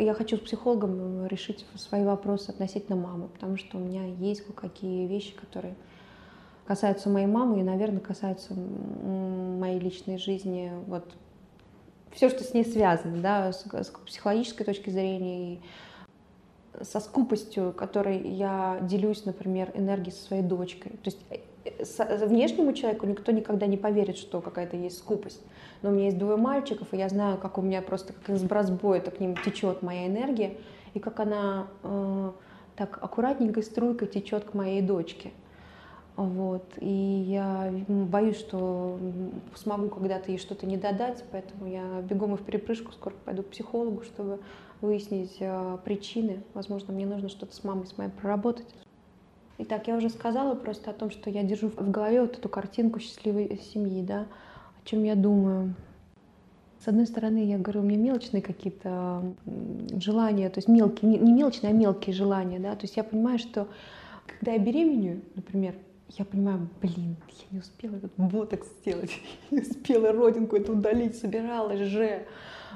Я 0.00 0.14
хочу 0.14 0.36
с 0.36 0.40
психологом 0.40 1.26
решить 1.26 1.66
свои 1.74 2.04
вопросы 2.04 2.50
относительно 2.50 2.96
мамы, 2.96 3.28
потому 3.28 3.56
что 3.56 3.76
у 3.76 3.80
меня 3.80 4.04
есть 4.06 4.42
кое-какие 4.42 5.06
вещи, 5.06 5.34
которые 5.34 5.74
касаются 6.66 7.10
моей 7.10 7.26
мамы 7.26 7.60
и, 7.60 7.62
наверное, 7.62 8.00
касаются 8.00 8.54
моей 8.54 9.78
личной 9.78 10.18
жизни. 10.18 10.72
Вот 10.86 11.04
все, 12.12 12.30
что 12.30 12.42
с 12.44 12.54
ней 12.54 12.64
связано, 12.64 13.20
да, 13.20 13.52
с, 13.52 13.66
с 13.66 13.90
психологической 14.06 14.64
точки 14.64 14.88
зрения 14.88 15.54
и 15.54 15.60
со 16.82 17.00
скупостью, 17.00 17.72
которой 17.72 18.26
я 18.26 18.78
делюсь, 18.82 19.24
например, 19.26 19.70
энергией 19.74 20.14
со 20.14 20.24
своей 20.24 20.42
дочкой. 20.42 20.92
То 20.92 21.10
есть 21.10 21.18
э, 21.30 21.40
внешнему 22.26 22.72
человеку 22.72 23.06
никто 23.06 23.32
никогда 23.32 23.66
не 23.66 23.76
поверит, 23.76 24.16
что 24.16 24.40
какая-то 24.40 24.76
есть 24.76 24.98
скупость 24.98 25.42
но 25.82 25.90
у 25.90 25.92
меня 25.92 26.06
есть 26.06 26.18
двое 26.18 26.36
мальчиков, 26.36 26.92
и 26.92 26.96
я 26.96 27.08
знаю, 27.08 27.38
как 27.38 27.58
у 27.58 27.62
меня 27.62 27.82
просто 27.82 28.12
как 28.12 28.30
из 28.30 28.42
бразбоя 28.42 29.00
к 29.00 29.20
ним 29.20 29.36
течет 29.36 29.82
моя 29.82 30.06
энергия, 30.06 30.56
и 30.94 30.98
как 30.98 31.20
она 31.20 31.68
э, 31.82 32.32
так 32.76 32.98
аккуратненькой 33.02 33.62
струйкой 33.62 34.08
течет 34.08 34.44
к 34.44 34.54
моей 34.54 34.82
дочке. 34.82 35.30
Вот. 36.16 36.64
И 36.78 36.88
я 36.88 37.72
боюсь, 37.88 38.36
что 38.36 38.98
смогу 39.54 39.88
когда-то 39.88 40.30
ей 40.30 40.38
что-то 40.38 40.66
не 40.66 40.76
додать, 40.76 41.24
поэтому 41.30 41.66
я 41.66 42.02
бегом 42.02 42.34
и 42.34 42.36
в 42.36 42.42
перепрыжку 42.42 42.92
скоро 42.92 43.14
пойду 43.24 43.42
к 43.42 43.46
психологу, 43.46 44.02
чтобы 44.02 44.40
выяснить 44.82 45.36
э, 45.40 45.78
причины. 45.84 46.42
Возможно, 46.52 46.92
мне 46.92 47.06
нужно 47.06 47.28
что-то 47.28 47.54
с 47.54 47.64
мамой 47.64 47.86
с 47.86 47.96
моей 47.96 48.10
проработать. 48.10 48.66
Итак, 49.62 49.88
я 49.88 49.96
уже 49.96 50.08
сказала 50.08 50.54
просто 50.54 50.90
о 50.90 50.94
том, 50.94 51.10
что 51.10 51.28
я 51.28 51.42
держу 51.42 51.68
в 51.68 51.90
голове 51.90 52.22
вот 52.22 52.38
эту 52.38 52.48
картинку 52.48 52.98
счастливой 52.98 53.60
семьи, 53.74 54.02
да, 54.02 54.20
о 54.22 54.88
чем 54.88 55.04
я 55.04 55.14
думаю. 55.14 55.74
С 56.82 56.88
одной 56.88 57.06
стороны, 57.06 57.44
я 57.44 57.58
говорю, 57.58 57.80
у 57.80 57.84
меня 57.84 57.98
мелочные 57.98 58.40
какие-то 58.40 59.22
желания, 59.92 60.48
то 60.48 60.56
есть 60.56 60.68
мелкие, 60.68 61.18
не 61.18 61.32
мелочные, 61.34 61.72
а 61.72 61.74
мелкие 61.74 62.14
желания, 62.14 62.58
да, 62.58 62.74
то 62.74 62.84
есть 62.84 62.96
я 62.96 63.04
понимаю, 63.04 63.38
что 63.38 63.68
когда 64.26 64.52
я 64.52 64.58
беременею, 64.58 65.20
например, 65.34 65.74
я 66.08 66.24
понимаю, 66.24 66.66
блин, 66.80 67.16
я 67.28 67.46
не 67.50 67.58
успела 67.58 67.96
этот 67.96 68.12
ботокс 68.16 68.66
сделать, 68.80 69.12
не 69.50 69.60
успела 69.60 70.10
родинку 70.10 70.56
эту 70.56 70.72
удалить, 70.72 71.18
собиралась 71.18 71.80
же, 71.80 72.24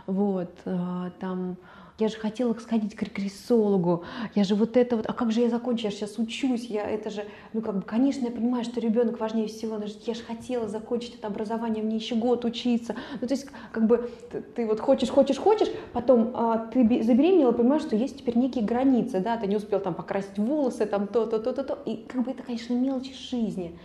вот, 0.07 0.55
а, 0.67 1.13
там, 1.19 1.57
я 1.99 2.09
же 2.09 2.17
хотела 2.17 2.53
сходить 2.55 2.97
к 2.97 3.03
регрессологу, 3.03 4.05
я 4.35 4.43
же 4.43 4.57
вот 4.57 4.77
это 4.77 4.97
вот, 4.97 5.07
а 5.09 5.13
как 5.13 5.31
же 5.31 5.41
я 5.41 5.49
закончу, 5.49 5.85
я 5.85 5.91
же 5.91 5.97
сейчас 5.97 6.19
учусь, 6.19 6.65
я 6.67 6.89
это 6.89 7.11
же, 7.11 7.25
ну 7.53 7.61
как 7.61 7.77
бы, 7.77 7.83
конечно, 7.83 8.25
я 8.25 8.33
понимаю, 8.33 8.65
что 8.65 8.81
ребенок 8.81 9.21
важнее 9.21 9.47
всего, 9.47 9.79
но 9.79 9.85
я 9.85 10.15
же 10.15 10.23
хотела 10.23 10.67
закончить 10.67 11.15
это 11.15 11.29
образование, 11.29 11.85
мне 11.85 11.97
еще 11.97 12.17
год 12.17 12.45
учиться, 12.45 12.97
ну 13.21 13.27
то 13.27 13.35
есть 13.35 13.47
как 13.71 13.87
бы 13.87 14.11
ты, 14.31 14.41
ты 14.41 14.67
вот 14.67 14.81
хочешь, 14.81 15.09
хочешь, 15.09 15.39
хочешь, 15.39 15.69
потом 15.93 16.33
а, 16.35 16.59
ты 16.59 17.03
забеременела, 17.03 17.53
понимаешь, 17.53 17.83
что 17.83 17.95
есть 17.95 18.19
теперь 18.19 18.37
некие 18.37 18.65
границы, 18.65 19.21
да, 19.21 19.37
ты 19.37 19.47
не 19.47 19.57
успел 19.57 19.79
там 19.79 19.95
покрасить 19.95 20.37
волосы, 20.37 20.87
там 20.87 21.07
то-то, 21.07 21.39
то-то, 21.39 21.63
то, 21.63 21.79
и 21.87 22.05
как 22.09 22.25
бы 22.25 22.33
это, 22.33 22.43
конечно, 22.43 22.75
мелочи 22.75 23.15
жизни, 23.15 23.79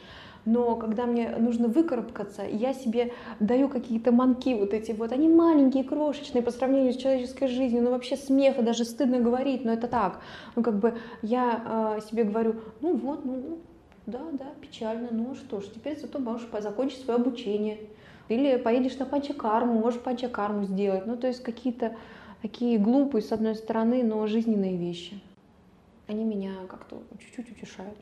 но 0.50 0.76
когда 0.76 1.06
мне 1.06 1.30
нужно 1.38 1.68
выкарабкаться, 1.68 2.42
я 2.44 2.74
себе 2.74 3.14
даю 3.40 3.70
какие-то 3.70 4.12
манки 4.12 4.56
вот 4.56 4.74
эти 4.74 4.92
вот, 4.92 5.12
они 5.12 5.30
маленькие, 5.30 5.84
крошечные 5.84 6.42
по 6.42 6.50
сравнению 6.50 6.94
с 6.94 6.98
человеческой 6.98 7.48
жизнью, 7.48 7.84
ну 7.84 7.92
вообще 7.92 8.18
смеха, 8.18 8.64
даже 8.64 8.84
стыдно 8.84 9.20
говорить, 9.20 9.64
но 9.64 9.74
это 9.74 9.88
так. 9.88 10.22
Ну 10.56 10.64
как 10.64 10.80
бы 10.80 10.98
я 11.22 11.98
э, 12.00 12.02
себе 12.10 12.24
говорю, 12.24 12.56
ну 12.82 12.96
вот, 12.96 13.26
ну 13.26 13.60
да, 14.08 14.22
да, 14.32 14.48
печально, 14.60 15.10
ну 15.12 15.36
что 15.36 15.62
ж, 15.62 15.66
теперь 15.76 16.00
зато 16.00 16.18
можешь 16.18 16.48
закончить 16.62 17.02
свое 17.02 17.20
обучение. 17.20 17.78
Или 18.28 18.58
поедешь 18.58 18.98
на 18.98 19.06
панчакарму, 19.06 19.74
можешь 19.74 20.02
панчакарму 20.02 20.64
сделать. 20.64 21.06
Ну 21.06 21.16
то 21.16 21.28
есть 21.28 21.44
какие-то 21.44 21.96
такие 22.42 22.80
глупые, 22.80 23.22
с 23.22 23.32
одной 23.32 23.54
стороны, 23.54 24.04
но 24.04 24.26
жизненные 24.26 24.78
вещи. 24.78 25.20
Они 26.08 26.24
меня 26.24 26.54
как-то 26.68 27.04
чуть-чуть 27.20 27.52
утешают. 27.52 27.98